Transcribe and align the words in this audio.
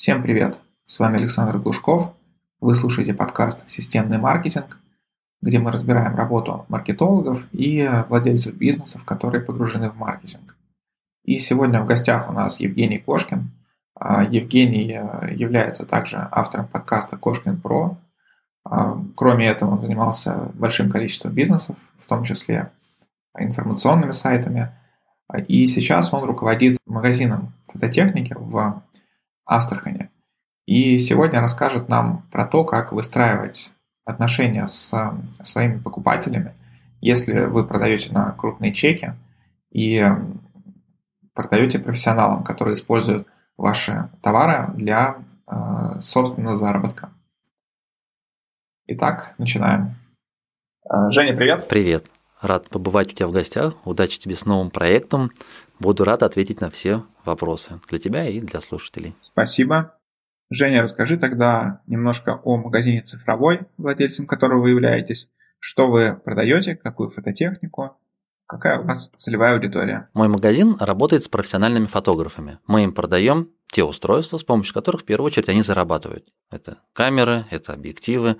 Всем 0.00 0.22
привет! 0.22 0.60
С 0.86 1.00
вами 1.00 1.18
Александр 1.18 1.58
Глушков. 1.58 2.12
Вы 2.60 2.76
слушаете 2.76 3.14
подкаст 3.14 3.68
«Системный 3.68 4.18
маркетинг», 4.18 4.78
где 5.42 5.58
мы 5.58 5.72
разбираем 5.72 6.14
работу 6.14 6.64
маркетологов 6.68 7.48
и 7.50 7.84
владельцев 8.08 8.54
бизнесов, 8.54 9.02
которые 9.02 9.40
погружены 9.40 9.90
в 9.90 9.96
маркетинг. 9.96 10.54
И 11.24 11.36
сегодня 11.38 11.82
в 11.82 11.86
гостях 11.86 12.30
у 12.30 12.32
нас 12.32 12.60
Евгений 12.60 12.98
Кошкин. 12.98 13.50
А, 13.96 14.22
Евгений 14.22 14.92
э, 14.92 15.34
является 15.34 15.84
также 15.84 16.28
автором 16.30 16.68
подкаста 16.68 17.16
«Кошкин 17.16 17.60
Про». 17.60 17.98
А, 18.64 19.02
кроме 19.16 19.48
этого, 19.48 19.72
он 19.72 19.80
занимался 19.80 20.52
большим 20.54 20.90
количеством 20.90 21.32
бизнесов, 21.32 21.74
в 21.98 22.06
том 22.06 22.22
числе 22.22 22.70
информационными 23.36 24.12
сайтами. 24.12 24.70
И 25.48 25.66
сейчас 25.66 26.14
он 26.14 26.22
руководит 26.22 26.78
магазином 26.86 27.52
фототехники 27.66 28.36
в 28.38 28.80
Астрахани. 29.48 30.10
И 30.66 30.98
сегодня 30.98 31.40
расскажет 31.40 31.88
нам 31.88 32.22
про 32.30 32.46
то, 32.46 32.64
как 32.64 32.92
выстраивать 32.92 33.72
отношения 34.04 34.66
с 34.66 35.12
своими 35.42 35.78
покупателями, 35.78 36.54
если 37.00 37.44
вы 37.46 37.66
продаете 37.66 38.12
на 38.12 38.30
крупные 38.32 38.72
чеки 38.72 39.14
и 39.70 40.06
продаете 41.32 41.78
профессионалам, 41.78 42.44
которые 42.44 42.74
используют 42.74 43.26
ваши 43.56 44.10
товары 44.22 44.72
для 44.74 45.18
э, 45.46 46.00
собственного 46.00 46.56
заработка. 46.56 47.10
Итак, 48.86 49.34
начинаем. 49.38 49.94
Э, 50.84 51.10
Женя, 51.10 51.34
привет. 51.36 51.68
Привет. 51.68 52.06
Рад 52.40 52.68
побывать 52.68 53.12
у 53.12 53.16
тебя 53.16 53.28
в 53.28 53.32
гостях. 53.32 53.74
Удачи 53.84 54.18
тебе 54.18 54.36
с 54.36 54.46
новым 54.46 54.70
проектом. 54.70 55.30
Буду 55.78 56.04
рад 56.04 56.22
ответить 56.22 56.60
на 56.60 56.70
все 56.70 57.04
вопросы 57.24 57.80
для 57.88 57.98
тебя 57.98 58.28
и 58.28 58.40
для 58.40 58.60
слушателей. 58.60 59.14
Спасибо. 59.20 59.94
Женя, 60.50 60.82
расскажи 60.82 61.18
тогда 61.18 61.82
немножко 61.86 62.40
о 62.42 62.56
магазине 62.56 63.02
цифровой, 63.02 63.60
владельцем 63.76 64.26
которого 64.26 64.62
вы 64.62 64.70
являетесь. 64.70 65.30
Что 65.60 65.90
вы 65.90 66.14
продаете, 66.24 66.74
какую 66.76 67.10
фототехнику, 67.10 67.96
какая 68.46 68.80
у 68.80 68.84
вас 68.84 69.10
целевая 69.16 69.54
аудитория? 69.54 70.08
Мой 70.14 70.28
магазин 70.28 70.76
работает 70.80 71.24
с 71.24 71.28
профессиональными 71.28 71.86
фотографами. 71.86 72.58
Мы 72.66 72.84
им 72.84 72.92
продаем 72.92 73.50
те 73.70 73.84
устройства, 73.84 74.38
с 74.38 74.44
помощью 74.44 74.74
которых 74.74 75.02
в 75.02 75.04
первую 75.04 75.26
очередь 75.26 75.48
они 75.48 75.62
зарабатывают. 75.62 76.32
Это 76.50 76.78
камеры, 76.94 77.44
это 77.50 77.74
объективы, 77.74 78.36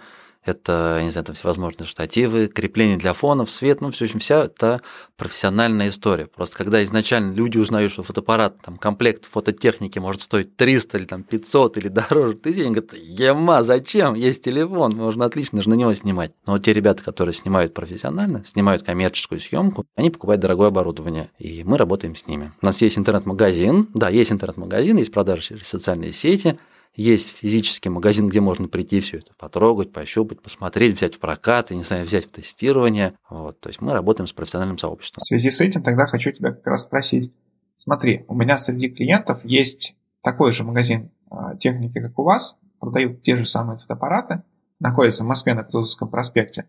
это, 0.49 1.01
не 1.03 1.11
знаю, 1.11 1.27
там 1.27 1.35
всевозможные 1.35 1.87
штативы, 1.87 2.49
крепления 2.49 2.97
для 2.97 3.13
фонов, 3.13 3.51
свет, 3.51 3.81
ну, 3.81 3.91
в 3.91 4.01
общем, 4.01 4.19
вся 4.19 4.45
это 4.45 4.81
профессиональная 5.17 5.91
история. 5.91 6.27
Просто 6.27 6.57
когда 6.57 6.83
изначально 6.85 7.33
люди 7.33 7.59
узнают, 7.59 7.93
что 7.93 8.03
фотоаппарат, 8.03 8.61
там, 8.63 8.79
комплект 8.79 9.27
фототехники 9.27 9.99
может 9.99 10.23
стоить 10.23 10.57
300 10.57 10.99
или 10.99 11.05
там 11.05 11.23
500 11.23 11.79
или 11.79 11.89
дороже 11.89 12.35
тысяч, 12.35 12.61
они 12.61 12.75
говорят, 12.75 12.95
ема, 12.95 13.63
зачем? 13.63 14.15
Есть 14.15 14.45
телефон, 14.45 14.97
можно 14.97 15.25
отлично 15.25 15.63
же 15.63 15.69
на 15.69 15.75
него 15.75 15.95
снимать. 15.95 16.33
Но 16.47 16.55
вот 16.55 16.65
те 16.65 16.73
ребята, 16.73 17.03
которые 17.03 17.35
снимают 17.35 17.75
профессионально, 17.75 18.45
снимают 18.45 18.83
коммерческую 18.83 19.41
съемку, 19.41 19.87
они 19.97 20.11
покупают 20.11 20.41
дорогое 20.41 20.69
оборудование, 20.69 21.31
и 21.39 21.63
мы 21.65 21.77
работаем 21.79 22.17
с 22.17 22.27
ними. 22.27 22.53
У 22.63 22.67
нас 22.67 22.81
есть 22.83 22.99
интернет-магазин, 22.99 23.89
да, 23.95 24.09
есть 24.09 24.33
интернет-магазин, 24.33 24.97
есть 24.97 25.13
продажи 25.13 25.43
через 25.43 25.67
социальные 25.67 26.13
сети, 26.13 26.59
есть 26.99 27.37
физический 27.37 27.91
магазин, 27.91 28.29
где 28.29 28.41
можно 28.41 28.67
прийти 28.67 28.99
все 28.99 29.19
это 29.19 29.33
потрогать, 29.39 29.93
пощупать, 29.93 30.43
посмотреть, 30.43 30.97
взять 30.97 31.15
в 31.15 31.21
прокат, 31.21 31.71
и, 31.71 31.77
не 31.77 31.85
знаю, 31.85 32.05
взять 32.05 32.27
в 32.27 32.31
тестирование. 32.31 33.15
Вот, 33.31 33.61
то 33.61 33.69
есть 33.69 33.81
мы 33.81 33.93
работаем 33.93 34.27
с 34.27 34.33
профессиональным 34.33 34.79
сообществом. 34.79 35.21
В 35.21 35.27
связи 35.27 35.51
с 35.51 35.61
этим 35.61 35.85
тогда 35.85 36.07
хочу 36.07 36.33
тебя 36.33 36.51
как 36.51 36.67
раз 36.67 36.83
спросить. 36.83 37.33
Смотри, 37.77 38.25
у 38.27 38.35
меня 38.35 38.57
среди 38.57 38.89
клиентов 38.89 39.45
есть 39.45 39.97
такой 40.23 40.51
же 40.51 40.65
магазин 40.65 41.13
а, 41.31 41.55
техники, 41.55 42.01
как 42.01 42.19
у 42.19 42.25
вас, 42.25 42.57
продают 42.81 43.23
те 43.23 43.37
же 43.37 43.47
самые 43.47 43.79
фотоаппараты, 43.79 44.43
находится 44.81 45.23
в 45.23 45.29
Москве 45.29 45.55
на 45.55 45.63
Кутузовском 45.63 46.09
проспекте, 46.09 46.67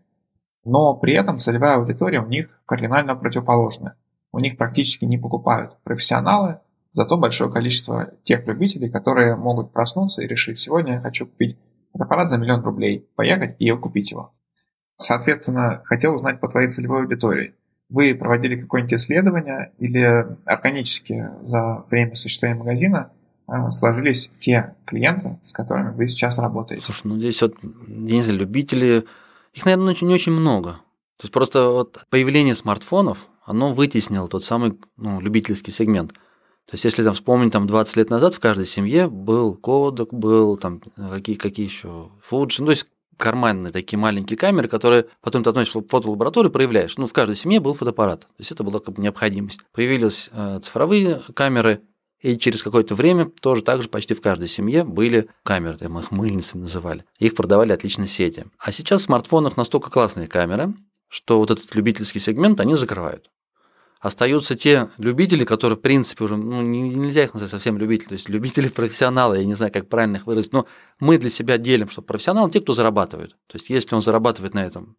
но 0.64 0.94
при 0.94 1.14
этом 1.14 1.38
целевая 1.38 1.78
аудитория 1.78 2.20
у 2.20 2.28
них 2.28 2.60
кардинально 2.66 3.16
противоположная. 3.16 3.96
У 4.30 4.38
них 4.38 4.56
практически 4.56 5.04
не 5.04 5.18
покупают 5.18 5.76
профессионалы, 5.82 6.60
Зато 6.92 7.16
большое 7.16 7.50
количество 7.50 8.14
тех 8.24 8.46
любителей, 8.46 8.90
которые 8.90 9.36
могут 9.36 9.72
проснуться 9.72 10.22
и 10.22 10.26
решить, 10.26 10.58
сегодня 10.58 10.94
я 10.94 11.00
хочу 11.00 11.26
купить 11.26 11.56
фотоаппарат 11.92 12.30
за 12.30 12.38
миллион 12.38 12.62
рублей, 12.62 13.08
поехать 13.14 13.54
и 13.58 13.70
купить 13.72 14.10
его. 14.10 14.32
Соответственно, 14.96 15.82
хотел 15.84 16.14
узнать 16.14 16.40
по 16.40 16.48
твоей 16.48 16.68
целевой 16.68 17.02
аудитории. 17.02 17.54
Вы 17.88 18.14
проводили 18.14 18.60
какое-нибудь 18.60 18.94
исследование 18.94 19.72
или 19.78 20.36
органически 20.44 21.28
за 21.42 21.84
время 21.90 22.14
существования 22.14 22.60
магазина 22.60 23.10
а, 23.46 23.70
сложились 23.70 24.30
те 24.38 24.74
клиенты, 24.84 25.38
с 25.42 25.52
которыми 25.52 25.94
вы 25.94 26.06
сейчас 26.06 26.38
работаете? 26.38 26.84
Слушай, 26.84 27.06
ну 27.06 27.18
здесь 27.18 27.40
вот, 27.42 27.54
я 27.62 28.16
не 28.16 28.22
знаю, 28.22 28.38
любители, 28.38 29.04
их, 29.52 29.64
наверное, 29.64 29.96
не 30.00 30.14
очень 30.14 30.32
много. 30.32 30.72
То 31.16 31.24
есть 31.24 31.32
просто 31.32 31.68
вот 31.70 32.04
появление 32.10 32.54
смартфонов, 32.54 33.26
оно 33.44 33.72
вытеснило 33.72 34.28
тот 34.28 34.44
самый 34.44 34.78
ну, 34.96 35.20
любительский 35.20 35.70
сегмент– 35.70 36.14
то 36.66 36.74
есть, 36.74 36.84
если 36.84 37.02
там 37.02 37.14
вспомнить, 37.14 37.52
там 37.52 37.66
20 37.66 37.96
лет 37.96 38.10
назад 38.10 38.34
в 38.34 38.40
каждой 38.40 38.66
семье 38.66 39.08
был 39.08 39.54
кодек, 39.56 40.12
был 40.12 40.56
там 40.56 40.80
какие, 40.96 41.34
какие 41.34 41.66
еще 41.66 42.10
фуджи, 42.22 42.62
ну, 42.62 42.66
то 42.66 42.70
есть 42.70 42.86
карманные 43.20 43.72
такие 43.72 43.98
маленькие 43.98 44.36
камеры, 44.36 44.66
которые 44.66 45.06
потом 45.20 45.42
ты 45.44 45.50
относишь 45.50 45.74
в 45.74 45.86
фотолабораторию, 45.86 46.50
проявляешь. 46.50 46.96
Ну, 46.96 47.06
в 47.06 47.12
каждой 47.12 47.36
семье 47.36 47.60
был 47.60 47.74
фотоаппарат. 47.74 48.20
То 48.20 48.34
есть 48.38 48.50
это 48.50 48.64
была 48.64 48.80
как 48.80 48.94
бы 48.94 49.02
необходимость. 49.02 49.60
Появились 49.72 50.30
э, 50.32 50.60
цифровые 50.62 51.22
камеры, 51.34 51.82
и 52.20 52.36
через 52.38 52.62
какое-то 52.62 52.94
время 52.94 53.26
тоже 53.26 53.62
так 53.62 53.82
же 53.82 53.88
почти 53.88 54.14
в 54.14 54.20
каждой 54.20 54.48
семье 54.48 54.84
были 54.84 55.28
камеры, 55.42 55.88
мы 55.88 56.00
их 56.00 56.10
мыльницами 56.10 56.62
называли. 56.62 57.04
Их 57.18 57.34
продавали 57.34 57.72
отлично 57.72 58.06
сети. 58.06 58.46
А 58.58 58.72
сейчас 58.72 59.02
в 59.02 59.04
смартфонах 59.04 59.56
настолько 59.56 59.90
классные 59.90 60.26
камеры, 60.26 60.74
что 61.08 61.38
вот 61.38 61.50
этот 61.50 61.74
любительский 61.74 62.18
сегмент 62.18 62.60
они 62.60 62.74
закрывают. 62.74 63.30
Остаются 64.00 64.56
те 64.56 64.88
любители, 64.96 65.44
которые, 65.44 65.76
в 65.76 65.82
принципе, 65.82 66.24
уже 66.24 66.38
ну, 66.38 66.62
нельзя 66.62 67.24
их 67.24 67.34
назвать 67.34 67.50
совсем 67.50 67.76
любители, 67.76 68.08
то 68.08 68.14
есть 68.14 68.30
любители 68.30 68.68
профессионалы, 68.70 69.38
я 69.38 69.44
не 69.44 69.54
знаю, 69.54 69.70
как 69.70 69.88
правильно 69.88 70.16
их 70.16 70.26
выразить, 70.26 70.54
но 70.54 70.66
мы 71.00 71.18
для 71.18 71.28
себя 71.28 71.58
делим, 71.58 71.90
что 71.90 72.00
профессионалы 72.00 72.50
те, 72.50 72.60
кто 72.60 72.72
зарабатывают. 72.72 73.36
То 73.46 73.58
есть, 73.58 73.68
если 73.68 73.94
он 73.94 74.00
зарабатывает 74.00 74.54
на 74.54 74.64
этом, 74.64 74.96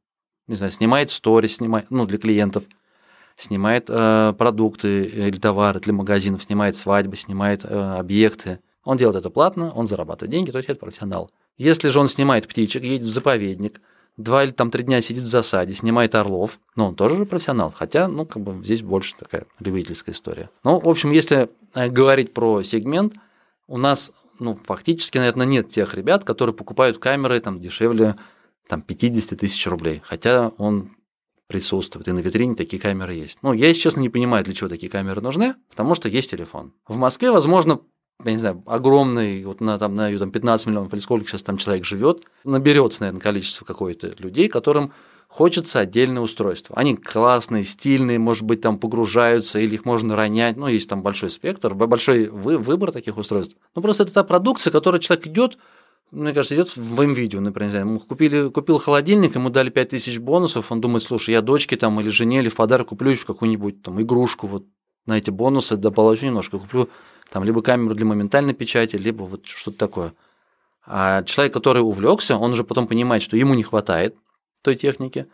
не 0.48 0.56
знаю, 0.56 0.72
снимает 0.72 1.10
сторис, 1.10 1.56
снимает, 1.56 1.88
ну, 1.90 2.06
для 2.06 2.20
клиентов, 2.20 2.66
снимает 3.38 3.86
э, 3.90 4.34
продукты 4.38 5.06
или 5.06 5.38
товары 5.38 5.80
для 5.80 5.94
магазинов, 5.94 6.44
снимает 6.44 6.76
свадьбы, 6.76 7.16
снимает 7.16 7.66
э, 7.66 7.68
объекты, 7.98 8.60
он 8.84 8.98
делает 8.98 9.18
это 9.18 9.32
платно, 9.32 9.72
он 9.72 9.88
зарабатывает 9.88 10.32
деньги, 10.32 10.52
то 10.52 10.60
есть 10.60 10.70
это 10.70 10.80
профессионал. 10.80 11.32
Если 11.58 11.90
же 11.90 12.00
он 12.00 12.08
снимает 12.08 12.48
птичек, 12.48 12.84
едет 12.84 13.08
в 13.08 13.12
заповедник, 13.12 13.82
два 14.24 14.44
или 14.44 14.52
там 14.52 14.72
три 14.72 14.84
дня 14.84 15.02
сидит 15.02 15.24
в 15.24 15.28
засаде, 15.28 15.74
снимает 15.74 16.16
орлов. 16.16 16.60
Ну, 16.76 16.88
он 16.88 16.96
тоже 16.96 17.26
профессионал, 17.26 17.74
хотя, 17.76 18.08
ну, 18.08 18.26
как 18.26 18.42
бы 18.42 18.64
здесь 18.64 18.82
больше 18.82 19.16
такая 19.18 19.46
любительская 19.60 20.14
история. 20.14 20.50
Ну, 20.64 20.80
в 20.80 20.88
общем, 20.88 21.12
если 21.12 21.50
э, 21.74 21.90
говорить 21.90 22.34
про 22.34 22.64
сегмент, 22.64 23.16
у 23.68 23.78
нас, 23.78 24.12
ну, 24.40 24.56
фактически, 24.56 25.18
наверное, 25.18 25.46
нет 25.46 25.70
тех 25.70 25.94
ребят, 25.94 26.24
которые 26.24 26.56
покупают 26.56 26.98
камеры 26.98 27.40
там 27.40 27.60
дешевле 27.60 28.16
там 28.68 28.82
50 28.82 29.40
тысяч 29.40 29.66
рублей, 29.68 30.02
хотя 30.04 30.50
он 30.58 30.92
присутствует, 31.48 32.08
и 32.08 32.12
на 32.14 32.20
витрине 32.20 32.56
такие 32.56 32.82
камеры 32.82 33.14
есть. 33.14 33.40
Ну, 33.42 33.52
я, 33.52 33.68
если 33.68 33.82
честно, 33.82 34.00
не 34.00 34.10
понимаю, 34.10 34.46
для 34.46 34.54
чего 34.54 34.70
такие 34.70 34.90
камеры 34.90 35.20
нужны, 35.20 35.56
потому 35.70 35.96
что 35.96 36.08
есть 36.08 36.32
телефон. 36.32 36.74
В 36.88 36.98
Москве, 36.98 37.32
возможно, 37.32 37.82
я 38.26 38.32
не 38.32 38.38
знаю, 38.38 38.64
огромный, 38.66 39.44
вот 39.46 39.62
на, 39.62 39.78
там, 39.78 39.96
на 39.96 40.18
там, 40.18 40.32
15 40.32 40.68
миллионов 40.68 40.94
или 40.94 41.00
сколько 41.00 41.28
сейчас 41.28 41.44
там 41.44 41.58
человек 41.58 41.86
живет, 41.86 42.24
наберется, 42.44 43.02
наверное, 43.04 43.22
количество 43.22 43.66
какое-то 43.66 44.14
людей, 44.18 44.48
которым 44.48 44.92
хочется 45.32 45.80
отдельное 45.80 46.22
устройство. 46.22 46.76
Они 46.78 46.96
классные, 46.96 47.64
стильные, 47.64 48.20
может 48.20 48.44
быть, 48.44 48.62
там 48.62 48.78
погружаются, 48.78 49.60
или 49.60 49.76
их 49.76 49.86
можно 49.86 50.16
ронять. 50.16 50.58
Ну, 50.58 50.68
есть 50.68 50.90
там 50.90 51.04
большой 51.04 51.30
спектр, 51.30 51.74
большой 51.74 52.28
вы, 52.28 52.58
выбор 52.58 52.92
таких 52.92 53.18
устройств. 53.18 53.56
Ну, 53.74 53.82
просто 53.82 54.04
это 54.04 54.14
та 54.14 54.24
продукция, 54.26 54.72
которой 54.72 55.00
человек 55.00 55.28
идет, 55.28 55.58
мне 56.12 56.34
кажется, 56.34 56.56
идет 56.56 56.76
в 56.76 57.02
видео, 57.14 57.40
например, 57.40 57.80
ему 57.80 58.00
купили, 58.00 58.50
купил 58.50 58.78
холодильник, 58.78 59.36
ему 59.36 59.50
дали 59.50 59.70
5000 59.70 60.20
бонусов, 60.20 60.70
он 60.70 60.82
думает, 60.82 61.04
слушай, 61.04 61.32
я 61.32 61.42
дочке 61.42 61.78
там 61.78 62.02
или 62.02 62.10
жене 62.10 62.40
или 62.40 62.50
в 62.50 62.56
подарок 62.56 62.90
куплю 62.90 63.12
еще 63.12 63.26
какую-нибудь 63.26 63.82
там 63.82 64.02
игрушку, 64.02 64.48
вот 64.48 64.66
на 65.06 65.18
эти 65.18 65.30
бонусы 65.30 65.78
доположу 65.78 66.26
немножко, 66.26 66.60
куплю 66.60 66.90
там 67.32 67.44
либо 67.44 67.62
камеру 67.62 67.96
для 67.96 68.06
моментальной 68.06 68.54
печати, 68.54 68.98
либо 68.98 69.24
вот 69.24 69.46
что-то 69.46 69.78
такое. 69.78 70.14
А 70.86 71.24
человек, 71.24 71.54
который 71.54 71.80
увлекся, 71.80 72.38
он 72.38 72.52
уже 72.52 72.64
потом 72.64 72.88
понимает, 72.88 73.24
что 73.24 73.38
ему 73.38 73.54
не 73.54 73.64
хватает 73.64 74.16
той 74.62 74.76
техники, 74.76 75.28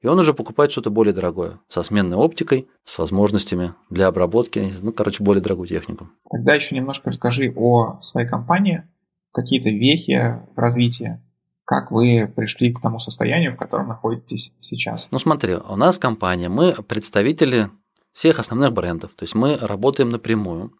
и 0.00 0.06
он 0.06 0.18
уже 0.18 0.34
покупает 0.34 0.72
что-то 0.72 0.90
более 0.90 1.14
дорогое, 1.14 1.60
со 1.68 1.82
сменной 1.82 2.16
оптикой, 2.16 2.68
с 2.84 2.98
возможностями 2.98 3.74
для 3.90 4.08
обработки, 4.08 4.72
ну, 4.80 4.92
короче, 4.92 5.22
более 5.22 5.42
дорогую 5.42 5.68
технику. 5.68 6.08
Тогда 6.30 6.54
еще 6.54 6.74
немножко 6.74 7.10
расскажи 7.10 7.52
о 7.54 7.98
своей 8.00 8.26
компании, 8.26 8.84
какие-то 9.32 9.70
вехи 9.70 10.40
в 10.54 10.58
развитии, 10.58 11.22
как 11.64 11.90
вы 11.90 12.32
пришли 12.34 12.72
к 12.72 12.80
тому 12.80 12.98
состоянию, 12.98 13.52
в 13.52 13.56
котором 13.56 13.88
находитесь 13.88 14.52
сейчас. 14.58 15.08
Ну, 15.10 15.18
смотри, 15.18 15.54
у 15.54 15.76
нас 15.76 15.98
компания, 15.98 16.48
мы 16.48 16.72
представители 16.72 17.70
всех 18.12 18.38
основных 18.38 18.72
брендов, 18.72 19.12
то 19.14 19.24
есть 19.24 19.34
мы 19.34 19.56
работаем 19.56 20.10
напрямую. 20.10 20.72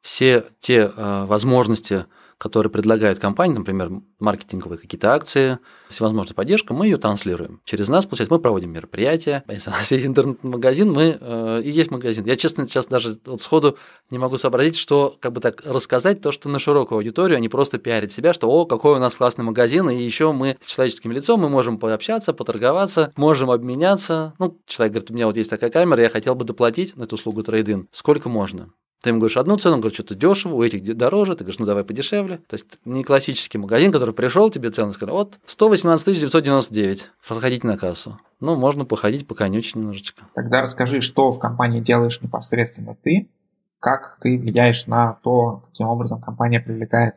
Все 0.00 0.46
те 0.60 0.92
э, 0.94 1.24
возможности 1.26 2.06
которые 2.38 2.70
предлагают 2.70 3.18
компании, 3.18 3.58
например, 3.58 3.90
маркетинговые 4.20 4.78
какие-то 4.78 5.12
акции, 5.12 5.58
всевозможная 5.88 6.34
поддержка, 6.34 6.72
мы 6.72 6.86
ее 6.86 6.96
транслируем. 6.96 7.60
Через 7.64 7.88
нас, 7.88 8.06
получается, 8.06 8.32
мы 8.32 8.40
проводим 8.40 8.70
мероприятия. 8.70 9.42
Если 9.48 9.70
у 9.70 9.72
нас 9.72 9.90
есть 9.90 10.06
интернет-магазин, 10.06 10.90
мы 10.90 11.18
э, 11.20 11.62
и 11.64 11.70
есть 11.70 11.90
магазин. 11.90 12.24
Я, 12.24 12.36
честно, 12.36 12.66
сейчас 12.66 12.86
даже 12.86 13.18
вот 13.26 13.42
сходу 13.42 13.76
не 14.10 14.18
могу 14.18 14.38
сообразить, 14.38 14.76
что 14.76 15.16
как 15.18 15.32
бы 15.32 15.40
так 15.40 15.62
рассказать 15.64 16.20
то, 16.20 16.30
что 16.30 16.48
на 16.48 16.60
широкую 16.60 16.98
аудиторию, 16.98 17.36
а 17.36 17.40
не 17.40 17.48
просто 17.48 17.78
пиарить 17.78 18.12
себя, 18.12 18.32
что 18.32 18.48
о, 18.48 18.66
какой 18.66 18.94
у 18.94 18.98
нас 18.98 19.16
классный 19.16 19.44
магазин, 19.44 19.90
и 19.90 20.00
еще 20.00 20.32
мы 20.32 20.56
с 20.60 20.66
человеческим 20.66 21.10
лицом, 21.12 21.40
мы 21.40 21.48
можем 21.48 21.78
пообщаться, 21.78 22.32
поторговаться, 22.32 23.12
можем 23.16 23.50
обменяться. 23.50 24.34
Ну, 24.38 24.58
человек 24.66 24.92
говорит, 24.92 25.10
у 25.10 25.14
меня 25.14 25.26
вот 25.26 25.36
есть 25.36 25.50
такая 25.50 25.70
камера, 25.70 26.02
я 26.02 26.08
хотел 26.08 26.36
бы 26.36 26.44
доплатить 26.44 26.96
на 26.96 27.02
эту 27.02 27.16
услугу 27.16 27.42
трейдин. 27.42 27.88
Сколько 27.90 28.28
можно? 28.28 28.70
Ты 29.02 29.10
ему 29.10 29.20
говоришь 29.20 29.36
одну 29.36 29.56
цену, 29.56 29.76
он 29.76 29.80
говорит, 29.80 29.94
что-то 29.94 30.16
дешево, 30.16 30.54
у 30.54 30.62
этих 30.62 30.82
дороже, 30.96 31.36
ты 31.36 31.44
говоришь, 31.44 31.60
ну 31.60 31.66
давай 31.66 31.84
подешевле. 31.84 32.38
То 32.48 32.54
есть 32.54 32.66
не 32.84 33.04
классический 33.04 33.58
магазин, 33.58 33.92
который 33.92 34.12
пришел, 34.12 34.50
тебе 34.50 34.70
цену 34.70 34.92
сказал, 34.92 35.16
вот 35.16 35.38
118 35.46 36.14
999, 36.14 37.10
проходите 37.26 37.66
на 37.66 37.76
кассу. 37.76 38.18
Ну, 38.40 38.56
можно 38.56 38.84
походить, 38.84 39.26
поконючить 39.26 39.76
немножечко. 39.76 40.24
Тогда 40.34 40.62
расскажи, 40.62 41.00
что 41.00 41.30
в 41.30 41.38
компании 41.38 41.80
делаешь 41.80 42.20
непосредственно 42.22 42.96
ты, 43.02 43.28
как 43.80 44.18
ты 44.20 44.36
влияешь 44.36 44.86
на 44.86 45.18
то, 45.22 45.62
каким 45.66 45.88
образом 45.88 46.20
компания 46.20 46.60
привлекает 46.60 47.16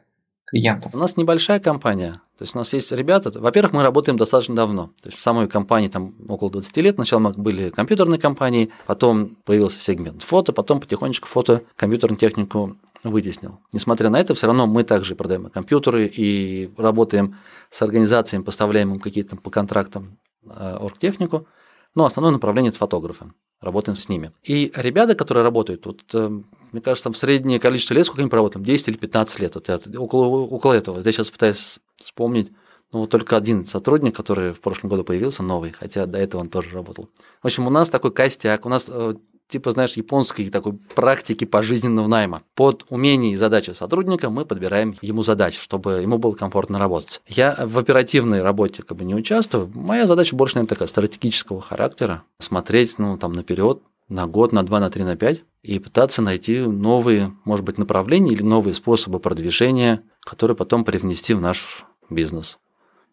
клиентов? 0.51 0.93
У 0.93 0.97
нас 0.97 1.17
небольшая 1.17 1.59
компания. 1.59 2.13
То 2.37 2.43
есть 2.43 2.55
у 2.55 2.57
нас 2.57 2.73
есть 2.73 2.91
ребята, 2.91 3.31
во-первых, 3.39 3.73
мы 3.73 3.83
работаем 3.83 4.17
достаточно 4.17 4.55
давно. 4.55 4.87
То 5.01 5.09
есть 5.09 5.17
в 5.17 5.21
самой 5.21 5.47
компании 5.47 5.87
там 5.87 6.13
около 6.27 6.51
20 6.51 6.77
лет. 6.77 6.95
Сначала 6.95 7.19
мы 7.19 7.33
были 7.33 7.69
компьютерной 7.69 8.19
компанией, 8.19 8.71
потом 8.85 9.37
появился 9.45 9.79
сегмент 9.79 10.23
фото, 10.23 10.53
потом 10.53 10.79
потихонечку 10.79 11.27
фото 11.27 11.63
компьютерную 11.75 12.19
технику 12.19 12.77
вытеснил. 13.03 13.59
Несмотря 13.73 14.09
на 14.09 14.19
это, 14.19 14.35
все 14.35 14.47
равно 14.47 14.67
мы 14.67 14.83
также 14.83 15.15
продаем 15.15 15.49
компьютеры 15.49 16.05
и 16.05 16.71
работаем 16.77 17.37
с 17.69 17.81
организациями, 17.81 18.43
поставляем 18.43 18.93
им 18.93 18.99
какие-то 18.99 19.37
по 19.37 19.49
контрактам 19.49 20.17
э, 20.45 20.77
оргтехнику. 20.79 21.47
Но 21.95 22.05
основное 22.05 22.31
направление– 22.31 22.69
это 22.71 22.79
фотографы 22.79 23.31
работаем 23.61 23.97
с 23.97 24.09
ними. 24.09 24.31
И 24.43 24.71
ребята, 24.75 25.15
которые 25.15 25.43
работают, 25.43 25.85
вот, 25.85 26.01
э, 26.13 26.29
мне 26.71 26.81
кажется, 26.81 27.05
там 27.05 27.13
среднее 27.13 27.59
количество 27.59 27.93
лет, 27.93 28.05
сколько 28.05 28.23
они 28.23 28.31
работают, 28.31 28.65
10 28.65 28.87
или 28.89 28.97
15 28.97 29.39
лет, 29.39 29.55
вот, 29.55 29.69
около, 29.97 30.25
около 30.25 30.73
этого. 30.73 30.99
Я 30.99 31.11
сейчас 31.11 31.29
пытаюсь 31.29 31.79
вспомнить, 31.97 32.51
ну, 32.91 32.99
вот 32.99 33.09
только 33.09 33.37
один 33.37 33.63
сотрудник, 33.63 34.15
который 34.15 34.53
в 34.53 34.61
прошлом 34.61 34.89
году 34.89 35.03
появился, 35.03 35.43
новый, 35.43 35.71
хотя 35.71 36.05
до 36.05 36.17
этого 36.17 36.41
он 36.41 36.49
тоже 36.49 36.71
работал. 36.71 37.09
В 37.41 37.45
общем, 37.45 37.67
у 37.67 37.69
нас 37.69 37.89
такой 37.89 38.11
костяк, 38.11 38.65
у 38.65 38.69
нас 38.69 38.89
э, 38.89 39.13
типа, 39.51 39.71
знаешь, 39.71 39.93
японской 39.93 40.49
такой 40.49 40.73
практики 40.95 41.45
пожизненного 41.45 42.07
найма. 42.07 42.41
Под 42.55 42.85
умение 42.89 43.33
и 43.33 43.35
задачи 43.35 43.71
сотрудника 43.71 44.29
мы 44.29 44.45
подбираем 44.45 44.95
ему 45.01 45.21
задачи, 45.21 45.59
чтобы 45.59 46.01
ему 46.01 46.17
было 46.17 46.33
комфортно 46.33 46.79
работать. 46.79 47.21
Я 47.27 47.55
в 47.65 47.77
оперативной 47.77 48.41
работе 48.41 48.81
как 48.83 48.97
бы 48.97 49.03
не 49.03 49.13
участвую. 49.13 49.71
Моя 49.73 50.07
задача 50.07 50.35
больше, 50.35 50.55
наверное, 50.55 50.69
такая 50.69 50.87
стратегического 50.87 51.61
характера. 51.61 52.23
Смотреть, 52.39 52.97
ну, 52.97 53.17
там, 53.17 53.33
наперед, 53.33 53.81
на 54.09 54.27
год, 54.27 54.51
на 54.51 54.63
два, 54.63 54.79
на 54.79 54.89
три, 54.89 55.03
на 55.03 55.15
пять, 55.15 55.43
и 55.63 55.79
пытаться 55.79 56.21
найти 56.21 56.59
новые, 56.59 57.33
может 57.45 57.65
быть, 57.65 57.77
направления 57.77 58.33
или 58.33 58.41
новые 58.41 58.73
способы 58.73 59.19
продвижения, 59.19 60.01
которые 60.21 60.57
потом 60.57 60.83
привнести 60.83 61.33
в 61.33 61.41
наш 61.41 61.85
бизнес. 62.09 62.57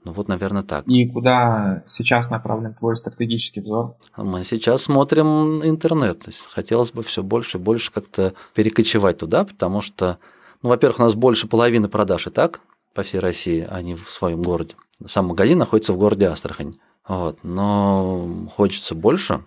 Ну 0.09 0.15
вот, 0.15 0.27
наверное, 0.27 0.63
так. 0.63 0.87
И 0.89 1.07
куда 1.07 1.83
сейчас 1.85 2.31
направлен 2.31 2.73
твой 2.73 2.97
стратегический 2.97 3.61
взор? 3.61 3.97
Мы 4.17 4.43
сейчас 4.43 4.85
смотрим 4.85 5.63
интернет. 5.63 6.21
То 6.21 6.31
есть 6.31 6.41
хотелось 6.49 6.93
бы 6.93 7.03
все 7.03 7.23
больше 7.23 7.59
и 7.59 7.61
больше 7.61 7.93
как-то 7.93 8.33
перекочевать 8.55 9.19
туда, 9.19 9.45
потому 9.45 9.83
что, 9.83 10.17
ну, 10.63 10.71
во-первых, 10.71 11.01
у 11.01 11.03
нас 11.03 11.15
больше 11.15 11.47
половины 11.47 11.89
продаж 11.89 12.27
и 12.27 12.31
так 12.31 12.61
по 12.95 13.03
всей 13.03 13.19
России, 13.19 13.69
а 13.69 13.83
не 13.83 13.95
в 13.95 14.09
своем 14.09 14.43
городе. 14.43 14.77
Сам 15.07 15.27
магазин 15.27 15.59
находится 15.59 15.93
в 15.93 15.99
городе 15.99 16.25
Астрахань. 16.25 16.77
Вот. 17.07 17.41
Но 17.43 18.49
хочется 18.57 18.95
больше, 18.95 19.43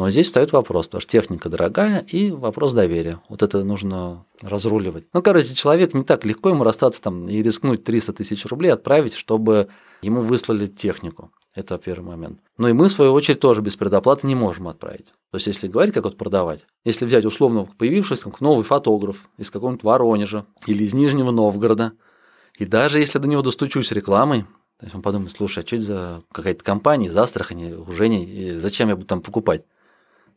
но 0.00 0.08
здесь 0.08 0.28
стоит 0.28 0.50
вопрос, 0.52 0.86
потому 0.86 1.02
что 1.02 1.10
техника 1.10 1.50
дорогая 1.50 1.98
и 2.08 2.30
вопрос 2.30 2.72
доверия. 2.72 3.20
Вот 3.28 3.42
это 3.42 3.62
нужно 3.64 4.24
разруливать. 4.40 5.04
Ну, 5.12 5.20
короче, 5.20 5.54
человек 5.54 5.92
не 5.92 6.04
так 6.04 6.24
легко 6.24 6.48
ему 6.48 6.64
расстаться 6.64 7.02
там 7.02 7.28
и 7.28 7.42
рискнуть 7.42 7.84
300 7.84 8.14
тысяч 8.14 8.46
рублей 8.46 8.70
отправить, 8.70 9.12
чтобы 9.12 9.68
ему 10.00 10.22
выслали 10.22 10.64
технику. 10.64 11.32
Это 11.54 11.76
первый 11.76 12.06
момент. 12.06 12.40
Ну 12.56 12.68
и 12.68 12.72
мы, 12.72 12.88
в 12.88 12.92
свою 12.92 13.12
очередь, 13.12 13.40
тоже 13.40 13.60
без 13.60 13.76
предоплаты 13.76 14.26
не 14.26 14.34
можем 14.34 14.68
отправить. 14.68 15.08
То 15.32 15.34
есть, 15.34 15.48
если 15.48 15.68
говорить, 15.68 15.92
как 15.92 16.04
вот 16.04 16.16
продавать, 16.16 16.64
если 16.82 17.04
взять 17.04 17.26
условно 17.26 17.68
появившийся 17.76 18.32
новый 18.40 18.64
фотограф 18.64 19.28
из 19.36 19.50
какого-нибудь 19.50 19.84
Воронежа 19.84 20.46
или 20.66 20.84
из 20.84 20.94
Нижнего 20.94 21.30
Новгорода, 21.30 21.92
и 22.58 22.64
даже 22.64 23.00
если 23.00 23.18
до 23.18 23.28
него 23.28 23.42
достучусь 23.42 23.92
рекламой, 23.92 24.46
то 24.78 24.86
есть 24.86 24.94
он 24.94 25.02
подумает, 25.02 25.32
слушай, 25.36 25.62
а 25.62 25.66
что 25.66 25.76
это 25.76 25.84
за 25.84 26.22
какая-то 26.32 26.64
компания 26.64 27.08
из 27.08 27.16
Астрахани, 27.18 27.74
Ужени, 27.74 28.52
зачем 28.54 28.88
я 28.88 28.96
буду 28.96 29.06
там 29.06 29.20
покупать? 29.20 29.66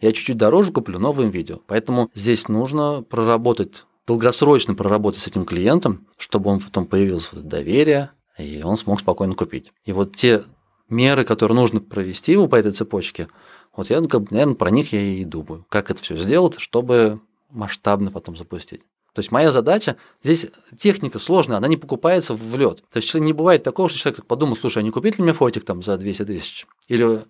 Я 0.03 0.11
чуть-чуть 0.11 0.37
дороже 0.37 0.73
куплю 0.73 0.99
новым 0.99 1.29
видео. 1.29 1.59
Поэтому 1.65 2.11
здесь 2.13 2.49
нужно 2.49 3.03
проработать, 3.03 3.85
долгосрочно 4.05 4.75
проработать 4.75 5.21
с 5.21 5.27
этим 5.27 5.45
клиентом, 5.45 6.07
чтобы 6.17 6.49
он 6.49 6.59
потом 6.59 6.85
появилось 6.85 7.29
вот 7.31 7.39
это 7.39 7.49
доверие, 7.49 8.11
и 8.37 8.61
он 8.63 8.75
смог 8.75 8.99
спокойно 8.99 9.33
купить. 9.33 9.71
И 9.85 9.93
вот 9.93 10.13
те 10.13 10.43
меры, 10.89 11.23
которые 11.23 11.55
нужно 11.55 11.79
провести 11.79 12.33
его 12.33 12.49
по 12.49 12.57
этой 12.57 12.73
цепочке, 12.73 13.29
вот 13.77 13.89
я, 13.89 14.01
наверное, 14.01 14.55
про 14.55 14.71
них 14.71 14.91
я 14.91 14.99
и 14.99 15.23
думаю. 15.23 15.65
Как 15.69 15.89
это 15.89 16.01
все 16.01 16.17
сделать, 16.17 16.59
чтобы 16.59 17.21
масштабно 17.49 18.11
потом 18.11 18.35
запустить. 18.35 18.81
То 19.13 19.19
есть 19.19 19.31
моя 19.31 19.51
задача, 19.51 19.95
здесь 20.21 20.47
техника 20.77 21.17
сложная, 21.17 21.57
она 21.57 21.69
не 21.69 21.77
покупается 21.77 22.33
в 22.33 22.57
лед. 22.57 22.83
То 22.91 22.97
есть 22.97 23.13
не 23.13 23.31
бывает 23.31 23.63
такого, 23.63 23.87
что 23.87 23.97
человек 23.97 24.25
подумал, 24.25 24.57
слушай, 24.57 24.79
а 24.79 24.81
не 24.81 24.91
купить 24.91 25.17
ли 25.17 25.23
мне 25.23 25.31
фотик 25.31 25.63
там 25.63 25.81
за 25.81 25.97
200 25.97 26.25
тысяч? 26.25 26.67
Или 26.89 27.23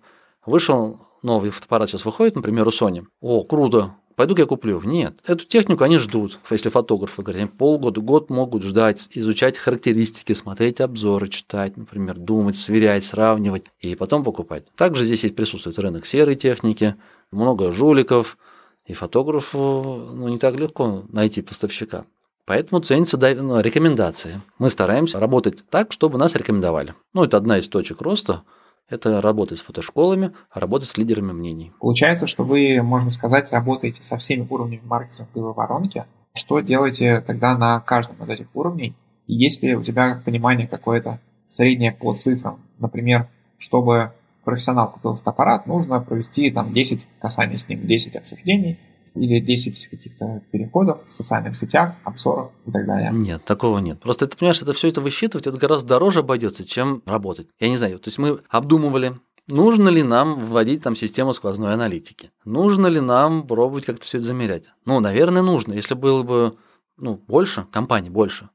вышел 0.44 0.98
новый 1.24 1.50
фотоаппарат 1.50 1.88
сейчас 1.90 2.04
выходит, 2.04 2.36
например, 2.36 2.68
у 2.68 2.70
Sony. 2.70 3.04
О, 3.20 3.42
круто, 3.42 3.94
пойду 4.14 4.36
я 4.36 4.46
куплю. 4.46 4.80
Нет, 4.84 5.18
эту 5.26 5.44
технику 5.44 5.82
они 5.82 5.98
ждут. 5.98 6.38
Если 6.50 6.68
фотографы 6.68 7.22
говорят, 7.22 7.42
они 7.42 7.50
полгода, 7.50 8.00
год 8.00 8.30
могут 8.30 8.62
ждать, 8.62 9.08
изучать 9.12 9.58
характеристики, 9.58 10.32
смотреть 10.34 10.80
обзоры, 10.80 11.28
читать, 11.28 11.76
например, 11.76 12.16
думать, 12.16 12.56
сверять, 12.56 13.04
сравнивать 13.04 13.64
и 13.80 13.94
потом 13.96 14.22
покупать. 14.22 14.66
Также 14.76 15.04
здесь 15.04 15.24
есть 15.24 15.34
присутствует 15.34 15.78
рынок 15.78 16.06
серой 16.06 16.36
техники, 16.36 16.94
много 17.32 17.72
жуликов, 17.72 18.38
и 18.86 18.92
фотографу 18.92 20.10
ну, 20.12 20.28
не 20.28 20.38
так 20.38 20.56
легко 20.56 21.04
найти 21.08 21.40
поставщика. 21.40 22.04
Поэтому 22.44 22.82
ценятся 22.82 23.16
ну, 23.16 23.60
рекомендации. 23.60 24.42
Мы 24.58 24.68
стараемся 24.68 25.18
работать 25.18 25.64
так, 25.70 25.92
чтобы 25.92 26.18
нас 26.18 26.34
рекомендовали. 26.34 26.94
Ну, 27.14 27.24
это 27.24 27.38
одна 27.38 27.58
из 27.58 27.66
точек 27.68 28.02
роста– 28.02 28.42
это 28.88 29.20
работать 29.20 29.58
с 29.58 29.62
фотошколами, 29.62 30.32
работать 30.52 30.88
с 30.88 30.96
лидерами 30.96 31.32
мнений. 31.32 31.72
Получается, 31.80 32.26
что 32.26 32.44
вы, 32.44 32.82
можно 32.82 33.10
сказать, 33.10 33.52
работаете 33.52 34.02
со 34.02 34.16
всеми 34.16 34.46
уровнями 34.48 34.82
маркетинговой 34.84 35.52
воронки. 35.52 36.04
Что 36.34 36.60
делаете 36.60 37.22
тогда 37.26 37.56
на 37.56 37.80
каждом 37.80 38.22
из 38.22 38.28
этих 38.28 38.46
уровней? 38.54 38.94
И 39.26 39.34
есть 39.34 39.62
ли 39.62 39.74
у 39.74 39.82
тебя 39.82 40.20
понимание 40.24 40.66
какое-то 40.66 41.20
среднее 41.48 41.92
по 41.92 42.14
цифрам? 42.14 42.58
Например, 42.78 43.28
чтобы 43.58 44.12
профессионал 44.44 44.90
купил 44.90 45.14
фотоаппарат, 45.14 45.66
нужно 45.66 46.00
провести 46.00 46.50
там 46.50 46.72
10 46.72 47.06
касаний 47.20 47.56
с 47.56 47.68
ним, 47.68 47.86
10 47.86 48.16
обсуждений, 48.16 48.78
или 49.14 49.40
10 49.40 49.88
каких-то 49.88 50.42
переходов 50.50 51.00
в 51.08 51.12
социальных 51.12 51.56
сетях, 51.56 51.94
обзоров 52.04 52.50
и 52.66 52.70
так 52.70 52.86
далее? 52.86 53.10
Нет, 53.12 53.44
такого 53.44 53.78
нет. 53.78 54.00
Просто 54.00 54.26
ты 54.26 54.36
понимаешь, 54.36 54.60
это 54.60 54.72
все 54.72 54.88
это 54.88 55.00
высчитывать, 55.00 55.46
это 55.46 55.56
гораздо 55.58 55.88
дороже 55.88 56.20
обойдется, 56.20 56.64
чем 56.64 57.02
работать. 57.06 57.48
Я 57.58 57.68
не 57.68 57.76
знаю, 57.76 57.98
то 57.98 58.08
есть 58.08 58.18
мы 58.18 58.40
обдумывали, 58.48 59.14
Нужно 59.46 59.90
ли 59.90 60.02
нам 60.02 60.38
вводить 60.38 60.82
там 60.82 60.96
систему 60.96 61.34
сквозной 61.34 61.74
аналитики? 61.74 62.30
Нужно 62.46 62.86
ли 62.86 63.00
нам 63.00 63.46
пробовать 63.46 63.84
как-то 63.84 64.06
все 64.06 64.16
это 64.16 64.26
замерять? 64.26 64.70
Ну, 64.86 65.00
наверное, 65.00 65.42
нужно. 65.42 65.74
Если 65.74 65.94
было 65.94 66.22
бы 66.22 66.54
ну, 66.96 67.16
больше, 67.16 67.66
компаний 67.70 68.08
больше. 68.08 68.48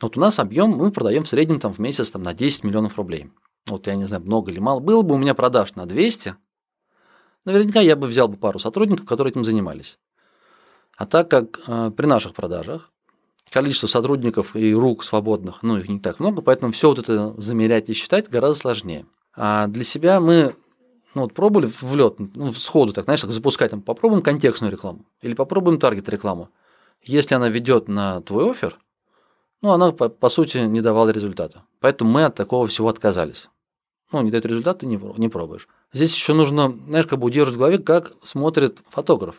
Вот 0.00 0.16
у 0.16 0.20
нас 0.20 0.40
объем 0.40 0.70
мы 0.70 0.90
продаем 0.90 1.22
в 1.22 1.28
среднем 1.28 1.60
там 1.60 1.72
в 1.72 1.78
месяц 1.78 2.10
там, 2.10 2.22
на 2.22 2.34
10 2.34 2.64
миллионов 2.64 2.96
рублей. 2.96 3.30
Вот 3.66 3.86
я 3.86 3.94
не 3.94 4.04
знаю, 4.04 4.24
много 4.24 4.50
или 4.50 4.58
мало. 4.58 4.80
Было 4.80 5.02
бы 5.02 5.14
у 5.14 5.18
меня 5.18 5.34
продаж 5.34 5.76
на 5.76 5.86
200, 5.86 6.34
наверняка 7.44 7.80
я 7.80 7.96
бы 7.96 8.06
взял 8.06 8.28
бы 8.28 8.36
пару 8.36 8.58
сотрудников, 8.58 9.06
которые 9.06 9.32
этим 9.32 9.44
занимались. 9.44 9.98
А 10.96 11.06
так 11.06 11.30
как 11.30 11.60
э, 11.66 11.90
при 11.96 12.06
наших 12.06 12.34
продажах 12.34 12.90
количество 13.50 13.86
сотрудников 13.86 14.56
и 14.56 14.74
рук 14.74 15.04
свободных, 15.04 15.62
ну, 15.62 15.76
их 15.76 15.88
не 15.88 16.00
так 16.00 16.20
много, 16.20 16.42
поэтому 16.42 16.72
все 16.72 16.88
вот 16.88 16.98
это 16.98 17.34
замерять 17.40 17.88
и 17.88 17.94
считать 17.94 18.28
гораздо 18.28 18.56
сложнее. 18.56 19.06
А 19.36 19.66
для 19.66 19.84
себя 19.84 20.20
мы 20.20 20.54
ну, 21.14 21.22
вот 21.22 21.34
пробовали 21.34 21.66
в 21.66 21.94
лед, 21.94 22.16
ну, 22.18 22.52
сходу 22.52 22.92
так, 22.92 23.04
знаешь, 23.04 23.20
так 23.20 23.32
запускать, 23.32 23.70
там, 23.70 23.82
попробуем 23.82 24.22
контекстную 24.22 24.72
рекламу 24.72 25.04
или 25.22 25.34
попробуем 25.34 25.78
таргет 25.78 26.08
рекламу. 26.08 26.48
Если 27.02 27.34
она 27.34 27.48
ведет 27.48 27.86
на 27.88 28.20
твой 28.22 28.50
офер, 28.50 28.78
ну, 29.62 29.70
она, 29.70 29.92
по, 29.92 30.08
по 30.08 30.28
сути, 30.28 30.58
не 30.58 30.80
давала 30.80 31.10
результата. 31.10 31.62
Поэтому 31.80 32.10
мы 32.10 32.24
от 32.24 32.34
такого 32.34 32.66
всего 32.66 32.88
отказались. 32.88 33.48
Ну, 34.12 34.22
не 34.22 34.30
дает 34.30 34.46
результат, 34.46 34.80
ты 34.80 34.86
не, 34.86 35.00
не 35.16 35.28
пробуешь. 35.28 35.68
Здесь 35.94 36.14
еще 36.14 36.34
нужно, 36.34 36.76
знаешь, 36.88 37.06
как 37.06 37.20
бы 37.20 37.26
удерживать 37.26 37.56
в 37.56 37.58
голове, 37.58 37.78
как 37.78 38.12
смотрит 38.22 38.80
фотограф. 38.90 39.36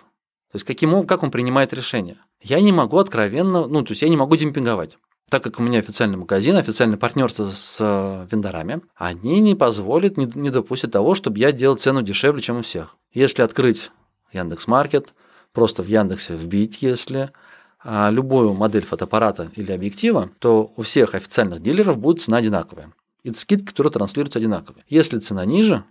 То 0.52 0.56
есть, 0.56 0.66
каким, 0.66 1.06
как 1.06 1.22
он 1.22 1.30
принимает 1.30 1.74
решение. 1.74 2.18
Я 2.42 2.62
не 2.62 2.72
могу 2.72 2.98
откровенно, 2.98 3.68
ну, 3.68 3.84
то 3.84 3.92
есть, 3.92 4.02
я 4.02 4.10
не 4.10 4.16
могу 4.16 4.38
демпинговать. 4.38 4.98
так 5.30 5.44
как 5.44 5.60
у 5.60 5.64
меня 5.64 5.80
официальный 5.80 6.18
магазин, 6.18 6.56
официальное 6.56 6.98
партнерство 6.98 7.50
с 7.52 7.78
э, 7.82 8.28
вендорами, 8.32 8.82
они 8.96 9.40
не 9.40 9.56
позволят, 9.56 10.18
не, 10.18 10.32
не 10.34 10.50
допустят 10.50 10.92
того, 10.92 11.14
чтобы 11.14 11.40
я 11.40 11.52
делал 11.52 11.76
цену 11.76 12.02
дешевле, 12.04 12.42
чем 12.42 12.60
у 12.60 12.62
всех. 12.62 12.96
Если 13.12 13.42
открыть 13.42 13.92
Яндекс 14.32 14.68
Маркет, 14.68 15.14
просто 15.52 15.84
в 15.84 15.88
Яндексе 15.88 16.36
вбить, 16.36 16.82
если 16.82 17.32
а, 17.84 18.10
любую 18.12 18.54
модель 18.54 18.86
фотоаппарата 18.86 19.52
или 19.56 19.72
объектива, 19.72 20.30
то 20.40 20.72
у 20.76 20.84
всех 20.84 21.16
официальных 21.16 21.62
дилеров 21.62 21.98
будет 21.98 22.22
цена 22.22 22.38
одинаковая. 22.38 22.92
И 23.24 23.34
скидки, 23.34 23.66
которые 23.66 23.92
транслируются 23.92 24.40
одинаковые. 24.40 24.86
Если 24.88 25.20
цена 25.20 25.46
ниже, 25.46 25.84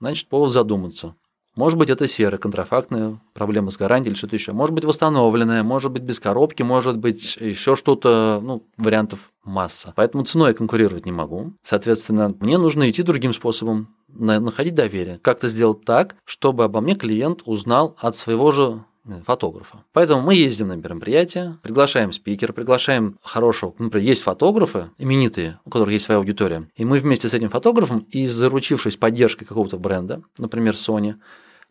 значит 0.00 0.28
повод 0.28 0.52
задуматься. 0.52 1.14
Может 1.56 1.78
быть, 1.78 1.88
это 1.88 2.06
серая, 2.06 2.38
контрафактная 2.38 3.18
проблема 3.32 3.70
с 3.70 3.78
гарантией 3.78 4.10
или 4.10 4.18
что-то 4.18 4.36
еще. 4.36 4.52
Может 4.52 4.74
быть, 4.74 4.84
восстановленная, 4.84 5.62
может 5.62 5.90
быть, 5.90 6.02
без 6.02 6.20
коробки, 6.20 6.62
может 6.62 6.98
быть, 6.98 7.36
еще 7.36 7.76
что-то, 7.76 8.40
ну, 8.42 8.66
вариантов 8.76 9.32
масса. 9.42 9.94
Поэтому 9.96 10.24
ценой 10.24 10.48
я 10.48 10.54
конкурировать 10.54 11.06
не 11.06 11.12
могу. 11.12 11.54
Соответственно, 11.62 12.34
мне 12.40 12.58
нужно 12.58 12.90
идти 12.90 13.02
другим 13.02 13.32
способом, 13.32 13.88
находить 14.08 14.74
доверие. 14.74 15.18
Как-то 15.22 15.48
сделать 15.48 15.82
так, 15.86 16.16
чтобы 16.24 16.64
обо 16.64 16.82
мне 16.82 16.94
клиент 16.94 17.40
узнал 17.46 17.96
от 17.98 18.18
своего 18.18 18.52
же 18.52 18.84
фотографа. 19.24 19.84
Поэтому 19.92 20.22
мы 20.22 20.34
ездим 20.34 20.68
на 20.68 20.74
мероприятия, 20.74 21.58
приглашаем 21.62 22.12
спикера, 22.12 22.52
приглашаем 22.52 23.18
хорошего, 23.22 23.74
например, 23.78 24.06
есть 24.06 24.22
фотографы 24.22 24.90
именитые, 24.98 25.58
у 25.64 25.70
которых 25.70 25.92
есть 25.92 26.04
своя 26.04 26.18
аудитория, 26.18 26.68
и 26.76 26.84
мы 26.84 26.98
вместе 26.98 27.28
с 27.28 27.34
этим 27.34 27.48
фотографом 27.48 28.00
и 28.10 28.26
заручившись 28.26 28.96
поддержкой 28.96 29.44
какого-то 29.44 29.78
бренда, 29.78 30.22
например, 30.38 30.74
Sony, 30.74 31.16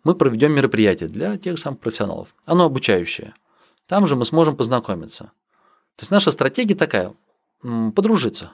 мы 0.04 0.16
проведем 0.16 0.54
мероприятие 0.54 1.10
для 1.10 1.38
тех 1.38 1.58
самых 1.58 1.80
профессионалов. 1.80 2.36
Оно 2.46 2.66
обучающее. 2.66 3.34
Там 3.88 4.08
же 4.08 4.16
мы 4.16 4.26
сможем 4.26 4.56
познакомиться. 4.56 5.32
То 5.96 6.02
есть 6.02 6.12
наша 6.12 6.32
стратегия 6.32 6.76
такая– 6.76 7.14
подружиться. 7.96 8.52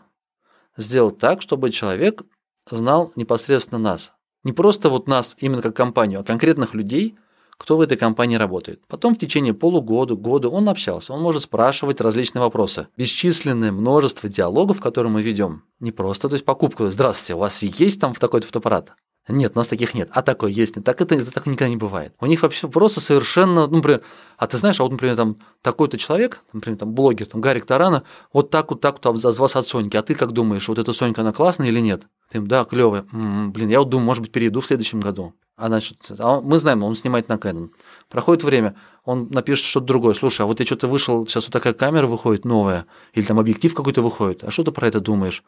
Сделать 0.77 1.17
так, 1.19 1.41
чтобы 1.41 1.71
человек 1.71 2.21
знал 2.69 3.11
непосредственно 3.15 3.79
нас. 3.79 4.13
Не 4.43 4.53
просто 4.53 4.89
вот 4.89 5.07
нас 5.07 5.35
именно 5.39 5.61
как 5.61 5.75
компанию, 5.75 6.21
а 6.21 6.23
конкретных 6.23 6.73
людей, 6.73 7.15
кто 7.61 7.77
в 7.77 7.81
этой 7.81 7.95
компании 7.95 8.37
работает. 8.37 8.81
Потом 8.87 9.13
в 9.13 9.19
течение 9.19 9.53
полугода, 9.53 10.15
года 10.15 10.49
он 10.49 10.67
общался, 10.67 11.13
он 11.13 11.21
может 11.21 11.43
спрашивать 11.43 12.01
различные 12.01 12.41
вопросы. 12.41 12.87
Бесчисленное 12.97 13.71
множество 13.71 14.27
диалогов, 14.27 14.81
которые 14.81 15.13
мы 15.13 15.21
ведем. 15.21 15.61
Не 15.79 15.91
просто, 15.91 16.27
то 16.27 16.33
есть 16.33 16.43
покупка. 16.43 16.89
Здравствуйте, 16.89 17.35
у 17.35 17.37
вас 17.37 17.61
есть 17.61 18.01
там 18.01 18.15
в 18.15 18.19
такой-то 18.19 18.47
фотоаппарат? 18.47 18.93
Нет, 19.31 19.53
у 19.55 19.59
нас 19.59 19.67
таких 19.67 19.93
нет. 19.93 20.09
А 20.11 20.21
такой 20.21 20.51
есть. 20.51 20.75
Так 20.83 21.01
это, 21.01 21.15
это 21.15 21.31
так 21.31 21.45
никогда 21.45 21.69
не 21.69 21.77
бывает. 21.77 22.13
У 22.19 22.25
них 22.25 22.41
вообще 22.41 22.67
просто 22.67 23.01
совершенно, 23.01 23.67
ну, 23.67 23.77
например, 23.77 24.01
а 24.37 24.47
ты 24.47 24.57
знаешь, 24.57 24.79
а 24.79 24.83
вот, 24.83 24.91
например, 24.91 25.15
там 25.15 25.37
такой-то 25.61 25.97
человек, 25.97 26.41
например, 26.53 26.79
там 26.79 26.93
блогер, 26.93 27.27
там 27.27 27.41
Гарик 27.41 27.65
Тарана, 27.65 28.03
вот 28.33 28.49
так 28.49 28.71
вот 28.71 28.81
так 28.81 29.03
вот 29.03 29.25
от 29.25 29.37
вас 29.37 29.55
от 29.55 29.67
Соньки. 29.67 29.97
А 29.97 30.01
ты 30.01 30.15
как 30.15 30.31
думаешь, 30.31 30.67
вот 30.67 30.79
эта 30.79 30.93
Сонька, 30.93 31.21
она 31.21 31.33
классная 31.33 31.67
или 31.67 31.79
нет? 31.79 32.03
Ты 32.29 32.37
им, 32.37 32.47
да, 32.47 32.63
клевая. 32.63 33.05
М-м, 33.11 33.51
блин, 33.51 33.69
я 33.69 33.79
вот 33.79 33.89
думаю, 33.89 34.05
может 34.05 34.21
быть, 34.21 34.31
перейду 34.31 34.61
в 34.61 34.65
следующем 34.65 34.99
году. 34.99 35.33
А 35.57 35.67
значит, 35.67 35.97
а 36.17 36.41
мы 36.41 36.57
знаем, 36.59 36.83
он 36.83 36.95
снимает 36.95 37.29
на 37.29 37.33
Canon. 37.33 37.69
Проходит 38.09 38.43
время, 38.43 38.75
он 39.05 39.27
напишет 39.29 39.65
что-то 39.65 39.85
другое. 39.85 40.15
Слушай, 40.15 40.41
а 40.41 40.45
вот 40.45 40.59
я 40.59 40.65
что-то 40.65 40.87
вышел, 40.87 41.27
сейчас 41.27 41.45
вот 41.45 41.53
такая 41.53 41.73
камера 41.73 42.07
выходит 42.07 42.45
новая, 42.45 42.87
или 43.13 43.23
там 43.23 43.39
объектив 43.39 43.73
какой-то 43.73 44.01
выходит. 44.01 44.43
А 44.43 44.49
что 44.49 44.63
ты 44.63 44.71
про 44.71 44.87
это 44.87 44.99
думаешь? 44.99 45.43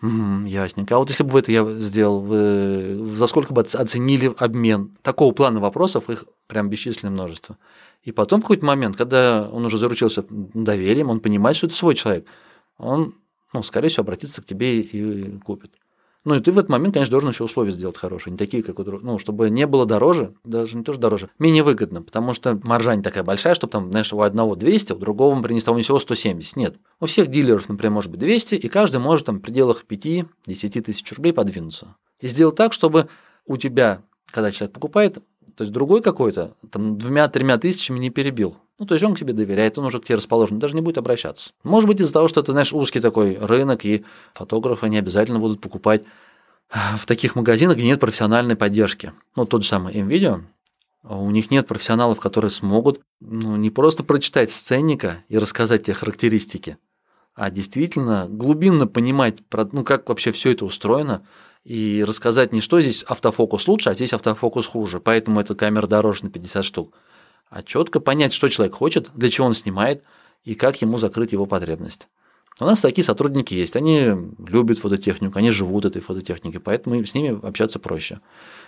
Угу, 0.00 0.46
ясненько. 0.46 0.94
А 0.94 0.98
вот 0.98 1.08
если 1.08 1.24
бы 1.24 1.30
вы 1.30 1.40
это 1.40 1.50
я 1.50 1.68
сделал, 1.78 2.20
вы 2.20 3.16
за 3.16 3.26
сколько 3.26 3.52
бы 3.52 3.62
оценили 3.62 4.32
обмен? 4.38 4.96
Такого 5.02 5.32
плана 5.32 5.58
вопросов 5.58 6.08
их 6.08 6.24
прям 6.46 6.70
бесчисленное 6.70 7.12
множество. 7.12 7.58
И 8.04 8.12
потом 8.12 8.40
в 8.40 8.44
какой-то 8.44 8.64
момент, 8.64 8.96
когда 8.96 9.48
он 9.50 9.64
уже 9.64 9.76
заручился 9.76 10.24
доверием, 10.30 11.10
он 11.10 11.18
понимает, 11.18 11.56
что 11.56 11.66
это 11.66 11.74
свой 11.74 11.96
человек, 11.96 12.26
он, 12.76 13.14
ну, 13.52 13.62
скорее 13.64 13.88
всего, 13.88 14.02
обратится 14.02 14.40
к 14.40 14.44
тебе 14.44 14.80
и 14.80 15.38
купит. 15.38 15.74
Ну 16.24 16.34
и 16.34 16.40
ты 16.40 16.52
в 16.52 16.58
этот 16.58 16.68
момент, 16.68 16.94
конечно, 16.94 17.12
должен 17.12 17.30
еще 17.30 17.44
условия 17.44 17.70
сделать 17.70 17.96
хорошие, 17.96 18.32
не 18.32 18.36
такие, 18.36 18.62
как 18.62 18.78
у 18.78 18.84
других. 18.84 19.04
Ну, 19.04 19.18
чтобы 19.18 19.50
не 19.50 19.66
было 19.66 19.86
дороже, 19.86 20.34
даже 20.44 20.76
не 20.76 20.82
тоже 20.82 20.98
дороже, 20.98 21.30
менее 21.38 21.62
выгодно, 21.62 22.02
потому 22.02 22.34
что 22.34 22.60
маржа 22.64 22.94
не 22.96 23.02
такая 23.02 23.22
большая, 23.22 23.54
чтобы 23.54 23.70
там, 23.70 23.90
знаешь, 23.90 24.12
у 24.12 24.20
одного 24.20 24.56
200, 24.56 24.94
у 24.94 24.96
другого, 24.98 25.34
например, 25.34 25.56
ни 25.56 25.60
с 25.60 25.64
того 25.64 25.78
ни 25.78 25.82
сего 25.82 25.98
170. 25.98 26.56
Нет. 26.56 26.76
У 27.00 27.06
всех 27.06 27.28
дилеров, 27.28 27.68
например, 27.68 27.92
может 27.92 28.10
быть 28.10 28.20
200, 28.20 28.56
и 28.56 28.68
каждый 28.68 29.00
может 29.00 29.26
там 29.26 29.38
в 29.38 29.40
пределах 29.40 29.84
5-10 29.88 30.26
тысяч 30.82 31.12
рублей 31.12 31.32
подвинуться. 31.32 31.96
И 32.20 32.28
сделать 32.28 32.56
так, 32.56 32.72
чтобы 32.72 33.08
у 33.46 33.56
тебя, 33.56 34.02
когда 34.26 34.50
человек 34.50 34.74
покупает, 34.74 35.14
то 35.56 35.64
есть 35.64 35.72
другой 35.72 36.02
какой-то, 36.02 36.56
там 36.70 36.98
двумя-тремя 36.98 37.58
тысячами 37.58 37.98
не 37.98 38.10
перебил. 38.10 38.56
Ну, 38.78 38.86
то 38.86 38.94
есть 38.94 39.04
он 39.04 39.14
к 39.14 39.18
тебе 39.18 39.32
доверяет, 39.32 39.76
он 39.78 39.86
уже 39.86 39.98
к 39.98 40.04
тебе 40.04 40.16
расположен, 40.16 40.58
даже 40.58 40.74
не 40.74 40.80
будет 40.80 40.98
обращаться. 40.98 41.50
Может 41.64 41.88
быть, 41.88 42.00
из-за 42.00 42.12
того, 42.12 42.28
что 42.28 42.40
это, 42.40 42.52
знаешь, 42.52 42.72
узкий 42.72 43.00
такой 43.00 43.36
рынок, 43.36 43.84
и 43.84 44.04
фотографы 44.34 44.88
не 44.88 44.98
обязательно 44.98 45.40
будут 45.40 45.60
покупать 45.60 46.02
а, 46.70 46.96
в 46.96 47.06
таких 47.06 47.34
магазинах, 47.34 47.76
где 47.76 47.86
нет 47.86 47.98
профессиональной 47.98 48.54
поддержки. 48.54 49.12
Ну, 49.34 49.46
тот 49.46 49.62
же 49.62 49.68
самый 49.68 49.94
MVideo, 49.94 50.42
у 51.02 51.30
них 51.30 51.50
нет 51.50 51.66
профессионалов, 51.66 52.20
которые 52.20 52.50
смогут 52.50 53.00
ну, 53.20 53.56
не 53.56 53.70
просто 53.70 54.04
прочитать 54.04 54.52
с 54.52 54.60
ценника 54.60 55.24
и 55.28 55.38
рассказать 55.38 55.84
те 55.84 55.94
характеристики, 55.94 56.76
а 57.34 57.50
действительно 57.50 58.26
глубинно 58.28 58.86
понимать, 58.86 59.38
ну, 59.72 59.84
как 59.84 60.08
вообще 60.08 60.32
все 60.32 60.52
это 60.52 60.64
устроено, 60.64 61.26
и 61.64 62.04
рассказать 62.06 62.52
не 62.52 62.60
что 62.60 62.80
здесь 62.80 63.02
автофокус 63.02 63.66
лучше, 63.68 63.90
а 63.90 63.94
здесь 63.94 64.12
автофокус 64.12 64.66
хуже, 64.66 65.00
поэтому 65.00 65.40
эта 65.40 65.54
камера 65.54 65.86
дороже 65.86 66.24
на 66.24 66.30
50 66.30 66.64
штук, 66.64 66.94
а 67.50 67.62
четко 67.62 68.00
понять, 68.00 68.32
что 68.32 68.48
человек 68.48 68.74
хочет, 68.74 69.10
для 69.14 69.28
чего 69.30 69.46
он 69.46 69.54
снимает 69.54 70.02
и 70.44 70.54
как 70.54 70.80
ему 70.80 70.98
закрыть 70.98 71.32
его 71.32 71.46
потребность. 71.46 72.08
У 72.60 72.64
нас 72.64 72.80
такие 72.80 73.04
сотрудники 73.04 73.54
есть, 73.54 73.76
они 73.76 74.12
любят 74.38 74.78
фототехнику, 74.78 75.38
они 75.38 75.50
живут 75.50 75.84
этой 75.84 76.02
фототехникой, 76.02 76.60
поэтому 76.60 77.04
с 77.04 77.14
ними 77.14 77.38
общаться 77.46 77.78
проще. 77.78 78.20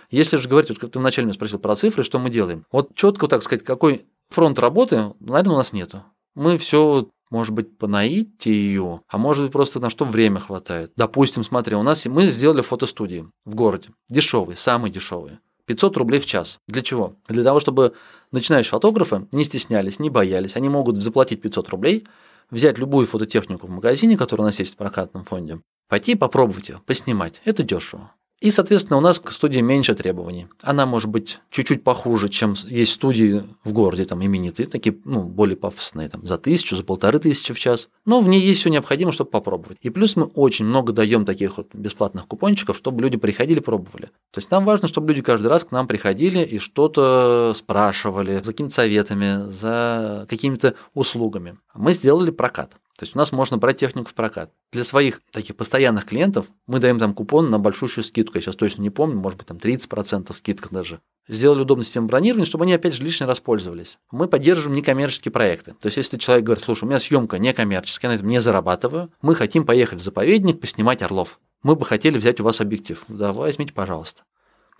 Если 0.09 0.37
же 0.37 0.47
говорить, 0.47 0.69
вот 0.69 0.79
как 0.79 0.91
ты 0.91 0.99
вначале 0.99 1.25
меня 1.25 1.33
спросил 1.33 1.59
про 1.59 1.75
цифры, 1.75 2.03
что 2.03 2.17
мы 2.17 2.29
делаем, 2.29 2.65
вот 2.71 2.95
четко 2.95 3.27
так 3.27 3.43
сказать, 3.43 3.65
какой 3.65 4.05
фронт 4.29 4.59
работы, 4.59 5.13
наверное, 5.19 5.55
у 5.55 5.57
нас 5.57 5.73
нету. 5.73 6.03
Мы 6.35 6.57
все 6.57 7.09
может 7.31 7.53
быть, 7.53 7.77
по 7.77 7.87
наитию, 7.87 9.03
а 9.07 9.17
может 9.17 9.43
быть, 9.43 9.53
просто 9.53 9.79
на 9.79 9.89
что 9.89 10.03
время 10.03 10.39
хватает. 10.39 10.91
Допустим, 10.97 11.43
смотри, 11.45 11.75
у 11.77 11.81
нас 11.81 12.05
мы 12.05 12.23
сделали 12.27 12.61
фотостудии 12.61 13.25
в 13.45 13.55
городе. 13.55 13.89
Дешевые, 14.09 14.57
самые 14.57 14.91
дешевые. 14.91 15.39
500 15.65 15.97
рублей 15.97 16.19
в 16.19 16.25
час. 16.25 16.59
Для 16.67 16.81
чего? 16.81 17.15
Для 17.27 17.43
того, 17.43 17.59
чтобы 17.59 17.93
начинающие 18.31 18.71
фотографы 18.71 19.27
не 19.31 19.43
стеснялись, 19.43 19.99
не 19.99 20.09
боялись. 20.09 20.55
Они 20.55 20.69
могут 20.69 20.97
заплатить 20.97 21.41
500 21.41 21.69
рублей, 21.69 22.07
взять 22.49 22.77
любую 22.77 23.07
фототехнику 23.07 23.67
в 23.67 23.69
магазине, 23.69 24.17
которая 24.17 24.45
у 24.45 24.47
нас 24.47 24.59
есть 24.59 24.73
в 24.73 24.77
прокатном 24.77 25.25
фонде, 25.25 25.61
пойти 25.87 26.15
попробовать 26.15 26.69
ее, 26.69 26.81
поснимать. 26.85 27.41
Это 27.45 27.63
дешево. 27.63 28.11
И, 28.41 28.49
соответственно, 28.49 28.97
у 28.97 29.01
нас 29.01 29.19
к 29.19 29.31
студии 29.31 29.59
меньше 29.59 29.93
требований. 29.93 30.47
Она 30.63 30.87
может 30.87 31.11
быть 31.11 31.39
чуть-чуть 31.51 31.83
похуже, 31.83 32.27
чем 32.27 32.55
есть 32.65 32.93
студии 32.93 33.43
в 33.63 33.71
городе, 33.71 34.05
там, 34.05 34.25
именитые, 34.25 34.65
такие, 34.65 34.97
ну, 35.05 35.21
более 35.21 35.55
пафосные, 35.55 36.09
там, 36.09 36.25
за 36.25 36.39
тысячу, 36.39 36.75
за 36.75 36.83
полторы 36.83 37.19
тысячи 37.19 37.53
в 37.53 37.59
час. 37.59 37.87
Но 38.03 38.19
в 38.19 38.27
ней 38.27 38.41
есть 38.41 38.61
все 38.61 38.71
необходимое, 38.71 39.11
чтобы 39.11 39.29
попробовать. 39.29 39.77
И 39.81 39.91
плюс 39.91 40.15
мы 40.15 40.25
очень 40.25 40.65
много 40.65 40.91
даем 40.91 41.23
таких 41.23 41.57
вот 41.57 41.75
бесплатных 41.75 42.25
купончиков, 42.25 42.75
чтобы 42.77 43.03
люди 43.03 43.17
приходили, 43.17 43.59
пробовали. 43.59 44.07
То 44.31 44.39
есть 44.39 44.49
нам 44.49 44.65
важно, 44.65 44.87
чтобы 44.87 45.09
люди 45.09 45.21
каждый 45.21 45.47
раз 45.47 45.63
к 45.63 45.71
нам 45.71 45.87
приходили 45.87 46.39
и 46.39 46.57
что-то 46.57 47.53
спрашивали 47.55 48.41
за 48.43 48.51
какими-то 48.53 48.73
советами, 48.73 49.49
за 49.49 50.25
какими-то 50.27 50.73
услугами. 50.95 51.59
Мы 51.75 51.93
сделали 51.93 52.31
прокат. 52.31 52.75
То 53.01 53.05
есть 53.05 53.15
у 53.15 53.17
нас 53.17 53.31
можно 53.31 53.57
брать 53.57 53.77
технику 53.77 54.09
в 54.09 54.13
прокат. 54.13 54.51
Для 54.71 54.83
своих 54.83 55.21
таких 55.31 55.55
постоянных 55.55 56.05
клиентов 56.05 56.45
мы 56.67 56.77
даем 56.77 56.99
там 56.99 57.15
купон 57.15 57.49
на 57.49 57.57
большущую 57.57 58.03
скидку. 58.03 58.37
Я 58.37 58.41
сейчас 58.41 58.55
точно 58.55 58.83
не 58.83 58.91
помню, 58.91 59.17
может 59.17 59.39
быть 59.39 59.47
там 59.47 59.57
30% 59.57 60.31
скидка 60.35 60.69
даже. 60.69 61.01
Сделали 61.27 61.61
удобную 61.61 61.83
систему 61.83 62.05
бронирования, 62.05 62.45
чтобы 62.45 62.65
они 62.65 62.73
опять 62.73 62.93
же 62.93 63.03
лишний 63.03 63.25
раз 63.25 63.39
пользовались. 63.39 63.97
Мы 64.11 64.27
поддерживаем 64.27 64.75
некоммерческие 64.75 65.31
проекты. 65.31 65.71
То 65.79 65.87
есть 65.87 65.97
если 65.97 66.17
человек 66.17 66.45
говорит, 66.45 66.63
слушай, 66.63 66.83
у 66.83 66.87
меня 66.89 66.99
съемка 66.99 67.39
некоммерческая, 67.39 68.11
я 68.11 68.13
на 68.13 68.19
этом 68.19 68.29
не 68.29 68.39
зарабатываю, 68.39 69.11
мы 69.23 69.33
хотим 69.33 69.65
поехать 69.65 69.99
в 69.99 70.03
заповедник, 70.03 70.61
поснимать 70.61 71.01
орлов. 71.01 71.39
Мы 71.63 71.75
бы 71.75 71.85
хотели 71.85 72.19
взять 72.19 72.39
у 72.39 72.43
вас 72.43 72.61
объектив. 72.61 73.03
Да, 73.07 73.33
возьмите, 73.33 73.73
пожалуйста. 73.73 74.21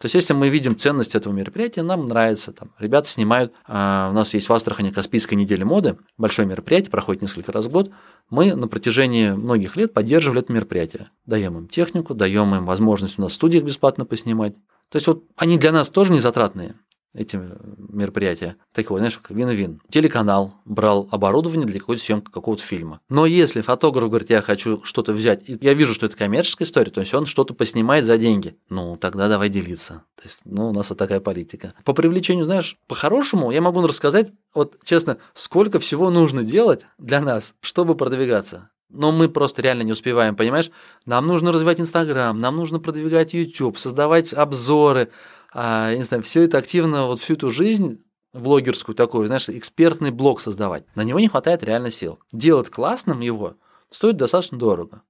То 0.02 0.08
есть, 0.08 0.16
если 0.16 0.34
мы 0.34 0.50
видим 0.50 0.76
ценность 0.76 1.14
этого 1.14 1.32
мероприятия, 1.32 1.84
нам 1.84 2.08
нравится. 2.08 2.52
Там, 2.52 2.72
ребята 2.80 3.08
снимают, 3.08 3.54
а, 3.68 4.10
у 4.10 4.16
нас 4.16 4.34
есть 4.34 4.50
в 4.50 4.54
Астрахани 4.54 4.90
Каспийская 4.90 5.38
неделя 5.38 5.64
моды, 5.64 5.96
большое 6.18 6.48
мероприятие, 6.48 6.90
проходит 6.90 7.22
несколько 7.22 7.52
раз 7.52 7.68
в 7.68 7.72
год. 7.72 7.92
Мы 8.32 8.56
на 8.56 8.68
протяжении 8.68 9.30
многих 9.30 9.76
лет 9.76 9.94
поддерживали 9.94 10.42
это 10.42 10.52
мероприятие. 10.54 11.12
Даем 11.28 11.56
им 11.56 11.68
технику, 11.68 12.16
даем 12.16 12.56
им 12.56 12.66
возможность 12.66 13.20
у 13.20 13.22
нас 13.22 13.34
в 13.34 13.36
студиях 13.36 13.64
бесплатно 13.64 14.04
поснимать. 14.04 14.56
То 14.90 14.96
есть, 14.96 15.06
вот 15.06 15.24
они 15.36 15.60
для 15.60 15.72
нас 15.72 15.92
тоже 15.92 16.14
не 16.14 16.20
затратные 16.20 16.74
эти 17.14 17.40
мероприятия. 17.78 18.56
Такой, 18.74 19.00
знаешь, 19.00 19.18
как 19.18 19.32
вин-вин. 19.32 19.82
Телеканал 19.90 20.54
брал 20.66 21.08
оборудование 21.12 21.68
для 21.68 21.80
какой-то 21.80 22.02
съемки 22.02 22.32
какого-то 22.32 22.64
фильма. 22.64 23.02
Но 23.10 23.26
если 23.26 23.62
фотограф 23.62 24.10
говорит, 24.10 24.30
я 24.30 24.42
хочу 24.42 24.82
что-то 24.84 25.14
взять, 25.14 25.48
и 25.48 25.58
я 25.62 25.74
вижу, 25.74 25.94
что 25.94 26.06
это 26.06 26.16
коммерческая 26.16 26.66
история, 26.68 26.92
то 26.92 27.02
есть 27.02 27.14
он 27.14 27.26
что-то 27.26 27.54
поснимает 27.54 28.06
за 28.06 28.18
деньги, 28.18 28.58
ну, 28.70 28.98
тогда 28.98 29.28
давай 29.28 29.50
делиться. 29.50 30.04
То 30.16 30.24
есть, 30.24 30.40
ну, 30.46 30.70
у 30.70 30.74
нас 30.74 30.90
вот 30.90 31.00
такая 31.00 31.20
политика. 31.20 31.74
По 31.84 31.94
привлечению, 31.94 32.46
знаешь, 32.46 32.78
по-хорошему, 32.88 33.52
я 33.52 33.62
могу 33.62 33.86
рассказать, 33.86 34.32
вот 34.54 34.78
честно, 34.84 35.18
сколько 35.34 35.80
всего 35.80 36.10
нужно 36.10 36.44
делать 36.44 36.86
для 36.98 37.22
нас, 37.22 37.56
чтобы 37.62 37.96
продвигаться. 37.96 38.70
Но 38.92 39.12
мы 39.12 39.30
просто 39.30 39.62
реально 39.62 39.84
не 39.84 39.92
успеваем, 39.94 40.36
понимаешь? 40.36 40.70
Нам 41.06 41.28
нужно 41.28 41.52
развивать 41.52 41.80
Инстаграм, 41.80 42.38
нам 42.38 42.58
нужно 42.58 42.80
продвигать 42.80 43.34
YouTube, 43.34 43.78
создавать 43.78 44.34
обзоры, 44.34 45.12
а, 45.54 45.94
не 45.94 46.04
знаю, 46.04 46.24
все 46.24 46.44
это 46.44 46.58
активно, 46.58 47.08
вот 47.08 47.20
всю 47.20 47.34
эту 47.34 47.50
жизнь 47.52 48.04
блогерскую 48.34 48.96
такую, 48.96 49.28
знаешь, 49.28 49.50
экспертный 49.50 50.12
блог 50.12 50.42
создавать. 50.42 50.86
На 50.96 51.04
него 51.04 51.20
не 51.20 51.28
хватает 51.28 51.64
реально 51.64 51.92
сил. 51.92 52.20
Делать 52.32 52.70
классным 52.70 53.20
его 53.20 53.56
стоит 53.90 54.18
достаточно 54.18 54.58
дорого. 54.58 55.04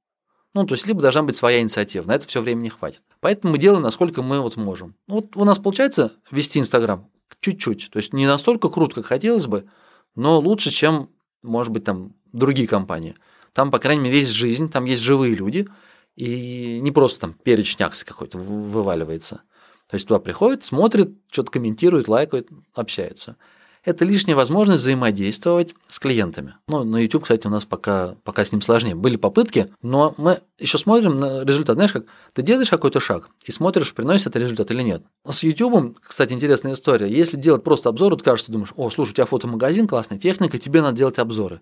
Ну, 0.53 0.65
то 0.65 0.73
есть, 0.73 0.85
либо 0.85 1.01
должна 1.01 1.23
быть 1.23 1.35
своя 1.35 1.61
инициатива, 1.61 2.05
на 2.05 2.15
это 2.15 2.27
все 2.27 2.41
время 2.41 2.61
не 2.61 2.69
хватит. 2.69 3.03
Поэтому 3.21 3.53
мы 3.53 3.59
делаем, 3.59 3.83
насколько 3.83 4.21
мы 4.21 4.41
вот 4.41 4.57
можем. 4.57 4.95
Ну, 5.07 5.15
вот 5.15 5.37
у 5.37 5.45
нас 5.45 5.59
получается 5.59 6.11
вести 6.29 6.59
Инстаграм 6.59 7.09
чуть-чуть. 7.39 7.89
То 7.91 7.97
есть, 7.97 8.11
не 8.11 8.27
настолько 8.27 8.69
круто, 8.69 8.95
как 8.95 9.05
хотелось 9.05 9.47
бы, 9.47 9.69
но 10.15 10.39
лучше, 10.39 10.69
чем, 10.69 11.09
может 11.41 11.71
быть, 11.71 11.85
там 11.85 12.15
другие 12.33 12.67
компании. 12.67 13.15
Там, 13.53 13.71
по 13.71 13.79
крайней 13.79 14.03
мере, 14.03 14.19
есть 14.19 14.31
жизнь, 14.31 14.69
там 14.69 14.85
есть 14.85 15.03
живые 15.03 15.35
люди, 15.35 15.67
и 16.15 16.79
не 16.81 16.91
просто 16.91 17.21
там 17.21 17.33
перечень 17.33 17.83
акций 17.83 18.05
какой-то 18.05 18.37
вываливается. 18.37 19.41
То 19.87 19.95
есть 19.95 20.07
туда 20.07 20.19
приходит, 20.19 20.63
смотрит, 20.63 21.11
что-то 21.29 21.51
комментирует, 21.51 22.07
лайкает, 22.07 22.47
общается. 22.73 23.35
Это 23.83 24.05
лишняя 24.05 24.35
возможность 24.35 24.81
взаимодействовать 24.81 25.73
с 25.87 25.97
клиентами. 25.97 26.55
Ну, 26.67 26.83
на 26.83 26.97
YouTube, 26.97 27.23
кстати, 27.23 27.47
у 27.47 27.49
нас 27.49 27.65
пока, 27.65 28.15
пока 28.23 28.45
с 28.45 28.51
ним 28.51 28.61
сложнее. 28.61 28.93
Были 28.93 29.17
попытки, 29.17 29.73
но 29.81 30.13
мы 30.17 30.41
еще 30.59 30.77
смотрим 30.77 31.17
на 31.17 31.43
результат. 31.43 31.75
Знаешь, 31.75 31.91
как 31.91 32.05
ты 32.33 32.43
делаешь 32.43 32.69
какой-то 32.69 32.99
шаг 32.99 33.29
и 33.43 33.51
смотришь, 33.51 33.93
приносит 33.95 34.27
это 34.27 34.39
результат 34.39 34.69
или 34.69 34.83
нет. 34.83 35.03
С 35.27 35.43
YouTube, 35.43 35.97
кстати, 35.99 36.31
интересная 36.31 36.73
история. 36.73 37.11
Если 37.11 37.37
делать 37.37 37.63
просто 37.63 37.89
обзоры, 37.89 38.15
то 38.17 38.23
кажется, 38.23 38.51
думаешь, 38.51 38.71
о, 38.75 38.91
слушай, 38.91 39.11
у 39.11 39.13
тебя 39.15 39.25
фотомагазин, 39.25 39.87
классная 39.87 40.19
техника, 40.19 40.59
тебе 40.59 40.83
надо 40.83 40.97
делать 40.97 41.17
обзоры. 41.17 41.61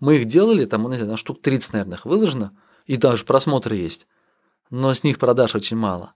Мы 0.00 0.16
их 0.16 0.24
делали, 0.24 0.64
там, 0.64 0.82
ну, 0.82 0.88
не 0.88 0.96
знаю, 0.96 1.12
на 1.12 1.16
штук 1.16 1.40
30, 1.42 1.74
наверное, 1.74 1.96
их 1.98 2.06
выложено, 2.06 2.52
и 2.86 2.96
даже 2.96 3.24
просмотры 3.24 3.76
есть. 3.76 4.06
Но 4.70 4.92
с 4.92 5.04
них 5.04 5.18
продаж 5.18 5.54
очень 5.54 5.76
мало. 5.76 6.14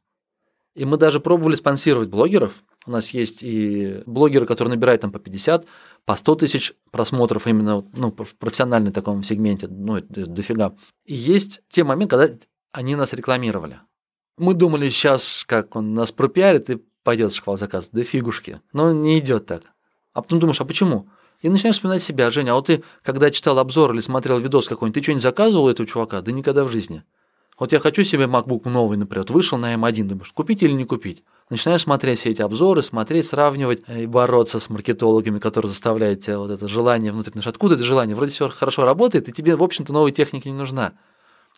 И 0.74 0.84
мы 0.84 0.96
даже 0.96 1.20
пробовали 1.20 1.54
спонсировать 1.54 2.08
блогеров. 2.08 2.64
У 2.86 2.90
нас 2.90 3.10
есть 3.10 3.42
и 3.42 4.02
блогеры, 4.06 4.46
которые 4.46 4.74
набирают 4.74 5.02
там 5.02 5.12
по 5.12 5.18
50, 5.18 5.66
по 6.04 6.16
100 6.16 6.34
тысяч 6.34 6.72
просмотров 6.90 7.46
именно 7.46 7.84
ну, 7.94 8.10
в 8.10 8.34
профессиональном 8.36 8.92
таком 8.92 9.22
сегменте, 9.22 9.68
ну, 9.68 10.00
дофига. 10.00 10.74
И 11.04 11.14
есть 11.14 11.60
те 11.68 11.84
моменты, 11.84 12.16
когда 12.16 12.36
они 12.72 12.96
нас 12.96 13.12
рекламировали. 13.12 13.80
Мы 14.36 14.54
думали, 14.54 14.88
сейчас 14.88 15.44
как 15.46 15.76
он 15.76 15.94
нас 15.94 16.10
пропиарит 16.10 16.70
и 16.70 16.82
пойдет 17.04 17.32
шквал 17.34 17.56
заказ. 17.56 17.90
Да 17.92 18.02
фигушки. 18.02 18.60
Но 18.72 18.92
не 18.92 19.20
идет 19.20 19.46
так. 19.46 19.62
А 20.12 20.22
потом 20.22 20.40
думаешь, 20.40 20.60
а 20.60 20.64
почему? 20.64 21.08
И 21.44 21.50
начинаешь 21.50 21.76
вспоминать 21.76 22.02
себя, 22.02 22.30
Женя, 22.30 22.52
а 22.52 22.54
вот 22.54 22.68
ты, 22.68 22.82
когда 23.02 23.30
читал 23.30 23.58
обзор 23.58 23.92
или 23.92 24.00
смотрел 24.00 24.38
видос 24.38 24.66
какой-нибудь, 24.66 24.94
ты 24.94 25.02
что-нибудь 25.02 25.22
заказывал 25.22 25.68
этого 25.68 25.86
чувака? 25.86 26.22
Да 26.22 26.32
никогда 26.32 26.64
в 26.64 26.72
жизни. 26.72 27.04
Вот 27.60 27.70
я 27.72 27.80
хочу 27.80 28.02
себе 28.02 28.24
MacBook 28.24 28.66
новый, 28.66 28.96
например, 28.96 29.26
вышел 29.28 29.58
на 29.58 29.74
M1, 29.74 30.04
думаешь, 30.04 30.32
купить 30.32 30.62
или 30.62 30.72
не 30.72 30.84
купить? 30.84 31.22
Начинаешь 31.50 31.82
смотреть 31.82 32.20
все 32.20 32.30
эти 32.30 32.40
обзоры, 32.40 32.80
смотреть, 32.80 33.26
сравнивать 33.26 33.82
и 33.94 34.06
бороться 34.06 34.58
с 34.58 34.70
маркетологами, 34.70 35.38
которые 35.38 35.68
заставляют 35.68 36.22
тебя 36.22 36.38
вот 36.38 36.50
это 36.50 36.66
желание 36.66 37.12
внутренне. 37.12 37.42
Откуда 37.44 37.74
это 37.74 37.84
желание? 37.84 38.16
Вроде 38.16 38.32
все 38.32 38.48
хорошо 38.48 38.86
работает, 38.86 39.28
и 39.28 39.32
тебе, 39.32 39.54
в 39.54 39.62
общем-то, 39.62 39.92
новой 39.92 40.12
техники 40.12 40.48
не 40.48 40.54
нужна. 40.54 40.94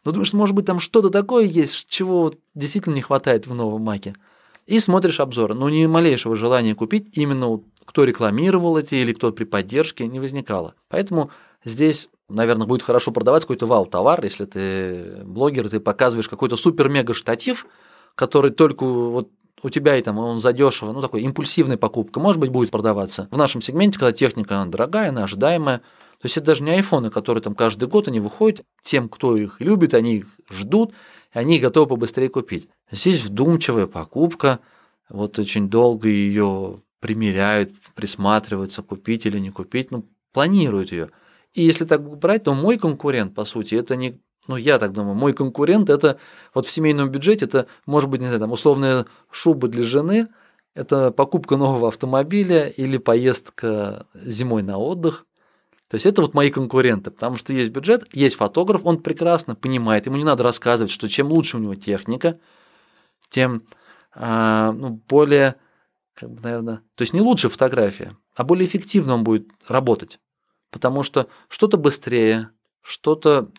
Но 0.05 0.11
думаешь, 0.11 0.33
может 0.33 0.57
быть, 0.57 0.67
там 0.67 0.81
что-то 0.81 1.11
такое 1.11 1.45
есть, 1.45 1.89
чего 1.89 2.35
действительно 2.57 2.95
не 2.95 3.03
хватает 3.03 3.47
в 3.47 3.55
новом 3.55 3.83
Маке. 3.83 4.17
И 4.67 4.81
смотришь 4.81 5.21
обзоры, 5.21 5.55
но 5.55 5.71
ни 5.71 5.87
малейшего 5.87 6.35
желания 6.35 6.75
купить 6.75 7.11
именно 7.13 7.61
кто 7.87 8.05
рекламировал 8.05 8.77
эти 8.77 8.97
или 8.97 9.13
кто 9.13 9.33
при 9.33 9.45
поддержке, 9.45 10.07
не 10.07 10.21
возникало. 10.21 10.75
Поэтому 10.89 11.31
здесь, 11.65 12.09
наверное, 12.29 12.67
будет 12.67 12.83
хорошо 12.83 13.13
продаваться 13.13 13.47
какой-то 13.47 13.67
вау-товар, 13.67 14.23
если 14.23 14.45
ты 14.45 15.23
блогер, 15.25 15.71
ты 15.71 15.81
показываешь 15.81 16.29
какой-то 16.29 16.57
супер-мега-штатив, 16.57 17.67
который 18.15 18.51
только 18.51 18.85
вот 18.85 19.31
у 19.63 19.71
тебя 19.71 19.97
и 19.97 20.03
там 20.03 20.19
он 20.19 20.39
задешево, 20.39 20.93
ну 20.93 21.01
такой 21.01 21.23
импульсивная 21.23 21.77
покупка, 21.77 22.21
может 22.21 22.41
быть, 22.41 22.51
будет 22.51 22.71
продаваться. 22.71 23.29
В 23.31 23.39
нашем 23.39 23.63
сегменте, 23.63 23.99
когда 23.99 24.13
техника 24.13 24.57
она 24.57 24.71
дорогая, 24.71 25.09
она 25.09 25.25
ожидаемая, 25.25 25.79
то 25.79 26.25
есть 26.25 26.37
это 26.37 26.47
даже 26.47 26.63
не 26.63 26.71
айфоны, 26.71 27.11
которые 27.11 27.43
там 27.43 27.55
каждый 27.55 27.89
год 27.89 28.09
они 28.09 28.21
выходят, 28.21 28.65
тем, 28.83 29.09
кто 29.09 29.37
их 29.37 29.61
любит, 29.61 29.95
они 29.95 30.17
их 30.17 30.27
ждут, 30.51 30.93
и 31.35 31.39
они 31.39 31.59
готовы 31.59 31.89
побыстрее 31.89 32.29
купить. 32.29 32.69
Здесь 32.91 33.25
вдумчивая 33.25 33.87
покупка, 33.87 34.61
вот 35.09 35.39
очень 35.39 35.69
долго 35.69 36.09
ее 36.09 36.79
примеряют, 37.01 37.73
присматриваются, 37.95 38.83
купить 38.83 39.27
или 39.27 39.39
не 39.39 39.51
купить, 39.51 39.91
ну, 39.91 40.09
планируют 40.33 40.93
ее. 40.93 41.11
И 41.53 41.63
если 41.63 41.85
так 41.85 42.03
брать, 42.19 42.45
то 42.45 42.55
мой 42.55 42.79
конкурент, 42.79 43.35
по 43.35 43.45
сути, 43.45 43.75
это 43.75 43.97
не 43.97 44.21
ну, 44.49 44.57
я 44.57 44.79
так 44.79 44.93
думаю, 44.93 45.15
мой 45.15 45.33
конкурент 45.33 45.91
это 45.91 46.19
вот 46.55 46.67
в 46.67 46.71
семейном 46.71 47.11
бюджете 47.11 47.47
это 47.47 47.67
может 47.85 48.09
быть, 48.09 48.21
не 48.21 48.27
знаю, 48.27 48.41
там 48.41 48.53
условная 48.53 49.07
шуба 49.31 49.69
для 49.69 49.85
жены, 49.85 50.29
это 50.75 51.11
покупка 51.11 51.57
нового 51.57 51.89
автомобиля 51.89 52.69
или 52.69 52.99
поездка 52.99 54.07
зимой 54.15 54.63
на 54.63 54.79
отдых. 54.79 55.27
То 55.89 55.95
есть 55.95 56.05
это 56.05 56.21
вот 56.21 56.35
мои 56.35 56.51
конкуренты, 56.51 57.11
потому 57.11 57.37
что 57.37 57.53
есть 57.53 57.71
бюджет, 57.71 58.05
есть 58.13 58.37
фотограф, 58.37 58.83
он 58.85 59.01
прекрасно 59.01 59.55
понимает, 59.55 60.07
ему 60.07 60.17
не 60.17 60.25
надо 60.25 60.43
рассказывать, 60.43 60.91
что 60.91 61.09
чем 61.09 61.29
лучше 61.29 61.57
у 61.57 61.61
него 61.61 61.77
техника, 61.77 62.39
тем 63.31 63.63
а, 64.13 64.73
ну, 64.73 65.01
более 65.09 65.57
как 66.17 66.31
бы, 66.31 66.41
наверное, 66.43 66.77
то 66.95 67.03
есть 67.03 67.13
не 67.13 67.21
лучше 67.21 67.49
фотография, 67.49 68.17
а 68.35 68.43
более 68.43 68.67
эффективно 68.67 69.15
он 69.15 69.23
будет 69.23 69.49
работать. 69.69 70.19
Потому 70.71 71.03
что 71.03 71.29
что-то 71.49 71.77
быстрее, 71.77 72.51
что-то 72.83 73.51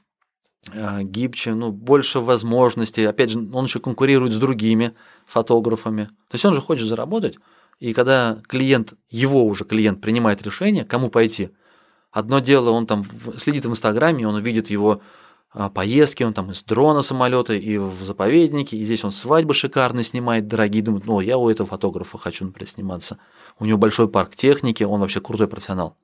э, 0.73 1.03
гибче, 1.03 1.53
ну, 1.53 1.71
больше 1.71 2.19
возможностей. 2.19 3.05
Опять 3.05 3.29
же, 3.29 3.39
он 3.53 3.65
еще 3.65 3.79
конкурирует 3.79 4.33
с 4.33 4.39
другими 4.39 4.95
фотографами. 5.25 6.05
То 6.05 6.35
есть 6.35 6.45
он 6.45 6.53
же 6.53 6.61
хочет 6.61 6.87
заработать. 6.87 7.37
И 7.79 7.93
когда 7.93 8.41
клиент, 8.47 8.95
его 9.09 9.45
уже 9.45 9.63
клиент 9.63 10.01
принимает 10.01 10.41
решение, 10.41 10.83
кому 10.83 11.09
пойти, 11.09 11.51
одно 12.11 12.39
дело, 12.39 12.71
он 12.71 12.87
там 12.87 13.05
следит 13.37 13.65
в 13.65 13.69
Инстаграме, 13.69 14.27
он 14.27 14.35
увидит 14.35 14.69
его 14.71 15.01
поездки, 15.73 16.23
он 16.23 16.33
там 16.33 16.51
из 16.51 16.63
дрона 16.63 17.01
самолета 17.01 17.53
и 17.53 17.77
в 17.77 18.03
заповеднике, 18.03 18.77
и 18.77 18.83
здесь 18.83 19.03
он 19.03 19.11
свадьбы 19.11 19.53
шикарные 19.53 20.03
снимает, 20.03 20.47
дорогие, 20.47 20.83
думает, 20.83 21.05
ну, 21.05 21.19
я 21.19 21.37
у 21.37 21.49
этого 21.49 21.67
фотографа 21.67 22.17
хочу, 22.17 22.45
например, 22.45 22.69
сниматься. 22.69 23.17
У 23.59 23.65
него 23.65 23.77
большой 23.77 24.07
парк 24.07 24.35
техники, 24.35 24.83
он 24.83 25.01
вообще 25.01 25.21
крутой 25.21 25.47
профессионал. 25.47 25.95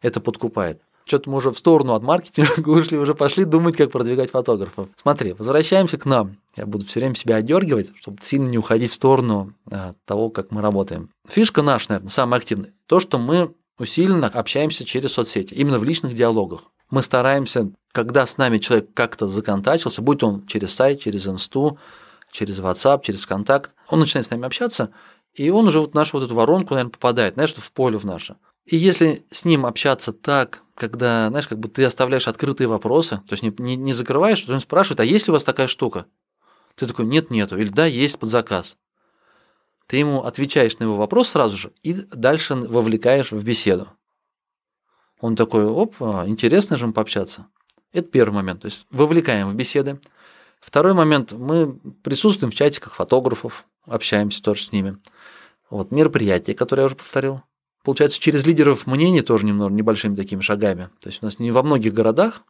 Это 0.00 0.20
подкупает. 0.20 0.82
Что-то 1.06 1.30
мы 1.30 1.36
уже 1.36 1.52
в 1.52 1.58
сторону 1.58 1.94
от 1.94 2.02
маркетинга 2.02 2.68
ушли, 2.68 2.98
уже 2.98 3.14
пошли 3.14 3.44
думать, 3.44 3.76
как 3.76 3.92
продвигать 3.92 4.32
фотографов. 4.32 4.88
Смотри, 5.00 5.34
возвращаемся 5.34 5.98
к 5.98 6.04
нам. 6.04 6.36
Я 6.56 6.66
буду 6.66 6.84
все 6.84 6.98
время 6.98 7.14
себя 7.14 7.36
отдергивать, 7.36 7.92
чтобы 7.96 8.18
сильно 8.22 8.48
не 8.48 8.58
уходить 8.58 8.90
в 8.90 8.94
сторону 8.94 9.52
а, 9.70 9.94
того, 10.04 10.30
как 10.30 10.50
мы 10.50 10.62
работаем. 10.62 11.10
Фишка 11.28 11.62
наша, 11.62 11.90
наверное, 11.90 12.10
самая 12.10 12.40
активная. 12.40 12.72
То, 12.86 12.98
что 12.98 13.18
мы 13.18 13.54
усиленно 13.78 14.26
общаемся 14.26 14.84
через 14.84 15.12
соцсети, 15.12 15.54
именно 15.54 15.78
в 15.78 15.84
личных 15.84 16.12
диалогах. 16.14 16.62
Мы 16.90 17.02
стараемся, 17.02 17.70
когда 17.92 18.26
с 18.26 18.36
нами 18.36 18.58
человек 18.58 18.90
как-то 18.94 19.26
законтачился, 19.26 20.02
будь 20.02 20.22
он 20.22 20.46
через 20.46 20.74
сайт, 20.74 21.00
через 21.00 21.26
инсту, 21.26 21.78
через 22.30 22.58
WhatsApp, 22.58 23.02
через 23.02 23.26
контакт, 23.26 23.74
он 23.88 24.00
начинает 24.00 24.26
с 24.26 24.30
нами 24.30 24.46
общаться, 24.46 24.90
и 25.34 25.50
он 25.50 25.66
уже 25.66 25.80
вот 25.80 25.94
нашу 25.94 26.18
вот 26.18 26.24
эту 26.24 26.34
воронку, 26.34 26.74
наверное, 26.74 26.92
попадает, 26.92 27.34
знаешь, 27.34 27.54
в 27.54 27.72
поле 27.72 27.98
в 27.98 28.04
наше. 28.04 28.36
И 28.66 28.76
если 28.76 29.24
с 29.30 29.44
ним 29.44 29.64
общаться 29.64 30.12
так, 30.12 30.62
когда, 30.74 31.28
знаешь, 31.28 31.48
как 31.48 31.58
бы 31.58 31.68
ты 31.68 31.84
оставляешь 31.84 32.28
открытые 32.28 32.68
вопросы, 32.68 33.16
то 33.26 33.32
есть 33.32 33.42
не, 33.42 33.54
не, 33.58 33.76
не 33.76 33.92
закрываешь, 33.92 34.40
то 34.42 34.52
он 34.52 34.60
спрашивает, 34.60 35.00
а 35.00 35.04
есть 35.04 35.26
ли 35.26 35.30
у 35.30 35.34
вас 35.34 35.44
такая 35.44 35.68
штука? 35.68 36.06
Ты 36.74 36.86
такой, 36.86 37.06
нет, 37.06 37.30
нету, 37.30 37.56
или 37.56 37.68
да, 37.68 37.86
есть 37.86 38.18
под 38.18 38.28
заказ. 38.28 38.76
Ты 39.86 39.98
ему 39.98 40.24
отвечаешь 40.24 40.78
на 40.78 40.84
его 40.84 40.96
вопрос 40.96 41.28
сразу 41.28 41.56
же 41.56 41.72
и 41.82 41.94
дальше 41.94 42.54
вовлекаешь 42.54 43.30
в 43.30 43.42
беседу. 43.44 43.88
Он 45.20 45.36
такой, 45.36 45.64
оп, 45.64 45.94
а, 46.00 46.24
интересно 46.26 46.76
же 46.76 46.88
пообщаться. 46.88 47.46
Это 47.92 48.08
первый 48.08 48.34
момент. 48.34 48.62
То 48.62 48.66
есть 48.66 48.86
вовлекаем 48.90 49.48
в 49.48 49.54
беседы. 49.54 49.98
Второй 50.60 50.94
момент, 50.94 51.32
мы 51.32 51.78
присутствуем 52.02 52.50
в 52.50 52.54
чатиках 52.54 52.94
фотографов, 52.94 53.66
общаемся 53.86 54.42
тоже 54.42 54.64
с 54.64 54.72
ними. 54.72 54.96
Вот 55.70 55.90
мероприятия, 55.90 56.54
которые 56.54 56.84
я 56.84 56.86
уже 56.86 56.96
повторил. 56.96 57.42
Получается, 57.84 58.20
через 58.20 58.44
лидеров 58.44 58.86
мнений 58.86 59.22
тоже 59.22 59.46
немного 59.46 59.72
небольшими 59.72 60.16
такими 60.16 60.40
шагами. 60.40 60.90
То 61.00 61.08
есть 61.08 61.22
у 61.22 61.26
нас 61.26 61.38
не 61.38 61.50
во 61.50 61.62
многих 61.62 61.94
городах, 61.94 62.42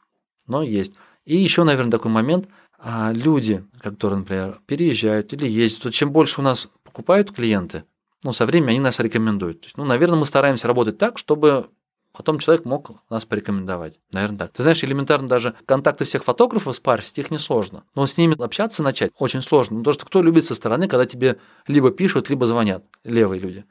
но 0.47 0.63
есть. 0.63 0.95
И 1.25 1.37
еще, 1.37 1.65
наверное, 1.65 1.91
такой 1.91 2.11
момент, 2.11 2.49
а 2.79 3.13
люди, 3.13 3.65
которые, 3.81 4.21
например, 4.21 4.61
переезжают 4.67 5.33
или 5.33 5.47
ездят, 5.47 5.83
то 5.83 5.91
чем 5.91 6.11
больше 6.11 6.41
у 6.41 6.45
нас 6.45 6.69
покупают 6.85 7.33
клиенты, 7.33 7.85
ну, 8.25 8.33
со 8.33 8.47
временем 8.47 8.71
они 8.71 8.81
нас 8.81 8.99
рекомендуют. 8.99 9.61
То 9.61 9.67
есть, 9.67 9.77
ну, 9.77 9.85
наверное, 9.85 10.19
мы 10.19 10.27
стараемся 10.27 10.67
работать 10.67 10.99
так, 10.99 11.19
чтобы 11.19 11.69
Потом 12.17 12.39
человек 12.39 12.65
мог 12.65 12.93
нас 13.11 13.25
порекомендовать. 13.27 13.99
Наверное, 14.13 14.39
так. 14.39 14.53
Ты 14.53 14.63
знаешь, 14.63 14.83
элементарно 14.83 15.29
даже 15.29 15.55
контакты 15.67 16.05
всех 16.05 16.25
фотографов 16.25 16.75
спарсить, 16.75 17.19
их 17.19 17.31
несложно. 17.31 17.85
Но 17.95 18.07
с 18.07 18.17
ними 18.17 18.41
общаться 18.43 18.83
начать 18.83 19.13
очень 19.19 19.43
сложно. 19.43 19.79
Потому 19.79 19.95
что 19.95 20.07
кто 20.07 20.23
любит 20.23 20.45
со 20.47 20.55
стороны, 20.55 20.89
когда 20.89 21.05
тебе 21.05 21.37
либо 21.67 21.91
пишут, 21.91 22.31
либо 22.31 22.47
звонят 22.47 22.85
левые 23.05 23.41
люди. 23.41 23.65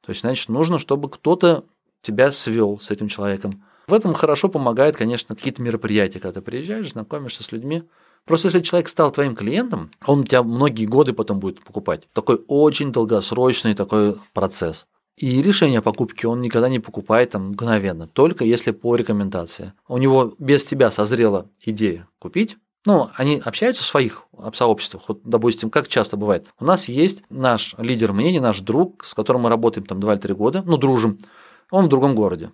То 0.00 0.10
есть, 0.10 0.20
значит, 0.20 0.48
нужно, 0.48 0.78
чтобы 0.78 1.10
кто-то 1.10 1.64
тебя 2.02 2.30
свел 2.30 2.78
с 2.78 2.90
этим 2.90 3.08
человеком. 3.08 3.64
В 3.88 3.94
этом 3.94 4.14
хорошо 4.14 4.48
помогает, 4.48 4.96
конечно, 4.96 5.34
какие-то 5.34 5.60
мероприятия, 5.62 6.20
когда 6.20 6.40
ты 6.40 6.40
приезжаешь, 6.40 6.92
знакомишься 6.92 7.42
с 7.42 7.52
людьми. 7.52 7.82
Просто 8.24 8.48
если 8.48 8.60
человек 8.60 8.88
стал 8.88 9.10
твоим 9.10 9.34
клиентом, 9.34 9.90
он 10.06 10.20
у 10.20 10.24
тебя 10.24 10.42
многие 10.42 10.84
годы 10.84 11.14
потом 11.14 11.40
будет 11.40 11.64
покупать. 11.64 12.08
Такой 12.12 12.44
очень 12.46 12.92
долгосрочный 12.92 13.74
такой 13.74 14.16
процесс. 14.34 14.86
И 15.18 15.42
решение 15.42 15.80
о 15.80 15.82
покупке 15.82 16.28
он 16.28 16.40
никогда 16.40 16.68
не 16.68 16.78
покупает 16.78 17.30
там 17.30 17.48
мгновенно, 17.48 18.06
только 18.06 18.44
если 18.44 18.70
по 18.70 18.94
рекомендации. 18.94 19.72
У 19.88 19.98
него 19.98 20.34
без 20.38 20.64
тебя 20.64 20.90
созрела 20.90 21.50
идея 21.64 22.08
купить, 22.20 22.56
ну, 22.86 23.10
они 23.16 23.42
общаются 23.44 23.82
в 23.82 23.86
своих 23.86 24.24
сообществах. 24.54 25.02
Вот, 25.08 25.20
допустим, 25.24 25.68
как 25.70 25.88
часто 25.88 26.16
бывает. 26.16 26.46
У 26.60 26.64
нас 26.64 26.88
есть 26.88 27.24
наш 27.28 27.74
лидер 27.76 28.12
мнений, 28.12 28.40
наш 28.40 28.60
друг, 28.60 29.04
с 29.04 29.12
которым 29.12 29.42
мы 29.42 29.48
работаем 29.48 29.84
там 29.84 29.98
2 29.98 30.14
или 30.14 30.20
3 30.20 30.34
года, 30.34 30.62
ну, 30.64 30.76
дружим. 30.76 31.18
Он 31.70 31.86
в 31.86 31.88
другом 31.88 32.14
городе. 32.14 32.52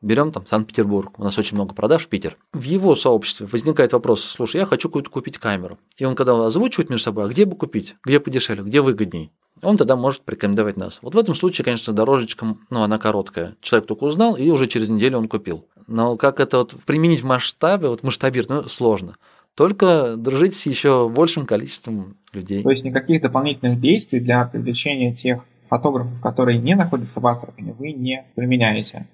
Берем 0.00 0.32
там 0.32 0.46
Санкт-Петербург, 0.46 1.18
у 1.18 1.22
нас 1.22 1.38
очень 1.38 1.56
много 1.56 1.74
продаж 1.74 2.04
в 2.04 2.08
Питер. 2.08 2.36
В 2.52 2.62
его 2.62 2.94
сообществе 2.94 3.46
возникает 3.46 3.92
вопрос, 3.92 4.24
слушай, 4.24 4.56
я 4.56 4.66
хочу 4.66 4.88
какую-то 4.88 5.10
купить 5.10 5.38
камеру. 5.38 5.78
И 5.98 6.04
он 6.04 6.14
когда 6.14 6.44
озвучивает 6.44 6.90
между 6.90 7.04
собой, 7.04 7.24
а 7.24 7.28
где 7.28 7.44
бы 7.44 7.56
купить, 7.56 7.96
где 8.04 8.20
подешевле, 8.20 8.62
где 8.62 8.80
выгодней, 8.80 9.32
он 9.62 9.76
тогда 9.76 9.96
может 9.96 10.22
порекомендовать 10.22 10.76
нас. 10.76 10.98
Вот 11.02 11.14
в 11.14 11.18
этом 11.18 11.34
случае, 11.34 11.64
конечно, 11.64 11.92
дорожечка, 11.92 12.56
ну, 12.70 12.82
она 12.82 12.98
короткая. 12.98 13.56
Человек 13.60 13.88
только 13.88 14.04
узнал, 14.04 14.36
и 14.36 14.50
уже 14.50 14.66
через 14.66 14.88
неделю 14.88 15.18
он 15.18 15.28
купил. 15.28 15.66
Но 15.86 16.16
как 16.16 16.40
это 16.40 16.58
вот 16.58 16.76
применить 16.84 17.22
в 17.22 17.26
масштабе, 17.26 17.88
вот 17.88 18.02
масштабировать, 18.02 18.48
ну, 18.48 18.62
сложно. 18.64 19.16
Только 19.54 20.16
дружить 20.16 20.54
с 20.54 20.66
еще 20.66 21.08
большим 21.08 21.46
количеством 21.46 22.16
людей. 22.32 22.62
То 22.62 22.70
есть 22.70 22.84
никаких 22.84 23.22
дополнительных 23.22 23.80
действий 23.80 24.20
для 24.20 24.44
привлечения 24.44 25.14
тех 25.14 25.42
фотографов, 25.68 26.20
которые 26.20 26.58
не 26.58 26.74
находятся 26.74 27.20
в 27.20 27.26
Астрахани, 27.26 27.74
вы 27.78 27.92
не 27.92 28.24
применяете. 28.34 29.06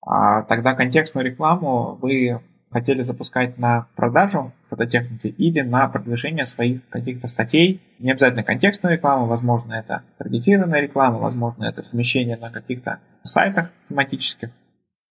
А 0.00 0.42
тогда 0.42 0.74
контекстную 0.74 1.26
рекламу 1.26 1.98
вы 2.00 2.40
хотели 2.74 3.02
запускать 3.02 3.56
на 3.56 3.86
продажу 3.94 4.52
фототехники 4.68 5.28
или 5.28 5.60
на 5.60 5.86
продвижение 5.86 6.44
своих 6.44 6.80
каких-то 6.88 7.28
статей. 7.28 7.80
Не 8.00 8.10
обязательно 8.10 8.42
контекстную 8.42 8.96
рекламу, 8.96 9.26
возможно, 9.26 9.74
это 9.74 10.02
таргетированная 10.18 10.80
реклама, 10.80 11.18
возможно, 11.18 11.64
это 11.64 11.82
размещение 11.82 12.36
на 12.36 12.50
каких-то 12.50 12.98
сайтах 13.22 13.70
тематических. 13.88 14.50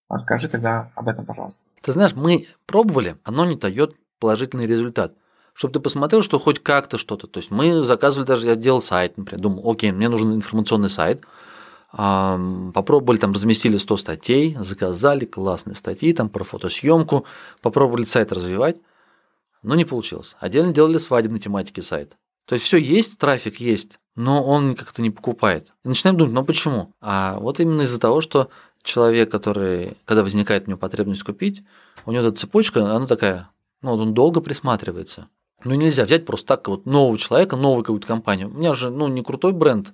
Расскажи 0.09 0.49
тогда 0.49 0.91
об 0.93 1.07
этом, 1.07 1.25
пожалуйста. 1.25 1.63
Ты 1.81 1.93
знаешь, 1.93 2.13
мы 2.13 2.47
пробовали, 2.65 3.15
оно 3.23 3.45
не 3.45 3.55
дает 3.55 3.95
положительный 4.19 4.65
результат. 4.65 5.13
Чтобы 5.53 5.75
ты 5.75 5.79
посмотрел, 5.79 6.21
что 6.21 6.39
хоть 6.39 6.61
как-то 6.61 6.97
что-то. 6.97 7.27
То 7.27 7.39
есть 7.39 7.49
мы 7.49 7.81
заказывали 7.81 8.27
даже, 8.27 8.45
я 8.45 8.57
делал 8.57 8.81
сайт, 8.81 9.17
например, 9.17 9.39
думал, 9.41 9.71
окей, 9.71 9.93
мне 9.93 10.09
нужен 10.09 10.35
информационный 10.35 10.89
сайт– 10.89 11.23
попробовали, 11.95 13.17
там 13.17 13.33
разместили 13.33 13.77
100 13.77 13.97
статей, 13.97 14.57
заказали 14.59 15.25
классные 15.25 15.75
статьи 15.75 16.11
там 16.13 16.27
про 16.27 16.43
фотосъемку, 16.43 17.25
попробовали 17.61 18.03
сайт 18.03 18.31
развивать, 18.31 18.77
но 19.61 19.75
не 19.75 19.85
получилось. 19.85 20.35
Отдельно 20.39 20.73
делали 20.73 20.97
свадебной 20.97 21.39
тематики 21.39 21.81
сайт. 21.81 22.17
То 22.45 22.55
есть 22.55 22.65
все 22.65 22.77
есть, 22.77 23.19
трафик 23.19 23.59
есть, 23.59 23.99
но 24.15 24.43
он 24.43 24.75
как-то 24.75 25.01
не 25.01 25.11
покупает. 25.11 25.71
И 25.85 25.87
начинаем 25.87 26.17
думать, 26.17 26.33
ну 26.33 26.43
почему? 26.43 26.93
А 26.99 27.39
вот 27.39 27.59
именно 27.59 27.83
из-за 27.83 27.99
того, 27.99 28.21
что 28.21 28.49
человек, 28.81 29.31
который, 29.31 29.95
когда 30.05 30.23
возникает 30.23 30.65
у 30.65 30.71
него 30.71 30.79
потребность 30.79 31.23
купить, 31.23 31.63
у 32.05 32.11
него 32.11 32.23
эта 32.23 32.35
цепочка, 32.35 32.81
она 32.81 33.07
такая, 33.07 33.49
ну, 33.81 33.93
он 33.93 34.13
долго 34.13 34.41
присматривается. 34.41 35.27
Ну, 35.63 35.75
нельзя 35.75 36.03
взять 36.03 36.25
просто 36.25 36.47
так 36.47 36.67
вот 36.67 36.85
нового 36.85 37.17
человека, 37.17 37.55
новую 37.55 37.83
какую-то 37.83 38.07
компанию. 38.07 38.49
У 38.49 38.57
меня 38.57 38.73
же, 38.73 38.89
ну, 38.89 39.07
не 39.07 39.23
крутой 39.23 39.53
бренд, 39.53 39.93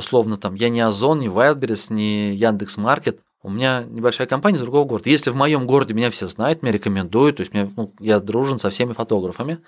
условно 0.00 0.36
там, 0.36 0.54
я 0.54 0.68
не 0.68 0.80
Озон, 0.80 1.20
не 1.20 1.28
Wildberries, 1.28 1.92
не 1.92 2.34
Яндекс 2.34 2.76
Маркет, 2.76 3.20
у 3.42 3.50
меня 3.50 3.84
небольшая 3.84 4.26
компания 4.26 4.56
из 4.56 4.62
другого 4.62 4.84
города. 4.84 5.08
Если 5.08 5.30
в 5.30 5.36
моем 5.36 5.66
городе 5.66 5.94
меня 5.94 6.10
все 6.10 6.26
знают, 6.26 6.62
меня 6.62 6.72
рекомендуют, 6.72 7.36
то 7.36 7.42
есть 7.42 7.54
меня, 7.54 7.70
ну, 7.76 7.92
я 7.98 8.20
дружен 8.20 8.58
со 8.58 8.68
всеми 8.70 8.92
фотографами, 8.92 9.60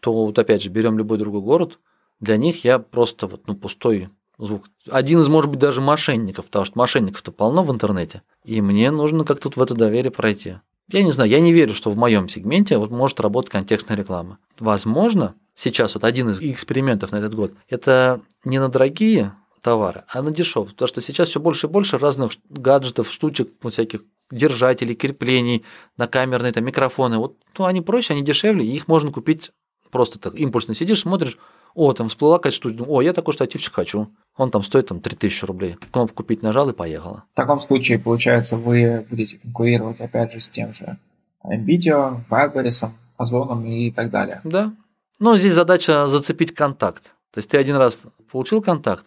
то 0.00 0.12
вот 0.12 0.38
опять 0.38 0.62
же 0.62 0.70
берем 0.70 0.96
любой 0.96 1.18
другой 1.18 1.42
город, 1.42 1.78
для 2.20 2.36
них 2.36 2.64
я 2.64 2.78
просто 2.78 3.26
вот, 3.26 3.46
ну, 3.46 3.54
пустой 3.54 4.08
звук. 4.38 4.64
Один 4.88 5.20
из, 5.20 5.28
может 5.28 5.50
быть, 5.50 5.58
даже 5.58 5.80
мошенников, 5.80 6.46
потому 6.46 6.64
что 6.64 6.78
мошенников-то 6.78 7.32
полно 7.32 7.62
в 7.64 7.70
интернете, 7.70 8.22
и 8.44 8.60
мне 8.60 8.90
нужно 8.90 9.24
как-то 9.24 9.50
в 9.50 9.62
это 9.62 9.74
доверие 9.74 10.10
пройти. 10.10 10.56
Я 10.92 11.02
не 11.04 11.12
знаю, 11.12 11.30
я 11.30 11.40
не 11.40 11.52
верю, 11.52 11.74
что 11.74 11.90
в 11.90 11.96
моем 11.96 12.28
сегменте 12.28 12.78
вот 12.78 12.90
может 12.90 13.20
работать 13.20 13.50
контекстная 13.50 13.96
реклама. 13.96 14.38
Возможно, 14.58 15.34
сейчас 15.60 15.94
вот 15.94 16.04
один 16.04 16.30
из 16.30 16.40
экспериментов 16.40 17.12
на 17.12 17.16
этот 17.16 17.34
год, 17.34 17.52
это 17.68 18.20
не 18.44 18.58
на 18.58 18.68
дорогие 18.68 19.34
товары, 19.60 20.04
а 20.08 20.22
на 20.22 20.30
дешевые. 20.30 20.70
Потому 20.70 20.88
что 20.88 21.00
сейчас 21.02 21.28
все 21.28 21.38
больше 21.38 21.66
и 21.66 21.70
больше 21.70 21.98
разных 21.98 22.32
гаджетов, 22.48 23.12
штучек, 23.12 23.50
вот 23.62 23.74
всяких 23.74 24.02
держателей, 24.30 24.94
креплений, 24.94 25.64
на 25.96 26.06
камерные 26.06 26.52
там, 26.52 26.64
микрофоны. 26.64 27.18
Вот 27.18 27.36
ну, 27.58 27.64
они 27.66 27.80
проще, 27.80 28.14
они 28.14 28.22
дешевле, 28.22 28.64
их 28.64 28.88
можно 28.88 29.12
купить 29.12 29.50
просто 29.90 30.18
так 30.18 30.34
импульсно 30.36 30.74
сидишь, 30.74 31.00
смотришь, 31.00 31.36
о, 31.74 31.92
там 31.92 32.08
всплыла 32.08 32.38
какая-то 32.38 32.56
штука, 32.56 32.84
о, 32.86 33.02
я 33.02 33.12
такой 33.12 33.34
штативчик 33.34 33.74
хочу. 33.74 34.08
Он 34.36 34.50
там 34.50 34.62
стоит 34.62 34.86
там 34.86 35.00
3000 35.00 35.44
рублей. 35.44 35.76
Кнопку 35.92 36.22
купить 36.22 36.42
нажал 36.42 36.70
и 36.70 36.72
поехала. 36.72 37.24
В 37.32 37.36
таком 37.36 37.60
случае, 37.60 37.98
получается, 37.98 38.56
вы 38.56 39.06
будете 39.10 39.38
конкурировать 39.38 40.00
опять 40.00 40.32
же 40.32 40.40
с 40.40 40.48
тем 40.48 40.72
же 40.72 40.96
NVIDIA, 41.44 42.20
Wildberries, 42.30 42.88
Озоном 43.16 43.64
и 43.66 43.90
так 43.90 44.10
далее. 44.10 44.40
Да, 44.44 44.72
но 45.20 45.36
здесь 45.38 45.52
задача 45.52 46.08
зацепить 46.08 46.54
контакт. 46.54 47.14
То 47.30 47.38
есть 47.38 47.48
ты 47.48 47.58
один 47.58 47.76
раз 47.76 48.04
получил 48.32 48.60
контакт, 48.60 49.04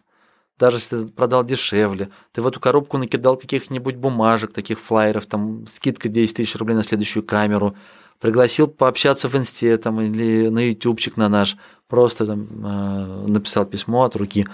даже 0.58 0.78
если 0.78 1.04
ты 1.04 1.08
продал 1.12 1.44
дешевле, 1.44 2.10
ты 2.32 2.42
в 2.42 2.48
эту 2.48 2.60
коробку 2.60 2.98
накидал 2.98 3.36
каких-нибудь 3.36 3.96
бумажек, 3.96 4.54
таких 4.54 4.80
флайеров, 4.80 5.26
там 5.26 5.66
скидка 5.68 6.08
10 6.08 6.38
тысяч 6.38 6.56
рублей 6.56 6.76
на 6.76 6.84
следующую 6.84 7.24
камеру, 7.24 7.76
пригласил 8.20 8.68
пообщаться 8.68 9.28
в 9.28 9.36
инсте 9.36 9.76
там, 9.78 10.00
или 10.00 10.48
на 10.50 10.60
ютубчик 10.60 11.18
на 11.18 11.28
наш, 11.28 11.58
просто 11.88 12.26
там 12.26 12.48
э, 12.66 13.28
написал 13.28 13.66
письмо 13.66 14.04
от 14.04 14.16
руки, 14.16 14.48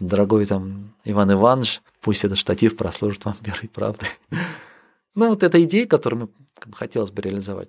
дорогой 0.00 0.46
там 0.46 0.94
Иван 1.04 1.32
Иванович, 1.32 1.82
пусть 2.00 2.24
этот 2.24 2.38
штатив 2.38 2.76
прослужит 2.76 3.24
вам 3.24 3.36
верой 3.40 3.64
и 3.64 3.68
правдой. 3.68 4.08
Ну, 5.16 5.28
вот 5.28 5.44
эта 5.44 5.62
идея, 5.62 5.86
которую 5.86 6.28
мы 6.66 6.72
хотелось 6.74 7.12
бы 7.12 7.22
реализовать. 7.22 7.68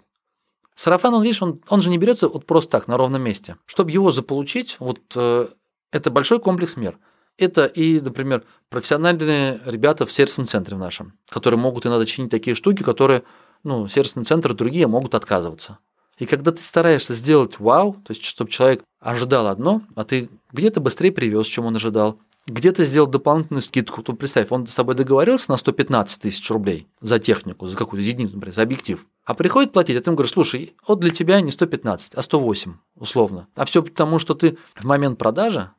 Сарафан, 0.76 1.14
он, 1.14 1.24
видишь, 1.24 1.42
он, 1.42 1.62
он 1.70 1.82
же 1.82 1.90
не 1.90 1.98
берется 1.98 2.28
вот 2.28 2.46
просто 2.46 2.72
так, 2.72 2.88
на 2.88 2.98
ровном 2.98 3.22
месте. 3.22 3.56
Чтобы 3.66 3.92
его 3.92 4.12
заполучить, 4.12 4.76
вот 4.80 5.00
э, 5.16 5.48
это 5.92 6.12
большой 6.12 6.40
комплекс 6.40 6.76
мер. 6.76 6.98
Это 7.38 7.66
и, 7.66 8.00
например, 8.00 8.44
профессиональные 8.70 9.62
ребята 9.66 10.06
в 10.06 10.12
сервисном 10.12 10.46
центре 10.46 10.76
в 10.76 10.80
нашем, 10.80 11.14
которые 11.30 11.60
могут 11.60 11.86
иногда 11.86 12.06
чинить 12.06 12.32
такие 12.32 12.56
штуки, 12.56 12.84
которые, 12.84 13.24
ну, 13.64 13.88
сервисные 13.88 14.26
центры 14.26 14.54
другие 14.54 14.88
могут 14.88 15.16
отказываться. 15.16 15.80
И 16.18 16.26
когда 16.26 16.52
ты 16.52 16.62
стараешься 16.62 17.14
сделать 17.14 17.60
вау, 17.60 17.94
то 17.94 18.12
есть 18.12 18.24
чтобы 18.24 18.50
человек 18.50 18.84
ожидал 19.00 19.48
одно, 19.48 19.82
а 19.96 20.06
ты 20.06 20.30
где-то 20.54 20.80
быстрее 20.80 21.12
привез, 21.12 21.46
чем 21.46 21.66
он 21.66 21.76
ожидал, 21.76 22.20
где-то 22.48 22.86
сделал 22.86 23.08
дополнительную 23.08 23.64
скидку, 23.64 24.04
то 24.04 24.14
представь, 24.14 24.52
он 24.52 24.68
с 24.68 24.76
тобой 24.76 24.96
договорился 24.96 25.50
на 25.50 25.58
115 25.58 26.22
тысяч 26.22 26.50
рублей 26.52 26.88
за 27.02 27.18
технику, 27.18 27.66
за 27.66 27.76
какую-то 27.76 28.08
единицу, 28.08 28.36
например, 28.36 28.54
за 28.54 28.62
объектив. 28.62 29.06
А 29.24 29.34
приходит 29.34 29.74
платить, 29.74 29.98
а 29.98 30.02
ты 30.02 30.10
ему 30.10 30.18
говоришь, 30.18 30.34
слушай, 30.34 30.76
вот 30.88 31.00
для 31.00 31.10
тебя 31.10 31.42
не 31.42 31.50
115, 31.50 32.14
а 32.14 32.22
108, 32.22 32.74
условно. 32.96 33.48
А 33.56 33.66
все 33.66 33.82
потому, 33.82 34.20
что 34.20 34.36
ты 34.36 34.58
в 34.76 34.86
момент 34.86 35.18
продажи 35.18 35.72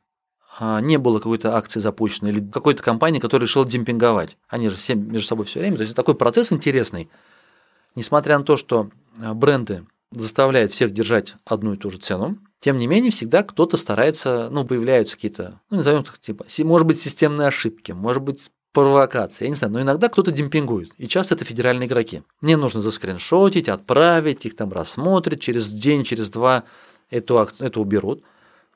а, 0.59 0.81
не 0.81 0.97
было 0.97 1.19
какой-то 1.19 1.55
акции 1.55 1.79
запущенной 1.79 2.31
или 2.31 2.51
какой-то 2.51 2.83
компании, 2.83 3.19
которая 3.19 3.47
решила 3.47 3.65
демпинговать. 3.65 4.37
Они 4.49 4.67
же 4.67 4.75
все 4.75 4.95
между 4.95 5.27
собой 5.27 5.45
все 5.45 5.59
время. 5.59 5.77
То 5.77 5.83
есть 5.83 5.95
такой 5.95 6.15
процесс 6.15 6.51
интересный. 6.51 7.09
Несмотря 7.95 8.37
на 8.37 8.43
то, 8.43 8.57
что 8.57 8.89
а, 9.19 9.33
бренды 9.33 9.85
заставляют 10.11 10.73
всех 10.73 10.91
держать 10.91 11.35
одну 11.45 11.73
и 11.73 11.77
ту 11.77 11.89
же 11.89 11.97
цену, 11.97 12.37
тем 12.59 12.79
не 12.79 12.87
менее, 12.87 13.11
всегда 13.11 13.43
кто-то 13.43 13.77
старается, 13.77 14.49
ну, 14.51 14.65
появляются 14.65 15.15
какие-то, 15.15 15.61
ну, 15.69 15.77
назовем 15.77 16.01
их 16.01 16.19
типа, 16.19 16.45
может 16.59 16.87
быть, 16.87 16.99
системные 16.99 17.47
ошибки, 17.47 17.91
может 17.91 18.23
быть, 18.23 18.49
провокации, 18.73 19.45
я 19.45 19.49
не 19.49 19.55
знаю, 19.55 19.73
но 19.73 19.81
иногда 19.81 20.07
кто-то 20.07 20.31
демпингует, 20.31 20.91
и 20.97 21.07
часто 21.07 21.35
это 21.35 21.45
федеральные 21.45 21.87
игроки. 21.87 22.23
Мне 22.41 22.57
нужно 22.57 22.81
заскриншотить, 22.81 23.69
отправить, 23.69 24.45
их 24.45 24.55
там 24.55 24.71
рассмотрят, 24.71 25.39
через 25.39 25.71
день, 25.71 26.03
через 26.03 26.29
два 26.29 26.63
эту 27.09 27.39
акцию, 27.39 27.67
это 27.67 27.79
уберут. 27.79 28.23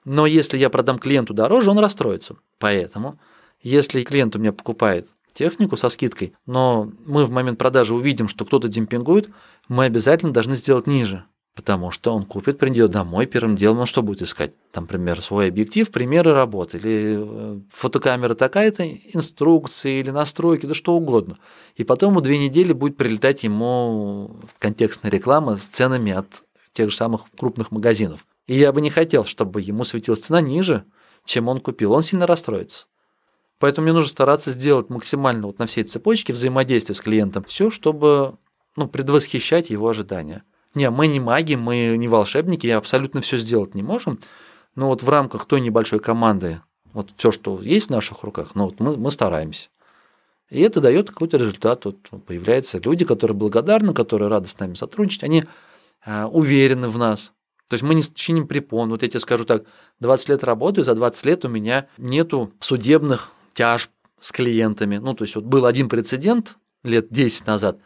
Но 0.03 0.25
если 0.25 0.57
я 0.57 0.69
продам 0.69 0.97
клиенту 0.97 1.33
дороже, 1.33 1.69
он 1.69 1.77
расстроится. 1.77 2.35
Поэтому, 2.57 3.19
если 3.61 4.03
клиент 4.03 4.35
у 4.35 4.39
меня 4.39 4.53
покупает 4.53 5.07
технику 5.33 5.77
со 5.77 5.89
скидкой, 5.89 6.33
но 6.45 6.91
мы 7.05 7.25
в 7.25 7.31
момент 7.31 7.59
продажи 7.59 7.93
увидим, 7.93 8.27
что 8.27 8.45
кто-то 8.45 8.67
демпингует, 8.67 9.29
мы 9.67 9.85
обязательно 9.85 10.33
должны 10.33 10.55
сделать 10.55 10.87
ниже. 10.87 11.25
Потому 11.53 11.91
что 11.91 12.13
он 12.13 12.23
купит, 12.23 12.57
придет 12.59 12.91
домой, 12.91 13.25
первым 13.25 13.57
делом 13.57 13.79
он 13.79 13.85
что 13.85 14.01
будет 14.01 14.21
искать? 14.21 14.53
Там, 14.71 14.85
например, 14.85 15.21
свой 15.21 15.49
объектив, 15.49 15.91
примеры 15.91 16.31
работы, 16.31 16.77
или 16.77 17.17
э, 17.19 17.59
фотокамера 17.69 18.35
такая-то, 18.35 18.87
инструкции 18.87 19.99
или 19.99 20.11
настройки, 20.11 20.65
да 20.65 20.73
что 20.73 20.93
угодно. 20.93 21.39
И 21.75 21.83
потом 21.83 22.15
у 22.15 22.21
две 22.21 22.37
недели 22.37 22.71
будет 22.71 22.95
прилетать 22.95 23.43
ему 23.43 24.39
контекстная 24.59 25.11
реклама 25.11 25.57
с 25.57 25.65
ценами 25.65 26.13
от 26.13 26.27
тех 26.71 26.89
же 26.89 26.95
самых 26.95 27.23
крупных 27.37 27.71
магазинов. 27.71 28.25
И 28.47 28.55
я 28.55 28.71
бы 28.71 28.79
не 28.79 28.89
хотел, 28.89 29.25
чтобы 29.25 29.61
ему 29.61 29.83
светилась 29.83 30.21
цена 30.21 30.39
ниже, 30.39 30.85
чем 31.25 31.49
он 31.49 31.59
купил. 31.59 31.91
Он 31.91 32.01
сильно 32.01 32.25
расстроится. 32.25 32.85
Поэтому 33.59 33.85
мне 33.85 33.93
нужно 33.93 34.09
стараться 34.09 34.51
сделать 34.51 34.89
максимально 34.89 35.47
вот 35.47 35.59
на 35.59 35.65
всей 35.65 35.83
цепочке 35.83 36.33
взаимодействия 36.33 36.95
с 36.95 37.01
клиентом 37.01 37.43
все, 37.43 37.69
чтобы 37.69 38.37
ну, 38.75 38.87
предвосхищать 38.87 39.69
его 39.69 39.87
ожидания. 39.89 40.43
Не, 40.73 40.89
мы 40.89 41.07
не 41.07 41.19
маги, 41.19 41.55
мы 41.55 41.95
не 41.97 42.07
волшебники, 42.07 42.67
абсолютно 42.67 43.21
все 43.21 43.37
сделать 43.37 43.75
не 43.75 43.83
можем. 43.83 44.19
Но 44.75 44.87
вот 44.87 45.03
в 45.03 45.09
рамках 45.09 45.45
той 45.45 45.61
небольшой 45.61 45.99
команды, 45.99 46.61
вот 46.93 47.11
все, 47.15 47.31
что 47.31 47.59
есть 47.61 47.87
в 47.87 47.91
наших 47.91 48.23
руках, 48.23 48.51
ну 48.55 48.65
вот 48.65 48.79
мы, 48.79 48.95
мы 48.97 49.11
стараемся. 49.11 49.69
И 50.49 50.59
это 50.61 50.81
дает 50.81 51.09
какой-то 51.09 51.37
результат. 51.37 51.85
Вот 51.85 51.97
появляются 52.25 52.77
люди, 52.79 53.05
которые 53.05 53.35
благодарны, 53.35 53.93
которые 53.93 54.27
рады 54.27 54.49
с 54.49 54.59
нами 54.59 54.75
сотрудничать, 54.75 55.23
они 55.23 55.45
э, 56.05 56.25
уверены 56.25 56.89
в 56.89 56.97
нас. 56.97 57.31
То 57.69 57.75
есть 57.75 57.83
мы 57.83 57.95
не 57.95 58.03
чиним 58.03 58.47
препон. 58.47 58.89
Вот 58.89 59.01
я 59.01 59.07
тебе 59.07 59.21
скажу 59.21 59.45
так, 59.45 59.63
20 60.01 60.27
лет 60.27 60.43
работаю, 60.43 60.83
за 60.83 60.93
20 60.93 61.25
лет 61.25 61.45
у 61.45 61.47
меня 61.47 61.87
нету 61.97 62.51
судебных 62.59 63.31
тяжб 63.53 63.89
с 64.19 64.33
клиентами. 64.33 64.97
Ну, 64.97 65.13
то 65.13 65.23
есть 65.23 65.35
вот 65.35 65.45
был 65.45 65.65
один 65.65 65.87
прецедент 65.87 66.57
лет 66.83 67.07
10 67.09 67.47
назад. 67.47 67.79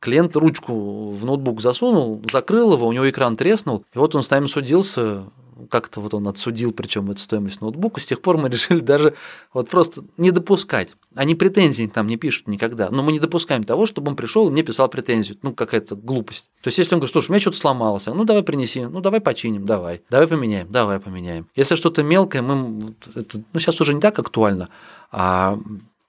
Клиент 0.00 0.34
ручку 0.34 1.10
в 1.10 1.24
ноутбук 1.24 1.60
засунул, 1.60 2.22
закрыл 2.32 2.72
его, 2.72 2.86
у 2.86 2.92
него 2.92 3.08
экран 3.08 3.36
треснул, 3.36 3.84
и 3.94 3.98
вот 3.98 4.14
он 4.14 4.22
с 4.22 4.30
нами 4.30 4.46
судился, 4.46 5.26
как-то 5.68 6.00
вот 6.00 6.14
он 6.14 6.26
отсудил, 6.28 6.72
причем 6.72 7.10
эту 7.10 7.20
стоимость 7.20 7.60
ноутбука, 7.60 8.00
с 8.00 8.06
тех 8.06 8.22
пор 8.22 8.38
мы 8.38 8.48
решили 8.50 8.80
даже 8.80 9.14
вот 9.52 9.68
просто 9.68 10.04
не 10.16 10.30
допускать. 10.30 10.90
Они 11.14 11.34
претензий 11.34 11.86
там 11.86 12.06
не 12.06 12.16
пишут 12.16 12.48
никогда, 12.48 12.90
но 12.90 13.02
мы 13.02 13.12
не 13.12 13.20
допускаем 13.20 13.64
того, 13.64 13.86
чтобы 13.86 14.10
он 14.10 14.16
пришел 14.16 14.48
и 14.48 14.50
мне 14.50 14.62
писал 14.62 14.88
претензию. 14.88 15.36
Ну, 15.42 15.54
какая-то 15.54 15.96
глупость. 15.96 16.50
То 16.62 16.68
есть, 16.68 16.78
если 16.78 16.94
он 16.94 17.00
говорит, 17.00 17.12
слушай, 17.12 17.30
у 17.30 17.32
меня 17.32 17.40
что-то 17.40 17.58
сломалось, 17.58 18.06
ну, 18.06 18.24
давай 18.24 18.42
принеси, 18.42 18.86
ну, 18.86 19.00
давай 19.00 19.20
починим, 19.20 19.66
давай, 19.66 20.02
давай 20.10 20.28
поменяем, 20.28 20.68
давай 20.70 21.00
поменяем. 21.00 21.46
Если 21.54 21.74
что-то 21.74 22.02
мелкое, 22.02 22.42
мы, 22.42 22.94
это, 23.14 23.42
ну, 23.52 23.60
сейчас 23.60 23.80
уже 23.80 23.94
не 23.94 24.00
так 24.00 24.18
актуально, 24.18 24.68
а 25.10 25.58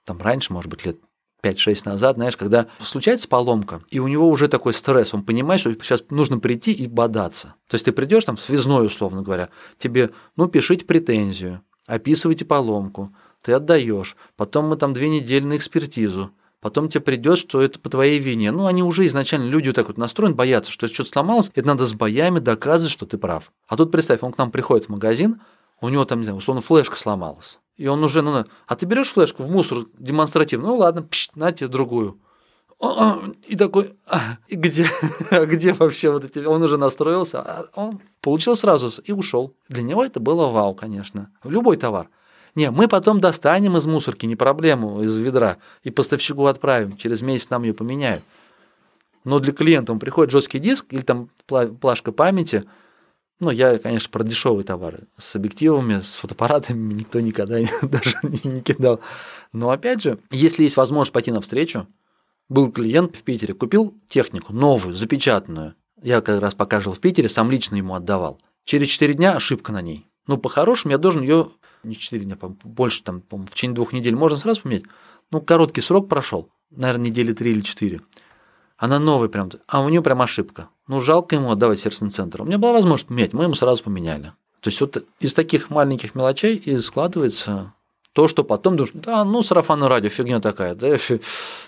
там 0.04 0.20
раньше, 0.20 0.52
может 0.52 0.70
быть, 0.70 0.84
лет 0.84 0.96
5-6 1.42 1.82
назад, 1.84 2.16
знаешь, 2.16 2.36
когда 2.36 2.66
случается 2.80 3.28
поломка, 3.28 3.82
и 3.90 3.98
у 3.98 4.08
него 4.08 4.28
уже 4.28 4.48
такой 4.48 4.72
стресс, 4.72 5.12
он 5.12 5.24
понимает, 5.24 5.60
что 5.60 5.72
сейчас 5.72 6.04
нужно 6.10 6.38
прийти 6.38 6.72
и 6.72 6.86
бодаться. 6.86 7.54
То 7.68 7.74
есть 7.74 7.84
ты 7.84 7.92
придешь 7.92 8.24
там 8.24 8.36
связной, 8.36 8.86
условно 8.86 9.22
говоря, 9.22 9.48
тебе, 9.78 10.10
ну, 10.36 10.46
пишите 10.46 10.84
претензию, 10.84 11.62
описывайте 11.86 12.44
поломку, 12.44 13.14
ты 13.42 13.52
отдаешь, 13.52 14.16
потом 14.36 14.68
мы 14.68 14.76
там 14.76 14.94
две 14.94 15.08
недели 15.08 15.44
на 15.44 15.56
экспертизу, 15.56 16.30
потом 16.60 16.88
тебе 16.88 17.00
придет, 17.00 17.38
что 17.38 17.60
это 17.60 17.80
по 17.80 17.90
твоей 17.90 18.20
вине. 18.20 18.52
Ну, 18.52 18.66
они 18.66 18.84
уже 18.84 19.04
изначально, 19.06 19.46
люди 19.46 19.68
вот 19.68 19.76
так 19.76 19.88
вот 19.88 19.98
настроены, 19.98 20.36
боятся, 20.36 20.70
что 20.70 20.84
если 20.84 20.94
что-то 20.94 21.10
сломалось, 21.10 21.50
это 21.54 21.66
надо 21.66 21.86
с 21.86 21.92
боями 21.92 22.38
доказывать, 22.38 22.92
что 22.92 23.04
ты 23.04 23.18
прав. 23.18 23.52
А 23.66 23.76
тут 23.76 23.90
представь, 23.90 24.22
он 24.22 24.32
к 24.32 24.38
нам 24.38 24.52
приходит 24.52 24.86
в 24.86 24.90
магазин, 24.90 25.40
у 25.82 25.88
него 25.88 26.04
там, 26.04 26.20
не 26.20 26.24
знаю, 26.24 26.38
условно, 26.38 26.62
флешка 26.62 26.96
сломалась. 26.96 27.58
И 27.76 27.88
он 27.88 28.02
уже, 28.04 28.22
ну, 28.22 28.44
а 28.66 28.76
ты 28.76 28.86
берешь 28.86 29.10
флешку 29.10 29.42
в 29.42 29.50
мусор 29.50 29.84
демонстративно, 29.98 30.68
ну 30.68 30.76
ладно, 30.76 31.02
пш, 31.02 31.30
на 31.34 31.50
тебе 31.52 31.68
другую. 31.68 32.18
И 33.48 33.56
такой, 33.56 33.94
а, 34.06 34.38
и 34.48 34.56
где, 34.56 34.86
а 35.30 35.44
где 35.44 35.72
вообще 35.72 36.10
вот 36.10 36.24
эти, 36.24 36.38
он 36.44 36.62
уже 36.62 36.76
настроился, 36.76 37.40
а 37.40 37.66
он 37.74 38.00
получил 38.20 38.54
сразу 38.54 39.02
и 39.02 39.12
ушел. 39.12 39.54
Для 39.68 39.82
него 39.82 40.04
это 40.04 40.20
было 40.20 40.48
вау, 40.48 40.74
конечно. 40.74 41.30
Любой 41.42 41.76
товар. 41.76 42.08
Не, 42.54 42.70
мы 42.70 42.86
потом 42.86 43.20
достанем 43.20 43.76
из 43.76 43.86
мусорки, 43.86 44.26
не 44.26 44.36
проблему, 44.36 45.02
из 45.02 45.16
ведра, 45.16 45.56
и 45.82 45.90
поставщику 45.90 46.46
отправим. 46.46 46.96
Через 46.96 47.22
месяц 47.22 47.50
нам 47.50 47.64
ее 47.64 47.74
поменяют. 47.74 48.22
Но 49.24 49.40
для 49.40 49.52
клиента 49.52 49.92
он 49.92 49.98
приходит 49.98 50.30
жесткий 50.30 50.58
диск 50.58 50.92
или 50.92 51.02
там 51.02 51.28
плашка 51.46 52.12
памяти– 52.12 52.64
ну, 53.42 53.50
я, 53.50 53.76
конечно, 53.78 54.08
про 54.08 54.22
дешевые 54.22 54.64
товары. 54.64 55.08
С 55.16 55.34
объективами, 55.34 55.98
с 55.98 56.14
фотоаппаратами 56.14 56.94
никто 56.94 57.18
никогда 57.18 57.58
даже 57.82 58.16
не, 58.22 58.40
не 58.44 58.60
кидал. 58.62 59.00
Но 59.52 59.70
опять 59.70 60.00
же, 60.00 60.20
если 60.30 60.62
есть 60.62 60.76
возможность 60.76 61.12
пойти 61.12 61.32
навстречу, 61.32 61.88
был 62.48 62.70
клиент 62.70 63.16
в 63.16 63.22
Питере, 63.24 63.52
купил 63.52 63.94
технику 64.08 64.52
новую, 64.52 64.94
запечатанную. 64.94 65.74
Я 66.00 66.20
как 66.20 66.40
раз 66.40 66.54
пока 66.54 66.78
жил 66.78 66.92
в 66.92 67.00
Питере, 67.00 67.28
сам 67.28 67.50
лично 67.50 67.74
ему 67.74 67.96
отдавал. 67.96 68.40
Через 68.64 68.88
4 68.88 69.14
дня 69.14 69.34
ошибка 69.34 69.72
на 69.72 69.82
ней. 69.82 70.06
Ну, 70.28 70.38
по-хорошему, 70.38 70.92
я 70.92 70.98
должен 70.98 71.22
ее 71.22 71.48
не 71.82 71.96
4 71.96 72.24
дня, 72.24 72.38
больше, 72.62 73.02
там, 73.02 73.24
в 73.28 73.50
течение 73.50 73.74
двух 73.74 73.92
недель 73.92 74.14
можно 74.14 74.38
сразу 74.38 74.62
поменять. 74.62 74.84
Ну, 75.32 75.40
короткий 75.40 75.80
срок 75.80 76.08
прошел, 76.08 76.48
наверное, 76.70 77.06
недели 77.06 77.32
3 77.32 77.50
или 77.50 77.60
4. 77.60 78.00
Она 78.76 79.00
новая 79.00 79.28
прям, 79.28 79.50
а 79.66 79.82
у 79.82 79.88
нее 79.88 80.00
прям 80.00 80.22
ошибка. 80.22 80.68
Ну, 80.88 81.00
жалко 81.00 81.36
ему 81.36 81.50
отдавать 81.50 81.80
сервисный 81.80 82.10
центр. 82.10 82.42
У 82.42 82.44
меня 82.44 82.58
была 82.58 82.72
возможность 82.72 83.08
поменять, 83.08 83.32
мы 83.32 83.44
ему 83.44 83.54
сразу 83.54 83.82
поменяли. 83.82 84.32
То 84.60 84.68
есть 84.68 84.80
вот 84.80 85.04
из 85.20 85.34
таких 85.34 85.70
маленьких 85.70 86.14
мелочей 86.14 86.56
и 86.56 86.78
складывается 86.78 87.72
то, 88.12 88.28
что 88.28 88.44
потом 88.44 88.76
думаешь, 88.76 88.92
да, 88.94 89.24
ну, 89.24 89.42
сарафанное 89.42 89.88
радио, 89.88 90.08
фигня 90.08 90.40
такая, 90.40 90.74
да, 90.74 90.96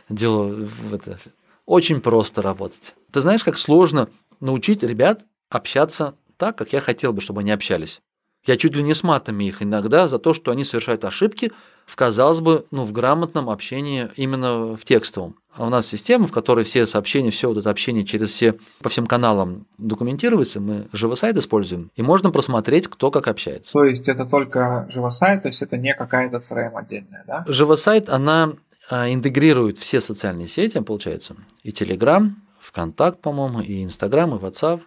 дело 0.09 0.55
в 0.55 0.95
это. 0.95 1.19
Очень 1.67 2.01
просто 2.01 2.43
работать. 2.43 2.95
Ты 3.11 3.21
знаешь, 3.21 3.43
как 3.43 3.57
сложно 3.57 4.09
научить 4.41 4.83
ребят 4.83 5.25
общаться 5.49 6.15
так, 6.37 6.57
как 6.57 6.73
я 6.73 6.81
хотел 6.81 7.13
бы, 7.13 7.21
чтобы 7.21 7.41
они 7.41 7.51
общались. 7.51 8.01
Я 8.47 8.57
чуть 8.57 8.77
ли 8.77 8.83
не 8.83 8.95
с 8.95 9.03
матами 9.03 9.45
их 9.45 9.63
иногда 9.63 10.07
за 10.07 10.19
то, 10.19 10.35
что 10.35 10.51
они 10.51 10.65
совершают 10.65 11.05
ошибки 11.05 11.53
в, 11.87 11.97
казалось 11.97 12.41
бы, 12.41 12.67
ну, 12.71 12.83
в 12.83 12.93
грамотном 12.93 13.49
общении 13.49 14.09
именно 14.17 14.75
в 14.77 14.85
текстовом. 14.85 15.37
А 15.53 15.67
у 15.67 15.71
нас 15.71 15.87
система, 15.87 16.27
в 16.27 16.33
которой 16.33 16.65
все 16.65 16.87
сообщения, 16.87 17.31
все 17.31 17.49
вот 17.49 17.59
это 17.59 17.71
общение 17.71 18.05
через 18.05 18.31
все, 18.31 18.57
по 18.83 18.89
всем 18.89 19.07
каналам 19.07 19.67
документируется, 19.79 20.61
мы 20.61 20.89
живосайт 20.93 21.37
используем, 21.37 21.91
и 21.95 22.03
можно 22.03 22.31
просмотреть, 22.31 22.89
кто 22.89 23.11
как 23.11 23.29
общается. 23.29 23.73
То 23.73 23.85
есть 23.85 24.09
это 24.09 24.27
только 24.27 24.89
живосайт, 24.91 25.43
то 25.43 25.49
есть 25.49 25.63
это 25.63 25.77
не 25.77 25.95
какая-то 25.95 26.39
CRM 26.39 26.73
отдельная, 26.75 27.25
да? 27.27 27.45
Живосайт, 27.47 28.09
она 28.09 28.53
а, 28.91 29.13
интегрирует 29.13 29.79
все 29.79 30.01
социальные 30.01 30.49
сети, 30.49 30.81
получается, 30.81 31.37
и 31.63 31.71
Telegram, 31.71 32.31
ВКонтакт, 32.61 33.21
по-моему, 33.21 33.61
и 33.61 33.85
Инстаграм, 33.85 34.35
и 34.35 34.39
WhatsApp, 34.39 34.81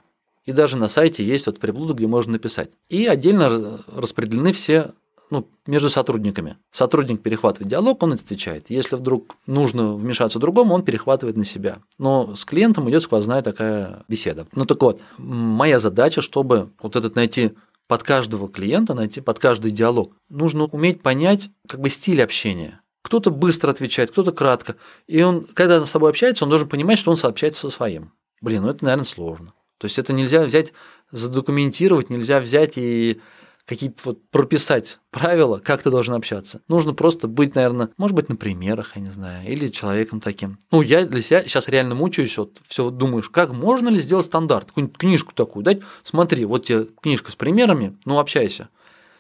и 0.48 0.54
даже 0.54 0.78
на 0.78 0.88
сайте 0.88 1.24
есть 1.24 1.46
вот 1.46 1.60
приблуда, 1.60 1.94
где 1.94 2.08
можно 2.08 2.32
написать. 2.32 2.70
И 2.88 3.06
отдельно 3.06 3.80
распределены 3.94 4.54
все 4.54 4.94
ну, 5.30 5.46
между 5.68 5.90
сотрудниками. 5.90 6.56
Сотрудник 6.72 7.22
перехватывает 7.22 7.70
диалог, 7.70 8.02
он 8.02 8.14
отвечает. 8.14 8.70
Если 8.70 8.96
вдруг 8.96 9.36
нужно 9.46 9.94
вмешаться 9.94 10.40
другому, 10.40 10.74
он 10.74 10.84
перехватывает 10.84 11.36
на 11.36 11.44
себя. 11.44 11.80
Но 12.00 12.34
с 12.34 12.46
клиентом 12.46 12.90
идет 12.90 13.04
сквозная 13.04 13.42
такая 13.42 14.06
беседа. 14.08 14.48
Ну 14.56 14.64
так 14.64 14.82
вот, 14.82 15.02
моя 15.18 15.80
задача, 15.80 16.22
чтобы 16.22 16.72
вот 16.82 16.96
этот 16.96 17.16
найти 17.16 17.52
под 17.88 18.04
каждого 18.04 18.48
клиента, 18.48 18.94
найти 18.94 19.20
под 19.20 19.40
каждый 19.40 19.72
диалог, 19.72 20.14
нужно 20.30 20.64
уметь 20.64 21.02
понять 21.02 21.50
как 21.68 21.82
бы 21.82 21.90
стиль 21.90 22.24
общения. 22.24 22.80
Кто-то 23.02 23.32
быстро 23.32 23.72
отвечает, 23.72 24.12
кто-то 24.12 24.32
кратко. 24.32 24.78
И 25.08 25.22
он, 25.22 25.46
когда 25.54 25.86
с 25.86 25.92
собой 25.92 26.10
общается, 26.10 26.46
он 26.46 26.50
должен 26.50 26.70
понимать, 26.70 27.00
что 27.00 27.12
он 27.12 27.18
сообщается 27.18 27.62
со 27.62 27.70
своим. 27.70 28.14
Блин, 28.40 28.62
ну 28.62 28.70
это, 28.70 28.86
наверное, 28.86 29.06
сложно. 29.06 29.54
То 29.78 29.86
есть 29.86 30.00
это 30.00 30.14
нельзя 30.14 30.44
взять, 30.44 30.74
задокументировать, 31.12 32.10
нельзя 32.10 32.40
взять 32.40 32.74
и 32.78 33.22
какие-то 33.68 34.02
вот 34.06 34.30
прописать 34.30 34.98
правила, 35.12 35.60
как 35.60 35.84
ты 35.84 35.92
должен 35.92 36.14
общаться. 36.14 36.62
Нужно 36.70 36.94
просто 36.94 37.28
быть, 37.28 37.54
наверное, 37.54 37.90
может 37.98 38.16
быть, 38.16 38.30
на 38.30 38.38
примерах, 38.38 38.96
я 38.96 39.02
не 39.02 39.12
знаю, 39.12 39.46
или 39.46 39.68
человеком 39.68 40.22
таким. 40.22 40.58
Ну, 40.72 40.82
я 40.82 41.06
для 41.06 41.22
себя 41.22 41.44
сейчас 41.44 41.68
реально 41.68 41.94
мучаюсь, 41.94 42.38
вот 42.38 42.58
все 42.66 42.90
думаешь, 42.90 43.30
как 43.30 43.52
можно 43.52 43.90
ли 43.90 44.00
сделать 44.00 44.26
стандарт, 44.26 44.68
какую-нибудь 44.68 44.98
книжку 44.98 45.34
такую 45.34 45.64
дать, 45.64 45.82
смотри, 46.04 46.46
вот 46.46 46.66
тебе 46.66 46.86
книжка 47.02 47.32
с 47.32 47.36
примерами, 47.36 47.98
ну, 48.06 48.20
общайся. 48.20 48.70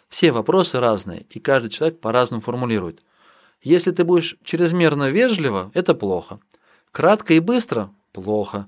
Все 0.07 0.31
вопросы 0.31 0.79
разные, 0.79 1.25
и 1.29 1.39
каждый 1.39 1.69
человек 1.69 1.99
по-разному 1.99 2.41
формулирует. 2.41 3.01
Если 3.61 3.91
ты 3.91 4.05
будешь 4.05 4.37
чрезмерно 4.45 5.09
вежливо, 5.09 5.71
это 5.73 5.93
плохо. 5.93 6.39
Кратко 6.91 7.33
и 7.33 7.39
быстро– 7.39 7.91
плохо. 8.13 8.67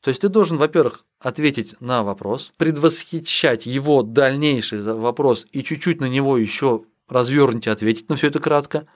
То 0.00 0.08
есть 0.08 0.22
ты 0.22 0.28
должен, 0.28 0.56
во-первых, 0.56 1.04
ответить 1.18 1.74
на 1.80 2.02
вопрос, 2.02 2.52
предвосхищать 2.56 3.66
его 3.66 4.02
дальнейший 4.02 4.82
вопрос 4.82 5.46
и 5.52 5.62
чуть-чуть 5.62 6.00
на 6.00 6.06
него 6.06 6.38
еще 6.38 6.84
развернуть 7.08 7.66
и 7.66 7.70
ответить, 7.70 8.08
но 8.08 8.14
все 8.14 8.28
это 8.28 8.40
кратко. 8.40 8.86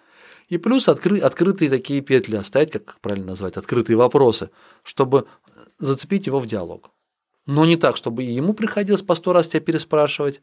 И 0.49 0.59
плюс 0.59 0.89
откры, 0.89 1.19
открытые 1.19 1.71
такие 1.71 2.01
петли 2.01 2.37
оставить, 2.37 2.73
как 2.73 3.01
правильно 3.01 3.29
назвать, 3.29 3.57
открытые 3.57 3.97
вопросы, 3.97 4.51
чтобы 4.83 5.27
зацепить 5.79 6.27
его 6.27 6.39
в 6.39 6.47
диалог. 6.47 6.91
Но 7.47 7.67
не 7.67 7.77
так, 7.77 7.97
чтобы 7.97 8.23
ему 8.23 8.55
приходилось 8.55 9.03
по 9.03 9.15
сто 9.15 9.33
раз 9.33 9.49
тебя 9.49 9.61
переспрашивать, 9.61 10.41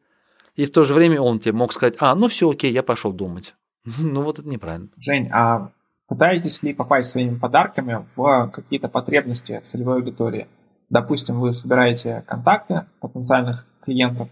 и 0.55 0.65
в 0.65 0.71
то 0.71 0.83
же 0.83 0.93
время 0.93 1.21
он 1.21 1.39
тебе 1.39 1.53
мог 1.53 1.73
сказать, 1.73 1.95
а, 1.99 2.13
ну 2.13 2.27
все, 2.27 2.49
окей, 2.49 2.71
я 2.71 2.83
пошел 2.83 3.11
думать. 3.11 3.55
Ну 3.99 4.21
вот 4.21 4.37
это 4.37 4.47
неправильно. 4.47 4.89
Жень, 4.97 5.27
а 5.31 5.71
пытаетесь 6.11 6.61
ли 6.61 6.73
попасть 6.73 7.09
своими 7.09 7.37
подарками 7.37 8.05
в 8.17 8.49
какие-то 8.49 8.89
потребности 8.89 9.61
целевой 9.63 9.95
аудитории? 9.95 10.49
Допустим, 10.89 11.39
вы 11.39 11.53
собираете 11.53 12.21
контакты 12.27 12.81
потенциальных 12.99 13.65
клиентов, 13.81 14.27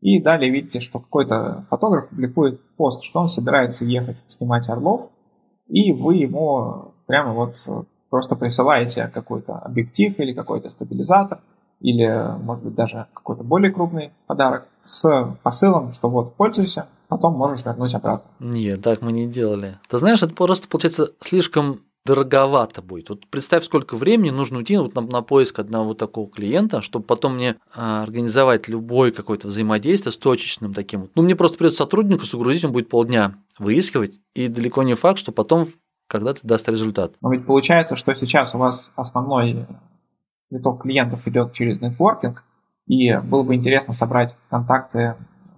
и 0.00 0.22
далее 0.22 0.52
видите, 0.52 0.78
что 0.78 1.00
какой-то 1.00 1.66
фотограф 1.68 2.08
публикует 2.08 2.60
пост, 2.76 3.02
что 3.02 3.18
он 3.18 3.28
собирается 3.28 3.84
ехать 3.84 4.22
снимать 4.28 4.68
орлов, 4.68 5.10
и 5.66 5.90
вы 5.90 6.18
ему 6.18 6.94
прямо 7.06 7.32
вот 7.32 7.56
просто 8.10 8.36
присылаете 8.36 9.10
какой-то 9.12 9.54
объектив 9.54 10.16
или 10.20 10.34
какой-то 10.34 10.70
стабилизатор, 10.70 11.40
или, 11.80 12.38
может 12.44 12.64
быть, 12.64 12.76
даже 12.76 13.08
какой-то 13.12 13.42
более 13.42 13.72
крупный 13.72 14.12
подарок 14.28 14.68
с 14.84 15.36
посылом, 15.42 15.90
что 15.90 16.08
вот, 16.08 16.36
пользуйся, 16.36 16.86
потом 17.08 17.34
можешь 17.34 17.64
вернуть 17.64 17.94
обратно. 17.94 18.30
Нет, 18.40 18.82
так 18.82 19.02
мы 19.02 19.12
не 19.12 19.26
делали. 19.26 19.78
Ты 19.88 19.98
знаешь, 19.98 20.22
это 20.22 20.34
просто 20.34 20.68
получается 20.68 21.12
слишком 21.20 21.80
дороговато 22.06 22.82
будет. 22.82 23.08
Вот 23.08 23.26
представь, 23.28 23.64
сколько 23.64 23.96
времени 23.96 24.30
нужно 24.30 24.58
уйти 24.58 24.76
вот 24.76 24.94
на, 24.94 25.00
на 25.00 25.22
поиск 25.22 25.58
одного 25.58 25.94
такого 25.94 26.28
клиента, 26.28 26.82
чтобы 26.82 27.06
потом 27.06 27.36
мне 27.36 27.56
а, 27.74 28.02
организовать 28.02 28.68
любое 28.68 29.10
какое-то 29.10 29.48
взаимодействие 29.48 30.12
с 30.12 30.18
точечным 30.18 30.74
таким. 30.74 31.08
Ну, 31.14 31.22
мне 31.22 31.34
просто 31.34 31.56
придется 31.56 31.78
сотруднику 31.78 32.24
загрузить, 32.24 32.64
он 32.64 32.72
будет 32.72 32.90
полдня 32.90 33.36
выискивать, 33.58 34.20
и 34.34 34.48
далеко 34.48 34.82
не 34.82 34.94
факт, 34.94 35.18
что 35.18 35.32
потом 35.32 35.68
когда-то 36.06 36.40
даст 36.42 36.68
результат. 36.68 37.14
Но 37.22 37.32
ведь 37.32 37.46
получается, 37.46 37.96
что 37.96 38.14
сейчас 38.14 38.54
у 38.54 38.58
вас 38.58 38.92
основной 38.96 39.64
виток 40.50 40.82
клиентов 40.82 41.26
идет 41.26 41.54
через 41.54 41.80
нетворкинг, 41.80 42.44
и 42.86 43.16
было 43.16 43.42
бы 43.42 43.54
интересно 43.54 43.94
собрать 43.94 44.36
контакты 44.50 45.14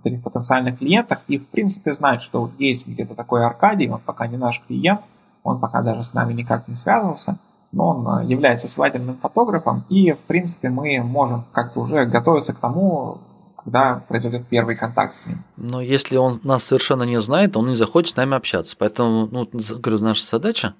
этих 0.06 0.22
потенциальных 0.22 0.78
клиентов 0.78 1.18
и, 1.28 1.38
в 1.38 1.46
принципе, 1.46 1.92
знать, 1.92 2.22
что 2.22 2.42
вот 2.42 2.52
есть 2.58 2.86
где-то 2.86 3.14
такой 3.14 3.44
Аркадий, 3.44 3.88
он 3.88 4.00
пока 4.00 4.26
не 4.26 4.36
наш 4.36 4.62
клиент, 4.66 5.00
он 5.42 5.60
пока 5.60 5.82
даже 5.82 6.02
с 6.02 6.14
нами 6.14 6.32
никак 6.32 6.68
не 6.68 6.76
связывался, 6.76 7.38
но 7.72 7.88
он 7.88 8.20
э, 8.20 8.26
является 8.26 8.68
свадебным 8.68 9.18
фотографом, 9.18 9.84
и, 9.88 10.12
в 10.12 10.20
принципе, 10.20 10.68
мы 10.68 11.00
можем 11.02 11.44
как-то 11.52 11.80
уже 11.80 12.06
готовиться 12.06 12.52
к 12.52 12.58
тому, 12.58 13.18
когда 13.56 14.02
произойдет 14.08 14.46
первый 14.48 14.76
контакт 14.76 15.16
с 15.16 15.26
ним. 15.26 15.38
Но 15.56 15.80
если 15.80 16.16
он 16.16 16.40
нас 16.44 16.62
совершенно 16.62 17.02
не 17.02 17.20
знает, 17.20 17.56
он 17.56 17.68
не 17.68 17.76
захочет 17.76 18.14
с 18.14 18.16
нами 18.16 18.36
общаться. 18.36 18.76
Поэтому, 18.78 19.26
ну, 19.26 19.48
говорю, 19.52 19.98
наша 20.04 20.24
задача, 20.24 20.74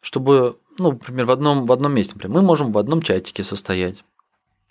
чтобы, 0.00 0.56
ну, 0.78 0.92
например, 0.92 1.26
в 1.26 1.30
одном, 1.30 1.66
в 1.66 1.72
одном 1.72 1.94
месте, 1.94 2.14
например, 2.14 2.38
мы 2.38 2.42
можем 2.42 2.72
в 2.72 2.78
одном 2.78 3.02
чатике 3.02 3.42
состоять 3.42 4.02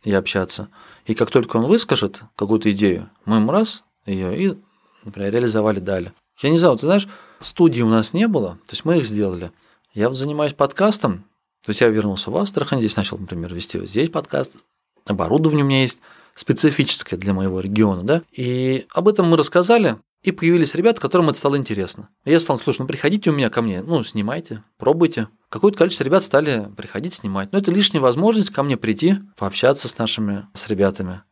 и 0.03 0.11
общаться. 0.11 0.69
И 1.05 1.13
как 1.13 1.29
только 1.29 1.57
он 1.57 1.67
выскажет 1.67 2.23
какую-то 2.35 2.71
идею, 2.71 3.09
мы 3.25 3.37
ему 3.37 3.51
раз 3.51 3.83
ее 4.05 4.37
и, 4.37 4.57
например, 5.03 5.31
реализовали 5.31 5.79
далее. 5.79 6.13
Я 6.41 6.49
не 6.49 6.57
знаю, 6.57 6.75
ты 6.75 6.85
знаешь, 6.85 7.07
студии 7.39 7.81
у 7.81 7.87
нас 7.87 8.13
не 8.13 8.27
было, 8.27 8.59
то 8.65 8.71
есть 8.71 8.85
мы 8.85 8.97
их 8.97 9.05
сделали. 9.05 9.51
Я 9.93 10.07
вот 10.07 10.17
занимаюсь 10.17 10.53
подкастом, 10.53 11.25
то 11.63 11.69
есть 11.69 11.81
я 11.81 11.89
вернулся 11.89 12.31
в 12.31 12.37
Астрахань, 12.37 12.79
здесь 12.79 12.95
начал, 12.95 13.17
например, 13.17 13.53
вести 13.53 13.77
вот 13.77 13.89
здесь 13.89 14.09
подкаст, 14.09 14.57
оборудование 15.05 15.63
у 15.63 15.67
меня 15.67 15.81
есть 15.81 15.99
специфическое 16.33 17.19
для 17.19 17.33
моего 17.33 17.59
региона, 17.59 18.03
да, 18.03 18.21
и 18.31 18.85
об 18.93 19.07
этом 19.07 19.27
мы 19.27 19.37
рассказали, 19.37 19.97
и 20.23 20.31
появились 20.31 20.75
ребята, 20.75 21.01
которым 21.01 21.29
это 21.29 21.39
стало 21.39 21.57
интересно. 21.57 22.09
Я 22.25 22.39
стал, 22.39 22.59
слушай, 22.59 22.81
ну 22.81 22.87
приходите 22.87 23.31
у 23.31 23.33
меня 23.33 23.49
ко 23.49 23.61
мне, 23.61 23.81
ну 23.81 24.03
снимайте, 24.03 24.63
пробуйте. 24.77 25.27
Какое-то 25.49 25.79
количество 25.79 26.03
ребят 26.03 26.23
стали 26.23 26.69
приходить 26.77 27.15
снимать. 27.15 27.51
Но 27.51 27.57
это 27.57 27.71
лишняя 27.71 28.01
возможность 28.01 28.51
ко 28.51 28.61
мне 28.61 28.77
прийти, 28.77 29.15
пообщаться 29.35 29.87
с 29.87 29.97
нашими, 29.97 30.47
с 30.53 30.67
ребятами. 30.69 31.23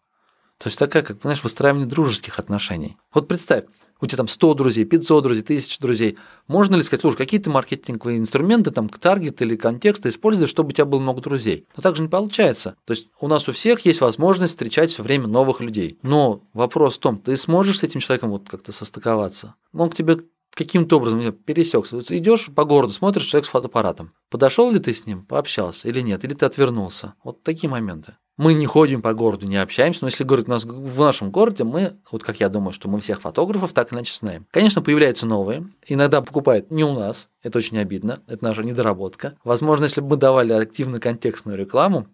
То 0.60 0.67
есть 0.67 0.78
такая, 0.78 1.04
как, 1.04 1.22
знаешь, 1.22 1.43
выстраивание 1.43 1.88
дружеских 1.88 2.38
отношений. 2.38 2.98
Вот 3.13 3.28
представь, 3.30 3.63
у 4.02 4.06
тебя 4.06 4.17
там 4.17 4.28
100 4.28 4.54
друзей, 4.56 4.86
500 4.86 5.24
друзей, 5.24 5.43
1000 5.43 5.82
друзей. 5.82 6.17
Можно 6.48 6.76
ли 6.76 6.84
сказать, 6.84 7.02
слушай, 7.02 7.17
какие 7.17 7.39
ты 7.39 7.50
маркетинговые 7.50 8.17
инструменты, 8.17 8.72
там, 8.72 8.89
таргет 8.89 9.41
или 9.41 9.56
контексты 9.56 10.10
используешь, 10.10 10.50
чтобы 10.50 10.69
у 10.69 10.72
тебя 10.74 10.86
было 10.86 11.00
много 11.00 11.22
друзей? 11.22 11.65
Но 11.76 11.82
так 11.82 11.95
же 11.95 12.02
не 12.02 12.10
получается. 12.10 12.76
То 12.86 12.91
есть 12.91 13.08
у 13.19 13.28
нас 13.28 13.48
у 13.48 13.52
всех 13.52 13.86
есть 13.86 14.02
возможность 14.02 14.54
встречать 14.54 14.91
все 14.91 15.04
время 15.04 15.28
новых 15.28 15.62
людей. 15.62 15.98
Но 16.02 16.43
вопрос 16.54 16.98
в 16.98 17.00
том, 17.00 17.19
ты 17.19 17.36
сможешь 17.38 17.80
с 17.80 17.84
этим 17.84 18.02
человеком 18.02 18.30
вот 18.30 18.50
как-то 18.50 18.72
состыковаться? 18.72 19.56
Он 19.74 19.89
к 19.89 19.95
тебе 19.95 20.19
каким-то 20.52 20.98
образом 20.98 21.32
пересекся. 21.32 22.00
Идешь 22.10 22.50
по 22.54 22.65
городу, 22.65 22.93
смотришь 22.93 23.26
человек 23.26 23.45
с 23.45 23.50
фотоаппаратом. 23.50 24.12
Подошел 24.30 24.72
ли 24.72 24.80
ты 24.80 24.93
с 24.93 25.06
ним, 25.06 25.26
пообщался 25.26 25.88
или 25.88 26.02
нет, 26.02 26.26
или 26.26 26.34
ты 26.34 26.45
отвернулся? 26.45 27.13
Вот 27.24 27.43
такие 27.43 27.69
моменты. 27.69 28.17
Мы 28.39 28.54
не 28.54 28.65
ходим 28.67 29.02
по 29.02 29.13
городу, 29.13 29.47
не 29.47 29.58
общаемся, 29.58 29.99
но 30.04 30.08
если 30.08 30.23
говорить 30.23 30.47
у 30.47 30.52
нас 30.52 30.63
в 30.63 30.97
нашем 30.97 31.30
городе, 31.30 31.65
мы, 31.65 31.97
вот 32.10 32.23
как 32.23 32.39
я 32.39 32.47
думаю, 32.47 32.71
что 32.71 32.88
мы 32.88 33.02
всех 33.02 33.19
фотографов 33.19 33.73
так 33.73 33.91
иначе 33.91 34.13
знаем. 34.17 34.47
Конечно, 34.52 34.82
появляются 34.82 35.25
новые, 35.25 35.67
иногда 35.86 36.21
покупают 36.21 36.71
не 36.71 36.86
у 36.86 36.93
нас, 36.93 37.28
это 37.43 37.58
очень 37.58 37.78
обидно, 37.78 38.19
это 38.28 38.41
наша 38.45 38.63
недоработка. 38.63 39.36
Возможно, 39.43 39.84
если 39.84 39.99
бы 39.99 40.12
мы 40.12 40.15
давали 40.15 40.54
активно 40.54 41.02
контекстную 41.02 41.58
рекламу, 41.58 42.08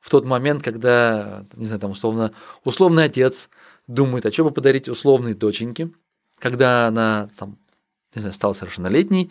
в 0.00 0.08
тот 0.08 0.24
момент, 0.24 0.62
когда, 0.62 1.44
не 1.52 1.66
знаю, 1.66 1.80
там 1.82 1.90
условно, 1.90 2.32
условный 2.64 3.04
отец 3.04 3.50
думает, 3.86 4.24
а 4.24 4.32
что 4.32 4.44
бы 4.44 4.52
подарить 4.52 4.88
условной 4.88 5.34
доченьке, 5.34 5.90
когда 6.38 6.86
она 6.86 7.28
там, 7.38 7.58
не 8.14 8.20
знаю, 8.20 8.32
стала 8.32 8.54
совершеннолетней, 8.54 9.30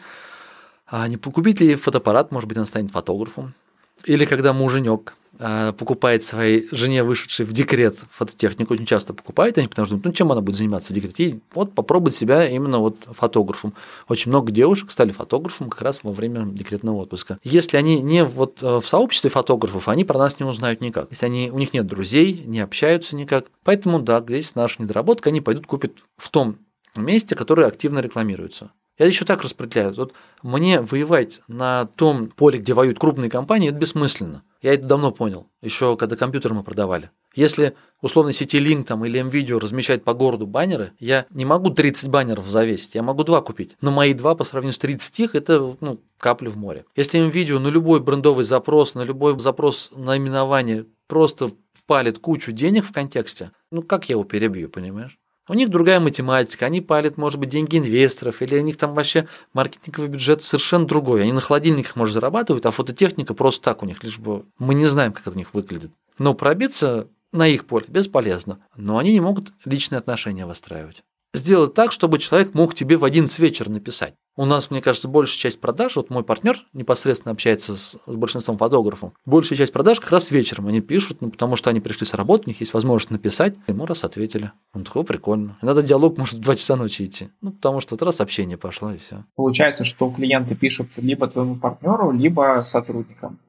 а 0.86 1.08
не 1.08 1.18
купить 1.18 1.60
ли 1.60 1.74
фотоаппарат, 1.74 2.32
может 2.32 2.48
быть, 2.48 2.58
она 2.58 2.68
станет 2.68 2.92
фотографом, 2.92 3.56
или 4.04 4.26
когда 4.26 4.54
муженек 4.54 5.16
покупает 5.38 6.24
своей 6.24 6.68
жене, 6.72 7.04
вышедшей 7.04 7.46
в 7.46 7.54
декрет, 7.54 8.00
фототехнику, 8.12 8.74
очень 8.74 8.86
часто 8.86 9.14
покупает 9.14 9.58
они, 9.58 9.68
потому 9.68 9.86
что 9.86 10.00
ну, 10.04 10.12
чем 10.12 10.32
она 10.32 10.42
будет 10.42 10.56
заниматься 10.56 10.94
в 10.94 10.96
декрете? 10.96 11.24
И 11.24 11.40
вот 11.54 11.74
попробовать 11.74 12.16
себя 12.16 12.48
именно 12.48 12.80
вот 12.80 12.98
фотографом. 13.12 13.74
Очень 14.08 14.32
много 14.32 14.52
девушек 14.52 14.92
стали 14.92 15.12
фотографом 15.12 15.70
как 15.70 15.82
раз 15.82 16.00
во 16.04 16.12
время 16.12 16.46
декретного 16.46 16.98
отпуска. 16.98 17.40
Если 17.44 17.78
они 17.78 18.02
не 18.02 18.24
вот 18.24 18.62
э, 18.62 18.78
в 18.78 18.88
сообществе 18.88 19.30
фотографов, 19.30 19.88
они 19.90 20.06
про 20.06 20.18
нас 20.18 20.40
не 20.40 20.46
узнают 20.46 20.82
никак. 20.82 21.08
Если 21.12 21.26
они, 21.26 21.50
у 21.52 21.58
них 21.58 21.74
нет 21.74 21.88
друзей, 21.88 22.44
не 22.46 22.60
общаются 22.60 23.16
никак. 23.16 23.46
Поэтому, 23.64 24.00
да, 24.00 24.22
здесь 24.22 24.56
наша 24.56 24.82
недоработка, 24.82 25.30
они 25.30 25.42
пойдут 25.42 25.68
купят 25.68 25.94
в 26.18 26.30
том 26.30 26.58
месте, 26.96 27.36
которое 27.36 27.68
активно 27.68 28.00
рекламируется. 28.00 28.72
Я 28.98 29.08
еще 29.08 29.26
так 29.26 29.42
распределяю. 29.42 29.94
Вот 29.94 30.14
мне 30.42 30.80
воевать 30.80 31.42
на 31.48 31.88
том 31.96 32.30
поле, 32.30 32.60
где 32.60 32.74
воюют 32.74 32.98
крупные 32.98 33.30
компании, 33.30 33.70
это 33.70 33.78
бессмысленно. 33.78 34.44
Я 34.66 34.74
это 34.74 34.88
давно 34.88 35.12
понял, 35.12 35.46
еще 35.62 35.96
когда 35.96 36.16
компьютер 36.16 36.56
мы 36.56 36.64
продавали. 36.64 37.12
Если 37.36 37.76
условно 38.02 38.34
сети 38.34 38.58
Link 38.58 38.86
там, 38.86 39.06
или 39.06 39.22
MVideo 39.22 39.60
размещает 39.60 40.04
по 40.04 40.16
городу 40.16 40.48
баннеры, 40.48 40.94
я 40.98 41.28
не 41.30 41.46
могу 41.46 41.70
30 41.70 42.10
баннеров 42.10 42.48
завесить, 42.48 42.96
я 42.96 43.04
могу 43.04 43.24
два 43.24 43.42
купить. 43.42 43.78
Но 43.82 43.92
мои 43.92 44.16
два 44.16 44.34
по 44.34 44.44
сравнению 44.44 44.74
с 44.74 44.80
30 44.80 45.20
их, 45.20 45.36
это 45.36 45.78
ну, 45.82 46.02
капли 46.18 46.48
в 46.48 46.58
море. 46.58 46.86
Если 46.96 47.24
MVideo 47.24 47.60
на 47.60 47.68
любой 47.68 48.00
брендовый 48.00 48.44
запрос, 48.44 48.96
на 48.96 49.04
любой 49.04 49.38
запрос 49.38 49.92
наименования 49.96 50.88
просто 51.06 51.52
впалит 51.74 52.18
кучу 52.18 52.52
денег 52.52 52.86
в 52.86 52.92
контексте, 52.92 53.52
ну 53.70 53.84
как 53.84 54.10
я 54.10 54.14
его 54.14 54.24
перебью, 54.24 54.70
понимаешь? 54.70 55.20
У 55.48 55.54
них 55.54 55.70
другая 55.70 56.00
математика, 56.00 56.66
они 56.66 56.82
палят, 56.82 57.18
может 57.18 57.40
быть, 57.40 57.50
деньги 57.50 57.78
инвесторов, 57.78 58.42
или 58.42 58.58
у 58.58 58.62
них 58.62 58.78
там 58.78 58.94
вообще 58.94 59.28
маркетинговый 59.54 60.10
бюджет 60.10 60.42
совершенно 60.42 60.88
другой. 60.88 61.22
Они 61.22 61.34
на 61.34 61.42
холодильниках, 61.42 61.96
может, 61.96 62.16
зарабатывают, 62.16 62.66
а 62.66 62.72
фототехника 62.72 63.34
просто 63.34 63.64
так 63.64 63.84
у 63.84 63.86
них, 63.86 64.04
лишь 64.04 64.18
бы 64.18 64.46
мы 64.58 64.74
не 64.74 64.88
знаем, 64.88 65.14
как 65.14 65.28
это 65.28 65.36
у 65.36 65.40
них 65.40 65.54
выглядит. 65.54 65.92
Но 66.18 66.34
пробиться 66.34 67.08
на 67.32 67.48
их 67.48 67.66
поле 67.66 67.86
бесполезно. 67.88 68.60
Но 68.76 68.98
они 68.98 69.12
не 69.12 69.20
могут 69.20 69.54
личные 69.66 70.00
отношения 70.00 70.46
выстраивать 70.46 71.04
сделать 71.36 71.74
так, 71.74 71.92
чтобы 71.92 72.20
человек 72.20 72.54
мог 72.54 72.74
тебе 72.74 72.98
в 72.98 73.06
11 73.06 73.38
вечера 73.40 73.70
написать. 73.70 74.14
У 74.38 74.46
нас, 74.46 74.70
мне 74.70 74.82
кажется, 74.82 75.08
большая 75.08 75.38
часть 75.38 75.62
продаж, 75.62 75.96
вот 75.96 76.10
мой 76.10 76.24
партнер 76.24 76.58
непосредственно 76.74 77.32
общается 77.32 77.78
с, 77.78 77.96
с 78.06 78.16
большинством 78.16 78.58
фотографов, 78.58 79.14
большая 79.26 79.58
часть 79.58 79.72
продаж 79.72 80.02
как 80.02 80.12
раз 80.12 80.30
вечером 80.30 80.68
они 80.68 80.82
пишут, 80.82 81.22
ну, 81.22 81.32
потому 81.32 81.56
что 81.56 81.70
они 81.70 81.80
пришли 81.80 82.06
с 82.06 82.14
работы, 82.14 82.44
у 82.46 82.50
них 82.50 82.60
есть 82.60 82.74
возможность 82.74 83.12
написать, 83.12 83.56
ему 83.68 83.86
раз 83.86 84.04
ответили. 84.04 84.52
Он 84.74 84.84
такой, 84.84 85.06
прикольно. 85.06 85.58
Иногда 85.62 85.82
диалог 85.82 86.18
может 86.18 86.36
в 86.36 86.42
2 86.42 86.56
часа 86.56 86.76
ночи 86.76 87.04
идти, 87.04 87.30
ну, 87.42 87.52
потому 87.52 87.80
что 87.80 87.96
вот 87.96 88.02
раз 88.02 88.20
общение 88.20 88.58
пошло 88.58 88.92
и 88.92 88.98
все. 88.98 89.24
Получается, 89.36 89.86
что 89.86 90.10
клиенты 90.12 90.56
пишут 90.56 90.90
либо 90.98 91.28
твоему 91.28 91.56
партнеру, 91.56 92.12
либо 92.12 92.60
сотрудникам. 92.64 93.40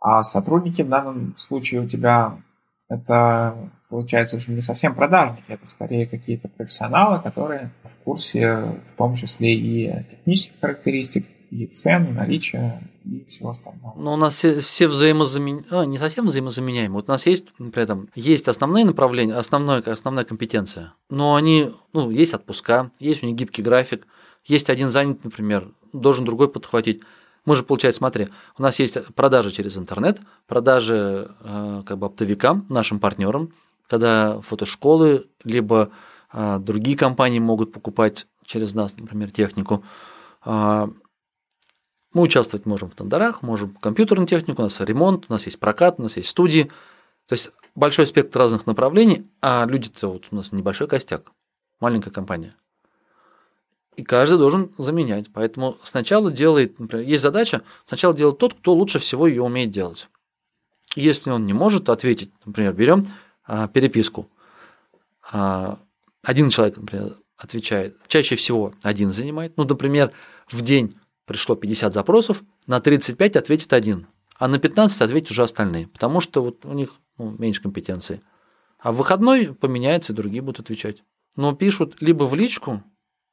А 0.00 0.22
сотрудники 0.22 0.82
в 0.82 0.88
данном 0.88 1.34
случае 1.36 1.82
у 1.82 1.88
тебя 1.88 2.38
это 2.88 3.70
получается 3.88 4.36
уже 4.36 4.50
не 4.50 4.60
совсем 4.60 4.94
продажники, 4.94 5.44
это 5.48 5.66
скорее 5.66 6.06
какие-то 6.06 6.48
профессионалы, 6.48 7.20
которые 7.22 7.70
в 7.84 8.04
курсе 8.04 8.56
в 8.94 8.98
том 8.98 9.14
числе 9.14 9.54
и 9.54 10.04
технических 10.10 10.60
характеристик, 10.60 11.26
и 11.50 11.66
цен, 11.66 12.06
и 12.06 12.12
наличия, 12.12 12.80
и 13.04 13.24
всего 13.28 13.50
остального. 13.50 13.94
Но 13.96 14.14
у 14.14 14.16
нас 14.16 14.34
все, 14.34 14.60
все 14.60 14.88
взаимозаменяемые, 14.88 15.64
а, 15.70 15.86
не 15.86 15.98
совсем 15.98 16.26
взаимозаменяемые. 16.26 16.96
Вот 16.96 17.08
у 17.08 17.12
нас 17.12 17.26
есть 17.26 17.52
при 17.72 17.82
этом 17.82 18.08
есть 18.14 18.48
основные 18.48 18.84
направления, 18.84 19.34
основная, 19.34 19.80
основная 19.80 20.24
компетенция, 20.24 20.92
но 21.08 21.34
они, 21.34 21.72
ну, 21.92 22.10
есть 22.10 22.34
отпуска, 22.34 22.90
есть 22.98 23.22
у 23.22 23.26
них 23.26 23.36
гибкий 23.36 23.62
график, 23.62 24.06
есть 24.44 24.70
один 24.70 24.90
занят, 24.90 25.24
например, 25.24 25.72
должен 25.92 26.24
другой 26.24 26.48
подхватить. 26.48 27.02
Мы 27.44 27.54
же, 27.54 27.62
получается, 27.62 27.98
смотри, 27.98 28.28
у 28.58 28.62
нас 28.62 28.78
есть 28.80 28.98
продажи 29.14 29.52
через 29.52 29.76
интернет, 29.76 30.20
продажи 30.48 31.30
э, 31.40 31.82
как 31.86 31.98
бы 31.98 32.06
оптовикам, 32.06 32.66
нашим 32.68 32.98
партнерам, 32.98 33.52
когда 33.88 34.40
фотошколы, 34.40 35.26
либо 35.44 35.90
э, 36.32 36.58
другие 36.60 36.96
компании 36.96 37.38
могут 37.38 37.72
покупать 37.72 38.26
через 38.44 38.74
нас, 38.74 38.96
например, 38.98 39.30
технику. 39.30 39.84
Э, 40.44 40.88
мы 42.12 42.22
участвовать 42.22 42.66
можем 42.66 42.88
в 42.88 42.94
тендерах, 42.94 43.42
можем 43.42 43.74
компьютерную 43.74 44.26
технику, 44.26 44.62
у 44.62 44.64
нас 44.64 44.80
ремонт, 44.80 45.26
у 45.28 45.32
нас 45.32 45.46
есть 45.46 45.58
прокат, 45.58 45.96
у 45.98 46.02
нас 46.02 46.16
есть 46.16 46.28
студии. 46.28 46.70
То 47.26 47.32
есть 47.32 47.50
большой 47.74 48.06
спектр 48.06 48.38
разных 48.38 48.66
направлений, 48.66 49.28
а 49.42 49.66
люди-то 49.68 50.08
вот 50.08 50.26
у 50.30 50.36
нас 50.36 50.52
небольшой 50.52 50.88
костяк, 50.88 51.32
маленькая 51.80 52.10
компания 52.10 52.54
и 53.96 54.02
каждый 54.02 54.38
должен 54.38 54.72
заменять. 54.78 55.26
Поэтому 55.32 55.78
сначала 55.82 56.30
делает, 56.30 56.78
например, 56.78 57.06
есть 57.06 57.22
задача, 57.22 57.62
сначала 57.86 58.14
делает 58.14 58.38
тот, 58.38 58.54
кто 58.54 58.74
лучше 58.74 58.98
всего 58.98 59.26
ее 59.26 59.42
умеет 59.42 59.70
делать. 59.70 60.08
Если 60.94 61.30
он 61.30 61.46
не 61.46 61.52
может 61.52 61.88
ответить, 61.88 62.30
например, 62.44 62.72
берем 62.74 63.06
а, 63.06 63.12
переписку. 63.72 64.28
А, 65.30 65.78
один 66.22 66.50
человек, 66.50 66.76
например, 66.76 67.16
отвечает. 67.36 67.96
Чаще 68.08 68.36
всего 68.36 68.72
один 68.82 69.12
занимает. 69.12 69.56
Ну, 69.56 69.64
например, 69.64 70.12
в 70.50 70.62
день 70.62 70.96
пришло 71.24 71.56
50 71.56 71.92
запросов, 71.92 72.42
на 72.66 72.80
35 72.80 73.36
ответит 73.36 73.72
один, 73.72 74.06
а 74.38 74.48
на 74.48 74.58
15 74.58 75.02
ответят 75.02 75.30
уже 75.30 75.42
остальные, 75.42 75.88
потому 75.88 76.20
что 76.20 76.42
вот 76.42 76.64
у 76.64 76.72
них 76.72 76.94
ну, 77.18 77.30
меньше 77.38 77.62
компетенции. 77.62 78.22
А 78.78 78.92
в 78.92 78.96
выходной 78.96 79.54
поменяется, 79.54 80.12
и 80.12 80.16
другие 80.16 80.42
будут 80.42 80.60
отвечать. 80.60 81.02
Но 81.34 81.54
пишут 81.54 81.96
либо 82.00 82.24
в 82.24 82.34
личку, 82.34 82.82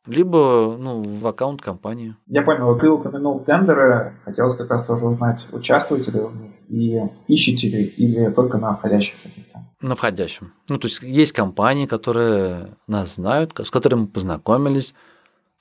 либо 0.05 0.77
ну, 0.79 1.01
в 1.01 1.25
аккаунт 1.27 1.61
компании. 1.61 2.15
Я 2.27 2.41
понял, 2.41 2.77
ты 2.77 2.89
упомянул 2.89 3.39
тендеры. 3.39 4.17
Хотелось 4.25 4.55
как 4.55 4.69
раз 4.69 4.85
тоже 4.85 5.05
узнать, 5.05 5.47
участвуете 5.51 6.11
ли 6.11 6.19
в 6.19 6.35
них 6.35 6.51
и 6.69 7.01
ищете 7.27 7.69
ли, 7.69 7.83
или 7.85 8.29
только 8.31 8.57
на 8.57 8.75
входящих 8.75 9.21
каких-то? 9.21 9.65
На 9.81 9.95
входящем. 9.95 10.53
Ну, 10.69 10.77
то 10.77 10.87
есть 10.87 11.01
есть 11.01 11.33
компании, 11.33 11.85
которые 11.85 12.69
нас 12.87 13.15
знают, 13.15 13.57
с 13.59 13.69
которыми 13.69 14.01
мы 14.01 14.07
познакомились, 14.07 14.93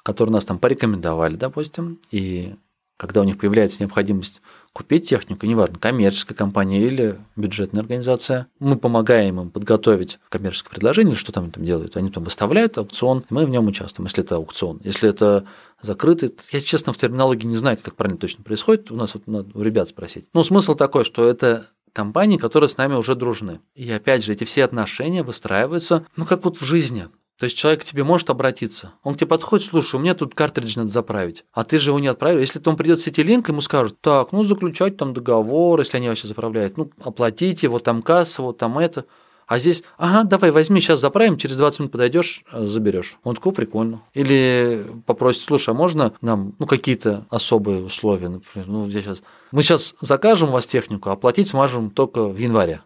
которые 0.03 0.33
нас 0.33 0.45
там 0.45 0.59
порекомендовали, 0.59 1.37
допустим, 1.37 2.01
и 2.11 2.55
когда 2.97 3.21
у 3.21 3.25
них 3.25 3.39
появляется 3.39 3.83
необходимость 3.83 4.43
купить 4.73 5.09
технику, 5.09 5.47
неважно, 5.47 5.79
коммерческая 5.79 6.37
компания 6.37 6.81
или 6.81 7.19
бюджетная 7.37 7.83
организация, 7.83 8.47
мы 8.59 8.77
помогаем 8.77 9.41
им 9.41 9.51
подготовить 9.51 10.19
коммерческое 10.29 10.71
предложение, 10.71 11.15
что 11.15 11.33
там 11.33 11.45
они 11.45 11.53
там 11.53 11.65
делают. 11.65 11.97
Они 11.97 12.11
там 12.11 12.25
выставляют 12.25 12.79
аукцион, 12.79 13.25
мы 13.31 13.47
в 13.47 13.51
нем 13.51 13.67
участвуем, 13.67 14.07
если 14.07 14.25
это 14.25 14.37
аукцион. 14.37 14.81
Если 14.83 15.09
это 15.09 15.47
закрытый, 15.81 16.35
я, 16.53 16.61
честно, 16.61 16.93
в 16.93 16.97
терминологии 16.97 17.47
не 17.47 17.57
знаю, 17.57 17.79
как 17.83 17.97
правильно 17.97 18.19
точно 18.19 18.45
происходит, 18.45 18.91
у 18.91 18.97
нас 18.97 19.15
вот 19.15 19.27
надо 19.27 19.51
у 19.55 19.63
ребят 19.63 19.89
спросить. 19.89 20.27
Но 20.33 20.43
смысл 20.43 20.75
такой, 20.75 21.05
что 21.05 21.27
это 21.27 21.69
компании, 21.93 22.39
которые 22.39 22.69
с 22.69 22.77
нами 22.77 22.95
уже 22.95 23.15
дружны. 23.15 23.61
И 23.75 23.91
опять 23.91 24.25
же, 24.25 24.33
эти 24.33 24.45
все 24.45 24.65
отношения 24.65 25.23
выстраиваются, 25.23 26.07
ну, 26.17 26.25
как 26.25 26.45
вот 26.45 26.57
в 26.57 26.65
жизни. 26.65 27.09
То 27.39 27.45
есть 27.45 27.57
человек 27.57 27.81
к 27.81 27.85
тебе 27.85 28.05
может 28.05 28.31
обратиться. 28.31 28.93
Он 29.03 29.15
к 29.15 29.19
тебе 29.19 29.27
подходит, 29.27 29.67
слушай, 29.67 29.97
у 29.97 29.99
меня 29.99 30.15
тут 30.15 30.35
картридж 30.35 30.77
надо 30.77 30.91
заправить, 30.91 31.45
а 31.53 31.65
ты 31.65 31.79
же 31.79 31.91
его 31.91 31.99
не 31.99 32.07
отправил. 32.07 32.39
Если 32.39 32.61
он 32.65 32.77
придет 32.77 32.99
в 32.99 33.03
сетилинк, 33.03 33.49
ему 33.49 33.61
скажут, 33.61 34.01
так, 34.01 34.33
ну 34.33 34.45
заключать 34.45 34.97
там 34.97 35.13
договор, 35.13 35.81
если 35.81 35.97
они 35.97 36.09
вообще 36.09 36.29
заправляют, 36.29 36.77
ну 36.77 36.91
оплатите, 37.03 37.69
вот 37.69 37.85
там 37.85 38.03
касса, 38.03 38.43
вот 38.43 38.59
там 38.59 38.79
это. 38.79 39.07
А 39.47 39.59
здесь, 39.59 39.83
ага, 39.99 40.25
давай, 40.25 40.51
возьми, 40.51 40.81
сейчас 40.81 41.01
заправим, 41.01 41.37
через 41.37 41.57
20 41.57 41.81
минут 41.81 41.93
подойдешь, 41.93 42.43
э, 42.53 42.65
заберешь. 42.65 43.19
Он 43.23 43.35
такой, 43.35 43.53
прикольно. 43.53 44.01
Или 44.15 44.87
попросит, 45.05 45.43
слушай, 45.43 45.71
а 45.71 45.75
можно 45.75 46.15
нам 46.21 46.55
ну, 46.59 46.67
какие-то 46.67 47.27
особые 47.29 47.83
условия, 47.85 48.29
например, 48.29 48.69
ну, 48.69 48.87
я 48.89 49.03
сейчас... 49.03 49.23
Мы 49.51 49.63
сейчас 49.63 49.95
закажем 50.01 50.51
у 50.51 50.53
вас 50.53 50.67
технику, 50.67 51.11
оплатить 51.11 51.49
сможем 51.49 51.91
только 51.91 52.25
в 52.27 52.39
январе. 52.39 52.83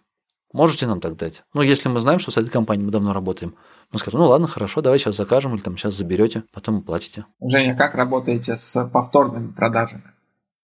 Можете 0.53 0.87
нам 0.87 1.01
так 1.01 1.17
дать? 1.17 1.45
Ну, 1.53 1.63
если 1.63 1.89
мы 1.89 2.01
знаем, 2.01 2.19
что 2.19 2.31
с 2.31 2.37
этой 2.37 2.49
компанией 2.49 2.87
мы 2.87 2.91
давно 2.91 3.13
работаем. 3.13 3.55
Мы 3.93 3.99
скажем, 3.99 4.21
ну 4.21 4.27
ладно, 4.27 4.47
хорошо, 4.47 4.81
давай 4.81 4.99
сейчас 4.99 5.17
закажем 5.17 5.55
или 5.55 5.63
там 5.63 5.77
сейчас 5.77 5.95
заберете, 5.95 6.45
потом 6.53 6.83
платите. 6.83 7.25
Женя, 7.41 7.77
как 7.77 7.95
работаете 7.95 8.57
с 8.57 8.85
повторными 8.93 9.53
продажами? 9.53 10.05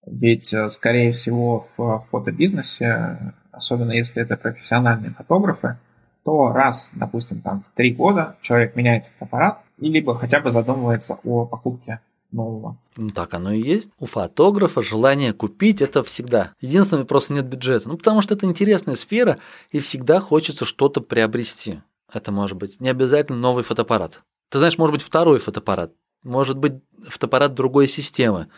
Ведь, 0.05 0.53
э, 0.53 0.69
скорее 0.69 1.13
всего, 1.13 1.67
в 1.77 2.05
фотобизнесе, 2.11 3.35
особенно 3.53 3.93
если 3.93 4.23
это 4.23 4.37
профессиональные 4.37 5.13
фотографы, 5.13 5.79
то 6.25 6.53
раз, 6.53 6.91
допустим, 6.95 7.41
там 7.41 7.63
в 7.63 7.77
три 7.77 7.93
года 7.93 8.37
человек 8.43 8.77
меняет 8.77 9.07
фотоаппарат 9.07 9.61
и 9.79 9.89
либо 9.89 10.17
хотя 10.17 10.41
бы 10.41 10.51
задумывается 10.51 11.19
о 11.25 11.47
покупке 11.47 12.01
нового. 12.33 12.79
Ну, 12.97 13.11
так 13.11 13.35
оно 13.35 13.53
и 13.53 13.61
есть. 13.61 13.91
У 13.99 14.07
фотографа 14.07 14.83
желание 14.83 15.33
купить 15.33 15.83
это 15.83 16.03
всегда. 16.03 16.53
Единственное, 16.61 17.05
просто 17.05 17.35
нет 17.35 17.47
бюджета. 17.47 17.89
Ну, 17.89 17.97
потому 17.97 18.23
что 18.23 18.35
это 18.35 18.47
интересная 18.47 18.95
сфера, 18.95 19.39
и 19.71 19.81
всегда 19.81 20.21
хочется 20.21 20.65
что-то 20.65 21.01
приобрести. 21.01 21.81
Это 22.13 22.31
может 22.33 22.57
быть 22.57 22.81
не 22.81 22.89
обязательно 22.89 23.39
новый 23.39 23.65
фотоаппарат. 23.65 24.23
Ты 24.51 24.59
знаешь, 24.59 24.77
может 24.77 24.95
быть 24.95 25.03
второй 25.03 25.39
фотоаппарат, 25.39 25.93
может 26.23 26.59
быть 26.59 26.75
фотоаппарат 27.09 27.55
другой 27.55 27.89
системы, 27.89 28.49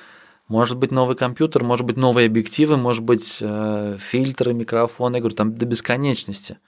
может 0.49 0.77
быть 0.77 0.91
новый 0.91 1.17
компьютер, 1.17 1.63
может 1.63 1.87
быть 1.87 1.97
новые 1.97 2.27
объективы, 2.27 2.77
может 2.77 3.03
быть 3.05 3.39
э, 3.41 3.97
фильтры, 3.99 4.53
микрофоны, 4.53 5.17
я 5.17 5.21
говорю, 5.21 5.37
там 5.37 5.55
до 5.55 5.67
бесконечности. 5.67 6.59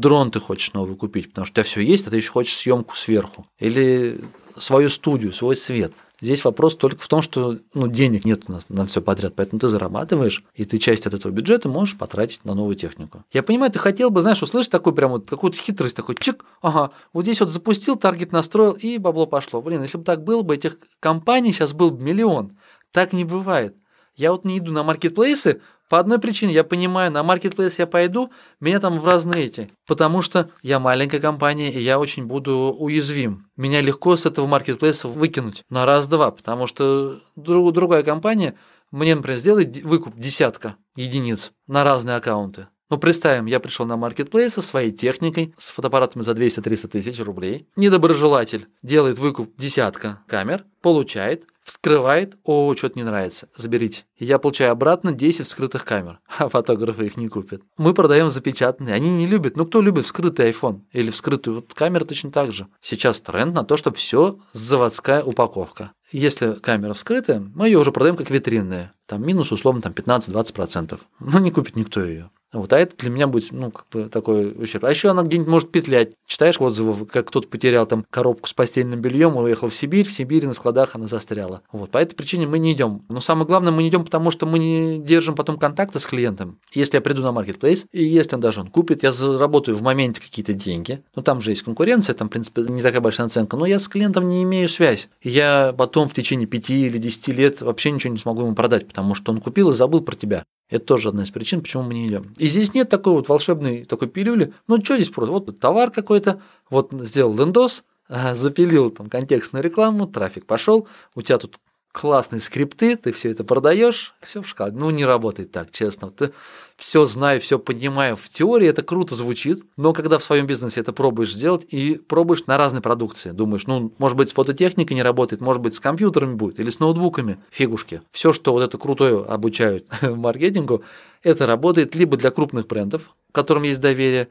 Дрон 0.00 0.30
ты 0.30 0.40
хочешь 0.40 0.72
новый 0.72 0.96
купить, 0.96 1.30
потому 1.30 1.44
что 1.44 1.52
у 1.52 1.54
тебя 1.54 1.64
все 1.64 1.80
есть, 1.80 2.06
а 2.06 2.10
ты 2.10 2.16
еще 2.16 2.30
хочешь 2.30 2.56
съемку 2.56 2.96
сверху. 2.96 3.46
Или 3.58 4.20
свою 4.56 4.88
студию, 4.88 5.32
свой 5.32 5.56
свет. 5.56 5.92
Здесь 6.20 6.44
вопрос 6.44 6.76
только 6.76 7.02
в 7.02 7.08
том, 7.08 7.20
что 7.20 7.58
ну, 7.74 7.88
денег 7.88 8.24
нет 8.24 8.44
у 8.46 8.52
нас 8.52 8.68
на 8.68 8.86
все 8.86 9.02
подряд, 9.02 9.34
поэтому 9.34 9.58
ты 9.58 9.66
зарабатываешь, 9.66 10.44
и 10.54 10.64
ты 10.64 10.78
часть 10.78 11.04
от 11.04 11.14
этого 11.14 11.32
бюджета 11.32 11.68
можешь 11.68 11.98
потратить 11.98 12.44
на 12.44 12.54
новую 12.54 12.76
технику. 12.76 13.24
Я 13.32 13.42
понимаю, 13.42 13.72
ты 13.72 13.80
хотел 13.80 14.10
бы, 14.10 14.20
знаешь, 14.20 14.40
услышать 14.40 14.70
такой 14.70 14.94
прям 14.94 15.10
вот 15.10 15.28
какую-то 15.28 15.58
хитрость, 15.58 15.96
такой 15.96 16.14
чик, 16.14 16.44
ага, 16.60 16.92
вот 17.12 17.24
здесь 17.24 17.40
вот 17.40 17.50
запустил, 17.50 17.96
таргет 17.96 18.30
настроил, 18.30 18.72
и 18.72 18.98
бабло 18.98 19.26
пошло. 19.26 19.60
Блин, 19.60 19.82
если 19.82 19.98
бы 19.98 20.04
так 20.04 20.22
было 20.22 20.42
бы, 20.42 20.54
этих 20.54 20.78
компаний 21.00 21.52
сейчас 21.52 21.72
был 21.72 21.90
бы 21.90 22.00
миллион. 22.00 22.52
Так 22.92 23.12
не 23.12 23.24
бывает. 23.24 23.76
Я 24.14 24.30
вот 24.30 24.44
не 24.44 24.58
иду 24.58 24.70
на 24.70 24.84
маркетплейсы, 24.84 25.60
по 25.92 25.98
одной 25.98 26.18
причине, 26.18 26.54
я 26.54 26.64
понимаю, 26.64 27.12
на 27.12 27.22
маркетплейс 27.22 27.78
я 27.78 27.86
пойду, 27.86 28.32
меня 28.60 28.80
там 28.80 28.98
в 28.98 29.06
разные 29.06 29.44
эти, 29.44 29.70
потому 29.86 30.22
что 30.22 30.48
я 30.62 30.80
маленькая 30.80 31.20
компания, 31.20 31.70
и 31.70 31.82
я 31.82 31.98
очень 31.98 32.24
буду 32.24 32.74
уязвим. 32.78 33.50
Меня 33.58 33.82
легко 33.82 34.16
с 34.16 34.24
этого 34.24 34.46
маркетплейса 34.46 35.06
выкинуть 35.06 35.64
на 35.68 35.84
раз-два, 35.84 36.30
потому 36.30 36.66
что 36.66 37.20
друг, 37.36 37.74
другая 37.74 38.02
компания 38.04 38.54
мне, 38.90 39.14
например, 39.14 39.38
сделает 39.38 39.82
выкуп 39.84 40.16
десятка 40.16 40.76
единиц 40.96 41.52
на 41.66 41.84
разные 41.84 42.16
аккаунты. 42.16 42.68
Ну, 42.92 42.98
представим, 42.98 43.46
я 43.46 43.58
пришел 43.58 43.86
на 43.86 43.96
маркетплейс 43.96 44.52
со 44.52 44.60
своей 44.60 44.90
техникой, 44.90 45.54
с 45.56 45.70
фотоаппаратами 45.70 46.22
за 46.22 46.32
200-300 46.32 46.88
тысяч 46.88 47.18
рублей. 47.20 47.66
Недоброжелатель 47.74 48.66
делает 48.82 49.18
выкуп 49.18 49.56
десятка 49.56 50.20
камер, 50.28 50.66
получает, 50.82 51.44
вскрывает, 51.64 52.36
о, 52.44 52.76
что-то 52.76 52.98
не 52.98 53.02
нравится, 53.02 53.48
заберите. 53.56 54.04
Я 54.18 54.38
получаю 54.38 54.72
обратно 54.72 55.12
10 55.12 55.48
скрытых 55.48 55.86
камер, 55.86 56.20
а 56.38 56.50
фотографы 56.50 57.06
их 57.06 57.16
не 57.16 57.28
купят. 57.28 57.62
Мы 57.78 57.94
продаем 57.94 58.28
запечатанные, 58.28 58.94
они 58.94 59.08
не 59.08 59.26
любят. 59.26 59.56
Ну, 59.56 59.64
кто 59.64 59.80
любит 59.80 60.04
вскрытый 60.04 60.50
iPhone 60.50 60.82
или 60.92 61.10
вскрытую 61.10 61.54
вот 61.54 61.72
камеру 61.72 62.04
точно 62.04 62.30
так 62.30 62.52
же. 62.52 62.66
Сейчас 62.82 63.22
тренд 63.22 63.54
на 63.54 63.64
то, 63.64 63.78
чтобы 63.78 63.96
все 63.96 64.38
заводская 64.52 65.22
упаковка. 65.22 65.92
Если 66.10 66.56
камера 66.56 66.92
вскрытая, 66.92 67.40
мы 67.54 67.68
ее 67.68 67.78
уже 67.78 67.90
продаем 67.90 68.16
как 68.16 68.28
витринная. 68.28 68.92
Там 69.06 69.26
минус 69.26 69.50
условно 69.50 69.80
там 69.80 69.94
15-20%. 69.94 71.00
Ну, 71.20 71.38
не 71.38 71.50
купит 71.50 71.74
никто 71.74 72.04
ее. 72.04 72.30
Вот, 72.52 72.72
а 72.72 72.78
это 72.78 72.96
для 72.96 73.10
меня 73.10 73.26
будет, 73.26 73.50
ну, 73.52 73.70
как 73.70 73.86
бы 73.90 74.08
такой 74.08 74.52
ущерб. 74.52 74.84
А 74.84 74.90
еще 74.90 75.08
она 75.08 75.22
где-нибудь 75.22 75.50
может 75.50 75.72
петлять. 75.72 76.12
Читаешь 76.26 76.60
отзывы, 76.60 77.06
как 77.06 77.28
кто-то 77.28 77.48
потерял 77.48 77.86
там 77.86 78.04
коробку 78.10 78.48
с 78.48 78.52
постельным 78.52 79.00
бельем, 79.00 79.36
уехал 79.36 79.68
в 79.68 79.74
Сибирь, 79.74 80.06
в 80.06 80.12
Сибири 80.12 80.46
на 80.46 80.54
складах 80.54 80.94
она 80.94 81.06
застряла. 81.06 81.62
Вот, 81.72 81.90
по 81.90 81.98
этой 81.98 82.14
причине 82.14 82.46
мы 82.46 82.58
не 82.58 82.72
идем. 82.72 83.04
Но 83.08 83.20
самое 83.20 83.46
главное, 83.46 83.72
мы 83.72 83.82
не 83.82 83.88
идем, 83.88 84.04
потому 84.04 84.30
что 84.30 84.46
мы 84.46 84.58
не 84.58 84.98
держим 84.98 85.34
потом 85.34 85.58
контакта 85.58 85.98
с 85.98 86.06
клиентом. 86.06 86.58
Если 86.72 86.96
я 86.96 87.00
приду 87.00 87.22
на 87.22 87.32
маркетплейс, 87.32 87.86
и 87.90 88.04
если 88.04 88.34
он 88.34 88.40
даже 88.42 88.60
он 88.60 88.68
купит, 88.68 89.02
я 89.02 89.12
заработаю 89.12 89.76
в 89.76 89.82
моменте 89.82 90.20
какие-то 90.20 90.52
деньги. 90.52 91.02
Ну, 91.14 91.22
там 91.22 91.40
же 91.40 91.52
есть 91.52 91.62
конкуренция, 91.62 92.14
там, 92.14 92.28
в 92.28 92.30
принципе, 92.30 92.62
не 92.62 92.82
такая 92.82 93.00
большая 93.00 93.26
наценка, 93.26 93.56
но 93.56 93.64
я 93.64 93.78
с 93.78 93.88
клиентом 93.88 94.28
не 94.28 94.42
имею 94.42 94.68
связь. 94.68 95.08
Я 95.22 95.74
потом 95.76 96.08
в 96.08 96.14
течение 96.14 96.46
5 96.46 96.70
или 96.70 96.98
10 96.98 97.28
лет 97.28 97.60
вообще 97.62 97.90
ничего 97.90 98.12
не 98.12 98.18
смогу 98.18 98.42
ему 98.42 98.54
продать, 98.54 98.86
потому 98.88 99.14
что 99.14 99.32
он 99.32 99.40
купил 99.40 99.70
и 99.70 99.72
забыл 99.72 100.02
про 100.02 100.16
тебя. 100.16 100.44
Это 100.68 100.84
тоже 100.84 101.10
одна 101.10 101.24
из 101.24 101.30
причин, 101.30 101.60
почему 101.60 101.82
мы 101.82 101.94
не 101.94 102.06
идем. 102.06 102.32
И 102.38 102.48
здесь 102.48 102.72
нет 102.72 102.88
такой 102.88 103.12
вот 103.12 103.28
волшебной 103.28 103.84
такой 103.84 104.08
пилюли. 104.08 104.54
Ну, 104.68 104.82
что 104.82 104.96
здесь 104.96 105.10
просто? 105.10 105.32
Вот 105.32 105.58
товар 105.60 105.90
какой-то, 105.90 106.40
вот 106.70 106.92
сделал 106.92 107.36
лендос, 107.36 107.84
запилил 108.08 108.90
там 108.90 109.08
контекстную 109.08 109.62
рекламу, 109.62 110.06
трафик 110.06 110.46
пошел, 110.46 110.88
у 111.14 111.22
тебя 111.22 111.38
тут 111.38 111.58
классные 111.92 112.40
скрипты, 112.40 112.96
ты 112.96 113.12
все 113.12 113.30
это 113.30 113.44
продаешь, 113.44 114.14
все 114.22 114.40
в 114.42 114.48
шкале. 114.48 114.72
Ну, 114.72 114.88
не 114.90 115.04
работает 115.04 115.52
так, 115.52 115.70
честно. 115.70 116.10
Ты 116.10 116.32
все 116.76 117.04
знаю, 117.04 117.38
все 117.40 117.58
понимаю. 117.58 118.16
В 118.16 118.30
теории 118.30 118.66
это 118.66 118.82
круто 118.82 119.14
звучит, 119.14 119.62
но 119.76 119.92
когда 119.92 120.18
в 120.18 120.24
своем 120.24 120.46
бизнесе 120.46 120.80
это 120.80 120.94
пробуешь 120.94 121.34
сделать 121.34 121.66
и 121.68 121.94
пробуешь 121.94 122.46
на 122.46 122.56
разной 122.56 122.80
продукции, 122.80 123.30
думаешь, 123.30 123.66
ну, 123.66 123.92
может 123.98 124.16
быть, 124.16 124.30
с 124.30 124.32
фототехникой 124.32 124.94
не 124.94 125.02
работает, 125.02 125.42
может 125.42 125.60
быть, 125.60 125.74
с 125.74 125.80
компьютерами 125.80 126.34
будет 126.34 126.58
или 126.58 126.70
с 126.70 126.80
ноутбуками, 126.80 127.38
фигушки. 127.50 128.00
Все, 128.10 128.32
что 128.32 128.52
вот 128.52 128.62
это 128.62 128.78
крутое 128.78 129.22
обучают 129.22 129.86
маркетингу, 130.02 130.82
это 131.22 131.46
работает 131.46 131.94
либо 131.94 132.16
для 132.16 132.30
крупных 132.30 132.66
брендов, 132.66 133.14
которым 133.32 133.64
есть 133.64 133.80
доверие, 133.80 134.28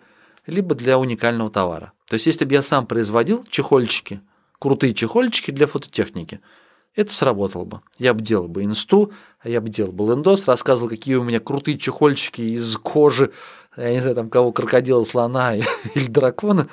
либо 0.48 0.74
для 0.74 0.98
уникального 0.98 1.52
товара. 1.52 1.94
То 2.10 2.16
есть, 2.16 2.26
если 2.26 2.44
бы 2.44 2.54
я 2.54 2.64
сам 2.64 2.88
производил 2.88 3.46
чехольчики, 3.52 4.20
крутые 4.58 4.96
чехольчики 4.96 5.52
для 5.52 5.68
фототехники– 5.68 6.40
это 6.96 7.14
сработало 7.14 7.66
бы. 7.66 7.82
Я 7.98 8.14
бы 8.14 8.22
делал 8.22 8.48
бы 8.48 8.64
инсту, 8.64 9.12
я 9.44 9.62
бы 9.62 9.70
делал 9.70 9.92
бы 9.92 10.06
лендос, 10.06 10.48
рассказывал, 10.48 10.90
какие 10.90 11.16
у 11.16 11.24
меня 11.24 11.40
крутые 11.40 11.78
чехольчики 11.78 12.42
из 12.42 12.78
кожи, 12.78 13.32
я 13.78 13.92
не 13.92 14.00
знаю, 14.00 14.16
там 14.16 14.30
кого, 14.30 14.52
крокодила, 14.52 15.04
слона 15.04 15.56
или 15.96 16.08
дракона. 16.08 16.68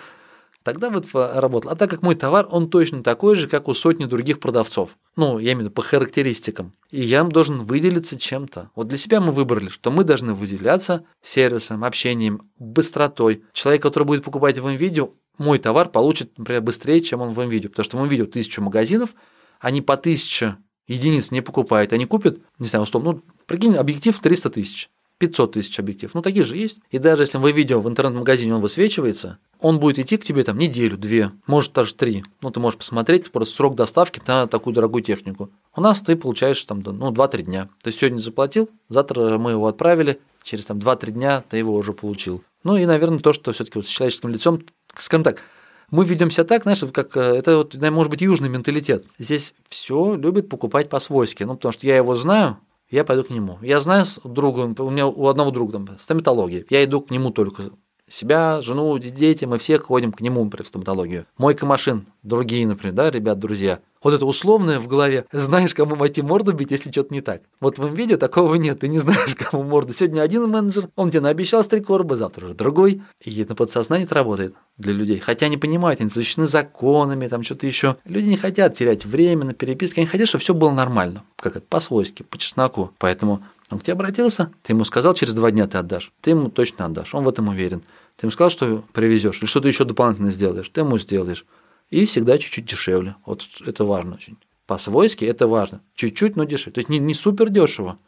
Тогда 0.65 0.91
бы 0.91 0.99
это 0.99 1.41
работало. 1.41 1.73
А 1.73 1.77
так 1.77 1.89
как 1.89 2.03
мой 2.03 2.15
товар, 2.15 2.47
он 2.51 2.69
точно 2.69 3.03
такой 3.03 3.37
же, 3.37 3.49
как 3.49 3.69
у 3.69 3.75
сотни 3.75 4.05
других 4.05 4.39
продавцов. 4.39 4.99
Ну, 5.17 5.39
я 5.39 5.53
имею 5.53 5.57
в 5.57 5.61
виду 5.61 5.71
по 5.71 5.81
характеристикам. 5.81 6.75
И 6.91 7.01
я 7.01 7.25
должен 7.25 7.63
выделиться 7.63 8.19
чем-то. 8.19 8.71
Вот 8.75 8.89
для 8.89 8.99
себя 8.99 9.21
мы 9.21 9.33
выбрали, 9.33 9.69
что 9.69 9.91
мы 9.91 10.05
должны 10.05 10.35
выделяться 10.35 11.05
сервисом, 11.23 11.85
общением, 11.85 12.51
быстротой. 12.59 13.45
Человек, 13.55 13.83
который 13.83 14.05
будет 14.05 14.25
покупать 14.25 14.59
в 14.59 14.69
видео, 14.69 15.11
мой 15.39 15.59
товар 15.59 15.89
получит, 15.89 16.37
например, 16.37 16.61
быстрее, 16.61 17.01
чем 17.01 17.23
он 17.23 17.31
в 17.31 17.43
видео. 17.49 17.71
Потому 17.71 17.85
что 17.85 17.97
в 17.97 18.07
видео 18.07 18.27
тысячу 18.27 18.61
магазинов, 18.61 19.15
они 19.61 19.83
по 19.83 19.97
тысяче 19.97 20.57
единиц 20.87 21.31
не 21.31 21.41
покупают. 21.41 21.93
Они 21.93 22.07
купят, 22.07 22.39
не 22.59 22.67
знаю, 22.67 22.85
условно, 22.85 23.13
ну, 23.13 23.23
прикинь, 23.47 23.77
объектив 23.77 24.19
300 24.19 24.51
тысяч. 24.51 24.91
500 25.19 25.53
тысяч 25.53 25.79
объектив. 25.81 26.15
Ну, 26.15 26.23
такие 26.23 26.45
же 26.45 26.57
есть. 26.57 26.79
И 26.91 26.99
даже 26.99 27.25
если 27.25 27.39
вы 27.39 27.53
видео 27.53 27.81
в 27.81 27.89
интернет-магазине 27.89 28.55
он 28.55 28.61
высвечивается, 28.61 29.39
он 29.59 29.81
будет 29.81 29.99
идти 29.99 30.17
к 30.17 30.25
тебе 30.25 30.45
там 30.45 30.59
неделю, 30.59 30.97
две, 30.97 31.33
может 31.47 31.73
даже 31.73 31.95
три. 31.95 32.25
Ну, 32.41 32.51
ты 32.51 32.61
можешь 32.61 32.79
посмотреть 32.79 33.31
просто 33.33 33.57
срок 33.57 33.75
доставки 33.75 34.23
на 34.27 34.47
такую 34.47 34.75
дорогую 34.75 35.03
технику. 35.03 35.51
У 35.75 35.81
нас 35.81 36.01
ты 36.03 36.15
получаешь 36.15 36.63
там, 36.63 36.83
ну, 36.85 37.11
2-3 37.11 37.43
дня. 37.43 37.65
То 37.83 37.89
есть 37.89 37.99
сегодня 37.99 38.21
заплатил, 38.21 38.71
завтра 38.89 39.39
мы 39.39 39.53
его 39.53 39.67
отправили, 39.67 40.21
через 40.45 40.67
там 40.67 40.79
2-3 40.79 41.11
дня 41.11 41.45
ты 41.49 41.57
его 41.57 41.75
уже 41.75 41.93
получил. 41.93 42.45
Ну 42.63 42.77
и, 42.77 42.87
наверное, 42.87 43.19
то, 43.19 43.33
что 43.33 43.53
все-таки 43.53 43.79
вот 43.79 43.87
с 43.87 43.91
человеческим 43.91 44.29
лицом, 44.29 44.61
скажем 44.97 45.25
так, 45.25 45.43
мы 45.91 46.05
ведем 46.05 46.31
себя 46.31 46.45
так, 46.45 46.63
знаешь, 46.63 46.83
как 46.93 47.17
э, 47.17 47.21
это 47.21 47.59
вот, 47.59 47.75
может 47.75 48.11
быть, 48.11 48.21
южный 48.21 48.49
менталитет. 48.49 49.07
Здесь 49.19 49.55
все 49.69 50.15
любят 50.15 50.49
покупать 50.49 50.89
по-свойски. 50.89 51.45
Ну, 51.45 51.55
потому 51.55 51.73
что 51.73 51.87
я 51.87 51.97
его 51.97 52.15
знаю, 52.15 52.59
я 52.91 53.05
пойду 53.05 53.25
к 53.25 53.31
нему. 53.31 53.59
Я 53.63 53.81
знаю 53.81 54.05
друга, 54.25 54.61
у 54.81 54.91
меня 54.91 55.07
у 55.07 55.27
одного 55.27 55.51
друга 55.51 55.73
там 55.73 55.99
стоматология, 55.99 56.65
я 56.71 56.85
иду 56.85 57.01
к 57.01 57.11
нему 57.11 57.31
только. 57.31 57.65
Себя, 58.09 58.61
жену, 58.61 58.99
дети, 58.99 59.45
мы 59.45 59.59
все 59.59 59.79
ходим 59.79 60.13
к 60.13 60.21
нему, 60.21 60.49
в 60.49 60.65
стоматологию. 60.67 61.27
Мойка 61.37 61.67
машин, 61.67 62.07
другие, 62.23 62.67
например, 62.67 62.95
да, 62.95 63.11
ребят, 63.11 63.39
друзья. 63.39 63.81
Вот 64.03 64.15
это 64.15 64.27
условное 64.27 64.79
в 64.79 64.87
голове. 64.87 65.27
Знаешь, 65.33 65.75
кому 65.75 65.97
войти 65.97 66.23
морду 66.23 66.53
бить, 66.53 66.71
если 66.71 66.91
что-то 66.91 67.13
не 67.13 67.21
так. 67.21 67.43
Вот 67.61 67.79
в 67.79 67.95
видео 67.95 68.17
такого 68.17 68.55
нет. 68.55 68.81
Ты 68.81 68.89
не 68.89 68.99
знаешь, 69.01 69.35
кому 69.35 69.65
морду. 69.65 69.93
Сегодня 69.93 70.23
один 70.23 70.49
менеджер, 70.49 70.89
он 70.97 71.11
тебе 71.11 71.21
наобещал 71.21 71.65
стрекорбы, 71.65 72.17
завтра 72.17 72.47
уже 72.47 72.55
другой. 72.55 73.03
И 73.25 73.45
на 73.49 73.55
подсознании 73.55 74.05
это 74.07 74.15
работает 74.15 74.55
для 74.77 74.93
людей. 74.93 75.19
Хотя 75.19 75.47
они 75.47 75.57
понимают, 75.57 76.01
они 76.01 76.11
защищены 76.11 76.47
законами, 76.47 77.27
там 77.27 77.43
что-то 77.43 77.67
еще. 77.67 77.97
Люди 78.05 78.29
не 78.29 78.37
хотят 78.37 78.75
терять 78.75 79.05
время 79.05 79.45
на 79.45 79.55
переписке, 79.55 80.03
они 80.03 80.09
хотят, 80.09 80.29
чтобы 80.29 80.43
все 80.43 80.55
было 80.55 80.71
нормально. 80.71 81.25
Как 81.37 81.57
это, 81.57 81.67
по-свойски, 81.69 82.23
по 82.23 82.39
чесноку. 82.39 82.93
Поэтому 82.99 83.43
он 83.71 83.79
к 83.79 83.83
тебе 83.83 83.93
обратился, 83.95 84.51
ты 84.63 84.73
ему 84.73 84.85
сказал, 84.85 85.15
через 85.15 85.35
два 85.35 85.51
дня 85.51 85.67
ты 85.67 85.79
отдашь. 85.79 86.13
Ты 86.21 86.31
ему 86.31 86.49
точно 86.49 86.87
отдашь, 86.87 87.15
он 87.15 87.25
в 87.25 87.29
этом 87.29 87.49
уверен. 87.49 87.83
Ты 88.17 88.27
ему 88.27 88.31
сказал, 88.31 88.51
что 88.51 88.85
привезешь, 88.93 89.39
или 89.39 89.47
что-то 89.47 89.69
еще 89.69 89.85
дополнительно 89.85 90.31
сделаешь, 90.31 90.69
ты 90.69 90.81
ему 90.81 90.99
сделаешь 90.99 91.45
и 91.91 92.05
всегда 92.07 92.39
чуть-чуть 92.39 92.67
дешевле. 92.67 93.17
Вот 93.25 93.45
это 93.67 93.85
важно 93.85 94.17
очень. 94.17 94.37
По-свойски 94.67 95.25
это 95.25 95.47
важно. 95.47 95.81
Чуть-чуть, 95.95 96.37
но 96.37 96.45
дешевле. 96.45 96.73
То 96.73 96.79
есть 96.81 96.89
не, 96.89 96.99
не 96.99 97.15
супер 97.15 97.49
дешево. 97.49 97.99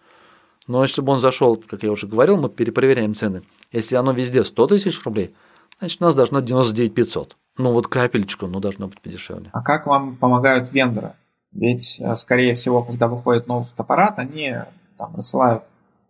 Но 0.66 0.82
если 0.82 1.00
бы 1.00 1.12
он 1.12 1.20
зашел, 1.20 1.56
как 1.56 1.82
я 1.82 1.90
уже 1.90 2.06
говорил, 2.06 2.36
мы 2.36 2.48
перепроверяем 2.48 3.14
цены. 3.14 3.42
Если 3.72 3.96
оно 3.96 4.12
везде 4.12 4.44
100 4.44 4.66
тысяч 4.66 5.02
рублей, 5.04 5.34
значит, 5.78 6.00
у 6.00 6.04
нас 6.04 6.14
должно 6.14 6.40
99 6.40 6.94
500. 6.94 7.36
Ну, 7.58 7.72
вот 7.72 7.88
капелечку, 7.88 8.46
ну, 8.46 8.60
должно 8.60 8.88
быть 8.88 9.00
подешевле. 9.00 9.50
А 9.52 9.62
как 9.62 9.86
вам 9.86 10.16
помогают 10.16 10.70
вендоры? 10.72 11.14
Ведь, 11.52 11.98
э, 11.98 12.16
скорее 12.16 12.54
всего, 12.54 12.82
когда 12.82 13.08
выходит 13.08 13.48
новый 13.48 13.64
фотоаппарат, 13.64 14.18
они 14.18 14.54
там 15.00 15.16
рассылают 15.16 15.62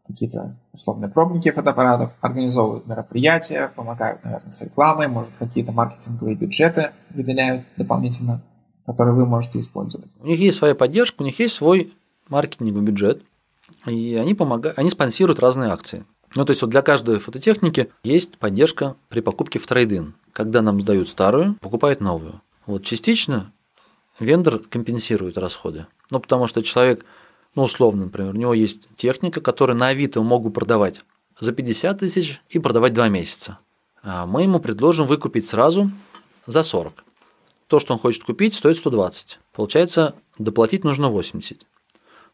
какие-то 0.07 0.57
условные 0.72 1.09
пробники 1.09 1.53
фотоаппаратов, 1.53 2.11
организовывают 2.20 2.86
мероприятия, 2.88 3.70
помогают, 3.76 4.24
наверное, 4.24 4.53
с 4.53 4.61
рекламой, 4.62 5.07
может, 5.07 5.30
какие-то 5.38 5.70
маркетинговые 5.70 6.34
бюджеты 6.34 6.91
выделяют 7.11 7.66
дополнительно, 7.76 8.43
которые 8.84 9.14
вы 9.14 9.26
можете 9.26 9.61
использовать. 9.61 10.09
У 10.18 10.26
них 10.26 10.41
есть 10.41 10.59
своя 10.59 10.74
поддержка, 10.74 11.22
у 11.22 11.24
них 11.24 11.38
есть 11.38 11.55
свой 11.55 11.95
маркетинговый 12.28 12.82
бюджет, 12.82 13.22
и 13.86 14.16
они, 14.16 14.34
помогают, 14.34 14.76
они 14.76 14.91
спонсируют 14.91 15.38
разные 15.38 15.70
акции. 15.70 16.05
Ну, 16.34 16.45
то 16.45 16.51
есть 16.51 16.62
вот 16.62 16.70
для 16.70 16.82
каждой 16.82 17.20
фототехники 17.20 17.91
есть 18.03 18.38
поддержка 18.38 18.97
при 19.09 19.20
покупке 19.20 19.61
в 19.61 19.66
трейдин. 19.68 20.14
Когда 20.32 20.62
нам 20.62 20.80
сдают 20.80 21.09
старую, 21.09 21.57
покупают 21.61 22.01
новую. 22.01 22.41
Вот 22.66 22.84
частично 22.84 23.53
вендор 24.18 24.59
компенсирует 24.59 25.38
расходы. 25.38 25.86
Ну, 26.11 26.18
потому 26.18 26.49
что 26.49 26.62
человек 26.62 27.05
ну, 27.55 27.64
условно, 27.64 28.05
например, 28.05 28.34
у 28.34 28.38
него 28.38 28.55
есть 28.55 28.88
техника, 28.96 29.40
которую 29.40 29.76
на 29.76 29.88
Авито 29.88 30.22
могут 30.22 30.55
продавать 30.55 31.01
за 31.38 31.53
50 31.53 31.98
тысяч 31.98 32.40
и 32.48 32.59
продавать 32.59 32.92
2 32.92 33.09
месяца. 33.09 33.59
А 34.03 34.26
мы 34.26 34.42
ему 34.42 34.61
предложим 34.61 35.07
выкупить 35.07 35.46
сразу 35.46 35.90
за 36.46 36.62
40. 36.62 37.05
То, 37.66 37.78
что 37.78 37.94
он 37.94 38.01
хочет 38.01 38.24
купить, 38.24 38.55
стоит 38.55 38.78
120. 38.78 39.38
Получается, 39.53 40.14
доплатить 40.38 40.84
нужно 40.84 41.09
80. 41.09 41.66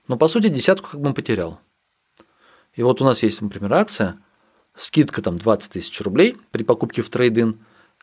Но 0.09 0.17
по 0.17 0.29
сути 0.29 0.49
десятку 0.49 0.91
как 0.91 1.01
бы 1.01 1.09
он 1.09 1.15
потерял. 1.15 1.59
И 2.75 2.83
вот 2.83 3.01
у 3.01 3.05
нас 3.05 3.23
есть, 3.23 3.41
например, 3.41 3.73
акция, 3.75 4.19
скидка 4.75 5.23
там 5.23 5.39
20 5.39 5.73
тысяч 5.73 6.01
рублей 6.01 6.37
при 6.51 6.63
покупке 6.63 7.03
в 7.03 7.09
трейдин, 7.09 7.59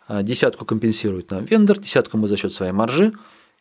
а 0.08 0.24
десятку 0.24 0.66
компенсирует 0.66 1.32
нам 1.32 1.46
вендор, 1.46 1.80
десятку 1.80 2.18
мы 2.18 2.28
за 2.28 2.36
счет 2.36 2.52
своей 2.54 2.72
маржи, 2.72 3.14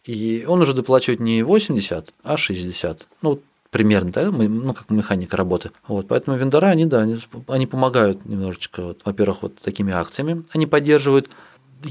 и 0.05 0.45
он 0.47 0.61
уже 0.61 0.75
доплачивает 0.75 1.21
не 1.21 1.43
80, 1.43 2.13
а 2.23 2.37
60. 2.37 3.07
Ну, 3.23 3.41
примерно, 3.71 4.11
да, 4.11 4.31
мы, 4.31 4.49
ну, 4.49 4.75
как 4.75 4.91
механика 4.91 5.37
работы. 5.37 5.71
Вот, 5.87 6.09
поэтому 6.09 6.37
вендора, 6.37 6.67
они, 6.67 6.87
да, 6.87 7.01
они, 7.01 7.19
они 7.49 7.67
помогают 7.67 8.25
немножечко, 8.25 8.83
вот, 8.83 9.01
во-первых, 9.05 9.43
вот 9.43 9.57
такими 9.57 9.93
акциями, 9.93 10.45
они 10.53 10.67
поддерживают. 10.67 11.31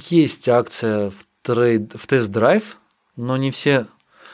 Есть 0.09 0.47
акция 0.47 1.09
в, 1.09 1.25
трейд, 1.41 1.93
в 1.95 2.07
тест-драйв, 2.07 2.77
но 3.15 3.37
не 3.37 3.51
все... 3.51 3.87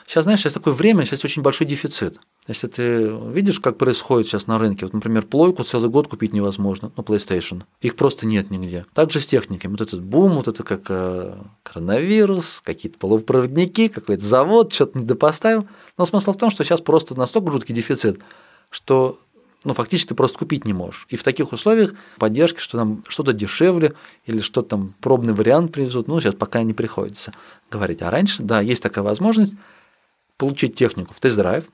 Сейчас, 0.06 0.24
знаешь, 0.24 0.40
сейчас 0.40 0.54
такое 0.54 0.74
время, 0.74 1.06
сейчас 1.06 1.26
очень 1.26 1.42
большой 1.42 1.68
дефицит. 1.68 2.20
Если 2.48 2.68
ты 2.68 3.08
видишь, 3.34 3.60
как 3.60 3.78
происходит 3.78 4.28
сейчас 4.28 4.48
на 4.48 4.58
рынке, 4.58 4.86
вот, 4.86 4.94
например, 4.94 5.26
плойку 5.26 5.64
целый 5.64 5.90
год 5.90 6.08
купить 6.08 6.32
невозможно, 6.32 6.92
ну, 6.96 7.04
PlayStation. 7.04 7.64
Их 7.82 7.96
просто 7.96 8.26
нет 8.26 8.50
нигде. 8.50 8.86
Также 8.94 9.20
с 9.20 9.28
техниками. 9.28 9.72
Вот 9.72 9.82
этот 9.82 10.02
бум, 10.02 10.34
вот 10.34 10.48
это 10.48 10.64
как 10.64 10.84
э, 10.88 11.36
коронавирус, 11.64 12.62
какие-то 12.64 12.98
полупроводники, 12.98 13.90
какой-то 13.90 14.26
завод, 14.26 14.74
что-то 14.74 15.00
недопоставил. 15.00 15.68
Но 15.98 16.06
смысл 16.06 16.32
в 16.32 16.38
том, 16.38 16.50
что 16.50 16.64
сейчас 16.64 16.80
просто 16.80 17.16
настолько 17.16 17.52
жуткий 17.52 17.76
дефицит, 17.76 18.20
что 18.70 19.20
ну, 19.66 19.74
фактически 19.74 20.10
ты 20.10 20.16
просто 20.16 20.40
купить 20.40 20.64
не 20.64 20.72
можешь. 20.72 21.06
И 21.10 21.18
в 21.18 21.24
таких 21.24 21.52
условиях 21.52 21.94
поддержки, 22.18 22.60
что 22.60 22.78
там 22.78 23.04
что-то 23.10 23.34
дешевле 23.34 23.94
или 24.26 24.40
что-то 24.40 24.70
там 24.70 24.94
пробный 25.02 25.34
вариант 25.34 25.74
привезут, 25.74 26.08
ну, 26.08 26.22
сейчас 26.22 26.36
пока 26.36 26.64
не 26.64 26.74
приходится 26.74 27.34
говорить. 27.70 28.02
А 28.02 28.10
раньше, 28.10 28.44
да, 28.44 28.62
есть 28.62 28.82
такая 28.82 29.04
возможность 29.04 29.56
получить 30.38 30.76
технику 30.76 31.14
в 31.14 31.20
тест-драйв, 31.20 31.66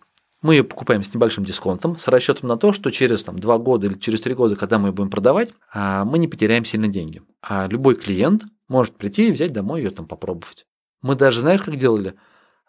мы 0.44 0.56
ее 0.56 0.64
покупаем 0.64 1.02
с 1.04 1.14
небольшим 1.14 1.46
дисконтом, 1.46 1.98
с 1.98 2.08
расчетом 2.10 2.50
на 2.50 2.58
то, 2.58 2.74
что 2.74 2.92
через 2.92 3.24
там, 3.24 3.40
2 3.40 3.58
года 3.58 3.88
или 3.88 3.96
через 3.96 4.22
3 4.22 4.36
года, 4.36 4.56
когда 4.56 4.78
мы 4.78 4.90
ее 4.90 4.92
будем 4.92 5.10
продавать, 5.10 5.52
а, 5.74 6.06
мы 6.06 6.20
не 6.20 6.28
потеряем 6.28 6.66
сильно 6.66 6.88
деньги. 6.88 7.24
А 7.42 7.68
любой 7.68 7.96
клиент 7.96 8.44
может 8.68 8.96
прийти 8.96 9.30
и 9.30 9.32
взять 9.32 9.54
домой 9.54 9.82
ее 9.82 9.90
там 9.90 10.06
попробовать. 10.06 10.68
Мы 11.02 11.16
даже, 11.16 11.40
знаешь, 11.40 11.62
как 11.62 11.78
делали? 11.78 12.16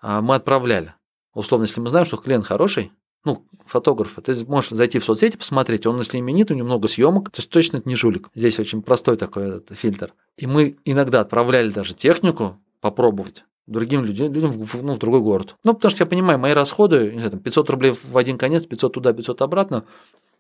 А, 0.01 0.23
мы 0.23 0.37
отправляли. 0.37 0.95
Условно, 1.35 1.65
если 1.65 1.81
мы 1.81 1.89
знаем, 1.89 2.07
что 2.07 2.17
клиент 2.17 2.47
хороший, 2.47 2.93
ну, 3.25 3.45
фотограф, 3.67 4.19
ты 4.23 4.37
можешь 4.47 4.71
зайти 4.71 5.01
в 5.01 5.05
соцсети, 5.05 5.37
посмотреть, 5.37 5.87
он 5.87 5.99
если 5.99 6.19
именит, 6.19 6.51
у 6.51 6.55
него 6.55 6.67
много 6.67 6.87
съемок, 6.87 7.31
то 7.31 7.41
есть 7.41 7.51
точно 7.51 7.79
это 7.79 7.89
не 7.89 7.97
жулик. 7.97 8.29
Здесь 8.35 8.61
очень 8.61 8.83
простой 8.83 9.17
такой 9.17 9.49
этот 9.57 9.77
фильтр. 9.77 10.15
И 10.37 10.47
мы 10.47 10.77
иногда 10.85 11.23
отправляли 11.23 11.71
даже 11.71 11.95
технику 11.95 12.61
попробовать 12.81 13.45
другим 13.67 14.05
людям, 14.05 14.33
людям 14.33 14.51
в, 14.51 14.83
ну, 14.83 14.95
в 14.95 14.99
другой 14.99 15.21
город. 15.21 15.57
Ну, 15.65 15.75
потому 15.75 15.91
что 15.91 16.03
я 16.03 16.07
понимаю, 16.07 16.39
мои 16.39 16.53
расходы, 16.53 17.13
не 17.13 17.19
знаю, 17.19 17.33
там 17.33 17.41
500 17.41 17.71
рублей 17.71 17.93
в 17.93 18.17
один 18.17 18.39
конец, 18.39 18.67
500 18.67 18.93
туда, 18.93 19.13
500 19.13 19.43
обратно, 19.43 19.85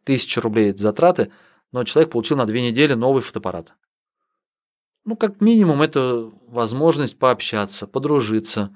1000 0.05 0.41
рублей 0.41 0.73
затраты, 0.77 1.31
но 1.73 1.85
человек 1.85 2.13
получил 2.13 2.37
на 2.37 2.47
две 2.47 2.63
недели 2.63 2.95
новый 2.95 3.23
фотоаппарат. 3.23 3.73
Ну, 5.05 5.17
как 5.17 5.41
минимум, 5.41 5.83
это 5.83 6.31
возможность 6.49 7.19
пообщаться, 7.19 7.87
подружиться. 7.87 8.75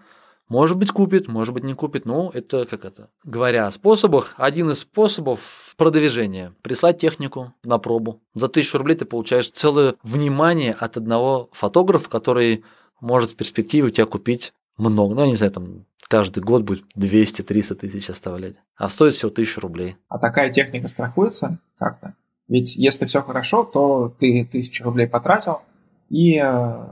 Может 0.48 0.78
быть, 0.78 0.90
купит, 0.92 1.28
может 1.28 1.52
быть, 1.54 1.64
не 1.64 1.74
купит. 1.74 2.06
Ну, 2.06 2.30
это 2.32 2.66
как 2.66 2.84
это? 2.84 3.10
Говоря 3.24 3.66
о 3.66 3.72
способах, 3.72 4.34
один 4.36 4.70
из 4.70 4.80
способов 4.80 5.74
продвижения– 5.76 6.54
прислать 6.62 6.98
технику 6.98 7.54
на 7.64 7.78
пробу. 7.78 8.22
За 8.34 8.48
тысячу 8.48 8.78
рублей 8.78 8.96
ты 8.96 9.04
получаешь 9.04 9.50
целое 9.50 9.94
внимание 10.02 10.72
от 10.72 10.96
одного 10.96 11.50
фотографа, 11.52 12.08
который 12.08 12.64
может 13.00 13.30
в 13.30 13.36
перспективе 13.36 13.88
у 13.88 13.90
тебя 13.90 14.06
купить 14.06 14.52
много, 14.76 15.14
ну, 15.14 15.26
не 15.26 15.34
знаю, 15.36 15.52
там 15.52 15.86
каждый 16.08 16.42
год 16.42 16.62
будет 16.62 16.84
200-300 16.96 17.74
тысяч 17.74 18.10
оставлять, 18.10 18.56
а 18.76 18.88
стоит 18.88 19.14
всего 19.14 19.30
1000 19.30 19.60
рублей. 19.60 19.96
А 20.08 20.18
такая 20.18 20.50
техника 20.50 20.88
страхуется 20.88 21.58
как-то? 21.78 22.14
Ведь 22.48 22.76
если 22.76 23.04
все 23.04 23.22
хорошо, 23.22 23.64
то 23.64 24.14
ты 24.18 24.42
1000 24.42 24.84
рублей 24.84 25.06
потратил, 25.06 25.60
и 26.08 26.38
э, 26.38 26.86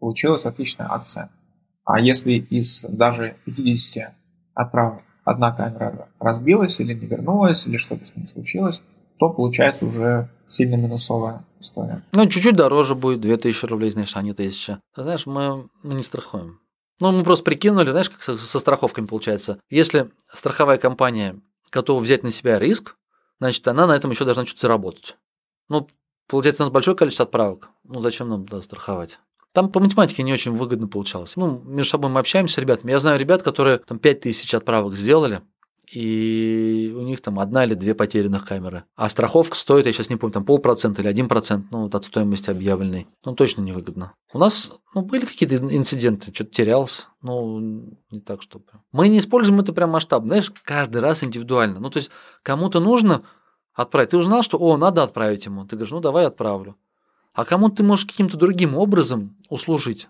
получилась 0.00 0.44
отличная 0.44 0.88
акция. 0.90 1.30
А 1.84 2.00
если 2.00 2.32
из 2.32 2.82
даже 2.82 3.36
50 3.44 4.12
отправок 4.54 5.02
одна 5.24 5.52
камера 5.52 6.08
разбилась 6.18 6.80
или 6.80 6.94
не 6.94 7.06
вернулась, 7.06 7.66
или 7.66 7.76
что-то 7.76 8.06
с 8.06 8.16
ней 8.16 8.26
случилось, 8.26 8.82
то 9.18 9.30
получается 9.30 9.86
уже 9.86 10.28
сильно 10.46 10.76
минусовая 10.76 11.44
история. 11.60 12.02
Ну, 12.12 12.26
чуть-чуть 12.26 12.56
дороже 12.56 12.94
будет, 12.94 13.20
2000 13.20 13.66
рублей, 13.66 13.90
знаешь, 13.90 14.14
а 14.14 14.22
не 14.22 14.30
1000. 14.30 14.80
Ты 14.94 15.02
знаешь, 15.02 15.26
мы, 15.26 15.68
мы 15.82 15.94
не 15.94 16.02
страхуем. 16.02 16.60
Ну, 17.00 17.12
мы 17.12 17.24
просто 17.24 17.44
прикинули, 17.44 17.90
знаешь, 17.90 18.10
как 18.10 18.22
со, 18.22 18.36
со 18.36 18.58
страховками 18.58 19.06
получается. 19.06 19.60
Если 19.70 20.10
страховая 20.32 20.78
компания 20.78 21.40
готова 21.70 22.00
взять 22.00 22.22
на 22.22 22.30
себя 22.30 22.58
риск, 22.58 22.96
значит, 23.38 23.66
она 23.68 23.86
на 23.86 23.94
этом 23.94 24.10
еще 24.10 24.24
должна 24.24 24.46
что-то 24.46 24.62
заработать. 24.62 25.16
Ну, 25.68 25.88
получается, 26.26 26.62
у 26.62 26.66
нас 26.66 26.72
большое 26.72 26.96
количество 26.96 27.24
отправок. 27.24 27.68
Ну, 27.84 28.00
зачем 28.00 28.28
нам 28.28 28.46
да, 28.46 28.60
страховать? 28.62 29.18
Там 29.52 29.70
по 29.70 29.80
математике 29.80 30.22
не 30.22 30.32
очень 30.32 30.52
выгодно 30.52 30.88
получалось. 30.88 31.36
Ну, 31.36 31.62
между 31.64 31.90
собой 31.90 32.10
мы 32.10 32.20
общаемся 32.20 32.54
с 32.54 32.58
ребятами. 32.58 32.90
Я 32.90 32.98
знаю 32.98 33.18
ребят, 33.18 33.42
которые 33.42 33.78
там 33.78 33.98
5000 33.98 34.54
отправок 34.54 34.94
сделали, 34.94 35.42
и 35.90 36.92
у 36.94 37.00
них 37.00 37.20
там 37.20 37.38
одна 37.38 37.64
или 37.64 37.74
две 37.74 37.94
потерянных 37.94 38.44
камеры. 38.44 38.84
А 38.94 39.08
страховка 39.08 39.56
стоит, 39.56 39.86
я 39.86 39.92
сейчас 39.92 40.10
не 40.10 40.16
помню, 40.16 40.34
там 40.34 40.44
полпроцента 40.44 41.00
или 41.00 41.08
один 41.08 41.28
процент, 41.28 41.70
ну, 41.70 41.82
вот 41.82 41.94
от 41.94 42.04
стоимости 42.04 42.50
объявленной. 42.50 43.06
Ну, 43.24 43.34
точно 43.34 43.62
невыгодно. 43.62 44.12
У 44.32 44.38
нас 44.38 44.70
ну, 44.94 45.02
были 45.02 45.24
какие-то 45.24 45.56
инциденты, 45.56 46.32
что-то 46.34 46.50
терялся, 46.50 47.04
ну, 47.22 47.58
не 48.10 48.20
так, 48.20 48.42
чтобы... 48.42 48.64
Мы 48.92 49.08
не 49.08 49.18
используем 49.18 49.60
это 49.60 49.72
прям 49.72 49.90
масштабно, 49.90 50.28
знаешь, 50.28 50.52
каждый 50.64 51.00
раз 51.00 51.24
индивидуально. 51.24 51.80
Ну, 51.80 51.90
то 51.90 51.98
есть, 51.98 52.10
кому-то 52.42 52.80
нужно 52.80 53.22
отправить. 53.72 54.10
Ты 54.10 54.18
узнал, 54.18 54.42
что, 54.42 54.58
о, 54.58 54.76
надо 54.76 55.02
отправить 55.02 55.46
ему. 55.46 55.64
Ты 55.64 55.76
говоришь, 55.76 55.92
ну, 55.92 56.00
давай 56.00 56.26
отправлю. 56.26 56.76
А 57.32 57.44
кому-то 57.44 57.76
ты 57.76 57.82
можешь 57.82 58.04
каким-то 58.04 58.36
другим 58.36 58.76
образом 58.76 59.36
услужить 59.48 60.08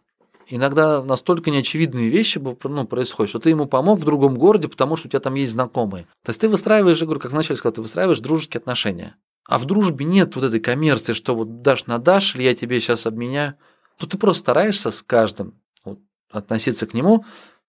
иногда 0.49 1.03
настолько 1.03 1.51
неочевидные 1.51 2.09
вещи 2.09 2.39
ну, 2.39 2.87
происходят, 2.87 3.31
что 3.31 3.39
ты 3.39 3.51
ему 3.51 3.67
помог 3.67 3.99
в 3.99 4.05
другом 4.05 4.37
городе, 4.37 4.69
потому 4.69 4.97
что 4.97 5.07
у 5.07 5.11
тебя 5.11 5.21
там 5.21 5.35
есть 5.35 5.53
знакомые. 5.53 6.05
То 6.25 6.31
есть 6.31 6.41
ты 6.41 6.49
выстраиваешь, 6.49 6.99
я 6.99 7.05
говорю, 7.05 7.21
как 7.21 7.33
вначале 7.33 7.57
сказал, 7.57 7.75
ты 7.75 7.83
выстраиваешь 7.83 8.21
дружеские 8.21 8.59
отношения. 8.59 9.17
А 9.45 9.59
в 9.59 9.65
дружбе 9.65 10.05
нет 10.05 10.35
вот 10.35 10.45
этой 10.45 10.61
коммерции, 10.61 11.13
что 11.13 11.35
вот 11.35 11.63
дашь 11.63 11.87
на 11.87 11.99
дашь, 11.99 12.35
или 12.35 12.43
я 12.43 12.55
тебе 12.55 12.81
сейчас 12.81 13.07
обменяю. 13.07 13.55
То 13.99 14.07
ты 14.07 14.19
просто 14.19 14.41
стараешься 14.41 14.91
с 14.91 15.03
каждым 15.03 15.61
вот, 15.85 15.99
относиться 16.31 16.87
к 16.87 16.95
нему, 16.95 17.25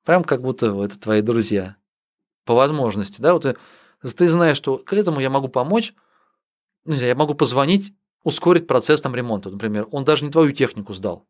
прям 0.06 0.24
как 0.24 0.42
будто 0.42 0.68
это 0.84 1.00
твои 1.00 1.22
друзья. 1.22 1.76
По 2.46 2.54
возможности, 2.54 3.22
да, 3.22 3.34
вот 3.34 3.44
ты, 3.44 3.56
ты 4.02 4.28
знаешь, 4.28 4.58
что 4.58 4.78
к 4.78 4.94
этому 4.94 5.20
я 5.20 5.30
могу 5.30 5.50
помочь, 5.50 5.94
ну, 6.86 6.96
я 6.96 7.16
могу 7.16 7.34
позвонить, 7.34 7.94
ускорить 8.24 8.68
процесс 8.68 9.02
там 9.02 9.16
ремонта, 9.16 9.50
например. 9.50 9.88
Он 9.92 10.04
даже 10.04 10.26
не 10.26 10.32
твою 10.32 10.52
технику 10.52 10.94
сдал 10.94 11.26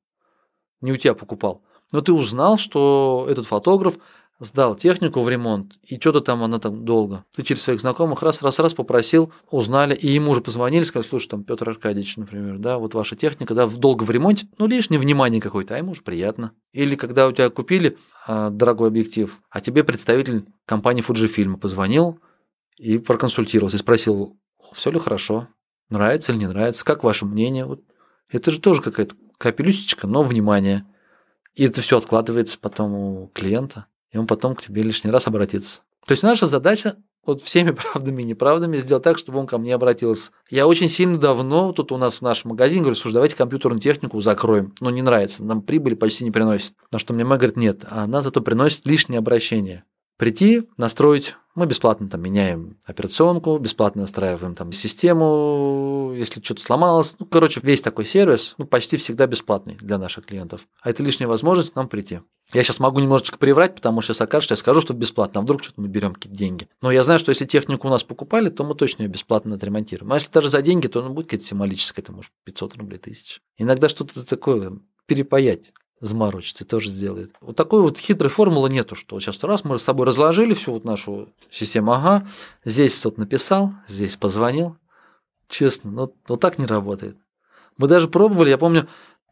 не 0.82 0.92
у 0.92 0.98
тебя 0.98 1.14
покупал. 1.14 1.64
Но 1.92 2.02
ты 2.02 2.14
узнал, 2.14 2.58
что 2.58 3.26
этот 3.30 3.46
фотограф 3.48 3.98
сдал 4.40 4.76
технику 4.76 5.22
в 5.22 5.30
ремонт, 5.30 5.74
и 5.84 6.00
что-то 6.00 6.22
там 6.22 6.44
она 6.44 6.60
там 6.60 6.86
долго. 6.86 7.26
Ты 7.36 7.44
через 7.44 7.62
своих 7.62 7.82
знакомых 7.82 8.22
раз-раз-раз 8.22 8.74
попросил, 8.74 9.34
узнали, 9.52 9.96
и 9.96 10.08
ему 10.08 10.32
уже 10.32 10.42
позвонили, 10.42 10.84
сказали, 10.84 11.10
слушай, 11.10 11.28
там 11.28 11.44
Петр 11.44 11.70
Аркадьевич, 11.70 12.16
например, 12.18 12.58
да, 12.58 12.78
вот 12.78 12.94
ваша 12.94 13.16
техника, 13.16 13.54
да, 13.54 13.68
долго 13.68 14.04
в 14.04 14.12
ремонте, 14.12 14.48
ну, 14.58 14.68
лишнее 14.68 15.00
внимание 15.00 15.42
какое-то, 15.42 15.76
а 15.76 15.78
ему 15.78 15.92
уже 15.92 16.04
приятно. 16.04 16.54
Или 16.72 16.96
когда 16.96 17.28
у 17.28 17.32
тебя 17.32 17.50
купили 17.50 17.98
а, 18.26 18.50
дорогой 18.50 18.88
объектив, 18.88 19.40
а 19.50 19.60
тебе 19.60 19.84
представитель 19.84 20.46
компании 20.66 21.04
Fujifilm 21.06 21.58
позвонил 21.58 22.20
и 22.78 22.98
проконсультировался, 22.98 23.76
и 23.76 23.80
спросил, 23.80 24.38
все 24.72 24.92
ли 24.92 25.00
хорошо, 25.00 25.50
нравится 25.90 26.32
или 26.32 26.40
не 26.40 26.48
нравится, 26.48 26.86
как 26.86 27.04
ваше 27.04 27.26
мнение, 27.26 27.66
вот 27.66 27.82
это 28.32 28.52
же 28.52 28.62
тоже 28.62 28.82
какая-то 28.82 29.16
капелюсечка, 29.40 30.06
но 30.06 30.22
внимание. 30.22 30.86
И 31.56 31.66
это 31.66 31.82
все 31.82 31.98
откладывается 31.98 32.60
потом 32.60 32.94
у 32.94 33.32
клиента, 33.34 33.88
и 34.12 34.18
он 34.20 34.28
потом 34.28 34.56
к 34.56 34.62
тебе 34.62 34.84
лишний 34.84 35.10
раз 35.10 35.28
обратится. 35.28 35.82
То 36.06 36.12
есть 36.12 36.22
наша 36.22 36.46
задача 36.46 36.98
вот 37.26 37.42
всеми 37.42 37.72
правдами 37.94 38.22
и 38.22 38.26
неправдами 38.26 38.78
сделать 38.78 39.04
так, 39.04 39.18
чтобы 39.18 39.40
он 39.40 39.48
ко 39.48 39.58
мне 39.58 39.74
обратился. 39.74 40.32
Я 40.50 40.68
очень 40.68 40.90
сильно 40.90 41.18
давно 41.18 41.74
тут 41.74 41.92
у 41.92 41.98
нас 41.98 42.18
в 42.18 42.22
нашем 42.22 42.52
магазине 42.52 42.82
говорю, 42.82 42.96
слушай, 42.96 43.16
давайте 43.16 43.36
компьютерную 43.36 43.82
технику 43.82 44.20
закроем. 44.20 44.74
Ну, 44.80 44.90
не 44.90 45.02
нравится, 45.02 45.44
нам 45.44 45.62
прибыли 45.62 45.96
почти 45.96 46.24
не 46.24 46.32
приносит. 46.32 46.76
На 46.92 47.00
что 47.00 47.14
мне 47.14 47.24
мама 47.24 47.38
говорит, 47.38 47.58
нет, 47.58 47.86
а 47.90 48.04
она 48.04 48.22
зато 48.22 48.42
приносит 48.42 48.86
лишнее 48.86 49.20
обращение 49.20 49.84
прийти, 50.20 50.70
настроить. 50.78 51.36
Мы 51.56 51.66
бесплатно 51.66 52.08
там 52.08 52.22
меняем 52.22 52.78
операционку, 52.86 53.58
бесплатно 53.58 54.02
настраиваем 54.02 54.54
там 54.54 54.72
систему, 54.72 56.14
если 56.16 56.42
что-то 56.42 56.62
сломалось. 56.62 57.16
Ну, 57.20 57.26
короче, 57.26 57.60
весь 57.64 57.82
такой 57.82 58.06
сервис, 58.06 58.54
ну, 58.58 58.66
почти 58.66 58.98
всегда 58.98 59.26
бесплатный 59.28 59.76
для 59.76 59.98
наших 59.98 60.26
клиентов. 60.26 60.68
А 60.82 60.90
это 60.90 61.04
лишняя 61.04 61.28
возможность 61.28 61.76
нам 61.76 61.88
прийти. 61.88 62.20
Я 62.54 62.64
сейчас 62.64 62.80
могу 62.80 63.00
немножечко 63.00 63.38
приврать, 63.38 63.76
потому 63.76 64.02
что 64.02 64.14
сейчас 64.14 64.22
окажется, 64.22 64.54
я 64.54 64.58
скажу, 64.58 64.82
что 64.82 64.94
бесплатно, 64.94 65.40
а 65.40 65.44
вдруг 65.44 65.64
что-то 65.64 65.82
мы 65.82 65.88
берем 65.88 66.14
какие-то 66.14 66.38
деньги. 66.38 66.68
Но 66.82 66.92
я 66.92 67.04
знаю, 67.04 67.20
что 67.20 67.30
если 67.30 67.46
технику 67.46 67.88
у 67.88 67.92
нас 67.92 68.04
покупали, 68.04 68.50
то 68.50 68.64
мы 68.64 68.76
точно 68.76 69.04
ее 69.04 69.10
бесплатно 69.10 69.56
отремонтируем. 69.56 70.12
А 70.12 70.16
если 70.16 70.32
даже 70.32 70.50
за 70.50 70.62
деньги, 70.62 70.88
то 70.88 71.02
ну, 71.02 71.14
будет 71.14 71.28
какая-то 71.28 71.46
символическая, 71.46 72.04
это 72.04 72.12
может 72.12 72.32
500 72.44 72.78
рублей, 72.78 72.98
тысяч. 73.00 73.42
Иногда 73.58 73.90
что-то 73.90 74.26
такое 74.26 74.80
перепаять 75.06 75.74
заморочится, 76.00 76.66
тоже 76.66 76.90
сделает. 76.90 77.34
Вот 77.42 77.56
такой 77.56 77.82
вот 77.82 77.98
хитрой 77.98 78.30
формулы 78.30 78.70
нету, 78.70 78.96
что 78.96 79.20
сейчас 79.20 79.44
раз 79.44 79.64
мы 79.64 79.78
с 79.78 79.84
тобой 79.84 80.06
разложили 80.06 80.54
всю 80.54 80.74
вот 80.74 80.86
нашу 80.86 81.30
систему, 81.50 81.92
ага, 81.94 82.28
здесь 82.66 83.04
вот 83.06 83.18
написал, 83.18 83.74
здесь 83.88 84.16
позвонил. 84.16 84.78
Честно, 85.48 85.92
но 85.92 86.14
вот 86.28 86.40
так 86.40 86.58
не 86.60 86.66
работает. 86.66 87.18
Мы 87.78 87.88
даже 87.88 88.08
пробовали, 88.08 88.50
я 88.50 88.58
помню, 88.58 88.88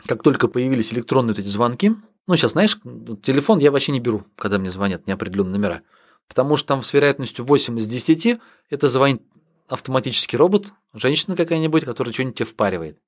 как 0.06 0.24
только 0.24 0.48
появились 0.48 0.94
электронные 0.94 1.34
вот 1.34 1.40
эти 1.40 1.48
звонки, 1.48 1.94
ну, 2.28 2.36
сейчас, 2.36 2.52
знаешь, 2.52 2.78
телефон 3.22 3.60
я 3.60 3.72
вообще 3.72 3.94
не 3.94 4.02
беру, 4.02 4.26
когда 4.36 4.60
мне 4.60 4.70
звонят 4.70 5.08
неопределенные 5.08 5.54
номера. 5.54 5.82
Потому 6.28 6.58
что 6.58 6.68
там 6.68 6.82
с 6.82 6.92
вероятностью 6.94 7.46
8 7.46 7.80
из 7.80 7.88
10 7.88 8.40
это 8.70 8.90
звонит 8.90 9.24
автоматический 9.70 10.36
робот, 10.36 10.74
женщина 10.94 11.38
какая-нибудь, 11.38 11.86
которая 11.86 12.14
что-нибудь 12.14 12.36
тебе 12.36 12.46
впаривает. 12.46 13.00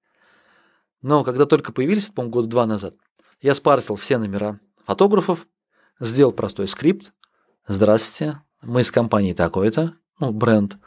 Но 1.02 1.24
когда 1.24 1.46
только 1.46 1.72
появились, 1.74 2.08
по-моему, 2.08 2.32
года 2.32 2.48
два 2.48 2.66
назад, 2.66 2.96
я 3.42 3.54
спарсил 3.54 3.96
все 3.96 4.18
номера 4.18 4.60
фотографов, 4.86 5.48
сделал 6.00 6.32
простой 6.32 6.68
скрипт. 6.68 7.14
Здравствуйте, 7.68 8.42
мы 8.62 8.82
из 8.82 8.92
компании 8.92 9.34
такой-то, 9.34 9.94
ну, 10.20 10.32
бренд. 10.32 10.78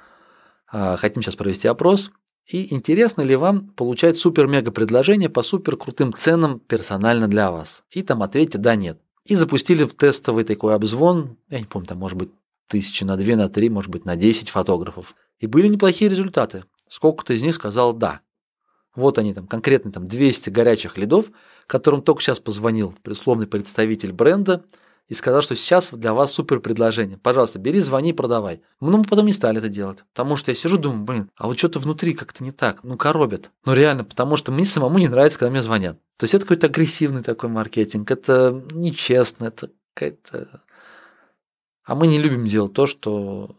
А, 0.71 0.97
хотим 0.97 1.23
сейчас 1.23 1.37
провести 1.37 1.69
опрос. 1.69 2.11
И 2.47 2.75
интересно 2.75 3.23
ли 3.23 3.37
вам 3.37 3.69
получать 3.69 4.19
супер-мега 4.19 4.73
предложение 4.73 5.29
по 5.29 5.43
супер 5.43 5.77
крутым 5.77 6.13
ценам 6.13 6.59
персонально 6.59 7.29
для 7.29 7.51
вас? 7.51 7.85
И 7.91 8.03
там 8.03 8.23
ответьте 8.23 8.59
«да», 8.59 8.75
«нет». 8.75 9.01
И 9.25 9.37
запустили 9.37 9.87
тестовый 9.87 10.43
такой 10.43 10.75
обзвон, 10.75 11.37
я 11.49 11.61
не 11.61 11.67
помню, 11.67 11.87
там 11.87 11.99
может 11.99 12.19
быть 12.19 12.31
тысячи 12.67 13.05
на 13.05 13.17
две, 13.17 13.37
на 13.37 13.49
три, 13.49 13.69
может 13.71 13.91
быть 13.91 14.05
на 14.05 14.17
10 14.17 14.49
фотографов. 14.49 15.15
И 15.39 15.47
были 15.47 15.69
неплохие 15.69 16.11
результаты. 16.11 16.65
Сколько-то 16.89 17.35
из 17.35 17.43
них 17.43 17.55
сказал 17.55 17.93
«да». 17.93 18.21
Вот 18.95 19.19
они 19.19 19.33
там, 19.33 19.47
конкретно 19.47 19.93
там 19.93 20.05
200 20.05 20.51
горячих 20.51 20.99
лидов, 20.99 21.31
которым 21.73 22.03
только 22.03 22.21
сейчас 22.21 22.39
позвонил 22.39 22.95
условный 23.07 23.47
представитель 23.47 24.13
бренда 24.13 24.63
и 25.09 25.15
сказал, 25.15 25.41
что 25.41 25.57
сейчас 25.57 25.91
для 25.91 26.13
вас 26.13 26.31
супер 26.31 26.61
предложение. 26.61 27.17
Пожалуйста, 27.17 27.59
бери, 27.59 27.81
звони, 27.81 28.13
продавай. 28.13 28.61
Ну, 28.83 28.99
мы 28.99 29.05
потом 29.05 29.25
не 29.25 29.33
стали 29.33 29.57
это 29.57 29.71
делать, 29.71 30.05
потому 30.13 30.37
что 30.37 30.51
я 30.51 30.55
сижу, 30.55 30.77
думаю, 30.77 31.05
блин, 31.05 31.31
а 31.35 31.47
вот 31.47 31.59
что-то 31.59 31.79
внутри 31.79 32.13
как-то 32.13 32.45
не 32.45 32.51
так, 32.51 32.85
ну, 32.85 32.99
коробит. 32.99 33.53
Ну, 33.65 33.73
реально, 33.73 34.05
потому 34.05 34.37
что 34.37 34.53
мне 34.53 34.67
самому 34.67 34.99
не 34.99 35.09
нравится, 35.09 35.39
когда 35.39 35.51
мне 35.51 35.63
звонят. 35.63 35.99
То 36.19 36.25
есть 36.25 36.35
это 36.35 36.45
какой-то 36.45 36.67
агрессивный 36.67 37.23
такой 37.23 37.49
маркетинг, 37.49 38.11
это 38.11 38.63
нечестно, 38.73 39.47
это 39.47 39.71
какая-то... 39.95 40.61
А 41.85 41.95
мы 41.95 42.07
не 42.07 42.19
любим 42.19 42.45
делать 42.45 42.75
то, 42.75 42.85
что 42.85 43.57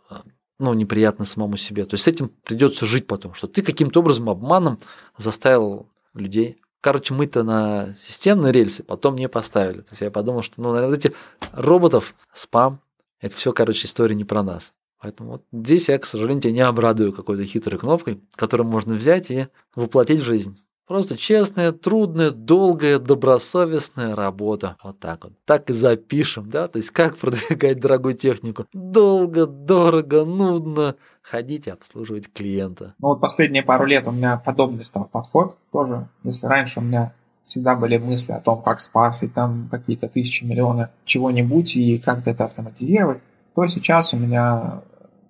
ну, 0.59 0.71
неприятно 0.75 1.25
самому 1.25 1.57
себе. 1.57 1.85
То 1.85 1.95
есть 1.95 2.03
с 2.03 2.07
этим 2.07 2.29
придется 2.43 2.85
жить 2.85 3.07
потом, 3.07 3.33
что 3.33 3.47
ты 3.47 3.63
каким-то 3.63 4.01
образом 4.01 4.29
обманом 4.29 4.77
заставил 5.17 5.89
людей. 6.13 6.59
Короче, 6.83 7.13
мы-то 7.13 7.43
на 7.43 7.95
системные 7.97 8.51
рельсы 8.51 8.83
потом 8.83 9.15
не 9.15 9.29
поставили. 9.29 9.77
То 9.77 9.91
есть 9.91 10.01
я 10.01 10.11
подумал, 10.11 10.41
что, 10.41 10.61
ну, 10.61 10.73
наверное, 10.73 10.97
эти 10.97 11.13
роботов, 11.53 12.13
спам, 12.33 12.81
это 13.21 13.37
все, 13.37 13.53
короче, 13.53 13.87
история 13.87 14.15
не 14.15 14.25
про 14.25 14.43
нас. 14.43 14.73
Поэтому 14.99 15.31
вот 15.31 15.45
здесь 15.53 15.87
я, 15.87 15.97
к 15.97 16.03
сожалению, 16.03 16.41
тебя 16.41 16.51
не 16.51 16.59
обрадую 16.59 17.13
какой-то 17.13 17.45
хитрой 17.45 17.79
кнопкой, 17.79 18.21
которую 18.35 18.67
можно 18.67 18.95
взять 18.95 19.31
и 19.31 19.47
воплотить 19.75 20.19
в 20.19 20.25
жизнь. 20.25 20.61
Просто 20.87 21.17
честная, 21.17 21.71
трудная, 21.71 22.31
долгая, 22.31 22.99
добросовестная 22.99 24.15
работа. 24.15 24.75
Вот 24.83 24.99
так 24.99 25.23
вот. 25.23 25.33
Так 25.45 25.69
и 25.69 25.73
запишем, 25.73 26.49
да? 26.49 26.67
То 26.67 26.77
есть 26.77 26.91
как 26.91 27.17
продвигать 27.19 27.79
дорогую 27.79 28.15
технику. 28.15 28.65
Долго, 28.73 29.45
дорого, 29.45 30.25
нудно. 30.25 30.95
Ходить 31.21 31.67
и 31.67 31.69
обслуживать 31.69 32.31
клиента. 32.33 32.95
Ну 32.99 33.09
вот 33.09 33.21
последние 33.21 33.63
пару 33.63 33.85
лет 33.85 34.07
у 34.07 34.11
меня 34.11 34.35
подобный 34.37 34.83
стал 34.83 35.05
подход 35.05 35.57
тоже. 35.71 36.09
Если 36.23 36.47
раньше 36.47 36.81
у 36.81 36.83
меня 36.83 37.13
всегда 37.45 37.75
были 37.75 37.97
мысли 37.97 38.33
о 38.33 38.39
том, 38.39 38.61
как 38.61 38.81
спасать 38.81 39.33
там 39.33 39.69
какие-то 39.71 40.09
тысячи, 40.09 40.43
миллионы 40.43 40.89
чего-нибудь 41.05 41.77
и 41.77 41.97
как 41.97 42.27
это 42.27 42.45
автоматизировать, 42.45 43.21
то 43.55 43.65
сейчас 43.67 44.13
у 44.13 44.17
меня 44.17 44.81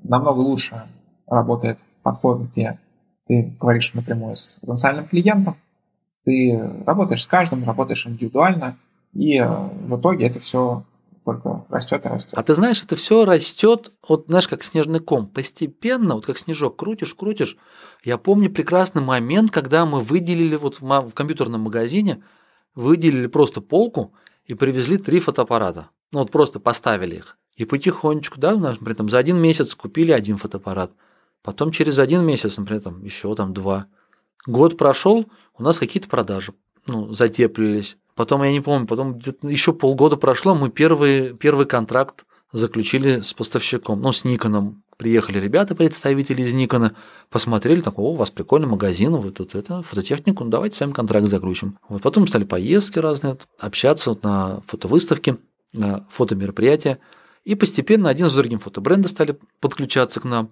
намного 0.04 0.40
лучше 0.40 0.84
работает 1.28 1.78
подход, 2.02 2.42
где 2.42 2.80
ты 3.28 3.56
говоришь 3.60 3.94
напрямую 3.94 4.36
с 4.36 4.58
потенциальным 4.62 5.08
клиентом, 5.08 5.58
ты 6.26 6.60
работаешь 6.86 7.24
с 7.24 7.28
каждым, 7.28 7.66
работаешь 7.66 8.06
индивидуально, 8.08 8.78
и 9.14 9.38
э, 9.38 9.48
в 9.48 10.00
итоге 10.00 10.28
это 10.28 10.40
все 10.40 10.84
только 11.26 11.66
растет 11.70 12.06
и 12.06 12.10
растет. 12.10 12.34
А 12.34 12.44
ты 12.44 12.56
знаешь, 12.56 12.84
это 12.84 12.96
все 12.96 13.26
растет, 13.26 13.92
вот 14.08 14.26
знаешь, 14.28 14.48
как 14.48 14.64
снежный 14.64 15.00
ком, 15.00 15.28
постепенно, 15.28 16.16
вот 16.16 16.26
как 16.26 16.38
снежок, 16.38 16.76
крутишь, 16.78 17.14
крутишь. 17.14 17.58
Я 18.04 18.18
помню 18.18 18.50
прекрасный 18.50 19.02
момент, 19.02 19.52
когда 19.52 19.86
мы 19.86 20.02
выделили 20.02 20.56
вот 20.56 20.82
в, 20.82 21.12
компьютерном 21.12 21.62
магазине, 21.62 22.24
выделили 22.76 23.28
просто 23.28 23.62
полку, 23.62 24.14
и 24.46 24.54
привезли 24.56 24.98
три 24.98 25.20
фотоаппарата. 25.20 25.90
Ну 26.12 26.20
вот 26.20 26.32
просто 26.32 26.60
поставили 26.60 27.16
их. 27.16 27.38
И 27.56 27.66
потихонечку, 27.66 28.40
да, 28.40 28.56
например, 28.56 28.96
там, 28.96 29.10
за 29.10 29.20
один 29.20 29.38
месяц 29.38 29.74
купили 29.76 30.12
один 30.12 30.38
фотоаппарат. 30.38 30.92
Потом 31.44 31.72
через 31.72 32.00
один 32.00 32.26
месяц, 32.26 32.58
например, 32.58 32.82
там, 32.82 33.04
еще 33.04 33.36
там 33.36 33.54
два. 33.54 33.88
Год 34.46 34.78
прошел, 34.78 35.26
у 35.58 35.64
нас 35.64 35.78
какие-то 35.78 36.10
продажи 36.10 36.54
ну, 36.88 37.12
затеплились. 37.12 37.98
Потом, 38.16 38.44
я 38.44 38.52
не 38.52 38.62
помню, 38.62 38.88
потом 38.88 39.20
еще 39.42 39.74
полгода 39.74 40.18
прошло, 40.18 40.54
мы 40.56 40.70
первый, 40.70 41.34
первый 41.34 41.66
контракт 41.66 42.26
заключили 42.52 43.22
с 43.22 43.34
поставщиком, 43.34 44.02
ну, 44.02 44.12
с 44.12 44.24
Никоном. 44.24 44.84
Приехали 44.98 45.40
ребята, 45.40 45.74
представители 45.74 46.44
из 46.44 46.54
Никона, 46.54 46.96
посмотрели, 47.32 47.82
так, 47.82 47.98
о, 47.98 48.12
у 48.12 48.16
вас 48.16 48.30
прикольный 48.30 48.68
магазин, 48.68 49.16
вы 49.16 49.32
тут 49.32 49.56
это, 49.56 49.82
фототехнику, 49.82 50.44
ну, 50.44 50.52
давайте 50.52 50.78
с 50.78 50.80
вами 50.80 50.92
контракт 50.92 51.28
заключим. 51.28 51.80
Вот 51.90 52.04
потом 52.04 52.28
стали 52.28 52.44
поездки 52.44 53.00
разные, 53.00 53.38
общаться 53.58 54.12
вот 54.12 54.24
на 54.24 54.62
фотовыставке, 54.68 55.38
на 55.74 56.06
фотомероприятия. 56.12 57.00
И 57.44 57.56
постепенно 57.56 58.10
один 58.10 58.30
с 58.30 58.34
другим 58.34 58.60
фотобренды 58.60 59.10
стали 59.10 59.38
подключаться 59.60 60.22
к 60.22 60.24
нам. 60.24 60.52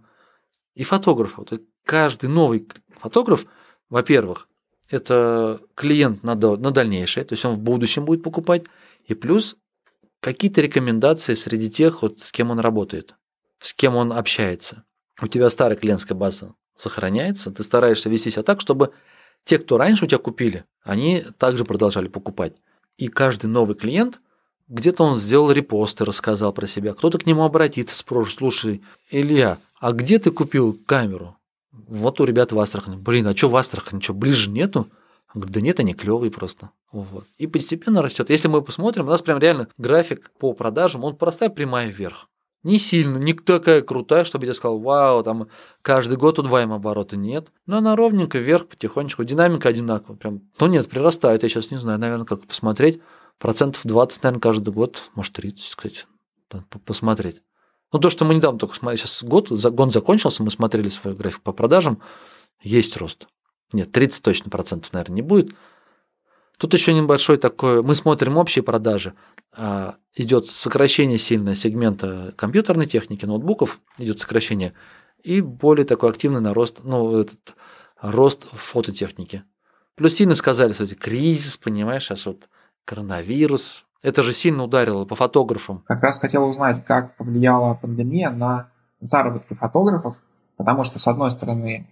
И 0.76 0.84
фотографы. 0.84 1.36
Вот 1.38 1.62
каждый 1.86 2.30
новый 2.30 2.68
фотограф, 2.98 3.46
во-первых, 3.90 4.48
это 4.90 5.60
клиент 5.76 6.24
на, 6.24 6.36
на 6.36 6.72
дальнейшее, 6.72 7.24
то 7.24 7.34
есть 7.34 7.46
он 7.46 7.56
в 7.56 7.60
будущем 7.60 8.06
будет 8.06 8.24
покупать. 8.24 8.64
И 9.06 9.14
плюс 9.14 9.56
какие-то 10.20 10.62
рекомендации 10.62 11.34
среди 11.34 11.70
тех, 11.70 12.02
вот, 12.02 12.20
с 12.20 12.32
кем 12.32 12.52
он 12.52 12.60
работает, 12.60 13.16
с 13.60 13.74
кем 13.74 13.96
он 13.96 14.14
общается. 14.14 14.84
У 15.22 15.28
тебя 15.28 15.50
старая 15.50 15.78
клиентская 15.78 16.18
база 16.18 16.56
сохраняется, 16.76 17.52
ты 17.52 17.64
стараешься 17.64 18.10
вести 18.10 18.32
себя 18.32 18.44
так, 18.44 18.62
чтобы 18.62 18.94
те, 19.44 19.58
кто 19.58 19.78
раньше 19.78 20.06
у 20.06 20.08
тебя 20.08 20.20
купили, 20.20 20.66
они 20.84 21.24
также 21.38 21.66
продолжали 21.66 22.08
покупать. 22.08 22.54
И 22.98 23.08
каждый 23.08 23.48
новый 23.48 23.76
клиент, 23.76 24.20
где-то 24.68 25.04
он 25.04 25.20
сделал 25.20 25.52
репосты, 25.52 26.06
рассказал 26.06 26.54
про 26.54 26.68
себя, 26.68 26.94
кто-то 26.94 27.18
к 27.18 27.26
нему 27.26 27.44
обратится, 27.44 27.96
спросит, 27.96 28.38
слушай, 28.38 28.84
Илья, 29.10 29.58
а 29.82 29.94
где 29.94 30.20
ты 30.20 30.30
купил 30.30 30.80
камеру? 30.86 31.36
Вот 31.72 32.22
у 32.22 32.24
ребят 32.24 32.52
в 32.52 32.60
Астрахани. 32.60 32.98
Блин, 32.98 33.26
а 33.26 33.36
что 33.36 33.50
в 33.50 33.56
Астрахани? 33.56 34.00
Что, 34.00 34.14
ближе 34.14 34.52
нету? 34.52 34.88
Он 35.34 35.42
говорит, 35.42 35.56
да 35.56 35.62
нет, 35.62 35.80
они 35.80 35.96
клевые 35.96 36.30
просто. 36.30 36.70
Вот. 36.92 37.26
И 37.40 37.48
постепенно 37.48 38.04
растет. 38.04 38.30
Если 38.30 38.48
мы 38.48 38.62
посмотрим, 38.62 39.08
у 39.08 39.10
нас 39.10 39.24
прям 39.24 39.40
реально 39.40 39.70
график 39.80 40.30
по 40.38 40.54
продажам, 40.54 41.04
он 41.04 41.16
простая 41.16 41.50
прямая 41.50 41.88
вверх. 41.88 42.28
Не 42.62 42.78
сильно, 42.78 43.18
не 43.18 43.34
такая 43.34 43.82
крутая, 43.82 44.24
чтобы 44.24 44.46
я 44.46 44.54
сказал, 44.54 44.78
вау, 44.80 45.24
там 45.24 45.48
каждый 45.82 46.18
год 46.18 46.38
удваиваем 46.38 46.74
обороты. 46.74 47.18
Нет. 47.18 47.52
Но 47.66 47.78
она 47.78 47.96
ровненько 47.96 48.38
вверх, 48.38 48.68
потихонечку. 48.68 49.24
Динамика 49.24 49.70
одинаковая. 49.70 50.16
Прям, 50.16 50.42
ну 50.60 50.68
нет, 50.68 50.88
прирастает. 50.90 51.42
Я 51.42 51.50
сейчас 51.50 51.72
не 51.72 51.78
знаю, 51.78 51.98
наверное, 51.98 52.26
как 52.26 52.44
посмотреть. 52.44 53.02
Процентов 53.40 53.82
20, 53.84 54.22
наверное, 54.22 54.42
каждый 54.42 54.72
год. 54.72 55.10
Может, 55.16 55.34
30, 55.34 55.76
кстати. 55.76 56.06
Посмотреть. 56.86 57.42
Ну, 57.92 58.00
то, 58.00 58.10
что 58.10 58.26
мы 58.26 58.36
недавно 58.36 58.60
только 58.60 58.76
смотрели, 58.76 59.00
сейчас 59.00 59.24
год, 59.24 59.50
год 59.50 59.94
закончился, 59.94 60.44
мы 60.44 60.50
смотрели 60.50 60.90
свой 60.90 61.14
график 61.14 61.42
по 61.42 61.52
продажам, 61.52 62.02
есть 62.62 62.96
рост. 62.98 63.28
Нет, 63.74 63.92
30 63.92 64.24
точно 64.24 64.50
процентов, 64.50 64.94
наверное, 64.94 65.16
не 65.16 65.22
будет. 65.22 65.54
Тут 66.58 66.74
еще 66.74 66.94
небольшой 66.94 67.38
такой, 67.38 67.82
мы 67.82 67.96
смотрим 67.96 68.38
общие 68.38 68.64
продажи, 68.64 69.14
а, 69.52 69.96
идет 70.16 70.46
сокращение 70.46 71.18
сильное 71.18 71.56
сегмента 71.56 72.34
компьютерной 72.38 72.86
техники, 72.86 73.26
ноутбуков, 73.26 73.80
идет 73.98 74.20
сокращение, 74.20 74.74
и 75.24 75.42
более 75.42 75.86
такой 75.86 76.10
активный 76.10 76.42
нарост, 76.42 76.82
ну, 76.84 77.18
этот 77.18 77.56
рост 78.02 78.46
фототехники. 78.52 79.44
Плюс 79.96 80.16
сильно 80.16 80.36
сказали, 80.36 80.74
что 80.74 80.88
кризис, 80.96 81.58
понимаешь, 81.58 82.04
сейчас 82.04 82.26
вот 82.26 82.48
коронавирус, 82.86 83.86
это 84.02 84.24
же 84.24 84.34
сильно 84.34 84.64
ударило 84.64 85.06
по 85.06 85.16
фотографам. 85.16 85.84
Как 85.86 86.02
раз 86.02 86.20
хотел 86.20 86.48
узнать, 86.48 86.84
как 86.84 87.16
повлияла 87.16 87.76
пандемия 87.76 88.30
на 88.30 88.70
заработки 89.00 89.54
фотографов, 89.54 90.16
потому 90.58 90.84
что, 90.84 91.00
с 91.00 91.08
одной 91.08 91.32
стороны, 91.32 91.88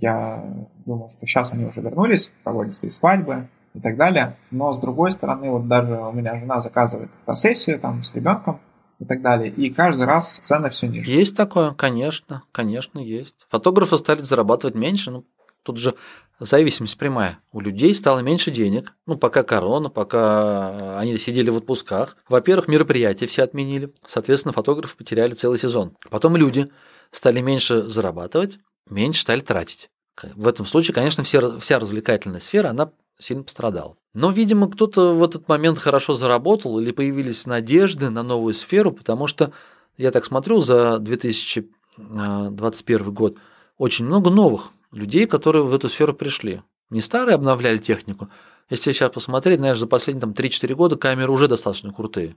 я 0.00 0.44
думал, 0.84 1.10
что 1.10 1.26
сейчас 1.26 1.52
они 1.52 1.64
уже 1.64 1.80
вернулись, 1.80 2.32
проводят 2.44 2.74
свои 2.74 2.90
свадьбы 2.90 3.48
и 3.74 3.80
так 3.80 3.96
далее, 3.96 4.36
но 4.50 4.72
с 4.72 4.78
другой 4.78 5.10
стороны, 5.10 5.50
вот 5.50 5.68
даже 5.68 5.96
у 5.96 6.12
меня 6.12 6.36
жена 6.36 6.60
заказывает 6.60 7.10
фотосессию 7.20 7.78
там 7.78 8.02
с 8.02 8.14
ребенком, 8.14 8.60
и 8.98 9.04
так 9.04 9.20
далее. 9.20 9.50
И 9.50 9.68
каждый 9.68 10.06
раз 10.06 10.38
цены 10.38 10.70
все 10.70 10.86
ниже. 10.86 11.10
Есть 11.10 11.36
такое, 11.36 11.72
конечно, 11.72 12.44
конечно, 12.50 12.98
есть. 12.98 13.46
Фотографы 13.50 13.98
стали 13.98 14.20
зарабатывать 14.20 14.74
меньше, 14.74 15.10
ну, 15.10 15.24
Тут 15.66 15.78
же 15.78 15.96
зависимость 16.38 16.98
прямая. 16.98 17.38
У 17.52 17.60
людей 17.60 17.94
стало 17.94 18.20
меньше 18.20 18.50
денег. 18.50 18.94
Ну, 19.06 19.16
пока 19.16 19.42
корона, 19.42 19.88
пока 19.88 20.98
они 20.98 21.16
сидели 21.18 21.50
в 21.50 21.56
отпусках. 21.56 22.16
Во-первых, 22.28 22.68
мероприятия 22.68 23.26
все 23.26 23.42
отменили. 23.42 23.92
Соответственно, 24.06 24.52
фотографы 24.52 24.96
потеряли 24.96 25.34
целый 25.34 25.58
сезон. 25.58 25.96
Потом 26.10 26.36
люди 26.36 26.68
стали 27.10 27.40
меньше 27.40 27.82
зарабатывать, 27.82 28.58
меньше 28.88 29.22
стали 29.22 29.40
тратить. 29.40 29.90
В 30.34 30.48
этом 30.48 30.64
случае, 30.66 30.94
конечно, 30.94 31.24
все, 31.24 31.58
вся 31.58 31.78
развлекательная 31.78 32.40
сфера, 32.40 32.70
она 32.70 32.90
сильно 33.18 33.42
пострадала. 33.42 33.96
Но, 34.14 34.30
видимо, 34.30 34.70
кто-то 34.70 35.12
в 35.12 35.22
этот 35.22 35.46
момент 35.48 35.78
хорошо 35.78 36.14
заработал 36.14 36.78
или 36.78 36.90
появились 36.90 37.44
надежды 37.46 38.08
на 38.10 38.22
новую 38.22 38.54
сферу, 38.54 38.92
потому 38.92 39.26
что 39.26 39.52
я 39.96 40.10
так 40.10 40.24
смотрю, 40.24 40.60
за 40.60 40.98
2021 40.98 43.12
год 43.12 43.36
очень 43.78 44.06
много 44.06 44.30
новых 44.30 44.70
людей, 44.92 45.26
которые 45.26 45.64
в 45.64 45.74
эту 45.74 45.88
сферу 45.88 46.14
пришли. 46.14 46.62
Не 46.90 47.00
старые 47.00 47.34
обновляли 47.34 47.78
технику. 47.78 48.28
Если 48.70 48.92
сейчас 48.92 49.10
посмотреть, 49.10 49.58
знаешь, 49.58 49.78
за 49.78 49.86
последние 49.86 50.20
там, 50.20 50.32
3-4 50.32 50.74
года 50.74 50.96
камеры 50.96 51.32
уже 51.32 51.48
достаточно 51.48 51.92
крутые. 51.92 52.36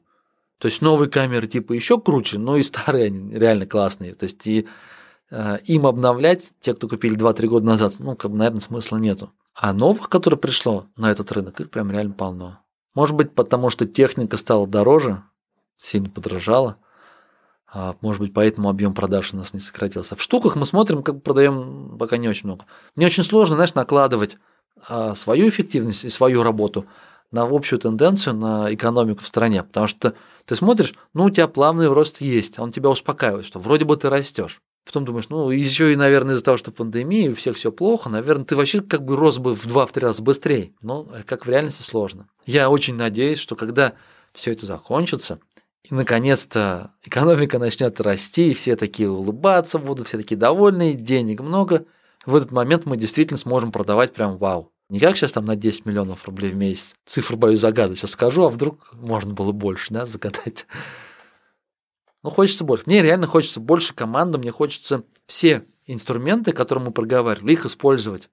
То 0.57 0.67
есть 0.67 0.81
новые 0.81 1.09
камеры 1.09 1.47
типа 1.47 1.73
еще 1.73 1.99
круче, 1.99 2.37
но 2.37 2.57
и 2.57 2.63
старые 2.63 3.05
они 3.05 3.33
реально 3.33 3.65
классные. 3.65 4.13
То 4.15 4.25
есть 4.25 4.45
и 4.45 4.67
э, 5.31 5.59
им 5.65 5.87
обновлять, 5.87 6.51
те, 6.59 6.73
кто 6.73 6.87
купили 6.87 7.17
2-3 7.17 7.47
года 7.47 7.65
назад, 7.65 7.93
ну, 7.99 8.15
как 8.15 8.31
бы, 8.31 8.37
наверное, 8.37 8.61
смысла 8.61 8.97
нету. 8.97 9.31
А 9.53 9.73
новых, 9.73 10.09
которые 10.09 10.39
пришло 10.39 10.85
на 10.95 11.11
этот 11.11 11.31
рынок, 11.31 11.59
их 11.59 11.69
прям 11.69 11.91
реально 11.91 12.13
полно. 12.13 12.59
Может 12.95 13.15
быть, 13.15 13.33
потому 13.33 13.69
что 13.69 13.85
техника 13.85 14.37
стала 14.37 14.67
дороже, 14.67 15.23
сильно 15.77 16.09
подорожала– 16.09 16.77
может 18.01 18.21
быть, 18.21 18.33
поэтому 18.33 18.69
объем 18.69 18.93
продаж 18.93 19.33
у 19.33 19.37
нас 19.37 19.53
не 19.53 19.59
сократился. 19.59 20.15
В 20.15 20.21
штуках 20.21 20.55
мы 20.55 20.65
смотрим, 20.65 21.03
как 21.03 21.21
продаем 21.21 21.97
пока 21.99 22.17
не 22.17 22.27
очень 22.27 22.47
много. 22.47 22.65
Мне 22.95 23.05
очень 23.05 23.23
сложно, 23.23 23.55
знаешь, 23.55 23.75
накладывать 23.75 24.37
а, 24.87 25.15
свою 25.15 25.49
эффективность 25.49 26.05
и 26.05 26.09
свою 26.09 26.43
работу 26.43 26.85
на 27.31 27.43
общую 27.43 27.79
тенденцию, 27.79 28.35
на 28.35 28.73
экономику 28.73 29.21
в 29.21 29.27
стране. 29.27 29.63
Потому 29.63 29.87
что 29.87 30.15
ты 30.45 30.55
смотришь, 30.55 30.95
ну, 31.13 31.25
у 31.25 31.29
тебя 31.29 31.47
плавный 31.47 31.87
рост 31.87 32.21
есть, 32.21 32.57
он 32.57 32.71
тебя 32.71 32.89
успокаивает, 32.89 33.45
что 33.45 33.59
вроде 33.59 33.85
бы 33.85 33.95
ты 33.97 34.09
растешь. 34.09 34.61
Потом 34.85 35.05
думаешь, 35.05 35.29
ну, 35.29 35.51
еще 35.51 35.93
и, 35.93 35.95
наверное, 35.95 36.33
из-за 36.33 36.43
того, 36.43 36.57
что 36.57 36.71
пандемия, 36.71 37.29
у 37.29 37.35
всех 37.35 37.55
все 37.55 37.71
плохо, 37.71 38.09
наверное, 38.09 38.45
ты 38.45 38.55
вообще 38.55 38.81
как 38.81 39.05
бы 39.05 39.15
рос 39.15 39.37
бы 39.37 39.53
в 39.53 39.67
2-3 39.67 39.99
раза 39.99 40.23
быстрее. 40.23 40.73
Но 40.81 41.07
как 41.27 41.45
в 41.45 41.49
реальности 41.49 41.83
сложно. 41.83 42.27
Я 42.45 42.71
очень 42.71 42.95
надеюсь, 42.95 43.37
что 43.37 43.55
когда 43.55 43.93
все 44.33 44.51
это 44.51 44.65
закончится, 44.65 45.39
и, 45.83 45.93
наконец-то, 45.93 46.93
экономика 47.03 47.57
начнет 47.57 47.99
расти, 48.01 48.51
и 48.51 48.53
все 48.53 48.75
такие 48.75 49.09
улыбаться 49.09 49.79
будут, 49.79 50.07
все 50.07 50.17
такие 50.17 50.37
довольные, 50.37 50.93
денег 50.93 51.41
много. 51.41 51.85
В 52.25 52.35
этот 52.35 52.51
момент 52.51 52.85
мы 52.85 52.97
действительно 52.97 53.37
сможем 53.37 53.71
продавать 53.71 54.13
прям 54.13 54.37
вау. 54.37 54.71
Не 54.89 54.99
как 54.99 55.15
сейчас 55.15 55.31
там 55.31 55.45
на 55.45 55.55
10 55.55 55.85
миллионов 55.85 56.25
рублей 56.25 56.51
в 56.51 56.55
месяц. 56.55 56.95
Цифру 57.05 57.37
боюсь 57.37 57.59
загадывать. 57.59 57.99
Сейчас 57.99 58.11
скажу, 58.11 58.43
а 58.43 58.49
вдруг 58.49 58.91
можно 58.93 59.33
было 59.33 59.51
больше, 59.51 59.93
да, 59.93 60.05
загадать. 60.05 60.65
Ну, 62.23 62.29
хочется 62.29 62.63
больше. 62.65 62.83
Мне 62.85 63.01
реально 63.01 63.27
хочется 63.27 63.59
больше 63.59 63.93
команды, 63.93 64.37
мне 64.37 64.51
хочется 64.51 65.03
все 65.25 65.63
инструменты, 65.85 66.51
которые 66.51 66.85
мы 66.85 66.91
проговаривали, 66.91 67.53
их 67.53 67.65
использовать. 67.65 68.29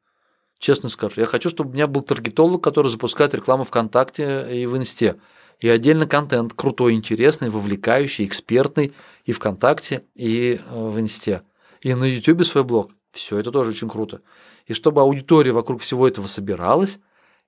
Честно 0.58 0.88
скажу. 0.88 1.20
Я 1.20 1.26
хочу, 1.26 1.50
чтобы 1.50 1.70
у 1.70 1.72
меня 1.74 1.86
был 1.86 2.00
таргетолог, 2.00 2.64
который 2.64 2.90
запускает 2.90 3.34
рекламу 3.34 3.64
ВКонтакте 3.64 4.48
и 4.50 4.66
в 4.66 4.76
Инсте 4.76 5.16
и 5.60 5.68
отдельно 5.68 6.06
контент 6.06 6.52
крутой, 6.52 6.94
интересный, 6.94 7.48
вовлекающий, 7.48 8.24
экспертный 8.24 8.92
и 9.24 9.32
ВКонтакте, 9.32 10.04
и 10.14 10.60
э, 10.64 10.88
в 10.88 10.98
Инсте. 11.00 11.42
И 11.80 11.94
на 11.94 12.04
Ютубе 12.04 12.44
свой 12.44 12.64
блог. 12.64 12.92
Все 13.12 13.38
это 13.38 13.50
тоже 13.50 13.70
очень 13.70 13.88
круто. 13.88 14.20
И 14.66 14.74
чтобы 14.74 15.00
аудитория 15.00 15.52
вокруг 15.52 15.80
всего 15.80 16.06
этого 16.06 16.26
собиралась, 16.26 16.98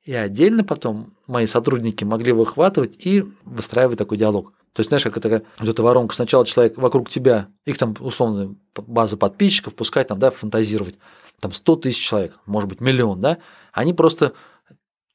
и 0.04 0.14
отдельно 0.14 0.64
потом 0.64 1.14
мои 1.26 1.46
сотрудники 1.46 2.04
могли 2.04 2.32
выхватывать 2.32 2.94
и 3.04 3.24
выстраивать 3.44 3.98
такой 3.98 4.16
диалог. 4.16 4.52
То 4.72 4.80
есть, 4.80 4.88
знаешь, 4.88 5.02
как 5.02 5.16
это, 5.16 5.42
вот 5.58 5.68
эта 5.68 5.82
воронка, 5.82 6.14
сначала 6.14 6.46
человек 6.46 6.78
вокруг 6.78 7.10
тебя, 7.10 7.48
их 7.66 7.76
там 7.76 7.94
условно 8.00 8.54
база 8.74 9.16
подписчиков, 9.16 9.74
пускай 9.74 10.04
там, 10.04 10.18
да, 10.18 10.30
фантазировать, 10.30 10.96
там 11.40 11.52
100 11.52 11.76
тысяч 11.76 12.06
человек, 12.06 12.38
может 12.46 12.68
быть, 12.68 12.80
миллион, 12.80 13.20
да, 13.20 13.38
они 13.72 13.92
просто 13.92 14.34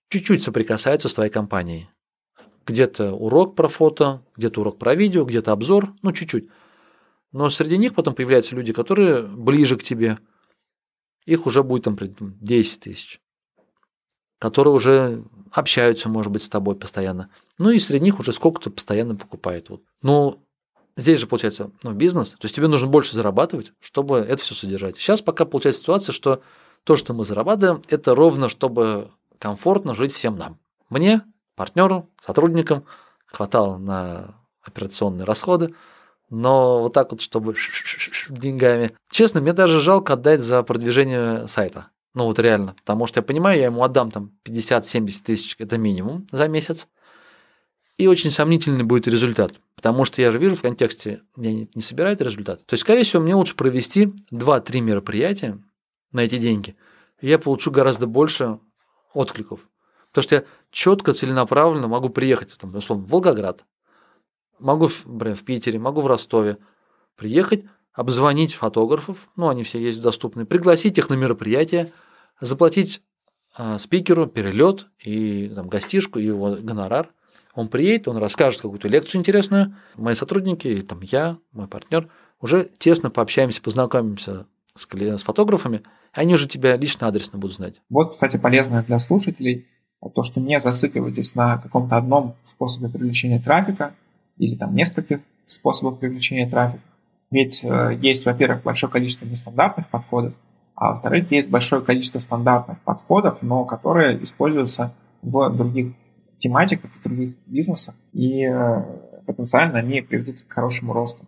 чуть-чуть 0.09 0.43
соприкасаются 0.43 1.07
с 1.09 1.13
твоей 1.13 1.31
компанией 1.31 1.89
где-то 2.65 3.13
урок 3.13 3.55
про 3.55 3.67
фото, 3.67 4.23
где-то 4.35 4.61
урок 4.61 4.77
про 4.77 4.95
видео, 4.95 5.25
где-то 5.25 5.51
обзор, 5.51 5.93
ну 6.01 6.11
чуть-чуть. 6.11 6.49
Но 7.31 7.49
среди 7.49 7.77
них 7.77 7.95
потом 7.95 8.13
появляются 8.13 8.55
люди, 8.55 8.73
которые 8.73 9.23
ближе 9.23 9.77
к 9.77 9.83
тебе. 9.83 10.19
Их 11.25 11.45
уже 11.45 11.63
будет 11.63 11.83
там 11.85 11.97
10 12.19 12.79
тысяч. 12.79 13.19
которые 14.39 14.73
уже 14.73 15.23
общаются, 15.51 16.09
может 16.09 16.31
быть, 16.31 16.43
с 16.43 16.49
тобой 16.49 16.75
постоянно. 16.75 17.29
Ну 17.59 17.69
и 17.69 17.79
среди 17.79 18.03
них 18.03 18.19
уже 18.19 18.33
сколько-то 18.33 18.71
постоянно 18.71 19.15
покупает. 19.15 19.69
Вот. 19.69 19.83
Ну, 20.01 20.43
здесь 20.97 21.19
же 21.19 21.27
получается 21.27 21.71
ну, 21.83 21.93
бизнес, 21.93 22.31
то 22.31 22.39
есть 22.43 22.55
тебе 22.55 22.67
нужно 22.67 22.87
больше 22.87 23.13
зарабатывать, 23.15 23.71
чтобы 23.79 24.17
это 24.17 24.41
все 24.41 24.53
содержать. 24.53 24.97
Сейчас 24.97 25.21
пока 25.21 25.45
получается 25.45 25.81
ситуация, 25.81 26.13
что 26.13 26.41
то, 26.83 26.95
что 26.95 27.13
мы 27.13 27.23
зарабатываем, 27.23 27.81
это 27.87 28.15
ровно, 28.15 28.49
чтобы 28.49 29.11
комфортно 29.39 29.95
жить 29.95 30.13
всем 30.13 30.35
нам. 30.37 30.59
Мне, 30.89 31.21
партнеру, 31.55 32.09
сотрудникам 32.25 32.85
хватало 33.25 33.77
на 33.77 34.35
операционные 34.61 35.25
расходы, 35.25 35.75
но 36.29 36.81
вот 36.81 36.93
так 36.93 37.11
вот, 37.11 37.21
чтобы 37.21 37.55
деньгами. 38.29 38.91
Честно, 39.09 39.41
мне 39.41 39.53
даже 39.53 39.81
жалко 39.81 40.13
отдать 40.13 40.41
за 40.41 40.63
продвижение 40.63 41.47
сайта. 41.47 41.87
Ну 42.13 42.25
вот 42.25 42.39
реально, 42.39 42.75
потому 42.75 43.07
что 43.07 43.19
я 43.19 43.23
понимаю, 43.23 43.59
я 43.59 43.65
ему 43.65 43.83
отдам 43.83 44.11
там 44.11 44.31
50-70 44.45 45.23
тысяч, 45.23 45.55
это 45.57 45.77
минимум 45.77 46.27
за 46.31 46.47
месяц, 46.47 46.87
и 47.97 48.07
очень 48.07 48.29
сомнительный 48.29 48.83
будет 48.83 49.07
результат, 49.07 49.53
потому 49.75 50.05
что 50.05 50.21
я 50.21 50.31
же 50.31 50.37
вижу 50.37 50.55
в 50.55 50.61
контексте, 50.61 51.21
я 51.37 51.51
не, 51.51 51.69
не 51.73 51.81
собираю 51.81 52.13
этот 52.13 52.27
результат. 52.27 52.65
То 52.65 52.75
есть, 52.75 52.81
скорее 52.81 53.03
всего, 53.03 53.21
мне 53.23 53.33
лучше 53.35 53.55
провести 53.55 54.13
2-3 54.31 54.81
мероприятия 54.81 55.59
на 56.11 56.21
эти 56.21 56.37
деньги, 56.37 56.75
и 57.19 57.27
я 57.27 57.39
получу 57.39 57.71
гораздо 57.71 58.05
больше 58.05 58.59
откликов. 59.13 59.67
Потому 60.13 60.23
что 60.23 60.35
я 60.35 60.43
четко, 60.69 61.13
целенаправленно 61.13 61.87
могу 61.87 62.09
приехать, 62.09 62.55
там, 62.59 62.75
условно, 62.75 63.03
в 63.03 63.09
Волгоград, 63.09 63.65
могу, 64.59 64.87
например, 65.05 65.35
в 65.35 65.43
Питере, 65.43 65.79
могу 65.79 66.01
в 66.01 66.07
Ростове 66.07 66.59
приехать, 67.15 67.65
обзвонить 67.93 68.53
фотографов, 68.53 69.29
ну, 69.35 69.49
они 69.49 69.63
все 69.63 69.79
есть 69.79 70.01
доступны, 70.03 70.45
пригласить 70.45 70.99
их 70.99 71.09
на 71.09 71.15
мероприятие, 71.15 71.91
заплатить 72.39 73.01
э, 73.57 73.79
спикеру 73.79 74.27
перелет 74.27 74.85
и 75.03 75.51
там, 75.53 75.67
гостишку, 75.67 76.19
и 76.19 76.25
его 76.25 76.57
гонорар. 76.59 77.09
Он 77.55 77.67
приедет, 77.67 78.07
он 78.07 78.17
расскажет 78.17 78.61
какую-то 78.61 78.87
лекцию 78.87 79.19
интересную. 79.19 79.75
Мои 79.95 80.13
сотрудники, 80.13 80.81
там 80.87 81.01
я, 81.01 81.37
мой 81.51 81.67
партнер, 81.67 82.07
уже 82.39 82.69
тесно 82.77 83.09
пообщаемся, 83.09 83.63
познакомимся 83.63 84.45
с, 84.75 84.87
с 84.87 85.23
фотографами, 85.23 85.81
они 86.11 86.35
уже 86.35 86.47
тебя 86.47 86.77
лично 86.77 87.07
адресно 87.07 87.39
будут 87.39 87.55
знать. 87.55 87.81
Вот, 87.89 88.11
кстати, 88.11 88.37
полезно 88.37 88.83
для 88.83 88.99
слушателей 88.99 89.67
то, 90.09 90.23
что 90.23 90.39
не 90.39 90.59
зацикливайтесь 90.59 91.35
на 91.35 91.57
каком-то 91.57 91.97
одном 91.97 92.35
способе 92.43 92.89
привлечения 92.89 93.39
трафика 93.39 93.93
или 94.37 94.55
там 94.55 94.75
нескольких 94.75 95.19
способов 95.45 95.99
привлечения 95.99 96.49
трафика. 96.49 96.83
Ведь 97.31 97.63
э, 97.63 97.97
есть, 98.01 98.25
во-первых, 98.25 98.63
большое 98.63 98.91
количество 98.91 99.25
нестандартных 99.25 99.87
подходов, 99.87 100.33
а 100.75 100.91
во-вторых, 100.91 101.31
есть 101.31 101.49
большое 101.49 101.81
количество 101.81 102.19
стандартных 102.19 102.79
подходов, 102.81 103.39
но 103.41 103.63
которые 103.65 104.23
используются 104.23 104.93
в 105.21 105.49
других 105.49 105.93
тематиках, 106.37 106.91
в 106.91 107.03
других 107.03 107.35
бизнесах, 107.47 107.95
и 108.11 108.45
э, 108.45 108.83
потенциально 109.25 109.79
они 109.79 110.01
приведут 110.01 110.41
к 110.41 110.51
хорошему 110.51 110.93
росту. 110.93 111.25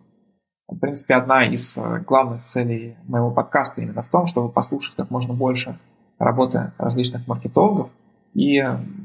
В 0.68 0.76
принципе, 0.78 1.14
одна 1.14 1.46
из 1.46 1.76
э, 1.76 2.00
главных 2.06 2.42
целей 2.42 2.96
моего 3.06 3.30
подкаста 3.30 3.80
именно 3.80 4.02
в 4.02 4.08
том, 4.08 4.26
чтобы 4.26 4.50
послушать 4.50 4.96
как 4.96 5.10
можно 5.10 5.32
больше 5.32 5.78
работы 6.18 6.72
различных 6.78 7.26
маркетологов 7.26 7.88
и 8.36 8.62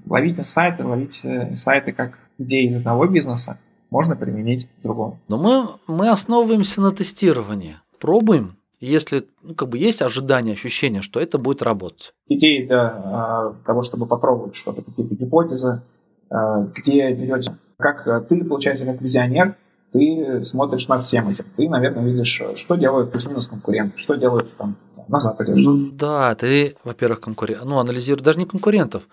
ловить 0.08 0.38
инсайты, 0.38 0.84
ловить 0.84 1.22
инсайты 1.24 1.94
как 1.94 2.20
идеи 2.38 2.68
из 2.68 2.76
одного 2.78 3.08
бизнеса, 3.08 3.58
можно 3.90 4.16
применить 4.16 4.68
к 4.68 4.84
другому. 4.84 5.20
Но 5.30 5.38
мы, 5.38 5.70
мы 5.88 6.10
основываемся 6.10 6.82
на 6.82 6.92
тестировании. 6.92 7.78
Пробуем, 8.00 8.58
если 8.82 9.26
ну, 9.42 9.56
как 9.56 9.70
бы 9.70 9.78
есть 9.78 10.02
ожидание, 10.02 10.54
ощущение, 10.54 11.02
что 11.02 11.20
это 11.20 11.38
будет 11.38 11.62
работать. 11.62 12.14
Идеи 12.28 12.66
для 12.66 12.88
а, 12.88 13.56
того, 13.66 13.84
чтобы 13.84 14.06
попробовать 14.06 14.56
что-то, 14.56 14.82
какие-то 14.82 15.16
гипотезы, 15.16 15.82
а, 16.30 16.68
где 16.76 17.14
берете, 17.14 17.56
как 17.78 18.08
а, 18.08 18.20
ты, 18.22 18.44
получается, 18.44 18.86
как 18.86 19.02
визионер, 19.02 19.56
ты 19.92 20.44
смотришь 20.46 20.88
над 20.88 21.02
всем 21.02 21.30
этим. 21.30 21.46
Ты, 21.56 21.70
наверное, 21.70 22.04
видишь, 22.04 22.42
что 22.56 22.76
делают 22.76 23.12
плюс-минус 23.12 23.48
конкуренты, 23.48 23.98
что 23.98 24.16
делают 24.16 24.56
там 24.58 24.76
на 25.08 25.20
Западе. 25.20 25.54
Ну, 25.56 25.90
да, 25.92 26.34
ты, 26.36 26.76
во-первых, 26.84 27.20
конкурент, 27.20 27.64
ну, 27.66 27.80
анализируешь 27.80 28.24
даже 28.24 28.40
не 28.40 28.46
конкурентов, 28.46 29.08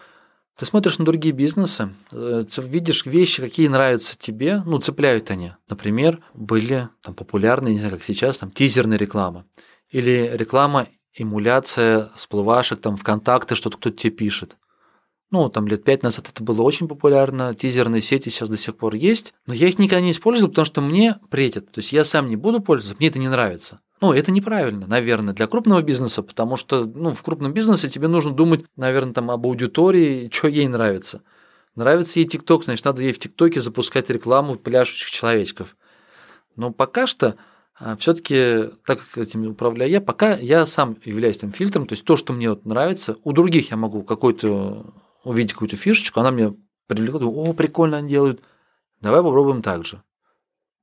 ты 0.58 0.66
смотришь 0.66 0.98
на 0.98 1.04
другие 1.04 1.32
бизнесы, 1.32 1.90
э, 2.10 2.42
видишь 2.56 3.06
вещи, 3.06 3.40
какие 3.40 3.68
нравятся 3.68 4.18
тебе, 4.18 4.62
ну, 4.66 4.78
цепляют 4.78 5.30
они. 5.30 5.52
Например, 5.68 6.20
были 6.34 6.88
там 7.02 7.14
популярные, 7.14 7.74
не 7.74 7.78
знаю, 7.78 7.94
как 7.94 8.02
сейчас, 8.02 8.38
там, 8.38 8.50
тизерная 8.50 8.98
реклама. 8.98 9.44
Или 9.88 10.30
реклама, 10.34 10.88
эмуляция 11.14 12.10
всплывашек, 12.16 12.80
там, 12.80 12.96
ВКонтакте, 12.96 13.54
что-то 13.54 13.78
кто-то 13.78 13.96
тебе 13.96 14.10
пишет. 14.10 14.56
Ну, 15.30 15.50
там 15.50 15.68
лет 15.68 15.84
пять 15.84 16.02
назад 16.02 16.28
это 16.30 16.42
было 16.42 16.62
очень 16.62 16.88
популярно, 16.88 17.54
тизерные 17.54 18.00
сети 18.00 18.30
сейчас 18.30 18.48
до 18.48 18.56
сих 18.56 18.76
пор 18.76 18.94
есть, 18.94 19.34
но 19.46 19.52
я 19.52 19.68
их 19.68 19.78
никогда 19.78 20.00
не 20.00 20.12
использовал, 20.12 20.48
потому 20.48 20.64
что 20.64 20.80
мне 20.80 21.16
претят. 21.28 21.70
То 21.70 21.80
есть 21.80 21.92
я 21.92 22.04
сам 22.04 22.30
не 22.30 22.36
буду 22.36 22.60
пользоваться, 22.60 22.96
мне 22.98 23.08
это 23.08 23.18
не 23.18 23.28
нравится. 23.28 23.80
Ну, 24.00 24.12
это 24.12 24.32
неправильно, 24.32 24.86
наверное, 24.86 25.34
для 25.34 25.46
крупного 25.46 25.82
бизнеса, 25.82 26.22
потому 26.22 26.56
что 26.56 26.84
ну, 26.84 27.12
в 27.12 27.22
крупном 27.22 27.52
бизнесе 27.52 27.90
тебе 27.90 28.08
нужно 28.08 28.30
думать, 28.30 28.64
наверное, 28.76 29.12
там 29.12 29.30
об 29.30 29.44
аудитории, 29.46 30.30
что 30.32 30.48
ей 30.48 30.66
нравится. 30.68 31.22
Нравится 31.74 32.20
ей 32.20 32.26
ТикТок, 32.26 32.64
значит, 32.64 32.84
надо 32.84 33.02
ей 33.02 33.12
в 33.12 33.18
ТикТоке 33.18 33.60
запускать 33.60 34.08
рекламу 34.08 34.56
пляшущих 34.56 35.10
человечков. 35.10 35.76
Но 36.56 36.72
пока 36.72 37.06
что 37.06 37.36
а, 37.78 37.96
все-таки, 37.96 38.70
так 38.86 39.00
как 39.00 39.18
этим 39.18 39.46
управляю 39.46 39.90
я, 39.90 40.00
пока 40.00 40.36
я 40.36 40.64
сам 40.66 40.96
являюсь 41.04 41.38
там 41.38 41.52
фильтром, 41.52 41.86
то 41.86 41.92
есть 41.92 42.04
то, 42.04 42.16
что 42.16 42.32
мне 42.32 42.48
вот 42.48 42.64
нравится, 42.64 43.16
у 43.24 43.32
других 43.32 43.70
я 43.70 43.76
могу 43.76 44.02
какой-то 44.02 44.86
увидеть 45.24 45.52
какую-то 45.52 45.76
фишечку, 45.76 46.20
она 46.20 46.30
мне 46.30 46.54
привлекла, 46.86 47.26
о, 47.26 47.52
прикольно 47.52 47.98
они 47.98 48.08
делают, 48.08 48.42
давай 49.00 49.22
попробуем 49.22 49.62
так 49.62 49.84
же 49.84 50.02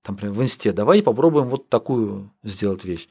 там, 0.05 0.15
например, 0.15 0.35
в 0.35 0.43
инсте, 0.43 0.71
давай 0.71 1.01
попробуем 1.01 1.49
вот 1.49 1.67
такую 1.67 2.31
сделать 2.43 2.85
вещь. 2.85 3.09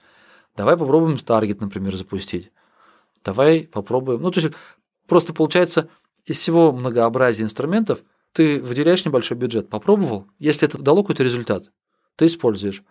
Давай 0.57 0.77
попробуем 0.77 1.19
таргет, 1.19 1.61
например, 1.61 1.95
запустить. 1.97 2.53
Давай 3.25 3.63
попробуем. 3.67 4.23
Ну, 4.23 4.31
то 4.31 4.41
есть 4.41 4.55
просто 5.09 5.33
получается 5.35 5.89
из 6.25 6.37
всего 6.39 6.73
многообразия 6.73 7.43
инструментов 7.43 8.05
ты 8.33 8.63
выделяешь 8.63 9.05
небольшой 9.05 9.37
бюджет, 9.37 9.69
попробовал, 9.69 10.29
если 10.39 10.69
это 10.69 10.79
дало 10.79 11.03
какой-то 11.03 11.25
результат, 11.25 11.73
ты 12.17 12.27
используешь. 12.27 12.85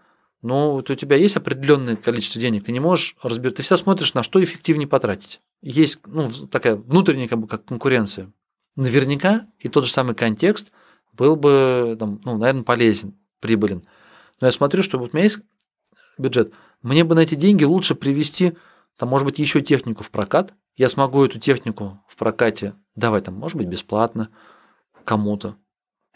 Но 0.44 0.74
вот 0.74 0.90
у 0.90 0.96
тебя 0.96 1.16
есть 1.16 1.38
определенное 1.38 1.96
количество 1.96 2.40
денег, 2.40 2.66
ты 2.66 2.74
не 2.74 2.82
можешь 2.82 3.16
разбирать, 3.24 3.56
ты 3.56 3.64
всегда 3.64 3.78
смотришь, 3.78 4.14
на 4.14 4.24
что 4.24 4.44
эффективнее 4.44 4.88
потратить. 4.88 5.40
Есть 5.62 6.02
ну, 6.06 6.30
такая 6.48 6.76
внутренняя 6.76 7.30
как, 7.30 7.40
бы, 7.40 7.48
как 7.48 7.64
конкуренция. 7.66 8.32
Наверняка 8.76 9.48
и 9.60 9.70
тот 9.70 9.86
же 9.86 9.92
самый 9.92 10.16
контекст 10.16 10.72
был 11.14 11.38
бы, 11.38 11.96
там, 11.98 12.20
ну, 12.26 12.38
наверное, 12.38 12.64
полезен 12.64 13.16
прибылен. 13.40 13.84
Но 14.42 14.48
я 14.48 14.52
смотрю, 14.52 14.84
что 14.84 15.00
вот 15.00 15.14
у 15.14 15.16
меня 15.16 15.26
есть 15.26 15.40
бюджет. 16.18 16.54
Мне 16.82 17.04
бы 17.04 17.16
на 17.16 17.20
эти 17.20 17.36
деньги 17.36 17.64
лучше 17.64 17.96
привести, 17.96 18.54
там, 18.98 19.10
может 19.10 19.26
быть, 19.26 19.40
еще 19.40 19.62
технику 19.62 20.04
в 20.04 20.12
прокат. 20.12 20.54
Я 20.76 20.90
смогу 20.90 21.24
эту 21.24 21.40
технику 21.40 22.04
в 22.08 22.18
прокате 22.18 22.74
давать, 22.96 23.26
там, 23.26 23.36
может 23.36 23.58
быть, 23.58 23.68
бесплатно 23.68 24.30
кому-то. 25.06 25.56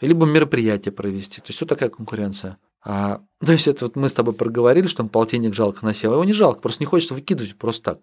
Либо 0.00 0.26
мероприятие 0.26 0.92
провести. 0.92 1.40
То 1.40 1.48
есть, 1.48 1.60
вот 1.60 1.68
такая 1.68 1.88
конкуренция. 1.90 2.58
А, 2.84 3.20
то 3.44 3.52
есть, 3.52 3.66
это 3.66 3.86
вот 3.86 3.96
мы 3.96 4.08
с 4.08 4.14
тобой 4.14 4.34
проговорили, 4.34 4.86
что 4.86 4.98
там 4.98 5.08
полтинник 5.08 5.54
жалко 5.54 5.84
насел. 5.84 6.12
Его 6.12 6.24
не 6.24 6.32
жалко, 6.32 6.60
просто 6.60 6.82
не 6.82 6.86
хочется 6.86 7.14
выкидывать 7.14 7.56
просто 7.56 7.94
так. 7.94 8.00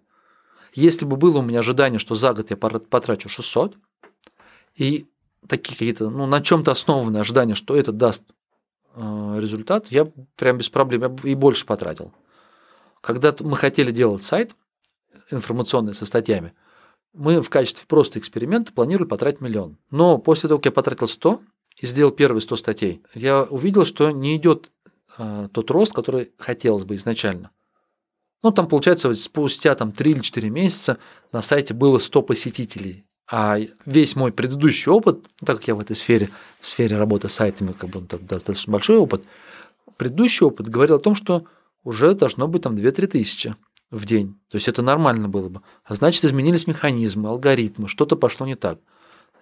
Если 0.74 1.06
бы 1.06 1.16
было 1.16 1.38
у 1.38 1.42
меня 1.42 1.60
ожидание, 1.60 1.98
что 1.98 2.14
за 2.14 2.34
год 2.34 2.50
я 2.50 2.56
потрачу 2.56 3.28
600, 3.28 3.76
и 4.74 5.06
такие 5.48 5.72
какие-то, 5.72 6.10
ну, 6.10 6.26
на 6.26 6.40
чем-то 6.40 6.70
основанные 6.70 7.22
ожидания, 7.22 7.54
что 7.54 7.74
это 7.74 7.92
даст 7.92 8.22
Э, 8.96 9.36
результат, 9.38 9.88
я 9.88 10.06
прям 10.36 10.56
без 10.56 10.70
проблем, 10.70 11.02
я 11.02 11.30
и 11.30 11.34
больше 11.34 11.66
потратил. 11.66 12.12
Когда 13.02 13.34
мы 13.40 13.56
хотели 13.56 13.92
делать 13.92 14.24
сайт 14.24 14.56
информационный 15.30 15.94
со 15.94 16.06
статьями, 16.06 16.54
мы 17.12 17.42
в 17.42 17.50
качестве 17.50 17.86
просто 17.86 18.18
эксперимента 18.18 18.72
планировали 18.72 19.06
потратить 19.06 19.42
миллион. 19.42 19.76
Но 19.90 20.16
после 20.16 20.48
того, 20.48 20.58
как 20.58 20.66
я 20.66 20.72
потратил 20.72 21.08
100 21.08 21.40
и 21.76 21.86
сделал 21.86 22.10
первые 22.10 22.40
100 22.40 22.56
статей, 22.56 23.02
я 23.14 23.42
увидел, 23.42 23.84
что 23.84 24.10
не 24.10 24.36
идет 24.36 24.70
э, 25.18 25.48
тот 25.52 25.70
рост, 25.70 25.92
который 25.92 26.32
хотелось 26.38 26.84
бы 26.84 26.94
изначально. 26.96 27.50
Ну, 28.42 28.50
там, 28.50 28.68
получается, 28.68 29.12
спустя 29.14 29.74
там, 29.74 29.92
3 29.92 30.10
или 30.10 30.20
4 30.20 30.50
месяца 30.50 30.98
на 31.32 31.42
сайте 31.42 31.74
было 31.74 31.98
100 31.98 32.22
посетителей. 32.22 33.04
А 33.28 33.58
весь 33.84 34.14
мой 34.14 34.32
предыдущий 34.32 34.90
опыт, 34.90 35.24
ну, 35.40 35.46
так 35.46 35.56
как 35.56 35.68
я 35.68 35.74
в 35.74 35.80
этой 35.80 35.96
сфере, 35.96 36.30
в 36.60 36.66
сфере 36.66 36.96
работы 36.96 37.28
с 37.28 37.34
сайтами, 37.34 37.72
как 37.72 37.90
бы 37.90 38.00
достаточно 38.00 38.72
большой 38.72 38.98
опыт, 38.98 39.24
предыдущий 39.96 40.46
опыт 40.46 40.68
говорил 40.68 40.96
о 40.96 41.00
том, 41.00 41.14
что 41.14 41.44
уже 41.82 42.14
должно 42.14 42.46
быть 42.46 42.62
там 42.62 42.74
2-3 42.74 43.06
тысячи 43.08 43.54
в 43.90 44.06
день. 44.06 44.38
То 44.48 44.56
есть 44.56 44.68
это 44.68 44.82
нормально 44.82 45.28
было 45.28 45.48
бы. 45.48 45.62
А 45.84 45.94
значит, 45.94 46.24
изменились 46.24 46.66
механизмы, 46.66 47.28
алгоритмы, 47.28 47.88
что-то 47.88 48.16
пошло 48.16 48.46
не 48.46 48.54
так. 48.54 48.78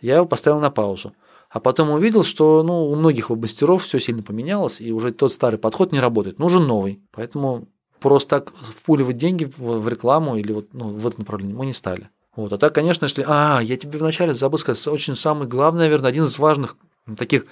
Я 0.01 0.17
его 0.17 0.27
поставил 0.27 0.61
на 0.61 0.71
паузу. 0.71 1.15
А 1.55 1.61
потом 1.61 1.93
увидел, 1.93 2.25
что 2.25 2.65
ну, 2.65 2.91
у 2.91 2.97
многих 2.97 3.31
мастеров 3.31 3.85
все 3.85 4.01
сильно 4.01 4.25
поменялось, 4.25 4.81
и 4.81 4.91
уже 4.91 5.13
тот 5.13 5.33
старый 5.33 5.57
подход 5.57 5.93
не 5.93 6.01
работает. 6.01 6.41
Нужен 6.41 6.67
новый. 6.67 7.01
Поэтому 7.13 7.69
просто 8.01 8.41
так 8.41 8.53
впуливать 8.57 9.19
деньги 9.19 9.49
в 9.57 9.89
рекламу 9.89 10.35
или 10.35 10.53
вот, 10.53 10.71
ну, 10.73 10.89
в 10.89 11.07
это 11.07 11.21
направление 11.21 11.57
мы 11.57 11.65
не 11.65 11.73
стали. 11.73 12.11
Вот. 12.35 12.53
А 12.53 12.59
так, 12.59 12.75
конечно, 12.75 13.05
если... 13.05 13.25
А, 13.25 13.61
я 13.61 13.77
тебе 13.77 14.01
вначале 14.01 14.35
забыл 14.35 14.59
сказать, 14.59 14.85
очень 14.89 15.15
самый 15.15 15.47
главный, 15.47 15.85
наверное, 15.85 16.09
один 16.09 16.25
из 16.25 16.37
важных 16.41 16.77
таких 17.17 17.45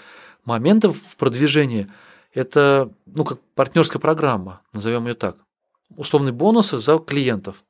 моментов 0.44 0.96
в 1.07 1.16
продвижении– 1.16 1.86
это, 2.34 2.90
ну, 3.07 3.22
как 3.22 3.38
партнерская 3.55 4.00
программа, 4.00 4.62
назовем 4.72 5.07
ее 5.07 5.14
так. 5.14 5.36
Условные 5.94 6.32
бонусы 6.32 6.78
за 6.78 6.98
клиентов. 6.98 7.62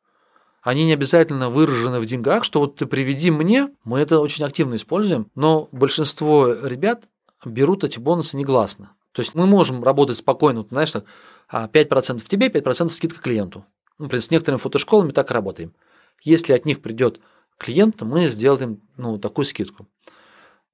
Они 0.62 0.84
не 0.86 0.92
обязательно 0.92 1.50
выражены 1.50 1.98
в 1.98 2.06
деньгах, 2.06 2.44
что 2.44 2.60
вот 2.60 2.76
ты 2.76 2.86
приведи 2.86 3.30
мне, 3.30 3.70
мы 3.84 3.98
это 3.98 4.20
очень 4.20 4.44
активно 4.44 4.76
используем, 4.76 5.28
но 5.34 5.68
большинство 5.72 6.52
ребят 6.52 7.04
берут 7.44 7.82
эти 7.82 7.98
бонусы 7.98 8.36
негласно. 8.36 8.92
То 9.10 9.20
есть 9.20 9.34
мы 9.34 9.46
можем 9.46 9.82
работать 9.82 10.16
спокойно, 10.16 10.64
знаешь, 10.70 10.92
5% 10.94 11.02
а, 11.50 11.68
тебе, 12.28 12.46
5% 12.46 12.88
скидка 12.90 13.20
клиенту. 13.20 13.66
Например, 13.98 14.22
с 14.22 14.30
некоторыми 14.30 14.60
фотошколами 14.60 15.10
так 15.10 15.30
и 15.30 15.34
работаем. 15.34 15.74
Если 16.22 16.52
от 16.52 16.64
них 16.64 16.80
придет 16.80 17.20
клиент, 17.58 17.96
то 17.96 18.04
мы 18.04 18.26
сделаем 18.28 18.80
ну, 18.96 19.18
такую 19.18 19.44
скидку. 19.44 19.88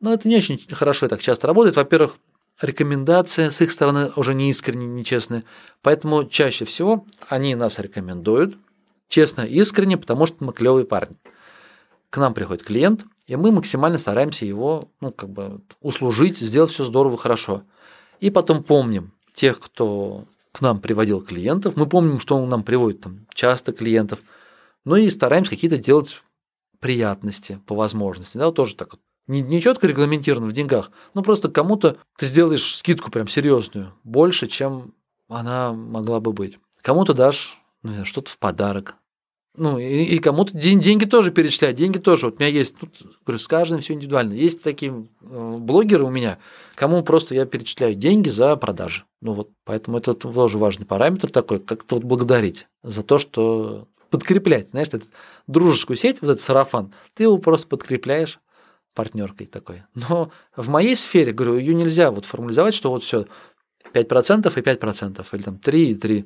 Но 0.00 0.12
это 0.12 0.28
не 0.28 0.36
очень 0.36 0.60
хорошо 0.70 1.08
так 1.08 1.20
часто 1.20 1.46
работает. 1.46 1.76
Во-первых, 1.76 2.16
рекомендация 2.60 3.50
с 3.50 3.60
их 3.60 3.72
стороны 3.72 4.12
уже 4.16 4.34
не 4.34 4.50
искренне, 4.50 4.86
нечестная. 4.86 5.44
Поэтому 5.82 6.24
чаще 6.24 6.64
всего 6.64 7.06
они 7.28 7.54
нас 7.54 7.78
рекомендуют, 7.78 8.56
честно 9.08 9.42
искренне, 9.42 9.96
потому 9.96 10.26
что 10.26 10.44
мы 10.44 10.52
клевые 10.52 10.86
парни. 10.86 11.16
К 12.10 12.18
нам 12.18 12.34
приходит 12.34 12.64
клиент, 12.64 13.04
и 13.26 13.36
мы 13.36 13.52
максимально 13.52 13.98
стараемся 13.98 14.44
его 14.44 14.88
ну, 15.00 15.12
как 15.12 15.30
бы 15.30 15.60
услужить, 15.80 16.38
сделать 16.38 16.70
все 16.70 16.84
здорово, 16.84 17.16
хорошо. 17.16 17.62
И 18.20 18.30
потом 18.30 18.62
помним 18.62 19.12
тех, 19.34 19.60
кто 19.60 20.24
к 20.52 20.60
нам 20.60 20.80
приводил 20.80 21.20
клиентов, 21.20 21.76
мы 21.76 21.86
помним, 21.86 22.20
что 22.20 22.36
он 22.36 22.48
нам 22.48 22.62
приводит 22.62 23.02
там, 23.02 23.26
часто 23.34 23.72
клиентов, 23.72 24.20
ну 24.84 24.96
и 24.96 25.10
стараемся 25.10 25.50
какие-то 25.50 25.76
делать 25.76 26.22
приятности 26.80 27.60
по 27.66 27.74
возможности. 27.74 28.38
Да, 28.38 28.46
вот 28.46 28.56
тоже 28.56 28.74
так 28.76 28.92
вот. 28.92 29.00
Не, 29.26 29.42
не 29.42 29.60
четко 29.60 29.86
регламентировано 29.86 30.46
в 30.46 30.52
деньгах, 30.52 30.90
но 31.12 31.22
просто 31.22 31.50
кому-то 31.50 31.98
ты 32.16 32.24
сделаешь 32.24 32.76
скидку 32.76 33.10
прям 33.10 33.28
серьезную, 33.28 33.92
больше, 34.02 34.46
чем 34.46 34.94
она 35.28 35.74
могла 35.74 36.20
бы 36.20 36.32
быть. 36.32 36.58
Кому-то 36.80 37.12
дашь 37.12 37.60
ну, 37.82 38.04
что-то 38.04 38.30
в 38.30 38.38
подарок, 38.38 38.96
ну, 39.58 39.78
и, 39.78 40.04
и 40.04 40.18
кому-то 40.18 40.56
день, 40.56 40.80
деньги 40.80 41.04
тоже 41.04 41.30
перечислять, 41.30 41.76
деньги 41.76 41.98
тоже. 41.98 42.26
Вот 42.26 42.36
у 42.36 42.38
меня 42.38 42.50
есть, 42.50 42.76
тут, 42.76 42.90
говорю, 43.24 43.38
с 43.38 43.48
каждым 43.48 43.80
все 43.80 43.94
индивидуально. 43.94 44.34
Есть 44.34 44.62
такие 44.62 44.92
э, 44.92 45.56
блогеры 45.58 46.04
у 46.04 46.10
меня, 46.10 46.38
кому 46.74 47.02
просто 47.02 47.34
я 47.34 47.44
перечисляю 47.44 47.94
деньги 47.94 48.28
за 48.28 48.56
продажи. 48.56 49.04
Ну 49.20 49.34
вот, 49.34 49.50
поэтому 49.64 49.98
это 49.98 50.14
тоже 50.14 50.58
важный 50.58 50.86
параметр 50.86 51.30
такой, 51.30 51.60
как-то 51.60 51.96
вот 51.96 52.04
благодарить 52.04 52.66
за 52.82 53.02
то, 53.02 53.18
что 53.18 53.88
подкреплять, 54.10 54.70
знаешь, 54.70 54.88
эту 54.88 55.06
дружескую 55.46 55.96
сеть, 55.96 56.18
вот 56.20 56.30
этот 56.30 56.42
сарафан, 56.42 56.94
ты 57.14 57.24
его 57.24 57.38
просто 57.38 57.66
подкрепляешь 57.66 58.40
партнеркой 58.94 59.46
такой. 59.46 59.82
Но 59.94 60.30
в 60.56 60.68
моей 60.68 60.96
сфере, 60.96 61.32
говорю, 61.32 61.56
ее 61.56 61.74
нельзя 61.74 62.10
вот 62.10 62.24
формализовать, 62.24 62.74
что 62.74 62.90
вот 62.90 63.02
все 63.02 63.26
5% 63.92 64.46
и 64.46 64.62
5%, 64.62 65.26
или 65.32 65.42
там 65.42 65.58
3 65.58 65.90
и 65.90 65.94
3 65.94 66.24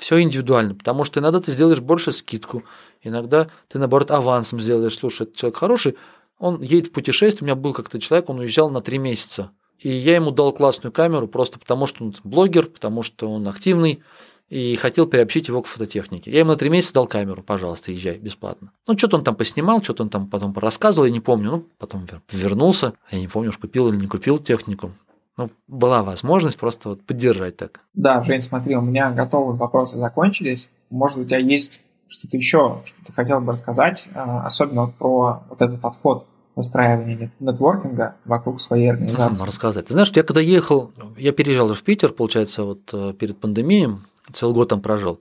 все 0.00 0.20
индивидуально, 0.20 0.74
потому 0.74 1.04
что 1.04 1.20
иногда 1.20 1.40
ты 1.40 1.52
сделаешь 1.52 1.80
больше 1.80 2.12
скидку, 2.12 2.64
иногда 3.02 3.48
ты, 3.68 3.78
наоборот, 3.78 4.10
авансом 4.10 4.58
сделаешь. 4.58 4.96
Слушай, 4.96 5.24
этот 5.24 5.36
человек 5.36 5.56
хороший, 5.58 5.96
он 6.38 6.62
едет 6.62 6.88
в 6.88 6.92
путешествие, 6.92 7.44
у 7.44 7.46
меня 7.46 7.54
был 7.54 7.74
как-то 7.74 8.00
человек, 8.00 8.30
он 8.30 8.38
уезжал 8.38 8.70
на 8.70 8.80
три 8.80 8.98
месяца, 8.98 9.50
и 9.78 9.90
я 9.90 10.16
ему 10.16 10.30
дал 10.30 10.52
классную 10.52 10.92
камеру 10.92 11.28
просто 11.28 11.58
потому, 11.58 11.86
что 11.86 12.04
он 12.04 12.14
блогер, 12.24 12.66
потому 12.66 13.02
что 13.02 13.30
он 13.30 13.46
активный, 13.46 14.02
и 14.48 14.74
хотел 14.74 15.06
приобщить 15.06 15.46
его 15.46 15.62
к 15.62 15.66
фототехнике. 15.66 16.30
Я 16.32 16.40
ему 16.40 16.50
на 16.50 16.56
три 16.56 16.70
месяца 16.70 16.94
дал 16.94 17.06
камеру, 17.06 17.42
пожалуйста, 17.42 17.92
езжай 17.92 18.18
бесплатно. 18.18 18.72
Ну, 18.88 18.98
что-то 18.98 19.18
он 19.18 19.22
там 19.22 19.36
поснимал, 19.36 19.80
что-то 19.80 20.02
он 20.02 20.08
там 20.08 20.28
потом 20.28 20.52
рассказывал, 20.58 21.06
я 21.06 21.12
не 21.12 21.20
помню. 21.20 21.50
Ну, 21.50 21.68
потом 21.78 22.04
вернулся, 22.32 22.94
я 23.12 23.20
не 23.20 23.28
помню, 23.28 23.50
уж 23.50 23.58
купил 23.58 23.88
или 23.88 23.96
не 23.96 24.08
купил 24.08 24.38
технику 24.38 24.92
ну, 25.40 25.50
была 25.66 26.02
возможность 26.02 26.58
просто 26.58 26.90
вот 26.90 27.02
поддержать 27.06 27.56
так. 27.56 27.80
Да, 27.94 28.22
Жень, 28.22 28.42
смотри, 28.42 28.76
у 28.76 28.82
меня 28.82 29.10
готовые 29.10 29.56
вопросы 29.56 29.96
закончились. 29.96 30.68
Может, 30.90 31.18
у 31.18 31.24
тебя 31.24 31.38
есть 31.38 31.82
что-то 32.08 32.36
еще, 32.36 32.82
что 32.84 33.04
ты 33.06 33.12
хотел 33.12 33.40
бы 33.40 33.52
рассказать, 33.52 34.08
а, 34.14 34.44
особенно 34.44 34.86
вот 34.86 34.94
про 34.96 35.42
вот 35.48 35.62
этот 35.62 35.80
подход 35.80 36.26
выстраивания 36.56 37.30
нетворкинга 37.40 38.16
вокруг 38.24 38.60
своей 38.60 38.90
организации. 38.90 39.46
Рассказать. 39.46 39.86
Ты 39.86 39.94
знаешь, 39.94 40.12
я 40.14 40.22
когда 40.22 40.40
ехал, 40.40 40.92
я 41.16 41.32
переезжал 41.32 41.72
в 41.72 41.82
Питер, 41.82 42.12
получается, 42.12 42.64
вот 42.64 42.90
э, 42.92 43.14
перед 43.14 43.38
пандемией, 43.40 43.98
целый 44.32 44.54
год 44.54 44.68
там 44.68 44.82
прожил. 44.82 45.20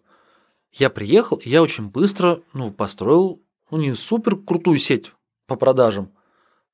Я 0.73 0.89
приехал, 0.89 1.37
и 1.37 1.49
я 1.49 1.61
очень 1.61 1.89
быстро 1.89 2.41
ну, 2.53 2.71
построил 2.71 3.41
ну, 3.71 3.77
не 3.77 3.93
супер 3.93 4.35
крутую 4.35 4.79
сеть 4.79 5.13
по 5.47 5.55
продажам, 5.55 6.11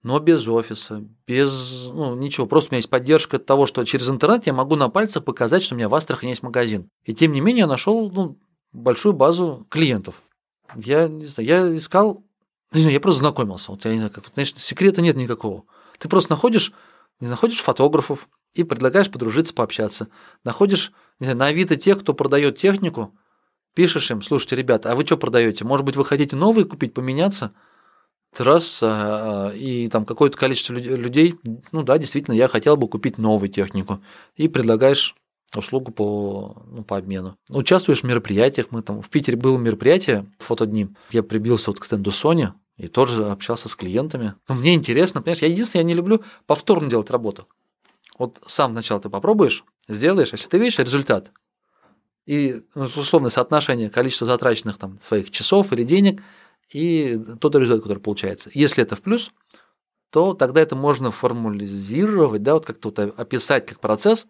но 0.06 0.20
без 0.20 0.48
офиса, 0.48 1.04
без 1.26 1.90
ну, 1.92 2.14
ничего. 2.14 2.46
Просто 2.46 2.70
у 2.70 2.72
меня 2.74 2.78
есть 2.78 2.92
поддержка 2.92 3.40
того, 3.40 3.66
что 3.66 3.84
через 3.86 4.08
интернет 4.08 4.46
я 4.46 4.54
могу 4.54 4.76
на 4.76 4.88
пальцах 4.88 5.26
показать, 5.26 5.64
что 5.64 5.74
у 5.74 5.78
меня 5.80 5.90
в 5.90 5.96
Астрахани 5.96 6.30
есть 6.30 6.44
магазин. 6.44 6.92
И 7.06 7.16
тем 7.16 7.32
не 7.32 7.42
менее 7.42 7.62
я 7.62 7.68
нашел 7.68 8.12
ну, 8.12 8.38
большую 8.72 9.14
базу 9.14 9.66
клиентов. 9.68 10.22
Я 10.76 11.08
не 11.08 11.26
знаю, 11.26 11.48
я 11.48 11.76
искал, 11.76 12.24
не 12.72 12.82
знаю, 12.82 12.94
я 12.94 13.00
просто 13.00 13.22
знакомился. 13.22 13.72
Вот 13.72 13.84
я 13.86 13.94
не 13.94 13.98
знаю, 13.98 14.12
как, 14.14 14.26
знаешь, 14.32 14.54
секрета 14.54 15.02
нет 15.02 15.16
никакого. 15.16 15.64
Ты 15.98 16.08
просто 16.08 16.34
находишь, 16.34 16.72
не 17.20 17.28
находишь 17.28 17.62
фотографов 17.62 18.30
и 18.54 18.64
предлагаешь 18.64 19.10
подружиться, 19.10 19.56
пообщаться. 19.56 20.10
Находишь, 20.44 20.92
не 21.20 21.26
знаю, 21.26 21.40
на 21.40 21.48
Авито 21.48 21.78
тех, 21.78 22.02
кто 22.02 22.14
продает 22.14 22.58
технику, 22.58 23.18
пишешь 23.74 24.12
им, 24.12 24.22
слушайте, 24.22 24.56
ребята, 24.56 24.92
а 24.92 24.96
вы 24.96 25.04
что 25.04 25.18
продаете? 25.18 25.66
Может 25.66 25.84
быть, 25.84 25.96
вы 25.96 26.06
хотите 26.06 26.36
новые 26.36 26.66
купить, 26.66 26.94
поменяться? 26.94 27.56
Раз 28.40 28.80
а, 28.82 29.52
и 29.54 29.88
там 29.88 30.06
какое-то 30.06 30.38
количество 30.38 30.74
людей, 30.74 31.36
ну 31.72 31.84
да, 31.84 31.98
действительно, 31.98 32.36
я 32.36 32.48
хотел 32.48 32.78
бы 32.78 32.88
купить 32.88 33.18
новую 33.18 33.50
технику, 33.50 34.02
и 34.36 34.48
предлагаешь 34.48 35.16
услугу 35.56 35.92
по, 35.92 36.64
ну, 36.68 36.84
по 36.84 36.98
обмену. 36.98 37.38
Участвуешь 37.50 38.02
в 38.02 38.04
мероприятиях, 38.04 38.68
мы 38.72 38.82
там 38.82 39.02
в 39.02 39.10
Питере 39.10 39.38
было 39.38 39.58
мероприятие, 39.58 40.26
фотодни, 40.40 40.90
я 41.12 41.24
прибился 41.24 41.70
вот 41.70 41.80
к 41.80 41.86
стенду 41.86 42.12
Sony, 42.12 42.50
и 42.78 42.88
тоже 42.88 43.30
общался 43.30 43.70
с 43.70 43.76
клиентами. 43.76 44.36
Но 44.50 44.56
мне 44.56 44.74
интересно, 44.74 45.22
понимаешь, 45.22 45.42
я 45.42 45.48
единственное, 45.48 45.84
я 45.84 45.88
не 45.88 45.94
люблю 45.94 46.22
повторно 46.46 46.90
делать 46.90 47.10
работу. 47.10 47.48
Вот 48.18 48.42
сам 48.46 48.72
сначала 48.72 49.00
ты 49.00 49.10
попробуешь, 49.10 49.64
сделаешь, 49.88 50.32
если 50.34 50.50
ты 50.50 50.58
видишь 50.58 50.80
результат, 50.80 51.32
и 52.26 52.64
ну, 52.74 52.84
условное 52.84 53.30
соотношение 53.30 53.90
количества 53.90 54.28
затраченных 54.28 54.78
там 54.78 55.00
своих 55.02 55.32
часов 55.32 55.72
или 55.72 55.84
денег– 55.84 56.22
и 56.72 57.20
тот 57.40 57.56
результат, 57.56 57.84
который 57.84 58.00
получается. 58.00 58.50
Если 58.54 58.84
это 58.84 58.96
в 58.96 59.02
плюс, 59.02 59.32
то 60.10 60.34
тогда 60.34 60.62
это 60.62 60.76
можно 60.76 61.12
формализировать, 61.12 62.44
да, 62.44 62.54
вот 62.54 62.66
как-то 62.66 62.90
вот 62.90 63.00
описать 63.00 63.66
как 63.66 63.80
процесс 63.80 64.28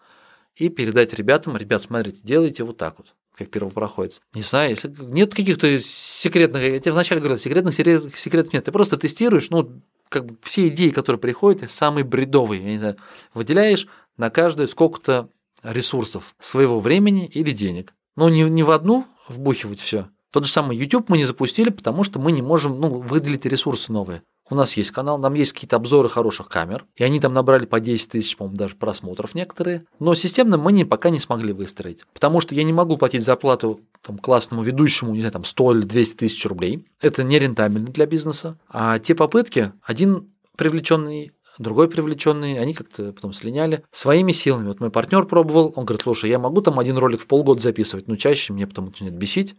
и 0.56 0.70
передать 0.70 1.14
ребятам, 1.14 1.58
ребят, 1.58 1.84
смотрите, 1.84 2.20
делайте 2.24 2.64
вот 2.64 2.78
так 2.78 2.98
вот, 2.98 3.14
как 3.36 3.50
первопроходец. 3.50 4.22
Не 4.34 4.42
знаю, 4.42 4.72
если 4.72 4.94
нет 5.00 5.36
каких-то 5.36 5.80
секретных, 5.80 6.64
я 6.64 6.80
тебе 6.80 6.92
вначале 6.92 7.22
говорил, 7.22 7.38
секретных 7.38 7.76
секретов 8.18 8.54
нет, 8.54 8.64
ты 8.64 8.72
просто 8.72 8.98
тестируешь, 8.98 9.50
ну, 9.50 9.82
как 10.10 10.26
бы 10.26 10.38
все 10.42 10.68
идеи, 10.70 10.90
которые 10.90 11.20
приходят, 11.20 11.70
самые 11.70 12.04
бредовые, 12.04 12.64
я 12.64 12.72
не 12.72 12.80
знаю, 12.80 12.98
выделяешь 13.34 13.88
на 14.18 14.30
каждую 14.30 14.68
сколько-то 14.68 15.30
ресурсов 15.62 16.36
своего 16.40 16.80
времени 16.80 17.26
или 17.26 17.52
денег. 17.52 17.94
Но 18.16 18.30
не, 18.30 18.44
не 18.44 18.64
в 18.64 18.72
одну 18.72 19.06
вбухивать 19.28 19.80
все, 19.80 20.10
тот 20.36 20.44
же 20.44 20.52
самый 20.52 20.76
YouTube 20.76 21.08
мы 21.08 21.18
не 21.18 21.24
запустили, 21.24 21.70
потому 21.70 22.04
что 22.04 22.20
мы 22.20 22.34
не 22.34 22.42
можем 22.42 22.78
ну, 22.78 22.90
выделить 22.90 23.46
ресурсы 23.46 23.94
новые. 23.94 24.22
У 24.50 24.56
нас 24.56 24.76
есть 24.76 24.92
канал, 24.92 25.18
нам 25.18 25.34
есть 25.34 25.54
какие-то 25.54 25.78
обзоры 25.78 26.10
хороших 26.10 26.50
камер, 26.50 26.84
и 26.98 27.06
они 27.06 27.22
там 27.22 27.32
набрали 27.34 27.66
по 27.66 27.80
10 27.80 28.10
тысяч, 28.10 28.36
по-моему, 28.36 28.58
даже 28.58 28.76
просмотров 28.76 29.34
некоторые. 29.34 29.86
Но 29.98 30.14
системно 30.14 30.58
мы 30.58 30.74
не, 30.74 30.84
пока 30.84 31.10
не 31.10 31.22
смогли 31.22 31.54
выстроить. 31.54 32.02
Потому 32.14 32.42
что 32.42 32.54
я 32.54 32.64
не 32.64 32.74
могу 32.74 32.98
платить 32.98 33.24
зарплату 33.24 33.80
там, 34.02 34.18
классному 34.18 34.62
ведущему, 34.62 35.14
не 35.14 35.22
знаю, 35.22 35.32
там 35.32 35.46
100 35.46 35.72
или 35.72 35.82
200 35.86 36.16
тысяч 36.16 36.46
рублей. 36.46 36.86
Это 37.00 37.24
не 37.24 37.40
рентабельно 37.40 37.88
для 37.88 38.06
бизнеса. 38.06 38.58
А 38.68 39.00
те 39.00 39.16
попытки, 39.16 39.72
один 39.84 40.34
привлеченный 40.58 41.32
другой 41.60 41.88
привлеченный, 41.88 42.60
они 42.60 42.74
как-то 42.74 43.14
потом 43.14 43.32
слиняли 43.32 43.86
своими 43.92 44.34
силами. 44.34 44.68
Вот 44.68 44.82
мой 44.82 44.92
партнер 44.92 45.24
пробовал, 45.26 45.72
он 45.78 45.86
говорит, 45.86 46.02
слушай, 46.02 46.30
я 46.30 46.40
могу 46.40 46.62
там 46.62 46.78
один 46.78 46.98
ролик 46.98 47.22
в 47.22 47.28
полгода 47.28 47.62
записывать, 47.62 48.10
но 48.10 48.18
чаще 48.18 48.52
мне 48.52 48.68
потом 48.68 48.88
начинает 48.88 49.16
бесить. 49.16 49.56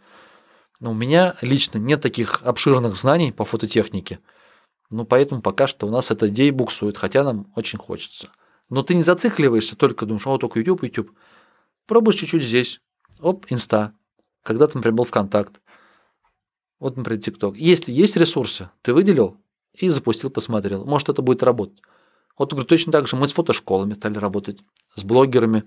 Но 0.80 0.90
у 0.90 0.94
меня 0.94 1.36
лично 1.40 1.78
нет 1.78 2.02
таких 2.02 2.42
обширных 2.42 2.94
знаний 2.96 3.32
по 3.32 3.44
фототехнике. 3.44 4.20
Ну, 4.90 5.04
поэтому 5.04 5.42
пока 5.42 5.66
что 5.66 5.86
у 5.86 5.90
нас 5.90 6.10
эта 6.10 6.28
идея 6.28 6.52
буксует, 6.52 6.96
хотя 6.96 7.24
нам 7.24 7.50
очень 7.56 7.78
хочется. 7.78 8.28
Но 8.68 8.82
ты 8.82 8.94
не 8.94 9.02
зацикливаешься, 9.02 9.76
только 9.76 10.06
думаешь, 10.06 10.26
о, 10.26 10.38
только 10.38 10.58
YouTube, 10.58 10.84
YouTube. 10.84 11.12
Пробуешь 11.86 12.16
чуть-чуть 12.16 12.42
здесь. 12.42 12.80
Оп, 13.20 13.46
инста. 13.48 13.94
Когда-то, 14.42 14.76
например, 14.76 14.96
был 14.96 15.04
ВКонтакт. 15.04 15.60
Вот, 16.78 16.96
например, 16.96 17.22
ТикТок. 17.22 17.56
Если 17.56 17.92
есть 17.92 18.16
ресурсы, 18.16 18.70
ты 18.82 18.92
выделил 18.92 19.38
и 19.72 19.88
запустил, 19.88 20.30
посмотрел. 20.30 20.84
Может, 20.84 21.08
это 21.08 21.22
будет 21.22 21.42
работать. 21.42 21.80
Вот, 22.36 22.52
говорю, 22.52 22.66
точно 22.66 22.92
так 22.92 23.08
же 23.08 23.16
мы 23.16 23.28
с 23.28 23.32
фотошколами 23.32 23.94
стали 23.94 24.18
работать, 24.18 24.60
с 24.94 25.04
блогерами, 25.04 25.64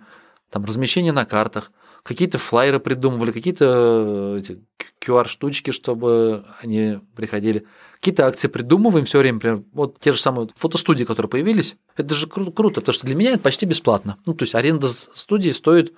там 0.50 0.66
размещение 0.66 1.12
на 1.12 1.26
картах. 1.26 1.72
Какие-то 2.04 2.38
флайеры 2.38 2.80
придумывали, 2.80 3.32
какие-то 3.32 4.40
э, 4.42 4.56
QR-штучки, 5.02 5.72
чтобы 5.72 6.46
они 6.62 7.00
приходили. 7.16 7.66
Какие-то 7.96 8.28
акции 8.28 8.48
придумываем 8.48 9.06
все 9.06 9.20
время, 9.20 9.36
например, 9.36 9.64
вот 9.74 10.00
те 10.00 10.12
же 10.14 10.20
самые 10.20 10.50
фотостудии, 10.56 11.04
которые 11.04 11.30
появились. 11.30 11.76
Это 11.96 12.14
же 12.16 12.28
кру- 12.28 12.52
круто, 12.52 12.82
потому 12.82 12.94
что 12.94 13.06
для 13.06 13.16
меня 13.16 13.32
это 13.32 13.40
почти 13.44 13.66
бесплатно. 13.66 14.18
Ну, 14.26 14.34
то 14.34 14.44
есть 14.44 14.56
аренда 14.56 14.88
студии 14.88 15.52
стоит, 15.52 15.94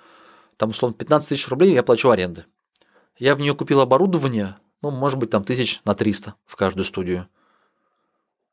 там, 0.58 0.72
условно, 0.72 0.95
15 0.95 1.30
тысяч 1.30 1.47
рублей, 1.47 1.74
я 1.74 1.84
плачу 1.84 2.10
аренды. 2.10 2.45
Я 3.18 3.36
в 3.36 3.39
нее 3.39 3.56
купил 3.56 3.82
оборудование, 3.82 4.58
ну, 4.82 4.91
может 4.91 5.20
быть, 5.20 5.30
там 5.30 5.43
тысяч 5.43 5.82
на 5.86 5.93
300 5.93 6.36
в 6.45 6.56
каждую 6.56 6.86
студию. 6.86 7.28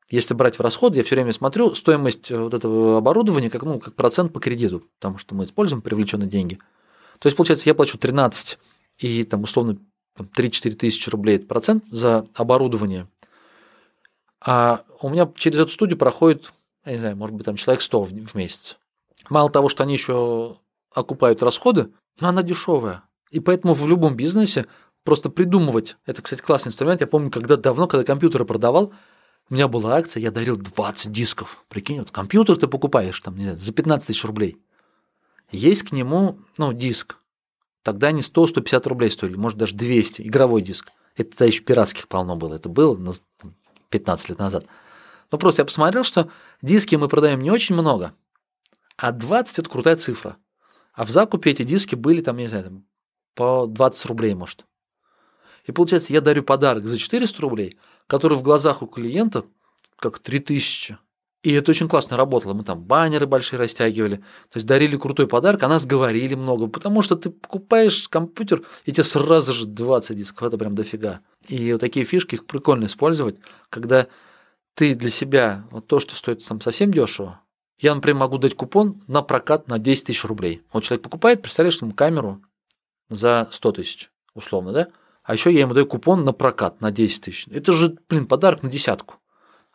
Если 0.09 0.33
брать 0.33 0.57
в 0.57 0.61
расход, 0.61 0.95
я 0.95 1.03
все 1.03 1.15
время 1.15 1.33
смотрю 1.33 1.75
стоимость 1.75 2.31
вот 2.31 2.53
этого 2.53 2.97
оборудования 2.97 3.49
как, 3.49 3.63
ну, 3.63 3.79
как 3.79 3.95
процент 3.95 4.33
по 4.33 4.39
кредиту, 4.39 4.83
потому 4.99 5.19
что 5.19 5.35
мы 5.35 5.45
используем 5.45 5.83
привлеченные 5.83 6.27
деньги. 6.27 6.59
То 7.19 7.27
есть, 7.27 7.37
получается, 7.37 7.69
я 7.69 7.75
плачу 7.75 7.97
13 7.97 8.57
и 8.99 9.23
там 9.23 9.43
условно 9.43 9.77
3-4 10.17 10.71
тысячи 10.71 11.09
рублей 11.09 11.39
процент 11.39 11.83
за 11.89 12.25
оборудование. 12.33 13.07
А 14.41 14.83
у 15.01 15.09
меня 15.09 15.29
через 15.35 15.59
эту 15.59 15.71
студию 15.71 15.97
проходит, 15.97 16.51
я 16.85 16.93
не 16.93 16.97
знаю, 16.97 17.17
может 17.17 17.35
быть, 17.35 17.45
там 17.45 17.55
человек 17.55 17.81
100 17.81 18.03
в, 18.03 18.09
в 18.09 18.35
месяц. 18.35 18.77
Мало 19.29 19.49
того, 19.49 19.69
что 19.69 19.83
они 19.83 19.93
еще 19.93 20.57
окупают 20.93 21.43
расходы, 21.43 21.91
но 22.19 22.29
она 22.29 22.41
дешевая. 22.41 23.03
И 23.31 23.39
поэтому 23.39 23.73
в 23.73 23.87
любом 23.87 24.15
бизнесе 24.15 24.65
просто 25.03 25.29
придумывать. 25.29 25.97
Это, 26.05 26.21
кстати, 26.21 26.41
классный 26.41 26.69
инструмент. 26.69 27.01
Я 27.01 27.07
помню, 27.07 27.31
когда 27.31 27.57
давно, 27.57 27.87
когда 27.87 28.03
компьютеры 28.03 28.45
продавал, 28.45 28.93
у 29.49 29.53
меня 29.53 29.67
была 29.67 29.95
акция, 29.95 30.21
я 30.21 30.31
дарил 30.31 30.57
20 30.57 31.11
дисков. 31.11 31.65
Прикинь, 31.69 31.99
вот 31.99 32.11
компьютер 32.11 32.57
ты 32.57 32.67
покупаешь 32.67 33.19
там, 33.19 33.35
не 33.35 33.43
знаю, 33.43 33.59
за 33.59 33.73
15 33.73 34.07
тысяч 34.07 34.23
рублей. 34.23 34.57
Есть 35.51 35.83
к 35.83 35.91
нему, 35.91 36.39
ну, 36.57 36.73
диск. 36.73 37.17
Тогда 37.83 38.07
они 38.07 38.21
100-150 38.21 38.87
рублей 38.87 39.09
стоили, 39.09 39.35
может, 39.35 39.57
даже 39.57 39.75
200, 39.75 40.21
игровой 40.23 40.61
диск. 40.61 40.91
Это 41.15 41.31
тогда 41.31 41.45
еще 41.45 41.61
пиратских 41.61 42.07
полно 42.07 42.35
было, 42.35 42.55
это 42.55 42.69
было 42.69 42.97
15 43.89 44.29
лет 44.29 44.39
назад. 44.39 44.65
Но 45.31 45.37
просто 45.37 45.61
я 45.61 45.65
посмотрел, 45.65 46.03
что 46.03 46.29
диски 46.61 46.95
мы 46.95 47.07
продаем 47.07 47.41
не 47.41 47.51
очень 47.51 47.75
много, 47.75 48.13
а 48.97 49.11
20– 49.11 49.59
это 49.59 49.69
крутая 49.69 49.95
цифра. 49.95 50.37
А 50.93 51.05
в 51.05 51.09
закупе 51.09 51.51
эти 51.51 51.63
диски 51.63 51.95
были 51.95 52.21
там, 52.21 52.37
не 52.37 52.47
знаю, 52.47 52.83
по 53.33 53.65
20 53.67 54.05
рублей, 54.07 54.33
может. 54.33 54.65
И 55.65 55.71
получается, 55.71 56.13
я 56.13 56.21
дарю 56.21 56.43
подарок 56.43 56.85
за 56.87 56.97
400 56.97 57.41
рублей, 57.41 57.77
который 58.07 58.37
в 58.37 58.43
глазах 58.43 58.81
у 58.81 58.87
клиента 58.87 59.45
как 59.97 60.19
3000. 60.19 60.97
И 61.41 61.53
это 61.53 61.71
очень 61.71 61.87
классно 61.87 62.17
работало. 62.17 62.53
Мы 62.53 62.63
там 62.63 62.83
баннеры 62.83 63.25
большие 63.25 63.59
растягивали. 63.59 64.17
То 64.49 64.57
есть 64.57 64.67
дарили 64.67 64.97
крутой 64.97 65.27
подарок, 65.27 65.63
а 65.63 65.69
нас 65.69 65.85
говорили 65.85 66.35
много. 66.35 66.67
Потому 66.67 67.01
что 67.01 67.15
ты 67.15 67.29
покупаешь 67.29 68.09
компьютер, 68.09 68.63
и 68.85 68.91
тебе 68.91 69.03
сразу 69.03 69.53
же 69.53 69.65
20 69.65 70.17
дисков. 70.17 70.47
Это 70.47 70.57
прям 70.57 70.75
дофига. 70.75 71.21
И 71.47 71.71
вот 71.71 71.79
такие 71.79 72.05
фишки 72.05 72.35
их 72.35 72.45
прикольно 72.45 72.85
использовать, 72.85 73.37
когда 73.69 74.07
ты 74.73 74.95
для 74.95 75.09
себя 75.09 75.65
вот 75.71 75.87
то, 75.87 75.99
что 75.99 76.15
стоит 76.15 76.45
там 76.45 76.59
совсем 76.59 76.91
дешево, 76.91 77.41
я, 77.79 77.95
например, 77.95 78.17
могу 78.17 78.37
дать 78.37 78.55
купон 78.55 79.01
на 79.07 79.21
прокат 79.21 79.69
на 79.69 79.79
10 79.79 80.07
тысяч 80.07 80.25
рублей. 80.25 80.61
Вот 80.73 80.83
человек 80.83 81.03
покупает, 81.03 81.41
представляешь, 81.41 81.81
ему 81.81 81.93
камеру 81.93 82.43
за 83.07 83.47
100 83.51 83.71
тысяч, 83.71 84.11
условно, 84.33 84.73
да? 84.73 84.87
А 85.23 85.33
еще 85.33 85.53
я 85.53 85.61
ему 85.61 85.73
даю 85.73 85.85
купон 85.85 86.25
на 86.25 86.33
прокат 86.33 86.81
на 86.81 86.91
10 86.91 87.23
тысяч. 87.23 87.47
Это 87.47 87.71
же, 87.71 87.97
блин, 88.09 88.25
подарок 88.25 88.63
на 88.63 88.69
десятку. 88.69 89.15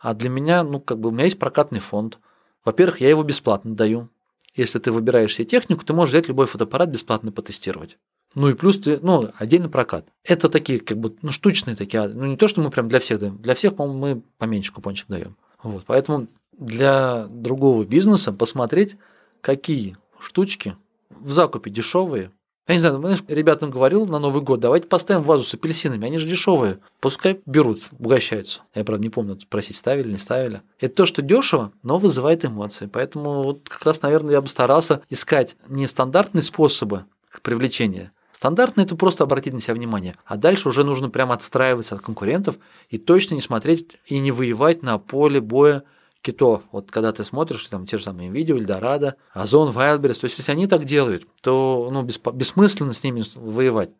А 0.05 0.13
для 0.13 0.29
меня, 0.29 0.63
ну, 0.63 0.79
как 0.79 0.99
бы 0.99 1.09
у 1.09 1.11
меня 1.11 1.23
есть 1.23 1.39
прокатный 1.39 1.79
фонд. 1.79 2.19
Во-первых, 2.63 3.01
я 3.01 3.09
его 3.09 3.23
бесплатно 3.23 3.75
даю. 3.75 4.09
Если 4.53 4.77
ты 4.77 4.91
выбираешь 4.91 5.33
себе 5.33 5.45
технику, 5.45 5.83
ты 5.83 5.93
можешь 5.93 6.13
взять 6.13 6.27
любой 6.27 6.45
фотоаппарат 6.45 6.89
бесплатно 6.89 7.31
потестировать. 7.31 7.97
Ну 8.35 8.49
и 8.49 8.53
плюс 8.53 8.77
ты, 8.77 8.99
ну, 9.01 9.31
отдельный 9.39 9.67
прокат. 9.67 10.07
Это 10.23 10.47
такие, 10.47 10.77
как 10.77 10.99
бы, 10.99 11.15
ну, 11.23 11.31
штучные 11.31 11.75
такие, 11.75 12.03
а, 12.03 12.07
ну, 12.07 12.25
не 12.25 12.37
то, 12.37 12.47
что 12.47 12.61
мы 12.61 12.69
прям 12.69 12.87
для 12.87 12.99
всех 12.99 13.19
даем. 13.19 13.39
Для 13.39 13.55
всех, 13.55 13.75
по-моему, 13.75 13.99
мы 13.99 14.21
поменьше 14.37 14.71
купончик 14.71 15.07
даем. 15.07 15.37
Вот, 15.63 15.85
поэтому 15.87 16.27
для 16.51 17.25
другого 17.25 17.83
бизнеса 17.83 18.31
посмотреть, 18.31 18.97
какие 19.41 19.97
штучки 20.19 20.77
в 21.09 21.31
закупе 21.31 21.71
дешевые, 21.71 22.29
я 22.67 22.75
не 22.75 22.79
знаю, 22.79 22.99
знаешь, 22.99 23.23
ребятам 23.27 23.69
говорил 23.69 24.07
на 24.07 24.17
Новый 24.17 24.41
год, 24.41 24.59
давайте 24.59 24.87
поставим 24.87 25.23
вазу 25.23 25.43
с 25.43 25.53
апельсинами, 25.53 26.07
они 26.07 26.17
же 26.17 26.27
дешевые. 26.27 26.79
Пускай 26.99 27.39
берут, 27.45 27.79
угощаются. 27.99 28.61
Я, 28.73 28.83
правда, 28.83 29.03
не 29.03 29.09
помню, 29.09 29.39
спросить, 29.39 29.77
ставили, 29.77 30.11
не 30.11 30.17
ставили. 30.17 30.61
Это 30.79 30.95
то, 30.95 31.05
что 31.05 31.21
дешево, 31.21 31.71
но 31.83 31.99
вызывает 31.99 32.43
эмоции. 32.43 32.89
Поэтому 32.91 33.43
вот 33.43 33.69
как 33.69 33.83
раз, 33.85 34.01
наверное, 34.01 34.33
я 34.33 34.41
бы 34.41 34.47
старался 34.47 35.01
искать 35.09 35.55
не 35.67 35.85
стандартные 35.85 36.41
способы 36.41 37.05
привлечения, 37.43 38.11
Стандартно 38.35 38.81
это 38.81 38.97
просто 38.97 39.23
обратить 39.23 39.53
на 39.53 39.61
себя 39.61 39.75
внимание, 39.75 40.17
а 40.25 40.35
дальше 40.35 40.67
уже 40.67 40.83
нужно 40.83 41.09
прямо 41.09 41.35
отстраиваться 41.35 41.95
от 41.95 42.01
конкурентов 42.01 42.57
и 42.89 42.97
точно 42.97 43.35
не 43.35 43.41
смотреть 43.41 43.97
и 44.05 44.19
не 44.19 44.31
воевать 44.31 44.83
на 44.83 44.97
поле 44.97 45.39
боя 45.39 45.83
китов. 46.25 46.63
Вот 46.71 46.91
когда 46.91 47.11
ты 47.11 47.23
смотришь 47.23 47.65
там 47.67 47.85
те 47.85 47.97
же 47.97 48.03
самые 48.03 48.31
видео, 48.31 48.57
Эльдорадо, 48.57 49.15
Озон, 49.31 49.69
Wildberries, 49.69 50.19
то 50.19 50.25
есть 50.25 50.37
если 50.37 50.51
они 50.51 50.67
так 50.67 50.85
делают, 50.85 51.27
то 51.41 51.89
ну, 51.91 52.03
бессмысленно 52.03 52.93
с 52.93 53.03
ними 53.03 53.23
воевать. 53.35 53.91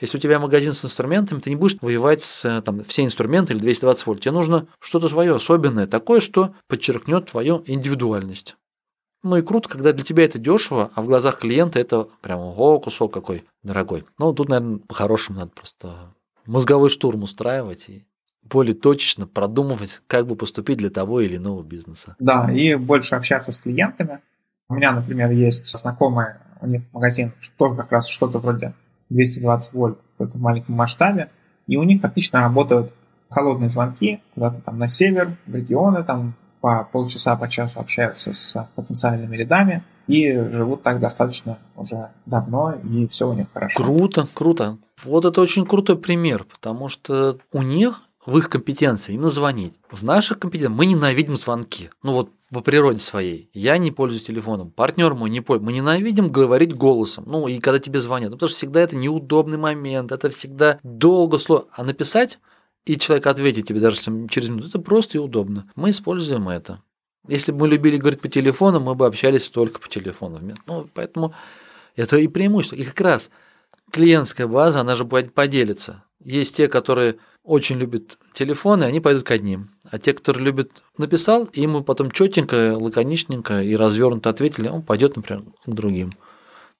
Если 0.00 0.16
у 0.16 0.20
тебя 0.20 0.38
магазин 0.38 0.72
с 0.72 0.84
инструментами, 0.84 1.40
ты 1.40 1.50
не 1.50 1.56
будешь 1.56 1.76
воевать 1.80 2.22
с 2.22 2.60
там, 2.62 2.82
все 2.84 3.04
инструменты 3.04 3.52
или 3.52 3.60
220 3.60 4.06
вольт. 4.06 4.20
Тебе 4.20 4.32
нужно 4.32 4.66
что-то 4.80 5.08
свое 5.08 5.34
особенное, 5.34 5.86
такое, 5.86 6.20
что 6.20 6.54
подчеркнет 6.66 7.30
твою 7.30 7.62
индивидуальность. 7.66 8.56
Ну 9.22 9.36
и 9.36 9.42
круто, 9.42 9.68
когда 9.68 9.92
для 9.92 10.04
тебя 10.04 10.24
это 10.24 10.38
дешево, 10.38 10.90
а 10.94 11.02
в 11.02 11.06
глазах 11.06 11.38
клиента 11.38 11.78
это 11.78 12.08
прям 12.20 12.40
ого, 12.40 12.80
кусок 12.80 13.12
какой 13.12 13.44
дорогой. 13.62 14.04
Ну, 14.18 14.32
тут, 14.32 14.48
наверное, 14.48 14.78
по-хорошему 14.78 15.38
надо 15.38 15.52
просто 15.52 16.14
мозговой 16.46 16.90
штурм 16.90 17.22
устраивать 17.22 17.88
и 17.88 18.04
более 18.52 18.74
точечно 18.74 19.26
продумывать, 19.26 20.02
как 20.06 20.26
бы 20.26 20.36
поступить 20.36 20.78
для 20.78 20.90
того 20.90 21.20
или 21.20 21.36
иного 21.36 21.62
бизнеса. 21.62 22.16
Да, 22.18 22.50
и 22.52 22.74
больше 22.74 23.14
общаться 23.14 23.52
с 23.52 23.58
клиентами. 23.58 24.20
У 24.68 24.74
меня, 24.74 24.92
например, 24.92 25.30
есть 25.30 25.66
знакомые, 25.76 26.40
у 26.60 26.66
них 26.66 26.82
магазин, 26.92 27.32
что 27.40 27.74
как 27.74 27.90
раз 27.90 28.06
что-то 28.06 28.38
вроде 28.38 28.74
220 29.10 29.72
вольт 29.72 29.98
в 30.18 30.22
этом 30.22 30.40
маленьком 30.40 30.74
масштабе, 30.74 31.28
и 31.66 31.76
у 31.76 31.82
них 31.82 32.04
отлично 32.04 32.40
работают 32.40 32.92
холодные 33.30 33.70
звонки 33.70 34.20
куда-то 34.34 34.60
там 34.60 34.78
на 34.78 34.88
север, 34.88 35.30
в 35.46 35.54
регионы, 35.54 36.04
там 36.04 36.34
по 36.60 36.88
полчаса, 36.92 37.34
по 37.36 37.48
часу 37.48 37.80
общаются 37.80 38.32
с 38.32 38.68
потенциальными 38.76 39.36
рядами 39.36 39.82
и 40.06 40.32
живут 40.32 40.82
так 40.82 41.00
достаточно 41.00 41.58
уже 41.76 42.10
давно, 42.26 42.74
и 42.84 43.06
все 43.08 43.28
у 43.28 43.34
них 43.34 43.46
хорошо. 43.52 43.82
Круто, 43.82 44.28
круто. 44.32 44.78
Вот 45.04 45.24
это 45.24 45.40
очень 45.40 45.66
крутой 45.66 45.98
пример, 45.98 46.44
потому 46.44 46.88
что 46.88 47.38
у 47.52 47.62
них 47.62 48.02
в 48.24 48.38
их 48.38 48.48
компетенции 48.48 49.14
именно 49.14 49.30
звонить. 49.30 49.74
В 49.90 50.04
наших 50.04 50.38
компетенциях 50.38 50.76
мы 50.76 50.86
ненавидим 50.86 51.36
звонки. 51.36 51.90
Ну 52.02 52.12
вот 52.12 52.30
по 52.50 52.60
природе 52.60 52.98
своей. 52.98 53.50
Я 53.54 53.78
не 53.78 53.90
пользуюсь 53.90 54.24
телефоном, 54.24 54.70
партнер 54.70 55.14
мой 55.14 55.30
не 55.30 55.40
пользуется. 55.40 55.66
Мы 55.66 55.76
ненавидим 55.76 56.30
говорить 56.30 56.74
голосом. 56.74 57.24
Ну 57.26 57.48
и 57.48 57.58
когда 57.58 57.78
тебе 57.78 57.98
звонят. 57.98 58.30
Ну, 58.30 58.36
потому 58.36 58.48
что 58.48 58.58
всегда 58.58 58.80
это 58.80 58.96
неудобный 58.96 59.58
момент, 59.58 60.12
это 60.12 60.30
всегда 60.30 60.78
долго, 60.82 61.38
сложно. 61.38 61.68
А 61.72 61.84
написать 61.84 62.38
и 62.84 62.96
человек 62.96 63.26
ответит 63.26 63.66
тебе 63.66 63.80
даже 63.80 63.98
через 64.28 64.48
минуту, 64.48 64.68
это 64.68 64.78
просто 64.80 65.18
и 65.18 65.20
удобно. 65.20 65.70
Мы 65.76 65.90
используем 65.90 66.48
это. 66.48 66.82
Если 67.28 67.52
бы 67.52 67.60
мы 67.60 67.68
любили 67.68 67.96
говорить 67.96 68.20
по 68.20 68.28
телефону, 68.28 68.80
мы 68.80 68.96
бы 68.96 69.06
общались 69.06 69.48
только 69.48 69.78
по 69.78 69.88
телефону. 69.88 70.40
Ну, 70.66 70.88
поэтому 70.92 71.32
это 71.94 72.16
и 72.16 72.26
преимущество. 72.26 72.76
И 72.76 72.84
как 72.84 73.00
раз 73.00 73.30
клиентская 73.92 74.48
база, 74.48 74.80
она 74.80 74.96
же 74.96 75.04
поделится. 75.04 76.02
Есть 76.24 76.56
те, 76.56 76.66
которые 76.66 77.16
очень 77.44 77.76
любят 77.76 78.18
телефоны, 78.32 78.84
они 78.84 79.00
пойдут 79.00 79.24
к 79.24 79.30
одним. 79.30 79.70
А 79.90 79.98
те, 79.98 80.12
которые 80.12 80.44
любят 80.44 80.82
написал, 80.96 81.44
и 81.52 81.60
ему 81.60 81.82
потом 81.82 82.10
четенько, 82.10 82.76
лаконичненько 82.78 83.62
и 83.62 83.74
развернуто 83.74 84.30
ответили, 84.30 84.68
он 84.68 84.82
пойдет, 84.82 85.16
например, 85.16 85.44
к 85.64 85.70
другим. 85.70 86.12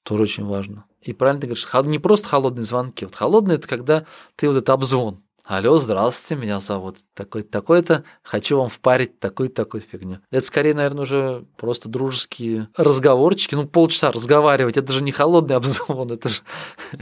Тоже 0.02 0.24
очень 0.24 0.44
важно. 0.44 0.84
И 1.01 1.12
правильно 1.12 1.40
ты 1.40 1.47
говоришь, 1.48 1.68
не 1.86 1.98
просто 1.98 2.28
холодные 2.28 2.64
звонки. 2.64 3.05
Вот 3.05 3.14
холодные 3.14 3.56
это 3.56 3.68
когда 3.68 4.06
ты 4.36 4.48
вот 4.48 4.56
этот 4.56 4.70
обзвон. 4.70 5.22
Алло, 5.44 5.77
здравствуйте, 5.78 6.40
меня 6.40 6.60
зовут 6.60 6.98
такой-то, 7.14 7.51
такой-то, 7.51 8.05
хочу 8.23 8.59
вам 8.59 8.69
впарить 8.69 9.19
такую-то, 9.19 9.64
такую 9.64 9.81
фигню. 9.81 10.20
Это 10.31 10.47
скорее, 10.47 10.73
наверное, 10.73 11.02
уже 11.02 11.44
просто 11.56 11.89
дружеские 11.89 12.69
разговорчики, 12.77 13.56
ну, 13.56 13.66
полчаса 13.66 14.12
разговаривать, 14.12 14.77
это 14.77 14.93
же 14.93 15.02
не 15.02 15.10
холодный 15.10 15.56
обзвон, 15.56 16.12
это 16.12 16.28
же... 16.28 16.43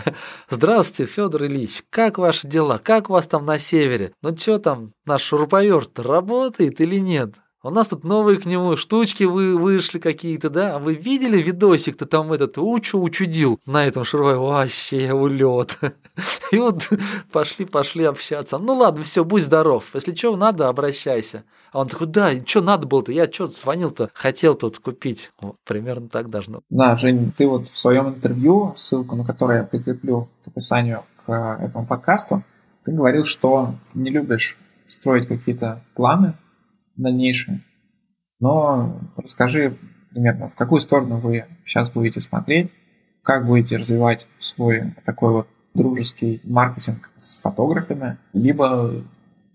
Здравствуйте, 0.48 1.12
Федор 1.12 1.44
Ильич, 1.44 1.84
как 1.90 2.16
ваши 2.16 2.48
дела, 2.48 2.78
как 2.78 3.10
у 3.10 3.12
вас 3.12 3.26
там 3.26 3.44
на 3.44 3.58
севере? 3.58 4.14
Ну, 4.22 4.34
что 4.34 4.58
там, 4.58 4.94
наш 5.04 5.22
шуруповерт 5.22 5.98
работает 5.98 6.80
или 6.80 6.96
нет? 6.96 7.34
У 7.62 7.70
нас 7.70 7.88
тут 7.88 8.04
новые 8.04 8.38
к 8.38 8.46
нему 8.46 8.76
штучки 8.76 9.24
вы, 9.24 9.58
вышли 9.58 9.98
какие-то, 9.98 10.48
да? 10.48 10.76
А 10.76 10.78
вы 10.78 10.94
видели 10.94 11.42
видосик-то 11.42 12.06
там 12.06 12.32
этот 12.32 12.56
учу 12.56 13.00
учудил 13.02 13.60
на 13.66 13.84
этом 13.84 14.04
шурвай? 14.04 14.36
Вообще 14.36 15.12
улет. 15.12 15.78
И 16.52 16.58
вот 16.58 16.88
пошли, 17.32 17.66
пошли 17.66 18.04
общаться. 18.04 18.56
Ну 18.56 18.74
ладно, 18.74 19.02
все, 19.02 19.24
будь 19.24 19.42
здоров. 19.42 19.90
Если 19.92 20.14
что 20.14 20.36
надо, 20.36 20.68
обращайся. 20.68 21.44
А 21.72 21.80
он 21.80 21.88
такой, 21.88 22.06
да, 22.06 22.30
что 22.46 22.62
надо 22.62 22.86
было-то? 22.86 23.12
Я 23.12 23.30
что 23.30 23.46
звонил-то? 23.46 24.10
Хотел 24.14 24.54
тут 24.54 24.78
купить. 24.78 25.30
Вот, 25.40 25.56
примерно 25.66 26.08
так 26.08 26.30
должно. 26.30 26.62
Да, 26.70 26.96
Жень, 26.96 27.32
ты 27.36 27.46
вот 27.46 27.68
в 27.68 27.78
своем 27.78 28.08
интервью, 28.08 28.72
ссылку 28.76 29.16
на 29.16 29.24
которое 29.24 29.58
я 29.58 29.64
прикреплю 29.64 30.28
к 30.44 30.48
описанию 30.48 31.04
к 31.26 31.58
этому 31.60 31.86
подкасту, 31.86 32.42
ты 32.84 32.92
говорил, 32.92 33.26
что 33.26 33.74
не 33.92 34.10
любишь 34.10 34.56
строить 34.88 35.28
какие-то 35.28 35.82
планы, 35.94 36.34
дальнейшее. 37.02 37.60
Но 38.40 39.00
расскажи 39.16 39.76
примерно, 40.10 40.48
в 40.48 40.54
какую 40.54 40.80
сторону 40.80 41.18
вы 41.18 41.44
сейчас 41.64 41.90
будете 41.90 42.20
смотреть, 42.20 42.70
как 43.22 43.46
будете 43.46 43.76
развивать 43.76 44.26
свой 44.38 44.94
такой 45.04 45.32
вот 45.32 45.48
дружеский 45.74 46.40
маркетинг 46.44 47.10
с 47.16 47.40
фотографами, 47.40 48.18
либо 48.32 48.92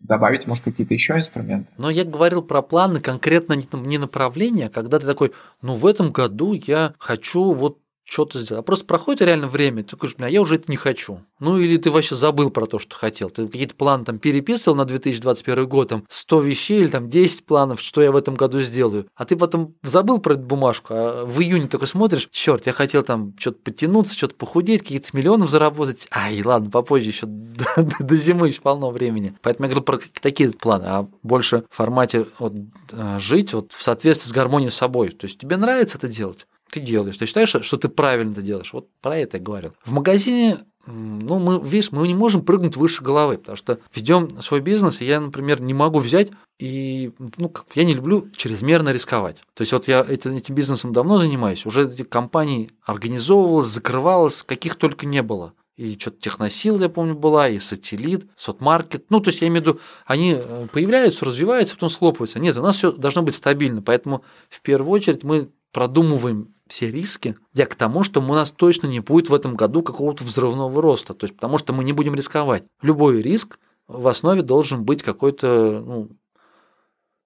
добавить, 0.02 0.48
может, 0.48 0.64
какие-то 0.64 0.94
еще 0.94 1.18
инструменты. 1.18 1.68
Но 1.78 1.90
я 1.90 2.06
говорил 2.06 2.42
про 2.42 2.62
планы 2.62 3.00
конкретно 3.02 3.54
не 3.54 3.98
направления, 3.98 4.70
когда 4.70 5.00
ты 5.00 5.06
такой, 5.06 5.34
ну, 5.62 5.76
в 5.76 5.86
этом 5.86 6.12
году 6.12 6.54
я 6.54 6.94
хочу 7.00 7.54
вот 7.54 7.80
что-то 8.06 8.40
сделать. 8.40 8.60
А 8.60 8.64
просто 8.64 8.86
проходит 8.86 9.22
реально 9.22 9.48
время, 9.48 9.84
ты 9.84 9.98
говоришь, 9.98 10.16
бля, 10.16 10.28
я 10.28 10.42
уже 10.42 10.56
это 10.56 10.66
не 10.72 10.78
хочу. 10.78 11.20
Ну 11.40 11.58
или 11.58 11.76
ты 11.78 11.90
вообще 11.90 12.16
забыл 12.16 12.52
про 12.52 12.66
то, 12.66 12.80
что 12.80 12.96
хотел. 12.96 13.30
Ты 13.30 13.48
какие-то 13.48 13.76
планы 13.76 14.06
там 14.06 14.20
переписывал 14.20 14.78
на 14.78 14.86
2021 14.86 15.68
год, 15.68 15.90
там 15.90 16.06
100 16.08 16.42
вещей 16.42 16.82
или 16.82 16.88
там 16.88 17.10
10 17.10 17.46
планов, 17.46 17.82
что 17.82 18.02
я 18.02 18.12
в 18.12 18.16
этом 18.16 18.36
году 18.36 18.62
сделаю. 18.62 19.08
А 19.16 19.26
ты 19.26 19.36
потом 19.36 19.76
забыл 19.84 20.20
про 20.20 20.34
эту 20.36 20.44
бумажку, 20.44 20.94
а 20.94 21.26
в 21.26 21.42
июне 21.42 21.68
такой 21.68 21.88
смотришь, 21.88 22.30
черт, 22.32 22.68
я 22.68 22.74
хотел 22.74 23.04
там 23.04 23.34
что-то 23.40 23.58
подтянуться, 23.64 24.16
что-то 24.16 24.36
похудеть, 24.36 24.82
какие-то 24.82 25.10
миллионов 25.14 25.50
заработать. 25.50 26.08
Ай, 26.12 26.42
ладно, 26.44 26.70
попозже 26.70 27.10
еще 27.10 27.26
до, 27.28 27.66
до, 27.84 28.04
до 28.04 28.16
зимы 28.16 28.50
еще 28.50 28.62
полно 28.62 28.92
времени. 28.92 29.34
Поэтому 29.42 29.68
я 29.68 29.72
говорю 29.72 29.84
про 29.84 30.00
такие 30.22 30.52
планы, 30.52 30.86
а 30.86 31.08
больше 31.24 31.66
в 31.70 31.76
формате 31.76 32.28
вот, 32.38 32.54
э, 32.92 33.20
жить 33.20 33.54
вот 33.54 33.72
в 33.72 33.82
соответствии 33.82 34.30
с 34.30 34.32
гармонией 34.32 34.72
с 34.72 34.76
собой. 34.76 35.10
То 35.10 35.26
есть 35.26 35.40
тебе 35.40 35.58
нравится 35.58 35.98
это 35.98 36.08
делать? 36.08 36.46
Ты 36.76 36.82
делаешь. 36.82 37.18
Ты 37.18 37.26
считаешь, 37.26 37.50
что 37.50 37.78
ты 37.78 37.88
правильно 37.88 38.34
это 38.34 38.42
делаешь? 38.42 38.74
Вот 38.74 38.90
про 39.02 39.18
это 39.18 39.38
я 39.38 39.44
говорил. 39.44 39.74
В 39.86 39.94
магазине 39.94 40.60
ну, 40.86 41.40
мы, 41.40 41.60
видишь, 41.62 41.92
мы 41.92 42.06
не 42.08 42.14
можем 42.14 42.44
прыгнуть 42.44 42.76
выше 42.76 43.02
головы, 43.02 43.38
потому 43.38 43.56
что 43.56 43.80
ведем 43.94 44.30
свой 44.42 44.60
бизнес, 44.60 45.02
и 45.02 45.06
я, 45.06 45.20
например, 45.22 45.62
не 45.62 45.74
могу 45.74 46.00
взять 46.00 46.32
и, 46.60 47.12
ну, 47.38 47.52
я 47.76 47.84
не 47.86 47.94
люблю 47.94 48.30
чрезмерно 48.36 48.90
рисковать. 48.90 49.38
То 49.54 49.62
есть 49.62 49.72
вот 49.72 49.88
я 49.88 50.06
этим, 50.08 50.38
бизнесом 50.54 50.92
давно 50.92 51.18
занимаюсь, 51.18 51.66
уже 51.66 51.90
эти 51.90 52.04
компании 52.04 52.70
организовывалась, 52.84 53.68
закрывалась, 53.68 54.44
каких 54.44 54.76
только 54.76 55.06
не 55.06 55.22
было. 55.24 55.54
И 55.78 55.98
что-то 55.98 56.22
техносил, 56.22 56.80
я 56.80 56.90
помню, 56.90 57.16
была, 57.16 57.50
и 57.50 57.60
сателлит, 57.60 58.28
сотмаркет. 58.36 59.06
Ну, 59.10 59.20
то 59.22 59.30
есть 59.30 59.42
я 59.42 59.48
имею 59.48 59.64
в 59.64 59.68
виду, 59.68 59.80
они 60.06 60.36
э, 60.38 60.68
появляются, 60.72 61.26
развиваются, 61.26 61.76
потом 61.76 61.90
схлопываются. 61.90 62.40
Нет, 62.40 62.56
у 62.56 62.62
нас 62.62 62.78
все 62.78 62.94
должно 62.94 63.24
быть 63.24 63.36
стабильно. 63.36 63.82
Поэтому 63.82 64.24
в 64.50 64.62
первую 64.62 64.92
очередь 64.92 65.26
мы 65.26 65.50
продумываем 65.74 66.55
все 66.68 66.90
риски, 66.90 67.38
я 67.54 67.66
к 67.66 67.76
тому, 67.76 68.04
что 68.04 68.22
у 68.22 68.24
нас 68.24 68.52
точно 68.52 68.88
не 68.88 69.00
будет 69.00 69.30
в 69.30 69.34
этом 69.34 69.56
году 69.56 69.84
какого-то 69.84 70.24
взрывного 70.24 70.82
роста, 70.82 71.14
то 71.14 71.26
есть 71.26 71.36
потому 71.36 71.58
что 71.58 71.74
мы 71.74 71.84
не 71.84 71.94
будем 71.94 72.16
рисковать. 72.16 72.64
Любой 72.82 73.22
риск 73.22 73.60
в 73.88 74.08
основе 74.08 74.42
должен 74.42 74.84
быть 74.84 75.04
какой-то, 75.04 75.84
ну, 75.86 76.10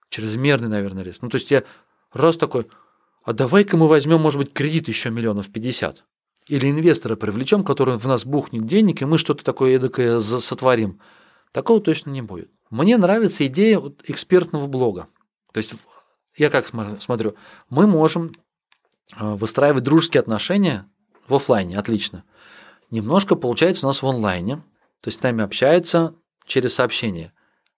чрезмерный, 0.09 0.67
наверное, 0.67 1.03
риск. 1.03 1.21
Ну, 1.21 1.29
то 1.29 1.37
есть 1.37 1.51
я 1.51 1.63
раз 2.11 2.35
такой, 2.35 2.67
а 3.23 3.33
давай-ка 3.33 3.77
мы 3.77 3.87
возьмем, 3.87 4.19
может 4.19 4.39
быть, 4.39 4.53
кредит 4.53 4.87
еще 4.87 5.09
миллионов 5.09 5.49
50. 5.51 6.03
Или 6.47 6.69
инвестора 6.69 7.15
привлечем, 7.15 7.63
который 7.63 7.97
в 7.97 8.07
нас 8.07 8.25
бухнет 8.25 8.65
денег, 8.65 9.01
и 9.01 9.05
мы 9.05 9.17
что-то 9.17 9.45
такое 9.45 9.75
эдакое 9.75 10.19
сотворим. 10.19 10.99
Такого 11.53 11.79
точно 11.79 12.09
не 12.09 12.21
будет. 12.21 12.49
Мне 12.69 12.97
нравится 12.97 13.45
идея 13.47 13.81
экспертного 14.03 14.67
блога. 14.67 15.07
То 15.53 15.59
есть 15.59 15.75
я 16.35 16.49
как 16.49 16.67
смотрю, 16.67 17.35
мы 17.69 17.87
можем 17.87 18.31
выстраивать 19.17 19.83
дружеские 19.83 20.21
отношения 20.21 20.85
в 21.27 21.35
офлайне, 21.35 21.77
отлично. 21.77 22.23
Немножко 22.91 23.35
получается 23.35 23.85
у 23.85 23.89
нас 23.89 24.01
в 24.01 24.07
онлайне, 24.07 24.57
то 25.01 25.07
есть 25.07 25.19
с 25.19 25.23
нами 25.23 25.43
общаются 25.43 26.15
через 26.45 26.73
сообщения. 26.73 27.33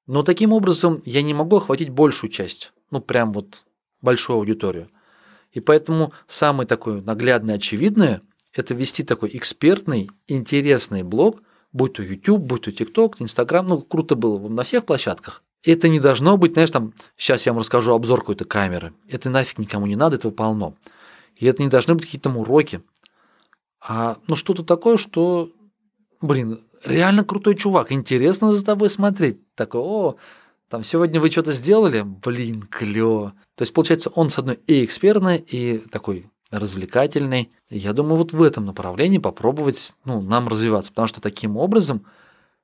Но 0.08 0.24
таким 0.24 0.54
образом 0.54 1.02
я 1.06 1.22
не 1.22 1.34
могу 1.34 1.58
охватить 1.58 1.90
большую 1.90 2.32
часть, 2.32 2.74
ну 2.90 3.02
прям 3.02 3.34
вот 3.34 3.64
большую 4.02 4.38
аудиторию. 4.38 4.90
И 5.52 5.60
поэтому 5.60 6.14
самое 6.28 6.68
такое 6.68 7.02
наглядное, 7.02 7.56
очевидное– 7.56 8.22
это 8.54 8.74
вести 8.74 9.04
такой 9.04 9.30
экспертный, 9.34 10.10
интересный 10.28 11.04
блог, 11.04 11.42
будь 11.74 11.94
то 11.94 12.04
YouTube, 12.04 12.42
будь 12.42 12.64
то 12.64 12.72
TikTok, 12.72 13.16
Instagram, 13.20 13.68
ну 13.68 13.82
круто 13.82 14.16
было 14.16 14.48
на 14.48 14.64
всех 14.64 14.86
площадках. 14.86 15.44
Это 15.64 15.90
не 15.90 16.00
должно 16.00 16.38
быть, 16.38 16.54
знаешь, 16.54 16.72
там, 16.72 16.94
сейчас 17.18 17.46
я 17.46 17.54
вам 17.54 17.60
расскажу 17.60 17.94
обзор 17.94 18.22
какой-то 18.22 18.46
камеры. 18.46 18.94
Это 19.08 19.30
нафиг 19.30 19.60
никому 19.60 19.86
не 19.86 19.96
надо, 19.96 20.16
этого 20.16 20.32
полно. 20.32 20.76
И 21.42 21.48
это 21.48 21.64
не 21.64 21.70
должны 21.70 21.96
быть 21.96 22.06
какие-то 22.06 22.30
уроки, 22.30 22.82
а 23.82 24.18
ну 24.28 24.36
что-то 24.36 24.64
такое, 24.64 24.98
что, 24.98 25.52
блин, 26.22 26.62
реально 26.86 27.24
крутой 27.24 27.56
чувак, 27.56 27.92
интересно 27.92 28.54
за 28.54 28.64
тобой 28.64 28.92
смотреть. 28.92 29.40
Такой, 29.56 29.82
о, 29.82 30.16
там 30.70 30.84
сегодня 30.84 31.20
вы 31.20 31.32
что-то 31.32 31.52
сделали, 31.52 32.04
блин, 32.04 32.62
клево. 32.70 33.34
То 33.56 33.64
есть, 33.64 33.74
получается, 33.74 34.12
он 34.12 34.30
с 34.30 34.38
одной 34.38 34.60
и 34.68 34.86
экспертный, 34.86 35.38
и 35.38 35.80
такой 35.80 36.30
развлекательный. 36.52 37.52
Я 37.72 37.94
думаю, 37.94 38.18
вот 38.18 38.34
в 38.34 38.44
этом 38.44 38.68
направлении 38.68 39.18
попробовать 39.18 39.96
ну, 40.06 40.22
нам 40.22 40.48
развиваться, 40.48 40.92
потому 40.92 41.08
что 41.08 41.22
таким 41.22 41.58
образом, 41.58 42.06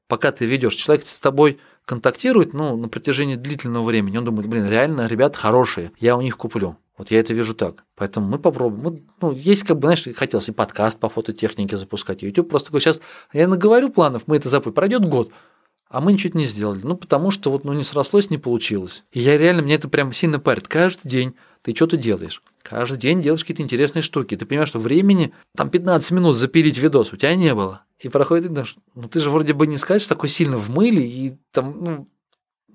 пока 0.08 0.32
ты 0.32 0.46
ведешь, 0.46 0.76
человек 0.76 1.08
с 1.08 1.20
тобой 1.20 1.60
контактирует 1.86 2.54
ну, 2.54 2.78
на 2.78 2.90
протяжении 2.90 3.38
длительного 3.38 3.86
времени, 3.86 4.18
он 4.18 4.26
думает, 4.26 4.48
блин, 4.48 4.68
реально 4.68 5.08
ребята 5.08 5.40
хорошие, 5.40 5.92
я 6.00 6.16
у 6.16 6.22
них 6.22 6.38
куплю. 6.38 6.78
Вот 6.98 7.12
я 7.12 7.20
это 7.20 7.34
вижу 7.34 7.54
так. 7.54 7.84
Поэтому 7.96 8.28
мы 8.28 8.40
попробуем. 8.40 8.84
Мы, 8.84 9.04
ну, 9.22 9.32
есть 9.32 9.64
как 9.64 9.78
бы, 9.78 9.88
знаешь, 9.88 10.04
хотелось 10.16 10.50
и 10.50 10.52
подкаст 10.52 11.00
по 11.00 11.10
фототехнике 11.10 11.78
запускать, 11.78 12.24
и 12.24 12.26
YouTube. 12.26 12.50
Просто 12.50 12.68
такой 12.68 12.82
сейчас, 12.82 13.02
я 13.34 13.48
наговорю 13.48 13.90
планов, 13.90 14.24
мы 14.26 14.38
это 14.38 14.50
запустим. 14.50 14.74
Пройдет 14.74 15.06
год, 15.06 15.32
а 15.90 16.02
мы 16.02 16.12
ничего 16.12 16.38
не 16.40 16.48
сделали. 16.48 16.82
Ну, 16.84 16.98
потому 16.98 17.30
что 17.30 17.52
вот 17.52 17.66
ну, 17.66 17.74
не 17.74 17.84
срослось, 17.84 18.30
не 18.30 18.38
получилось. 18.38 19.04
И 19.12 19.20
я 19.20 19.38
реально, 19.38 19.62
мне 19.62 19.76
это 19.76 19.88
прям 19.88 20.12
сильно 20.12 20.40
парит. 20.40 20.68
Каждый 20.68 21.08
день 21.08 21.36
ты 21.62 21.76
что-то 21.76 21.98
делаешь. 21.98 22.42
Каждый 22.64 22.98
день 22.98 23.22
делаешь 23.22 23.42
какие-то 23.42 23.62
интересные 23.62 24.02
штуки. 24.02 24.36
Ты 24.36 24.46
понимаешь, 24.46 24.70
что 24.70 24.80
времени, 24.80 25.34
там 25.56 25.70
15 25.70 26.12
минут 26.12 26.36
запилить 26.36 26.78
видос 26.78 27.14
у 27.14 27.18
тебя 27.18 27.36
не 27.36 27.54
было. 27.54 27.84
И 28.00 28.10
проходит, 28.10 28.52
ну 28.96 29.04
ты 29.04 29.20
же 29.20 29.30
вроде 29.30 29.54
бы 29.54 29.68
не 29.68 29.78
скажешь 29.78 30.08
такой 30.08 30.30
сильно 30.30 30.58
в 30.58 30.70
мыле, 30.70 31.04
и 31.04 31.38
там, 31.52 31.84
ну, 31.84 32.08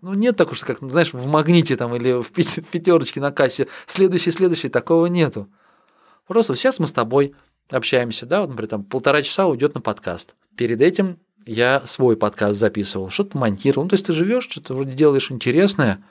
ну, 0.03 0.15
нет 0.15 0.37
так 0.37 0.51
уж, 0.51 0.61
как, 0.61 0.79
знаешь, 0.81 1.13
в 1.13 1.27
магните 1.27 1.77
там 1.77 1.95
или 1.95 2.21
в 2.21 2.31
пятерочке 2.33 3.21
на 3.21 3.31
кассе. 3.31 3.69
Следующий, 3.87 4.33
следующий, 4.33 4.69
такого 4.69 5.07
нету. 5.07 5.49
Просто 6.27 6.57
сейчас 6.57 6.81
мы 6.81 6.89
с 6.89 6.93
тобой 6.93 7.35
общаемся, 7.71 8.27
да, 8.27 8.41
вот, 8.41 8.51
например, 8.51 8.69
там 8.69 8.85
полтора 8.85 9.23
часа 9.23 9.47
уйдет 9.47 9.75
на 9.75 9.81
подкаст. 9.81 10.35
Перед 10.57 10.81
этим 10.81 11.19
я 11.47 11.81
свой 11.87 12.17
подкаст 12.17 12.59
записывал, 12.59 13.11
что-то 13.11 13.39
монтировал. 13.39 13.85
Ну, 13.85 13.91
то 13.91 13.95
есть 13.95 14.07
ты 14.07 14.13
живешь, 14.13 14.49
что-то 14.51 14.75
вроде 14.75 14.93
делаешь 14.93 15.31
интересное, 15.31 16.05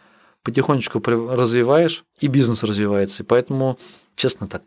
потихонечку 0.43 1.01
развиваешь, 1.05 2.05
и 2.19 2.27
бизнес 2.27 2.63
развивается. 2.63 3.23
И 3.23 3.25
поэтому, 3.25 3.77
честно 4.15 4.47
так, 4.47 4.63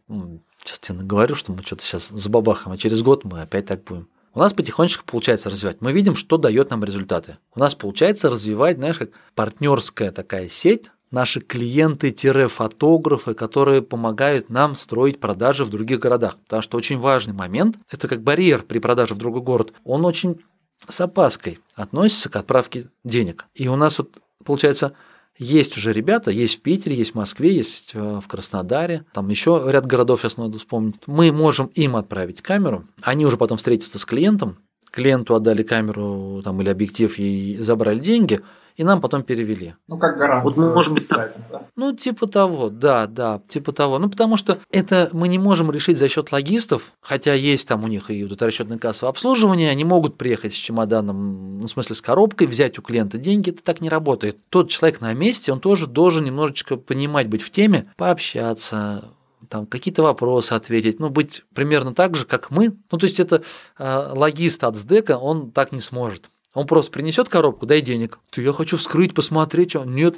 сейчас 0.62 0.80
тебе 0.80 0.98
говорю, 0.98 1.34
что 1.34 1.52
мы 1.52 1.62
что-то 1.62 1.82
сейчас 1.82 2.08
забабахаем, 2.08 2.74
а 2.74 2.78
через 2.78 3.02
год 3.02 3.24
мы 3.24 3.40
опять 3.40 3.66
так 3.66 3.84
будем. 3.84 4.08
У 4.34 4.40
нас 4.40 4.52
потихонечку 4.52 5.04
получается 5.04 5.48
развивать. 5.48 5.80
Мы 5.80 5.92
видим, 5.92 6.16
что 6.16 6.36
дает 6.38 6.70
нам 6.70 6.82
результаты. 6.82 7.38
У 7.54 7.60
нас 7.60 7.76
получается 7.76 8.30
развивать, 8.30 8.78
знаешь, 8.78 8.98
как 8.98 9.10
партнерская 9.36 10.10
такая 10.10 10.48
сеть, 10.48 10.90
наши 11.12 11.40
клиенты-фотографы, 11.40 13.34
которые 13.34 13.82
помогают 13.82 14.50
нам 14.50 14.74
строить 14.74 15.20
продажи 15.20 15.64
в 15.64 15.70
других 15.70 16.00
городах. 16.00 16.36
Потому 16.44 16.62
что 16.62 16.76
очень 16.76 16.98
важный 16.98 17.32
момент, 17.32 17.76
это 17.88 18.08
как 18.08 18.22
барьер 18.22 18.62
при 18.62 18.80
продаже 18.80 19.14
в 19.14 19.18
другой 19.18 19.42
город, 19.42 19.72
он 19.84 20.04
очень 20.04 20.40
с 20.88 21.00
опаской 21.00 21.60
относится 21.76 22.28
к 22.28 22.34
отправке 22.34 22.90
денег. 23.04 23.46
И 23.54 23.68
у 23.68 23.76
нас 23.76 23.98
вот 23.98 24.18
получается 24.44 24.94
есть 25.38 25.76
уже 25.76 25.92
ребята, 25.92 26.30
есть 26.30 26.58
в 26.58 26.62
Питере, 26.62 26.96
есть 26.96 27.12
в 27.12 27.16
Москве, 27.16 27.54
есть 27.54 27.92
э, 27.94 28.20
в 28.22 28.28
Краснодаре, 28.28 29.04
там 29.12 29.28
еще 29.28 29.62
ряд 29.66 29.86
городов 29.86 30.20
сейчас 30.20 30.36
надо 30.36 30.58
вспомнить. 30.58 30.96
Мы 31.06 31.32
можем 31.32 31.66
им 31.74 31.96
отправить 31.96 32.42
камеру, 32.42 32.86
они 33.02 33.26
уже 33.26 33.36
потом 33.36 33.58
встретятся 33.58 33.98
с 33.98 34.04
клиентом, 34.04 34.58
клиенту 34.90 35.34
отдали 35.34 35.62
камеру 35.62 36.40
там, 36.44 36.60
или 36.62 36.68
объектив 36.68 37.18
и 37.18 37.56
забрали 37.58 37.98
деньги– 37.98 38.40
и 38.76 38.84
нам 38.84 39.00
потом 39.00 39.22
перевели. 39.22 39.74
Ну, 39.88 39.98
как 39.98 40.18
гарант. 40.18 40.44
Вот, 40.44 40.56
может 40.56 40.94
быть, 40.94 41.06
сайтом, 41.06 41.42
да? 41.50 41.62
Ну, 41.76 41.92
типа 41.92 42.26
того, 42.26 42.70
да, 42.70 43.06
да, 43.06 43.40
типа 43.48 43.72
того. 43.72 43.98
Ну, 43.98 44.10
потому 44.10 44.36
что 44.36 44.58
это 44.70 45.08
мы 45.12 45.28
не 45.28 45.38
можем 45.38 45.70
решить 45.70 45.98
за 45.98 46.08
счет 46.08 46.32
логистов, 46.32 46.92
хотя 47.00 47.34
есть 47.34 47.68
там 47.68 47.84
у 47.84 47.88
них 47.88 48.10
и 48.10 48.22
вот 48.24 48.32
это 48.32 48.46
расчетное 48.46 48.78
кассовое 48.78 49.10
обслуживание, 49.10 49.70
они 49.70 49.84
могут 49.84 50.16
приехать 50.16 50.54
с 50.54 50.56
чемоданом, 50.56 51.60
ну, 51.60 51.66
в 51.66 51.70
смысле, 51.70 51.94
с 51.94 52.00
коробкой, 52.00 52.46
взять 52.46 52.78
у 52.78 52.82
клиента 52.82 53.18
деньги, 53.18 53.50
это 53.50 53.62
так 53.62 53.80
не 53.80 53.88
работает. 53.88 54.38
Тот 54.48 54.70
человек 54.70 55.00
на 55.00 55.12
месте, 55.12 55.52
он 55.52 55.60
тоже 55.60 55.86
должен 55.86 56.24
немножечко 56.24 56.76
понимать, 56.76 57.28
быть 57.28 57.42
в 57.42 57.50
теме, 57.50 57.90
пообщаться, 57.96 59.04
там 59.48 59.66
какие-то 59.66 60.02
вопросы 60.02 60.52
ответить, 60.52 60.98
ну, 60.98 61.10
быть 61.10 61.44
примерно 61.54 61.94
так 61.94 62.16
же, 62.16 62.24
как 62.24 62.50
мы. 62.50 62.76
Ну, 62.90 62.98
то 62.98 63.06
есть 63.06 63.20
это 63.20 63.42
э, 63.78 64.08
логист 64.12 64.64
от 64.64 64.76
СДЭКа, 64.76 65.16
он 65.16 65.50
так 65.50 65.72
не 65.72 65.80
сможет. 65.80 66.30
Он 66.54 66.66
просто 66.66 66.90
принесет 66.92 67.28
коробку, 67.28 67.66
дай 67.66 67.80
денег. 67.80 68.18
Ты, 68.30 68.42
я 68.42 68.52
хочу 68.52 68.76
вскрыть, 68.76 69.12
посмотреть. 69.12 69.74
Он, 69.76 69.94
нет, 69.94 70.14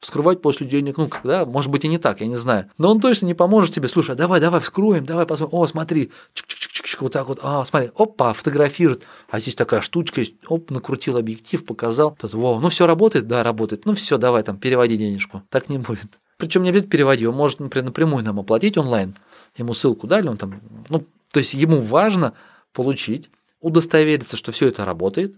вскрывать 0.00 0.40
после 0.40 0.66
денег, 0.66 0.96
ну, 0.96 1.10
да, 1.24 1.44
может 1.44 1.70
быть 1.70 1.84
и 1.84 1.88
не 1.88 1.98
так, 1.98 2.20
я 2.20 2.26
не 2.26 2.36
знаю. 2.36 2.70
Но 2.78 2.90
он 2.90 3.00
точно 3.00 3.26
не 3.26 3.34
поможет 3.34 3.74
тебе, 3.74 3.86
слушай, 3.86 4.12
а 4.12 4.14
давай, 4.14 4.40
давай, 4.40 4.60
вскроем, 4.60 5.04
давай 5.04 5.26
посмотрим, 5.26 5.58
о, 5.58 5.66
смотри, 5.66 6.10
чик-чик-чик, 6.34 6.96
вот 7.00 7.12
так 7.12 7.28
вот, 7.28 7.38
а, 7.42 7.64
смотри, 7.66 7.90
опа, 7.94 8.32
фотографирует, 8.32 9.02
а 9.28 9.40
здесь 9.40 9.54
такая 9.54 9.82
штучка 9.82 10.22
оп, 10.48 10.70
накрутил 10.70 11.18
объектив, 11.18 11.64
показал, 11.66 12.16
тот, 12.18 12.32
вау, 12.32 12.60
ну 12.60 12.70
все 12.70 12.86
работает, 12.86 13.26
да, 13.26 13.42
работает, 13.42 13.84
ну 13.84 13.94
все, 13.94 14.16
давай 14.16 14.42
там, 14.42 14.56
переводи 14.56 14.96
денежку, 14.96 15.42
так 15.50 15.68
не 15.68 15.76
будет. 15.76 16.18
Причем 16.38 16.62
не 16.62 16.70
обязательно 16.70 16.90
переводи, 16.90 17.26
он 17.26 17.34
может, 17.34 17.60
например, 17.60 17.84
напрямую 17.84 18.24
нам 18.24 18.40
оплатить 18.40 18.78
онлайн, 18.78 19.14
ему 19.56 19.74
ссылку 19.74 20.06
дали, 20.06 20.28
он 20.28 20.38
там, 20.38 20.62
ну, 20.88 21.04
то 21.30 21.38
есть 21.38 21.52
ему 21.52 21.80
важно 21.80 22.32
получить, 22.72 23.28
удостовериться, 23.60 24.38
что 24.38 24.50
все 24.50 24.68
это 24.68 24.86
работает, 24.86 25.36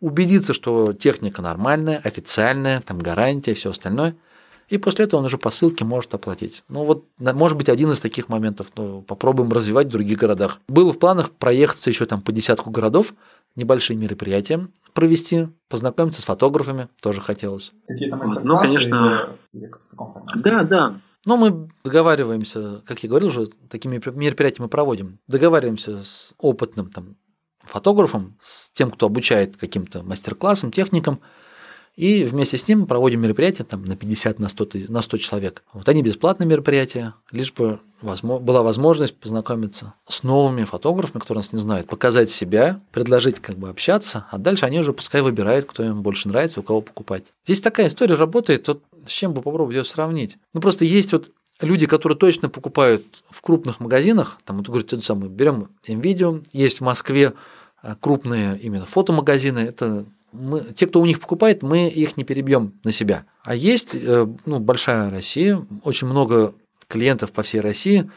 убедиться, 0.00 0.52
что 0.52 0.92
техника 0.92 1.42
нормальная, 1.42 1.98
официальная, 1.98 2.80
там 2.80 2.98
гарантия, 2.98 3.54
все 3.54 3.70
остальное. 3.70 4.14
И 4.68 4.76
после 4.76 5.06
этого 5.06 5.20
он 5.20 5.26
уже 5.26 5.38
по 5.38 5.48
ссылке 5.48 5.84
может 5.84 6.12
оплатить. 6.12 6.62
Ну 6.68 6.84
вот, 6.84 7.06
может 7.18 7.56
быть, 7.56 7.70
один 7.70 7.90
из 7.90 8.00
таких 8.00 8.28
моментов. 8.28 8.70
Но 8.76 9.00
попробуем 9.00 9.50
развивать 9.50 9.86
в 9.86 9.92
других 9.92 10.18
городах. 10.18 10.60
Было 10.68 10.92
в 10.92 10.98
планах 10.98 11.30
проехаться 11.30 11.88
еще 11.88 12.04
там 12.04 12.20
по 12.20 12.32
десятку 12.32 12.70
городов, 12.70 13.14
небольшие 13.56 13.96
мероприятия 13.96 14.68
провести, 14.92 15.48
познакомиться 15.68 16.20
с 16.20 16.24
фотографами, 16.24 16.88
тоже 17.00 17.20
хотелось. 17.20 17.72
Какие-то 17.86 18.16
мастер-классы? 18.16 18.46
Ну, 18.46 18.58
конечно. 18.58 19.28
Или? 19.54 19.70
Да, 20.42 20.62
да. 20.64 21.00
Но 21.24 21.36
мы 21.36 21.70
договариваемся, 21.84 22.82
как 22.84 23.02
я 23.02 23.08
говорил 23.08 23.28
уже, 23.28 23.46
такими 23.70 24.00
мероприятиями 24.14 24.64
мы 24.64 24.68
проводим. 24.68 25.18
Договариваемся 25.28 26.04
с 26.04 26.34
опытным 26.38 26.90
там 26.90 27.16
фотографом, 27.68 28.36
с 28.42 28.70
тем, 28.70 28.90
кто 28.90 29.06
обучает 29.06 29.56
каким-то 29.56 30.02
мастер-классам, 30.02 30.72
техникам, 30.72 31.20
и 31.96 32.22
вместе 32.22 32.56
с 32.56 32.68
ним 32.68 32.86
проводим 32.86 33.22
мероприятия 33.22 33.64
там, 33.64 33.82
на 33.82 33.96
50, 33.96 34.38
на 34.38 34.48
100, 34.48 34.68
на 34.88 35.02
100 35.02 35.16
человек. 35.16 35.64
Вот 35.72 35.88
они 35.88 36.02
бесплатные 36.02 36.46
мероприятия, 36.46 37.14
лишь 37.32 37.52
бы 37.52 37.80
возможно, 38.00 38.44
была 38.44 38.62
возможность 38.62 39.16
познакомиться 39.16 39.94
с 40.06 40.22
новыми 40.22 40.62
фотографами, 40.64 41.20
которые 41.20 41.40
нас 41.40 41.52
не 41.52 41.58
знают, 41.58 41.88
показать 41.88 42.30
себя, 42.30 42.80
предложить 42.92 43.40
как 43.40 43.56
бы 43.56 43.68
общаться, 43.68 44.26
а 44.30 44.38
дальше 44.38 44.64
они 44.64 44.78
уже 44.78 44.92
пускай 44.92 45.22
выбирают, 45.22 45.66
кто 45.66 45.82
им 45.82 46.02
больше 46.02 46.28
нравится, 46.28 46.60
у 46.60 46.62
кого 46.62 46.82
покупать. 46.82 47.24
Здесь 47.44 47.60
такая 47.60 47.88
история 47.88 48.14
работает, 48.14 48.68
вот 48.68 48.82
с 49.04 49.10
чем 49.10 49.34
бы 49.34 49.42
попробовать 49.42 49.74
ее 49.74 49.84
сравнить. 49.84 50.36
Ну 50.54 50.60
просто 50.60 50.84
есть 50.84 51.10
вот 51.10 51.32
люди, 51.60 51.86
которые 51.86 52.16
точно 52.16 52.48
покупают 52.48 53.04
в 53.30 53.40
крупных 53.40 53.80
магазинах, 53.80 54.38
там, 54.44 54.58
вот, 54.58 54.68
говорю, 54.68 54.84
тот 54.84 55.04
самый, 55.04 55.28
берем 55.28 55.70
NVIDIA, 55.86 56.44
есть 56.52 56.78
в 56.78 56.84
Москве 56.84 57.32
крупные 58.00 58.58
именно 58.58 58.86
фотомагазины, 58.86 59.60
это 59.60 60.06
мы, 60.32 60.60
те, 60.74 60.86
кто 60.86 61.00
у 61.00 61.06
них 61.06 61.20
покупает, 61.20 61.62
мы 61.62 61.88
их 61.88 62.16
не 62.16 62.24
перебьем 62.24 62.78
на 62.84 62.92
себя. 62.92 63.24
А 63.44 63.54
есть 63.54 63.90
э, 63.94 64.26
ну, 64.44 64.58
большая 64.60 65.10
Россия, 65.10 65.64
очень 65.84 66.06
много 66.06 66.54
клиентов 66.86 67.32
по 67.32 67.42
всей 67.42 67.60
России, 67.60 68.10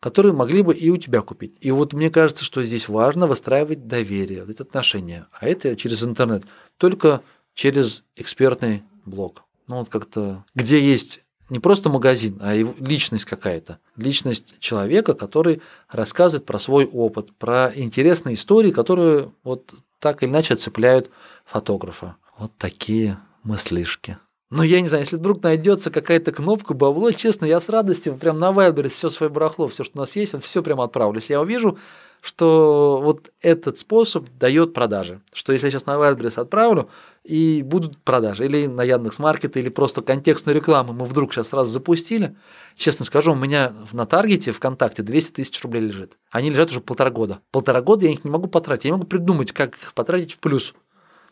которые 0.00 0.32
могли 0.32 0.62
бы 0.62 0.74
и 0.74 0.90
у 0.90 0.96
тебя 0.96 1.22
купить. 1.22 1.56
И 1.60 1.70
вот 1.70 1.92
мне 1.92 2.10
кажется, 2.10 2.44
что 2.44 2.62
здесь 2.62 2.88
важно 2.88 3.26
выстраивать 3.26 3.86
доверие, 3.86 4.40
вот 4.40 4.50
эти 4.50 4.62
отношения. 4.62 5.26
А 5.32 5.48
это 5.48 5.74
через 5.76 6.02
интернет, 6.04 6.44
только 6.76 7.22
через 7.54 8.04
экспертный 8.14 8.82
блог. 9.04 9.44
Ну 9.66 9.76
вот 9.76 9.88
как-то, 9.88 10.44
где 10.54 10.80
есть 10.80 11.24
не 11.48 11.58
просто 11.58 11.88
магазин, 11.88 12.38
а 12.40 12.54
его 12.54 12.74
личность 12.78 13.24
какая-то. 13.24 13.78
Личность 13.96 14.58
человека, 14.58 15.14
который 15.14 15.62
рассказывает 15.88 16.46
про 16.46 16.58
свой 16.58 16.86
опыт, 16.86 17.32
про 17.36 17.72
интересные 17.74 18.34
истории, 18.34 18.70
которые 18.70 19.32
вот 19.44 19.74
так 19.98 20.22
или 20.22 20.30
иначе 20.30 20.56
цепляют 20.56 21.10
фотографа. 21.44 22.16
Вот 22.38 22.52
такие 22.58 23.18
мыслишки. 23.42 24.18
Ну, 24.48 24.62
я 24.62 24.80
не 24.80 24.86
знаю, 24.86 25.02
если 25.02 25.16
вдруг 25.16 25.42
найдется 25.42 25.90
какая-то 25.90 26.30
кнопка 26.30 26.72
бабло, 26.72 27.10
честно, 27.10 27.46
я 27.46 27.58
с 27.58 27.68
радостью 27.68 28.16
прям 28.16 28.38
на 28.38 28.52
Wildberries 28.52 28.90
все 28.90 29.08
свое 29.08 29.30
барахло, 29.30 29.66
все, 29.66 29.82
что 29.82 29.98
у 29.98 30.00
нас 30.00 30.14
есть, 30.14 30.34
вот 30.34 30.44
все 30.44 30.62
прям 30.62 30.80
отправлю. 30.80 31.16
Если 31.16 31.32
я 31.32 31.40
увижу, 31.40 31.78
что 32.20 33.00
вот 33.02 33.32
этот 33.40 33.80
способ 33.80 34.28
дает 34.38 34.72
продажи. 34.72 35.20
Что 35.32 35.52
если 35.52 35.66
я 35.66 35.70
сейчас 35.72 35.86
на 35.86 35.96
Wildberries 35.96 36.40
отправлю, 36.40 36.88
и 37.24 37.62
будут 37.62 37.98
продажи. 37.98 38.44
Или 38.44 38.66
на 38.66 38.84
Яндекс.Маркет, 38.84 39.56
или 39.56 39.68
просто 39.68 40.00
контекстную 40.00 40.54
рекламу 40.54 40.92
мы 40.92 41.06
вдруг 41.06 41.34
сейчас 41.34 41.48
сразу 41.48 41.72
запустили. 41.72 42.36
Честно 42.76 43.04
скажу, 43.04 43.32
у 43.32 43.36
меня 43.36 43.72
на 43.92 44.06
Таргете 44.06 44.52
ВКонтакте 44.52 45.02
200 45.02 45.32
тысяч 45.32 45.60
рублей 45.62 45.82
лежит. 45.82 46.18
Они 46.30 46.50
лежат 46.50 46.70
уже 46.70 46.80
полтора 46.80 47.10
года. 47.10 47.40
Полтора 47.50 47.80
года 47.80 48.04
я 48.04 48.12
их 48.12 48.24
не 48.24 48.30
могу 48.30 48.46
потратить. 48.46 48.84
Я 48.84 48.90
не 48.90 48.96
могу 48.96 49.08
придумать, 49.08 49.50
как 49.50 49.76
их 49.76 49.92
потратить 49.92 50.34
в 50.34 50.38
плюс. 50.38 50.72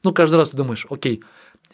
Ну, 0.03 0.12
каждый 0.12 0.36
раз 0.36 0.51
ты 0.51 0.57
думаешь, 0.57 0.86
окей, 0.91 1.23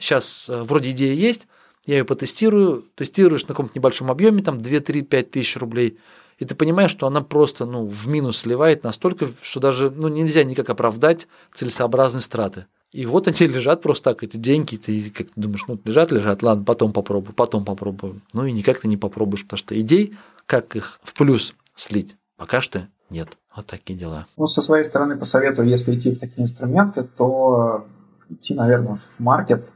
сейчас 0.00 0.48
э, 0.48 0.62
вроде 0.62 0.90
идея 0.90 1.14
есть, 1.14 1.46
я 1.86 1.98
ее 1.98 2.04
потестирую, 2.04 2.84
тестируешь 2.94 3.42
на 3.42 3.48
каком-то 3.48 3.72
небольшом 3.74 4.10
объеме, 4.10 4.42
там 4.42 4.58
2-3-5 4.58 5.22
тысяч 5.22 5.56
рублей, 5.56 5.98
и 6.38 6.44
ты 6.44 6.54
понимаешь, 6.54 6.90
что 6.90 7.06
она 7.06 7.20
просто 7.20 7.66
ну, 7.66 7.86
в 7.86 8.08
минус 8.08 8.38
сливает 8.38 8.82
настолько, 8.82 9.28
что 9.42 9.60
даже 9.60 9.90
ну, 9.90 10.08
нельзя 10.08 10.42
никак 10.42 10.70
оправдать 10.70 11.28
целесообразность 11.54 12.32
траты. 12.32 12.66
И 12.92 13.06
вот 13.06 13.28
они 13.28 13.36
лежат 13.46 13.82
просто 13.82 14.10
так, 14.10 14.24
эти 14.24 14.36
деньги, 14.36 14.76
ты 14.76 15.10
как 15.10 15.28
думаешь, 15.36 15.64
ну, 15.68 15.78
лежат, 15.84 16.10
лежат, 16.10 16.42
ладно, 16.42 16.64
потом 16.64 16.92
попробую, 16.92 17.34
потом 17.34 17.64
попробую. 17.64 18.22
Ну 18.32 18.46
и 18.46 18.52
никак 18.52 18.80
ты 18.80 18.88
не 18.88 18.96
попробуешь, 18.96 19.44
потому 19.44 19.58
что 19.58 19.78
идей, 19.78 20.16
как 20.46 20.74
их 20.76 20.98
в 21.02 21.14
плюс 21.14 21.54
слить, 21.76 22.16
пока 22.36 22.60
что 22.60 22.88
нет. 23.10 23.28
Вот 23.54 23.66
такие 23.66 23.98
дела. 23.98 24.26
Ну, 24.36 24.46
со 24.46 24.62
своей 24.62 24.84
стороны 24.84 25.16
посоветую, 25.16 25.68
если 25.68 25.94
идти 25.94 26.12
в 26.12 26.18
такие 26.20 26.42
инструменты, 26.42 27.02
то 27.02 27.84
идти, 28.28 28.54
наверное, 28.54 29.00
в 29.18 29.22
маркет, 29.22 29.68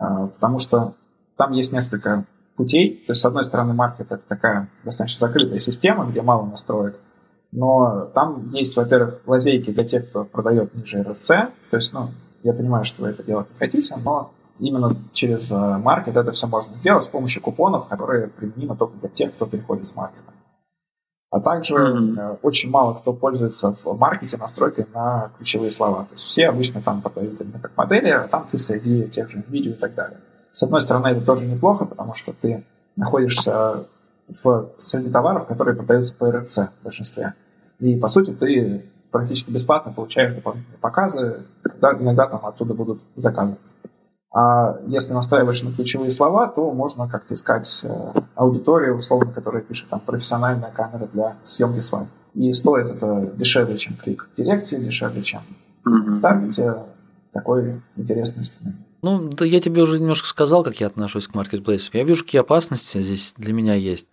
потому 0.00 0.58
что 0.58 0.94
там 1.36 1.52
есть 1.52 1.72
несколько 1.72 2.24
путей. 2.56 3.02
То 3.06 3.12
есть, 3.12 3.22
с 3.22 3.24
одной 3.24 3.44
стороны, 3.44 3.74
маркет– 3.74 4.06
это 4.10 4.22
такая 4.26 4.68
достаточно 4.84 5.26
закрытая 5.26 5.60
система, 5.60 6.06
где 6.06 6.22
мало 6.22 6.44
настроек, 6.46 6.96
но 7.52 8.10
там 8.14 8.50
есть, 8.52 8.76
во-первых, 8.76 9.20
лазейки 9.26 9.70
для 9.70 9.84
тех, 9.84 10.08
кто 10.08 10.24
продает 10.24 10.74
ниже 10.74 11.02
РФЦ, 11.02 11.28
то 11.70 11.76
есть, 11.76 11.92
ну, 11.92 12.10
я 12.42 12.52
понимаю, 12.52 12.84
что 12.84 13.02
вы 13.02 13.08
это 13.08 13.22
делать 13.22 13.48
не 13.50 13.58
хотите, 13.58 13.96
но 14.04 14.30
именно 14.58 14.96
через 15.12 15.50
э, 15.50 15.78
маркет 15.78 16.16
это 16.16 16.32
все 16.32 16.46
можно 16.46 16.74
сделать 16.76 17.04
с 17.04 17.08
помощью 17.08 17.42
купонов, 17.42 17.88
которые 17.88 18.28
применимы 18.28 18.76
только 18.76 18.96
для 18.98 19.08
тех, 19.08 19.32
кто 19.34 19.46
переходит 19.46 19.88
с 19.88 19.96
маркета. 19.96 20.32
А 21.30 21.40
также 21.40 21.74
mm-hmm. 21.74 22.38
очень 22.42 22.70
мало 22.70 22.94
кто 22.94 23.12
пользуется 23.12 23.72
в 23.72 23.96
маркете 23.96 24.36
настройкой 24.36 24.86
на 24.92 25.30
ключевые 25.38 25.70
слова. 25.70 26.04
То 26.04 26.14
есть 26.14 26.24
все 26.24 26.48
обычно 26.48 26.82
там 26.82 27.00
подают 27.00 27.40
именно 27.40 27.60
как 27.60 27.76
модели, 27.76 28.08
а 28.08 28.26
там 28.26 28.48
ты 28.50 28.58
среди 28.58 29.08
тех 29.08 29.30
же 29.30 29.44
видео 29.46 29.72
и 29.72 29.76
так 29.76 29.94
далее. 29.94 30.18
С 30.52 30.62
одной 30.64 30.80
стороны, 30.82 31.06
это 31.08 31.20
тоже 31.20 31.46
неплохо, 31.46 31.84
потому 31.84 32.14
что 32.14 32.32
ты 32.32 32.64
находишься 32.96 33.84
в 34.42 34.70
среди 34.82 35.10
товаров, 35.10 35.46
которые 35.46 35.76
продаются 35.76 36.14
по 36.14 36.30
РФЦ 36.30 36.58
в 36.58 36.84
большинстве. 36.84 37.34
И, 37.78 37.96
по 37.96 38.08
сути, 38.08 38.32
ты 38.32 38.84
практически 39.12 39.50
бесплатно 39.50 39.92
получаешь 39.92 40.34
дополнительные 40.34 40.78
показы, 40.78 41.40
когда 41.62 41.92
иногда 41.92 42.26
там 42.26 42.44
оттуда 42.44 42.74
будут 42.74 43.00
заказы. 43.16 43.56
А 44.32 44.78
если 44.86 45.12
настраиваешь 45.12 45.62
на 45.62 45.72
ключевые 45.72 46.10
слова, 46.10 46.46
то 46.46 46.70
можно 46.70 47.08
как-то 47.08 47.34
искать 47.34 47.80
э, 47.82 48.12
аудиторию, 48.36 48.96
условно, 48.96 49.32
которая 49.32 49.62
пишет 49.62 49.88
там 49.88 49.98
профессиональная 50.00 50.70
камера 50.70 51.08
для 51.12 51.36
съемки 51.42 51.80
свадьбы. 51.80 52.10
И 52.34 52.52
стоит 52.52 52.90
это 52.90 53.32
дешевле, 53.34 53.76
чем 53.76 53.96
клик 53.96 54.28
в 54.32 54.36
директе, 54.36 54.78
дешевле, 54.78 55.22
чем 55.22 55.40
в 55.84 56.20
таргете. 56.20 56.76
Такой 57.32 57.80
интересный 57.96 58.42
инструмент. 58.42 58.76
Ну, 59.02 59.28
да 59.30 59.44
я 59.44 59.60
тебе 59.60 59.82
уже 59.82 59.98
немножко 59.98 60.28
сказал, 60.28 60.62
как 60.62 60.78
я 60.80 60.88
отношусь 60.88 61.26
к 61.26 61.34
маркетплейсам. 61.34 61.92
Я 61.94 62.04
вижу, 62.04 62.24
какие 62.24 62.40
опасности 62.40 63.00
здесь 63.00 63.34
для 63.36 63.52
меня 63.52 63.74
есть. 63.74 64.06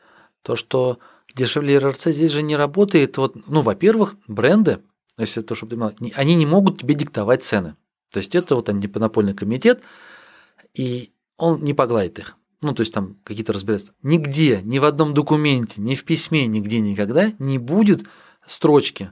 То, 0.43 0.55
что 0.55 0.99
дешевле 1.35 1.77
РРЦ 1.77 2.07
здесь 2.07 2.31
же 2.31 2.41
не 2.41 2.55
работает. 2.55 3.17
Вот, 3.17 3.35
ну, 3.47 3.61
во-первых, 3.61 4.15
бренды, 4.27 4.79
если 5.17 5.41
то, 5.41 5.55
чтобы 5.55 5.71
ты 5.71 5.75
понимал, 5.75 5.93
они 6.15 6.35
не 6.35 6.45
могут 6.45 6.79
тебе 6.79 6.95
диктовать 6.95 7.43
цены. 7.43 7.75
То 8.11 8.19
есть 8.19 8.35
это 8.35 8.55
вот 8.55 8.69
антимонопольный 8.69 9.33
комитет, 9.33 9.81
и 10.73 11.11
он 11.37 11.63
не 11.63 11.73
погладит 11.73 12.19
их. 12.19 12.35
Ну, 12.61 12.73
то 12.73 12.81
есть 12.81 12.93
там 12.93 13.17
какие-то 13.23 13.53
разбирательства. 13.53 13.95
Нигде, 14.01 14.61
ни 14.63 14.79
в 14.79 14.85
одном 14.85 15.13
документе, 15.13 15.79
ни 15.79 15.93
в 15.93 16.03
письме, 16.05 16.47
нигде 16.47 16.79
никогда 16.79 17.33
не 17.37 17.59
будет 17.59 18.03
строчки 18.45 19.11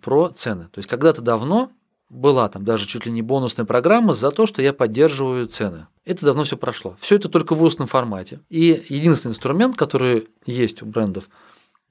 про 0.00 0.28
цены. 0.28 0.68
То 0.70 0.78
есть 0.78 0.88
когда-то 0.88 1.20
давно 1.20 1.72
была 2.08 2.48
там 2.48 2.64
даже 2.64 2.86
чуть 2.86 3.06
ли 3.06 3.12
не 3.12 3.22
бонусная 3.22 3.66
программа 3.66 4.14
за 4.14 4.30
то, 4.30 4.46
что 4.46 4.62
я 4.62 4.72
поддерживаю 4.72 5.46
цены. 5.46 5.88
Это 6.04 6.24
давно 6.26 6.44
все 6.44 6.56
прошло. 6.56 6.96
Все 7.00 7.16
это 7.16 7.28
только 7.28 7.54
в 7.54 7.62
устном 7.62 7.88
формате. 7.88 8.40
И 8.48 8.84
единственный 8.88 9.32
инструмент, 9.32 9.76
который 9.76 10.28
есть 10.46 10.82
у 10.82 10.86
брендов, 10.86 11.28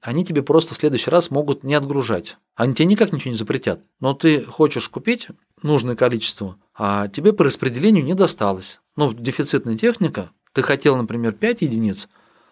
они 0.04 0.22
тебе 0.22 0.42
просто 0.42 0.74
в 0.74 0.76
следующий 0.76 1.08
раз 1.08 1.30
могут 1.30 1.64
не 1.64 1.72
отгружать. 1.72 2.36
Они 2.54 2.74
тебе 2.74 2.84
никак 2.84 3.10
ничего 3.10 3.30
не 3.30 3.38
запретят. 3.38 3.80
Но 4.00 4.12
ты 4.12 4.44
хочешь 4.44 4.90
купить 4.90 5.28
нужное 5.62 5.96
количество, 5.96 6.58
а 6.74 7.08
тебе 7.08 7.32
по 7.32 7.42
распределению 7.42 8.04
не 8.04 8.12
досталось. 8.12 8.82
Ну, 8.96 9.14
дефицитная 9.14 9.78
техника, 9.78 10.30
ты 10.52 10.60
хотел, 10.60 10.98
например, 10.98 11.32
5 11.32 11.62
единиц, 11.62 12.08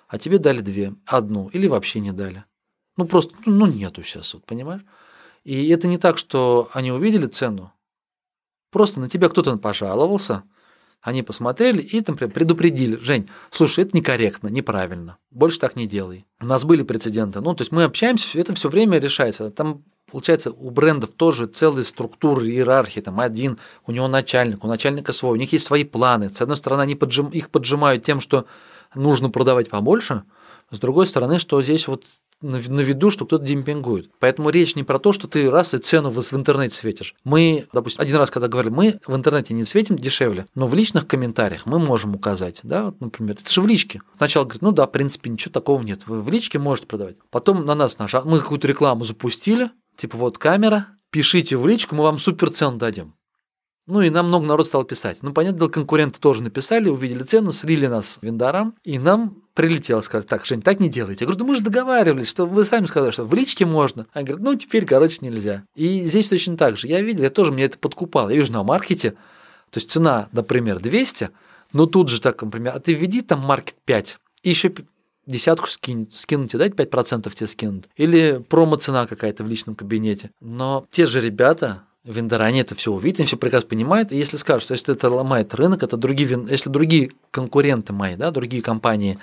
а 0.08 0.18
тебе 0.18 0.38
дали 0.38 0.60
2, 0.60 0.96
одну 1.04 1.48
или 1.48 1.66
вообще 1.66 2.00
не 2.00 2.12
дали. 2.12 2.46
Ну, 2.96 3.04
просто, 3.04 3.34
ну, 3.44 3.66
нету 3.66 4.02
сейчас, 4.02 4.32
вот, 4.32 4.46
понимаешь? 4.46 4.82
И 5.44 5.68
это 5.68 5.88
не 5.88 5.98
так, 5.98 6.16
что 6.16 6.70
они 6.72 6.90
увидели 6.90 7.26
цену, 7.26 7.70
просто 8.70 8.98
на 8.98 9.10
тебя 9.10 9.28
кто-то 9.28 9.58
пожаловался, 9.58 10.44
они 11.02 11.22
посмотрели 11.22 11.82
и, 11.82 12.00
там 12.00 12.16
предупредили, 12.16 12.96
Жень, 12.96 13.28
слушай, 13.50 13.84
это 13.84 13.96
некорректно, 13.96 14.48
неправильно, 14.48 15.18
больше 15.30 15.58
так 15.58 15.76
не 15.76 15.86
делай. 15.86 16.24
У 16.40 16.46
нас 16.46 16.64
были 16.64 16.82
прецеденты, 16.82 17.40
ну, 17.40 17.54
то 17.54 17.62
есть 17.62 17.72
мы 17.72 17.84
общаемся, 17.84 18.38
это 18.38 18.54
все 18.54 18.68
время 18.68 18.98
решается. 18.98 19.50
Там 19.50 19.84
Получается, 20.10 20.50
у 20.50 20.68
брендов 20.68 21.12
тоже 21.16 21.46
целые 21.46 21.84
структуры, 21.84 22.46
иерархии. 22.46 23.00
Там 23.00 23.18
один, 23.18 23.58
у 23.86 23.92
него 23.92 24.08
начальник, 24.08 24.62
у 24.62 24.66
начальника 24.66 25.10
свой, 25.14 25.32
у 25.32 25.40
них 25.40 25.54
есть 25.54 25.64
свои 25.64 25.84
планы. 25.84 26.28
С 26.28 26.42
одной 26.42 26.58
стороны, 26.58 26.82
они 26.82 26.94
поджим, 26.94 27.28
их 27.28 27.48
поджимают 27.48 28.04
тем, 28.04 28.20
что 28.20 28.44
нужно 28.94 29.30
продавать 29.30 29.70
побольше, 29.70 30.24
с 30.72 30.80
другой 30.80 31.06
стороны, 31.06 31.38
что 31.38 31.62
здесь 31.62 31.86
вот 31.86 32.04
на 32.40 32.56
виду, 32.56 33.10
что 33.10 33.24
кто-то 33.24 33.44
демпингует. 33.44 34.10
Поэтому 34.18 34.50
речь 34.50 34.74
не 34.74 34.82
про 34.82 34.98
то, 34.98 35.12
что 35.12 35.28
ты 35.28 35.48
раз 35.48 35.74
и 35.74 35.78
цену 35.78 36.10
в 36.10 36.32
интернете 36.34 36.74
светишь. 36.74 37.14
Мы, 37.22 37.66
допустим, 37.72 38.02
один 38.02 38.16
раз, 38.16 38.30
когда 38.30 38.48
говорили, 38.48 38.72
мы 38.74 39.00
в 39.06 39.14
интернете 39.14 39.54
не 39.54 39.64
светим 39.64 39.96
дешевле, 39.96 40.46
но 40.54 40.66
в 40.66 40.74
личных 40.74 41.06
комментариях 41.06 41.66
мы 41.66 41.78
можем 41.78 42.16
указать, 42.16 42.60
да, 42.64 42.86
вот, 42.86 43.00
например, 43.00 43.36
это 43.40 43.50
же 43.50 43.60
в 43.60 43.66
личке. 43.66 44.02
Сначала 44.16 44.44
говорит, 44.44 44.62
ну 44.62 44.72
да, 44.72 44.86
в 44.86 44.90
принципе, 44.90 45.30
ничего 45.30 45.52
такого 45.52 45.80
нет, 45.82 46.06
вы 46.06 46.20
в 46.20 46.28
личке 46.30 46.58
можете 46.58 46.88
продавать. 46.88 47.16
Потом 47.30 47.64
на 47.64 47.74
нас 47.74 47.98
нажал, 47.98 48.24
мы 48.24 48.40
какую-то 48.40 48.66
рекламу 48.66 49.04
запустили, 49.04 49.70
типа 49.96 50.18
вот 50.18 50.38
камера, 50.38 50.88
пишите 51.10 51.56
в 51.56 51.66
личку, 51.66 51.94
мы 51.94 52.02
вам 52.02 52.18
супер 52.18 52.50
цену 52.50 52.78
дадим. 52.78 53.14
Ну 53.86 54.00
и 54.00 54.10
нам 54.10 54.28
много 54.28 54.46
народ 54.46 54.66
стал 54.66 54.84
писать. 54.84 55.18
Ну, 55.22 55.32
понятно, 55.32 55.68
конкуренты 55.68 56.20
тоже 56.20 56.42
написали, 56.42 56.88
увидели 56.88 57.24
цену, 57.24 57.50
слили 57.52 57.86
нас 57.88 58.18
вендорам, 58.22 58.76
и 58.84 58.98
нам 58.98 59.41
прилетело 59.54 60.00
сказать, 60.00 60.26
так, 60.26 60.46
Жень, 60.46 60.62
так 60.62 60.80
не 60.80 60.88
делайте. 60.88 61.24
Я 61.24 61.26
говорю, 61.26 61.38
да 61.38 61.44
мы 61.46 61.56
же 61.56 61.62
договаривались, 61.62 62.28
что 62.28 62.46
вы 62.46 62.64
сами 62.64 62.86
сказали, 62.86 63.10
что 63.10 63.24
в 63.24 63.34
личке 63.34 63.66
можно. 63.66 64.06
Они 64.12 64.26
говорят, 64.26 64.44
ну 64.44 64.54
теперь, 64.54 64.84
короче, 64.84 65.18
нельзя. 65.20 65.64
И 65.74 66.02
здесь 66.02 66.28
точно 66.28 66.56
так 66.56 66.76
же. 66.76 66.88
Я 66.88 67.00
видел, 67.00 67.24
я 67.24 67.30
тоже, 67.30 67.52
мне 67.52 67.64
это 67.64 67.78
подкупал. 67.78 68.30
Я 68.30 68.36
вижу 68.36 68.52
на 68.52 68.62
маркете, 68.62 69.12
то 69.70 69.78
есть 69.78 69.90
цена, 69.90 70.28
например, 70.32 70.80
200, 70.80 71.30
но 71.72 71.86
тут 71.86 72.08
же 72.08 72.20
так, 72.20 72.42
например, 72.42 72.74
а 72.76 72.80
ты 72.80 72.94
введи 72.94 73.22
там 73.22 73.40
маркет 73.40 73.76
5, 73.84 74.18
и 74.42 74.50
еще 74.50 74.72
десятку 75.26 75.68
скинь, 75.68 76.08
скинуть 76.10 76.54
и 76.54 76.58
дать 76.58 76.72
5% 76.72 77.32
тебе 77.34 77.46
скинут. 77.46 77.88
Или 77.96 78.44
промо-цена 78.48 79.06
какая-то 79.06 79.44
в 79.44 79.48
личном 79.48 79.74
кабинете. 79.74 80.30
Но 80.40 80.84
те 80.90 81.06
же 81.06 81.20
ребята, 81.20 81.84
вендоры, 82.04 82.44
они 82.44 82.60
это 82.60 82.74
все 82.74 82.92
увидят, 82.92 83.20
они 83.20 83.26
все 83.26 83.36
прекрасно 83.36 83.68
понимают. 83.68 84.12
И 84.12 84.16
если 84.16 84.36
скажут, 84.36 84.64
что 84.64 84.72
если 84.72 84.94
это 84.94 85.08
ломает 85.08 85.54
рынок, 85.54 85.82
это 85.82 85.96
другие, 85.96 86.28
если 86.48 86.70
другие 86.70 87.12
конкуренты 87.30 87.92
мои, 87.92 88.16
да, 88.16 88.30
другие 88.30 88.62
компании 88.62 89.18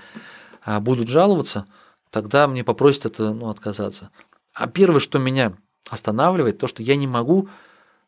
а, 0.64 0.80
будут 0.80 1.10
жаловаться, 1.10 1.66
тогда 2.10 2.48
мне 2.48 2.64
попросят 2.64 3.06
это 3.06 3.34
ну, 3.34 3.50
отказаться. 3.50 4.12
А 4.54 4.68
первое, 4.68 5.00
что 5.00 5.20
меня 5.20 5.54
останавливает, 5.90 6.58
то, 6.58 6.68
что 6.68 6.84
я 6.84 6.96
не 6.96 7.08
могу 7.08 7.50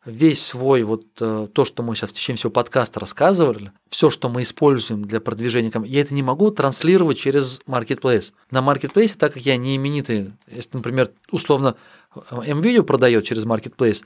весь 0.05 0.43
свой 0.43 0.81
вот 0.81 1.05
э, 1.19 1.47
то, 1.53 1.63
что 1.63 1.83
мы 1.83 1.95
сейчас 1.95 2.09
в 2.09 2.13
течение 2.13 2.37
всего 2.37 2.51
подкаста 2.51 2.99
рассказывали, 2.99 3.71
все, 3.87 4.09
что 4.09 4.29
мы 4.29 4.41
используем 4.41 5.03
для 5.03 5.21
продвижения, 5.21 5.71
я 5.85 6.01
это 6.01 6.13
не 6.13 6.23
могу 6.23 6.49
транслировать 6.49 7.19
через 7.19 7.59
Marketplace. 7.67 8.33
На 8.49 8.59
Marketplace, 8.59 9.15
так 9.15 9.33
как 9.33 9.45
я 9.45 9.57
не 9.57 9.75
именитый, 9.75 10.33
если, 10.47 10.69
например, 10.73 11.11
условно 11.29 11.75
MVideo 12.15 12.81
продает 12.83 13.25
через 13.25 13.45
Marketplace, 13.45 14.03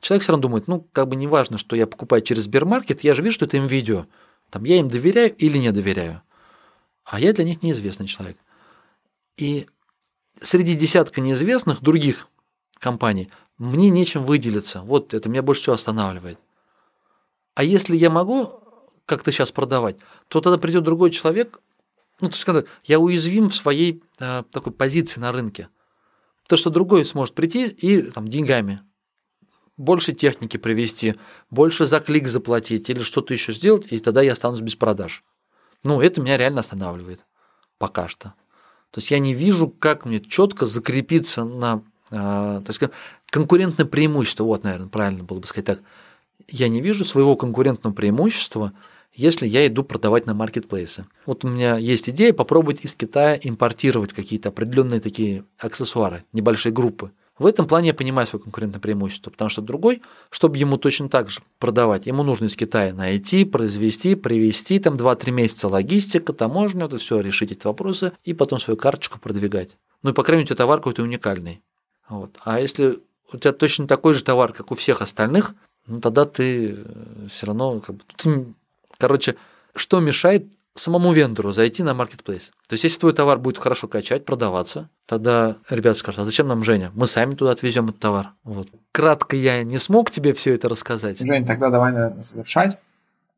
человек 0.00 0.22
все 0.22 0.32
равно 0.32 0.42
думает, 0.42 0.68
ну, 0.68 0.86
как 0.92 1.08
бы 1.08 1.16
не 1.16 1.26
важно, 1.26 1.58
что 1.58 1.76
я 1.76 1.86
покупаю 1.86 2.22
через 2.22 2.44
Сбермаркет, 2.44 3.04
я 3.04 3.14
же 3.14 3.22
вижу, 3.22 3.34
что 3.34 3.44
это 3.46 3.56
MVideo. 3.56 4.06
Там 4.50 4.64
я 4.64 4.78
им 4.78 4.88
доверяю 4.88 5.34
или 5.34 5.58
не 5.58 5.72
доверяю. 5.72 6.22
А 7.04 7.20
я 7.20 7.32
для 7.32 7.44
них 7.44 7.62
неизвестный 7.62 8.06
человек. 8.06 8.36
И 9.36 9.66
среди 10.40 10.74
десятка 10.74 11.20
неизвестных 11.20 11.82
других 11.82 12.28
компаний 12.78 13.30
мне 13.58 13.90
нечем 13.90 14.24
выделиться. 14.24 14.82
Вот 14.82 15.14
это 15.14 15.28
меня 15.28 15.42
больше 15.42 15.62
всего 15.62 15.74
останавливает. 15.74 16.38
А 17.54 17.64
если 17.64 17.96
я 17.96 18.10
могу 18.10 18.60
как-то 19.06 19.32
сейчас 19.32 19.52
продавать, 19.52 19.96
то 20.28 20.40
тогда 20.40 20.58
придет 20.58 20.84
другой 20.84 21.10
человек, 21.10 21.60
ну, 22.20 22.28
то 22.28 22.34
есть, 22.34 22.44
когда 22.44 22.64
я 22.84 22.98
уязвим 22.98 23.50
в 23.50 23.54
своей 23.54 24.02
э, 24.18 24.42
такой 24.50 24.72
позиции 24.72 25.20
на 25.20 25.32
рынке. 25.32 25.68
То, 26.48 26.56
что 26.56 26.70
другой 26.70 27.04
сможет 27.04 27.34
прийти 27.34 27.66
и 27.66 28.02
там, 28.02 28.28
деньгами 28.28 28.80
больше 29.76 30.12
техники 30.12 30.56
привести, 30.56 31.16
больше 31.50 31.86
за 31.86 32.00
клик 32.00 32.26
заплатить 32.28 32.88
или 32.90 33.00
что-то 33.00 33.34
еще 33.34 33.52
сделать, 33.52 33.86
и 33.90 33.98
тогда 33.98 34.22
я 34.22 34.32
останусь 34.32 34.60
без 34.60 34.76
продаж. 34.76 35.24
Ну, 35.84 36.00
это 36.00 36.20
меня 36.20 36.36
реально 36.36 36.60
останавливает 36.60 37.24
пока 37.78 38.08
что. 38.08 38.34
То 38.90 39.00
есть 39.00 39.10
я 39.10 39.18
не 39.18 39.34
вижу, 39.34 39.68
как 39.68 40.04
мне 40.06 40.20
четко 40.20 40.66
закрепиться 40.66 41.44
на 41.44 41.82
то 42.08 42.64
есть 42.68 42.80
конкурентное 43.30 43.84
преимущество, 43.84 44.44
вот, 44.44 44.62
наверное, 44.62 44.88
правильно 44.88 45.24
было 45.24 45.40
бы 45.40 45.46
сказать 45.46 45.66
так. 45.66 45.80
Я 46.48 46.68
не 46.68 46.80
вижу 46.80 47.04
своего 47.04 47.34
конкурентного 47.34 47.92
преимущества, 47.92 48.72
если 49.12 49.48
я 49.48 49.66
иду 49.66 49.82
продавать 49.82 50.24
на 50.24 50.32
маркетплейсы. 50.32 51.06
Вот 51.24 51.44
у 51.44 51.48
меня 51.48 51.76
есть 51.76 52.08
идея 52.08 52.32
попробовать 52.32 52.84
из 52.84 52.94
Китая 52.94 53.36
импортировать 53.42 54.12
какие-то 54.12 54.50
определенные 54.50 55.00
такие 55.00 55.44
аксессуары, 55.58 56.22
небольшие 56.32 56.72
группы. 56.72 57.10
В 57.38 57.44
этом 57.44 57.66
плане 57.66 57.88
я 57.88 57.94
понимаю 57.94 58.26
свое 58.26 58.42
конкурентное 58.42 58.80
преимущество, 58.80 59.30
потому 59.30 59.50
что 59.50 59.60
другой, 59.60 60.02
чтобы 60.30 60.56
ему 60.56 60.78
точно 60.78 61.10
так 61.10 61.30
же 61.30 61.40
продавать, 61.58 62.06
ему 62.06 62.22
нужно 62.22 62.46
из 62.46 62.56
Китая 62.56 62.94
найти, 62.94 63.44
произвести, 63.44 64.14
привезти, 64.14 64.78
там 64.78 64.96
2-3 64.96 65.30
месяца 65.32 65.68
логистика, 65.68 66.32
таможня, 66.32 66.86
это 66.86 66.96
все, 66.96 67.20
решить 67.20 67.52
эти 67.52 67.66
вопросы 67.66 68.12
и 68.24 68.32
потом 68.32 68.58
свою 68.58 68.78
карточку 68.78 69.18
продвигать. 69.18 69.76
Ну 70.02 70.10
и, 70.10 70.12
по 70.14 70.22
крайней 70.22 70.44
мере, 70.44 70.54
товар 70.54 70.78
какой-то 70.78 71.02
уникальный. 71.02 71.60
Вот. 72.08 72.30
А 72.42 72.58
если 72.58 73.00
у 73.32 73.36
тебя 73.36 73.52
точно 73.52 73.86
такой 73.86 74.14
же 74.14 74.24
товар, 74.24 74.52
как 74.52 74.70
у 74.70 74.74
всех 74.74 75.02
остальных, 75.02 75.54
ну 75.86 76.00
тогда 76.00 76.24
ты 76.24 76.76
э, 76.78 77.28
все 77.30 77.46
равно, 77.46 77.80
как 77.80 77.96
бы, 77.96 78.02
ты, 78.16 78.46
короче, 78.96 79.36
что 79.74 80.00
мешает 80.00 80.46
самому 80.80 81.12
вендору 81.12 81.52
зайти 81.52 81.82
на 81.82 81.94
маркетплейс? 81.94 82.52
То 82.68 82.72
есть, 82.74 82.84
если 82.84 82.98
твой 82.98 83.12
товар 83.12 83.38
будет 83.38 83.58
хорошо 83.58 83.88
качать, 83.88 84.24
продаваться, 84.24 84.90
тогда 85.06 85.56
ребята 85.70 85.98
скажут, 85.98 86.20
а 86.20 86.24
зачем 86.24 86.48
нам 86.48 86.64
Женя? 86.64 86.90
Мы 86.94 87.06
сами 87.06 87.34
туда 87.34 87.52
отвезем 87.52 87.86
этот 87.86 88.00
товар. 88.00 88.32
Вот. 88.44 88.68
Кратко 88.92 89.36
я 89.36 89.62
не 89.62 89.78
смог 89.78 90.10
тебе 90.10 90.32
все 90.34 90.54
это 90.54 90.68
рассказать. 90.68 91.18
Жень, 91.18 91.46
тогда 91.46 91.70
давай, 91.70 91.92
наверное, 91.92 92.22
завершать. 92.22 92.78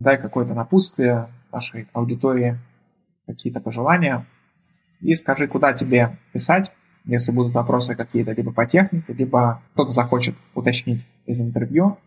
Дай 0.00 0.16
какое-то 0.16 0.54
напутствие 0.54 1.28
нашей 1.52 1.88
аудитории, 1.92 2.58
какие-то 3.26 3.60
пожелания. 3.60 4.24
И 5.00 5.14
скажи, 5.14 5.46
куда 5.46 5.72
тебе 5.72 6.16
писать, 6.32 6.72
если 7.04 7.32
будут 7.32 7.54
вопросы 7.54 7.94
какие-то 7.94 8.32
либо 8.32 8.52
по 8.52 8.66
технике, 8.66 9.12
либо 9.12 9.62
кто-то 9.72 9.92
захочет 9.92 10.34
уточнить 10.54 11.04
из 11.26 11.40
интервью, 11.40 11.98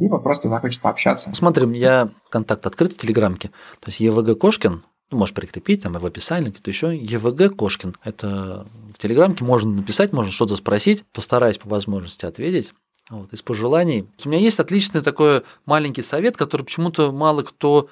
либо 0.00 0.18
просто 0.18 0.48
захочет 0.48 0.80
пообщаться. 0.80 1.32
Смотрим, 1.34 1.72
я 1.72 2.10
контакт 2.30 2.66
открыт 2.66 2.94
в 2.94 2.96
Телеграмке. 2.96 3.48
То 3.80 3.88
есть 3.88 4.00
ЕВГ 4.00 4.38
Кошкин, 4.38 4.82
ну, 5.10 5.18
можешь 5.18 5.34
прикрепить 5.34 5.82
там 5.82 5.92
в 5.92 6.06
описании, 6.06 6.50
где-то 6.50 6.70
еще. 6.70 6.96
ЕВГ 6.96 7.56
Кошкин. 7.56 7.96
Это 8.02 8.66
в 8.94 8.98
Телеграмке 8.98 9.44
можно 9.44 9.70
написать, 9.70 10.12
можно 10.12 10.32
что-то 10.32 10.56
спросить. 10.56 11.04
Постараюсь 11.12 11.58
по 11.58 11.68
возможности 11.68 12.24
ответить. 12.24 12.72
Вот, 13.10 13.32
из 13.32 13.42
пожеланий. 13.42 14.08
У 14.24 14.28
меня 14.28 14.38
есть 14.38 14.60
отличный 14.60 15.02
такой 15.02 15.42
маленький 15.66 16.02
совет, 16.02 16.36
который 16.36 16.62
почему-то 16.62 17.10
мало 17.10 17.42
кто 17.42 17.88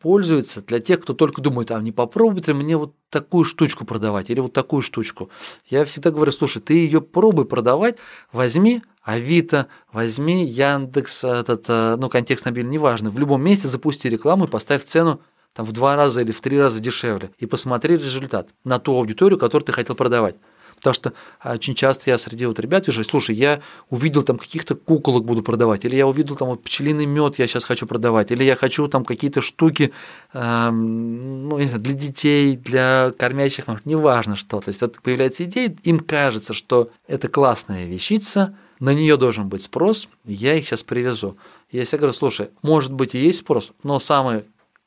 пользуется 0.00 0.60
для 0.62 0.80
тех, 0.80 1.00
кто 1.00 1.14
только 1.14 1.40
думает, 1.40 1.70
а 1.70 1.80
не 1.80 1.92
попробуйте 1.92 2.52
мне 2.52 2.76
вот 2.76 2.94
такую 3.10 3.44
штучку 3.44 3.84
продавать 3.84 4.30
или 4.30 4.40
вот 4.40 4.52
такую 4.52 4.82
штучку. 4.82 5.30
Я 5.66 5.84
всегда 5.84 6.10
говорю, 6.10 6.32
слушай, 6.32 6.60
ты 6.60 6.74
ее 6.74 7.00
пробуй 7.00 7.44
продавать, 7.44 7.98
возьми 8.32 8.82
Авито, 9.02 9.68
возьми 9.92 10.44
Яндекс, 10.44 11.24
этот, 11.24 11.64
э, 11.68 11.96
ну, 11.96 12.08
контекст 12.08 12.44
мобильный, 12.44 12.72
неважно, 12.72 13.10
в 13.10 13.18
любом 13.18 13.42
месте 13.42 13.68
запусти 13.68 14.08
рекламу 14.08 14.44
и 14.44 14.48
поставь 14.48 14.84
цену 14.84 15.20
там, 15.54 15.64
в 15.64 15.72
два 15.72 15.96
раза 15.96 16.20
или 16.20 16.32
в 16.32 16.40
три 16.40 16.58
раза 16.58 16.80
дешевле 16.80 17.30
и 17.38 17.46
посмотри 17.46 17.96
результат 17.96 18.48
на 18.64 18.78
ту 18.78 18.94
аудиторию, 18.94 19.38
которую 19.38 19.64
ты 19.64 19.72
хотел 19.72 19.94
продавать. 19.94 20.36
Потому 20.78 20.94
что 20.94 21.12
очень 21.44 21.74
часто 21.74 22.10
я 22.10 22.18
среди 22.18 22.46
вот 22.46 22.58
ребят 22.58 22.86
вижу, 22.86 23.04
слушай, 23.04 23.34
я 23.34 23.60
увидел 23.90 24.22
там 24.22 24.38
каких-то 24.38 24.74
куколок 24.74 25.24
буду 25.24 25.42
продавать, 25.42 25.84
или 25.84 25.96
я 25.96 26.06
увидел 26.06 26.36
там 26.36 26.48
вот 26.48 26.62
пчелиный 26.62 27.06
мед 27.06 27.38
я 27.38 27.46
сейчас 27.46 27.64
хочу 27.64 27.86
продавать, 27.86 28.30
или 28.30 28.44
я 28.44 28.56
хочу 28.56 28.86
там 28.88 29.04
какие-то 29.04 29.40
штуки, 29.40 29.92
эм, 30.32 31.48
ну, 31.48 31.58
не 31.58 31.66
знаю, 31.66 31.82
для 31.82 31.94
детей, 31.94 32.56
для 32.56 33.12
кормящих, 33.18 33.64
неважно 33.84 34.36
что. 34.36 34.60
То 34.60 34.70
есть 34.70 34.82
это 34.82 35.00
появляется 35.00 35.44
идея, 35.44 35.74
им 35.82 36.00
кажется, 36.00 36.54
что 36.54 36.90
это 37.06 37.28
классная 37.28 37.86
вещица, 37.86 38.56
на 38.80 38.94
нее 38.94 39.16
должен 39.16 39.48
быть 39.48 39.64
спрос, 39.64 40.08
я 40.24 40.54
их 40.54 40.66
сейчас 40.66 40.82
привезу. 40.82 41.36
Я 41.70 41.84
всегда 41.84 41.98
говорю, 41.98 42.12
слушай, 42.12 42.50
может 42.62 42.92
быть 42.92 43.14
и 43.14 43.18
есть 43.18 43.40
спрос, 43.40 43.72
но 43.82 43.98
самый 43.98 44.44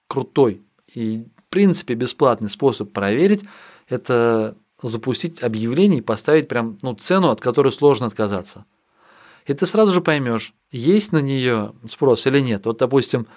крутой 0.07 0.61
и 0.93 1.25
в 1.47 1.49
принципе 1.51 1.93
бесплатный 1.93 2.49
способ 2.49 2.91
проверить– 2.91 3.43
это 3.89 4.55
запустить 4.81 5.43
объявление 5.43 5.99
и 5.99 6.03
поставить 6.03 6.47
прям 6.47 6.77
ну, 6.81 6.93
цену, 6.95 7.29
от 7.29 7.41
которой 7.41 7.71
сложно 7.71 8.07
отказаться. 8.07 8.65
И 9.45 9.53
ты 9.53 9.65
сразу 9.65 9.91
же 9.91 10.01
поймешь, 10.01 10.53
есть 10.71 11.11
на 11.11 11.19
нее 11.19 11.73
спрос 11.87 12.27
или 12.27 12.39
нет. 12.39 12.65
Вот, 12.65 12.77
допустим, 12.77 13.27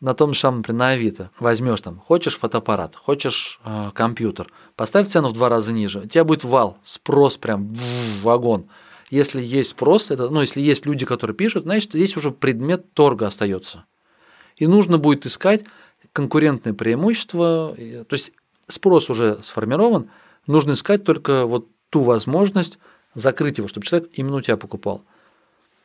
на 0.00 0.14
том 0.14 0.32
же 0.32 0.40
самом, 0.40 0.64
на 0.66 0.90
Авито 0.90 1.30
возьмешь 1.38 1.80
там, 1.80 1.98
хочешь 1.98 2.38
фотоаппарат, 2.38 2.96
хочешь 2.96 3.60
э, 3.64 3.90
компьютер, 3.94 4.50
поставь 4.76 5.08
цену 5.08 5.28
в 5.28 5.34
два 5.34 5.48
раза 5.48 5.72
ниже, 5.72 6.00
у 6.00 6.06
тебя 6.06 6.24
будет 6.24 6.44
вал, 6.44 6.78
спрос 6.82 7.36
прям 7.36 7.74
в 7.74 8.22
вагон. 8.22 8.66
Если 9.10 9.42
есть 9.42 9.70
спрос, 9.70 10.10
это, 10.10 10.30
ну, 10.30 10.40
если 10.40 10.60
есть 10.60 10.86
люди, 10.86 11.04
которые 11.04 11.36
пишут, 11.36 11.64
значит, 11.64 11.90
здесь 11.92 12.16
уже 12.16 12.30
предмет 12.30 12.94
торга 12.94 13.26
остается. 13.26 13.84
И 14.56 14.66
нужно 14.66 14.98
будет 14.98 15.26
искать 15.26 15.64
конкурентное 16.12 16.74
преимущество, 16.74 17.74
то 17.76 18.14
есть 18.14 18.32
спрос 18.68 19.10
уже 19.10 19.42
сформирован, 19.42 20.08
нужно 20.50 20.72
искать 20.72 21.04
только 21.04 21.46
вот 21.46 21.68
ту 21.90 22.02
возможность 22.02 22.78
закрыть 23.14 23.58
его, 23.58 23.68
чтобы 23.68 23.86
человек 23.86 24.10
именно 24.14 24.36
у 24.36 24.40
тебя 24.40 24.56
покупал. 24.56 25.02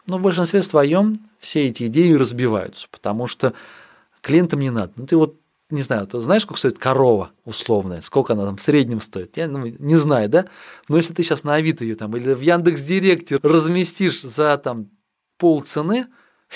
Но 0.07 0.17
в 0.17 0.21
большинстве 0.21 0.61
своем 0.61 1.15
все 1.39 1.67
эти 1.67 1.87
идеи 1.87 2.13
разбиваются, 2.13 2.87
потому 2.91 3.27
что 3.27 3.53
клиентам 4.21 4.59
не 4.59 4.69
надо. 4.69 4.93
Ну, 4.95 5.07
ты 5.07 5.17
вот, 5.17 5.35
не 5.69 5.81
знаю, 5.81 6.05
ты 6.05 6.19
знаешь, 6.19 6.43
сколько 6.43 6.59
стоит 6.59 6.77
корова 6.77 7.31
условная, 7.43 8.01
сколько 8.01 8.33
она 8.33 8.45
там 8.45 8.57
в 8.57 8.61
среднем 8.61 9.01
стоит? 9.01 9.35
Я 9.37 9.47
ну, 9.47 9.65
не 9.65 9.95
знаю, 9.95 10.29
да? 10.29 10.45
Но 10.87 10.97
если 10.97 11.13
ты 11.13 11.23
сейчас 11.23 11.43
на 11.43 11.55
Авито 11.55 11.83
ее 11.83 11.95
там 11.95 12.15
или 12.15 12.33
в 12.33 12.41
Яндекс 12.41 12.83
Директе 12.83 13.39
разместишь 13.41 14.21
за 14.21 14.57
там 14.57 14.89
пол 15.37 15.61
цены, 15.61 16.05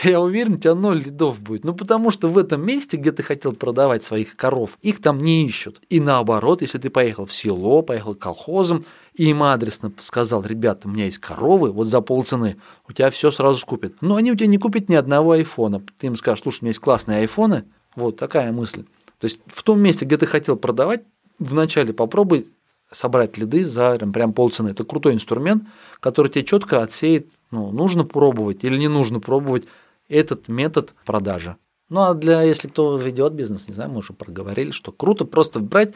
я 0.04 0.22
уверен, 0.22 0.54
у 0.54 0.58
тебя 0.58 0.76
ноль 0.76 1.04
лидов 1.04 1.40
будет. 1.42 1.66
Ну, 1.66 1.74
потому 1.74 2.12
что 2.12 2.28
в 2.28 2.38
этом 2.38 2.66
месте, 2.66 2.98
где 2.98 3.12
ты 3.12 3.24
хотел 3.24 3.54
продавать 3.54 4.04
своих 4.04 4.36
коров, 4.36 4.78
их 4.82 5.02
там 5.02 5.20
не 5.20 5.46
ищут. 5.46 5.82
И 5.90 6.00
наоборот, 6.00 6.62
если 6.62 6.78
ты 6.78 6.90
поехал 6.90 7.26
в 7.26 7.34
село, 7.34 7.82
поехал 7.82 8.16
к 8.16 8.20
колхозам, 8.20 8.86
и 9.14 9.26
им 9.26 9.44
адресно 9.44 9.92
сказал, 10.00 10.44
ребята, 10.44 10.88
у 10.88 10.92
меня 10.92 11.06
есть 11.06 11.18
коровы, 11.18 11.72
вот 11.72 11.88
за 11.88 12.02
полцены, 12.02 12.58
у 12.88 12.94
тебя 12.94 13.10
все 13.10 13.32
сразу 13.32 13.60
скупят. 13.60 13.94
Но 14.02 14.16
они 14.16 14.32
у 14.32 14.36
тебя 14.36 14.48
не 14.48 14.58
купят 14.58 14.90
ни 14.90 14.96
одного 14.96 15.32
айфона. 15.32 15.84
Ты 16.00 16.08
им 16.08 16.16
скажешь, 16.16 16.44
слушай, 16.44 16.60
у 16.62 16.66
меня 16.66 16.70
есть 16.70 16.80
классные 16.80 17.20
айфоны, 17.20 17.66
вот 17.96 18.16
такая 18.16 18.52
мысль. 18.52 18.86
То 19.18 19.26
есть 19.26 19.42
в 19.48 19.64
том 19.64 19.82
месте, 19.82 20.06
где 20.06 20.18
ты 20.18 20.26
хотел 20.26 20.56
продавать, 20.56 21.02
вначале 21.40 21.94
попробуй 21.94 22.48
собрать 22.92 23.38
лиды 23.38 23.66
за 23.66 23.98
прям, 23.98 24.34
полцены. 24.34 24.70
Это 24.70 24.84
крутой 24.84 25.14
инструмент, 25.14 25.64
который 26.00 26.30
тебе 26.30 26.46
четко 26.46 26.82
отсеет, 26.82 27.28
ну, 27.52 27.72
нужно 27.72 28.04
пробовать 28.04 28.64
или 28.64 28.78
не 28.78 28.88
нужно 28.88 29.20
пробовать 29.20 29.66
этот 30.08 30.48
метод 30.48 30.94
продажи. 31.06 31.58
Ну 31.90 32.02
а 32.02 32.14
для, 32.14 32.44
если 32.44 32.68
кто 32.68 32.98
ведет 32.98 33.34
бизнес, 33.34 33.68
не 33.68 33.74
знаю, 33.74 33.90
мы 33.92 33.98
уже 33.98 34.14
проговорили, 34.14 34.72
что 34.72 34.92
круто 34.92 35.26
просто 35.26 35.60
брать 35.60 35.94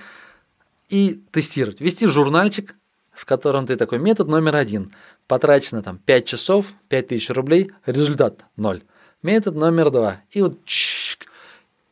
и 0.90 1.22
тестировать. 1.32 1.82
Вести 1.82 2.08
журнальчик, 2.08 2.76
в 3.12 3.26
котором 3.26 3.68
ты 3.68 3.76
такой 3.76 4.00
метод 4.00 4.28
номер 4.28 4.56
один. 4.56 4.92
Потрачено 5.28 5.84
там 5.84 6.00
5 6.00 6.26
часов, 6.26 6.74
5000 6.90 7.30
рублей, 7.30 7.72
результат 7.86 8.46
0. 8.58 8.84
Метод 9.22 9.56
номер 9.56 9.92
два. 9.92 10.22
И 10.32 10.42
вот 10.42 10.58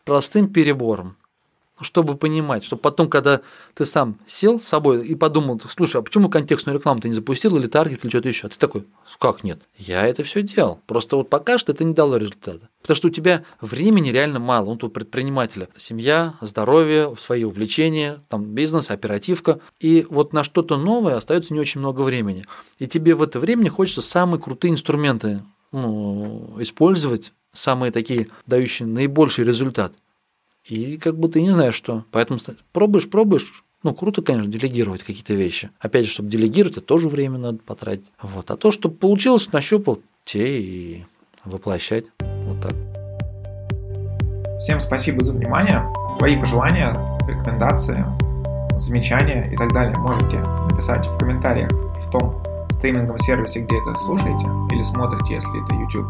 простым 0.03 0.51
перебором 0.51 1.15
чтобы 1.83 2.15
понимать, 2.15 2.63
чтобы 2.63 2.81
потом, 2.81 3.09
когда 3.09 3.41
ты 3.73 3.85
сам 3.85 4.17
сел 4.27 4.59
с 4.59 4.65
собой 4.65 5.05
и 5.05 5.15
подумал, 5.15 5.61
слушай, 5.69 5.97
а 5.97 6.01
почему 6.01 6.29
контекстную 6.29 6.77
рекламу 6.77 7.01
ты 7.01 7.09
не 7.09 7.13
запустил 7.13 7.57
или 7.57 7.67
таргет 7.67 8.03
или 8.03 8.09
что-то 8.09 8.29
еще? 8.29 8.47
А 8.47 8.49
ты 8.49 8.57
такой, 8.57 8.85
как 9.19 9.43
нет? 9.43 9.61
Я 9.77 10.07
это 10.07 10.23
все 10.23 10.41
делал. 10.41 10.79
Просто 10.87 11.15
вот 11.15 11.29
пока 11.29 11.57
что 11.57 11.71
это 11.71 11.83
не 11.83 11.93
дало 11.93 12.17
результата. 12.17 12.69
Потому 12.81 12.95
что 12.95 13.07
у 13.07 13.11
тебя 13.11 13.43
времени 13.59 14.09
реально 14.09 14.39
мало. 14.39 14.69
Он 14.69 14.77
тут 14.77 14.93
предпринимателя. 14.93 15.69
Семья, 15.77 16.35
здоровье, 16.41 17.15
свои 17.19 17.43
увлечения, 17.43 18.21
там 18.29 18.45
бизнес, 18.45 18.89
оперативка. 18.89 19.59
И 19.79 20.05
вот 20.09 20.33
на 20.33 20.43
что-то 20.43 20.77
новое 20.77 21.15
остается 21.15 21.53
не 21.53 21.59
очень 21.59 21.79
много 21.79 22.01
времени. 22.01 22.43
И 22.79 22.87
тебе 22.87 23.13
в 23.15 23.21
это 23.21 23.39
время 23.39 23.69
хочется 23.69 24.01
самые 24.01 24.41
крутые 24.41 24.71
инструменты 24.71 25.43
ну, 25.71 26.55
использовать, 26.59 27.33
самые 27.53 27.91
такие, 27.91 28.27
дающие 28.45 28.87
наибольший 28.87 29.45
результат. 29.45 29.93
И 30.65 30.97
как 30.97 31.17
бы 31.17 31.27
ты 31.27 31.41
не 31.41 31.51
знаешь 31.51 31.75
что. 31.75 32.05
Поэтому 32.11 32.39
пробуешь, 32.71 33.09
пробуешь, 33.09 33.63
ну, 33.83 33.93
круто, 33.93 34.21
конечно, 34.21 34.51
делегировать 34.51 35.03
какие-то 35.03 35.33
вещи. 35.33 35.71
Опять 35.79 36.05
же, 36.05 36.11
чтобы 36.11 36.29
делегировать, 36.29 36.77
это 36.77 36.85
тоже 36.85 37.09
время 37.09 37.39
надо 37.39 37.57
потратить. 37.59 38.11
Вот. 38.21 38.51
А 38.51 38.57
то, 38.57 38.71
что 38.71 38.89
получилось, 38.89 39.51
нащупал, 39.51 39.99
те 40.23 40.61
и 40.61 41.05
воплощать. 41.45 42.05
Вот 42.19 42.61
так. 42.61 42.73
Всем 44.59 44.79
спасибо 44.79 45.23
за 45.23 45.33
внимание. 45.33 45.91
Твои 46.19 46.37
пожелания, 46.37 46.95
рекомендации, 47.27 48.05
замечания 48.77 49.49
и 49.51 49.55
так 49.55 49.73
далее 49.73 49.97
можете 49.97 50.39
написать 50.69 51.07
в 51.07 51.17
комментариях 51.17 51.71
в 51.71 52.11
том 52.11 52.43
стриминговом 52.69 53.17
сервисе, 53.17 53.61
где 53.61 53.79
это 53.79 53.95
слушаете 53.97 54.45
или 54.71 54.83
смотрите, 54.83 55.35
если 55.35 55.63
это 55.63 55.73
YouTube. 55.73 56.07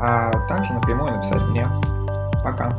А 0.00 0.30
также 0.46 0.72
напрямую 0.72 1.12
написать 1.12 1.42
мне. 1.48 1.66
Пока. 2.44 2.78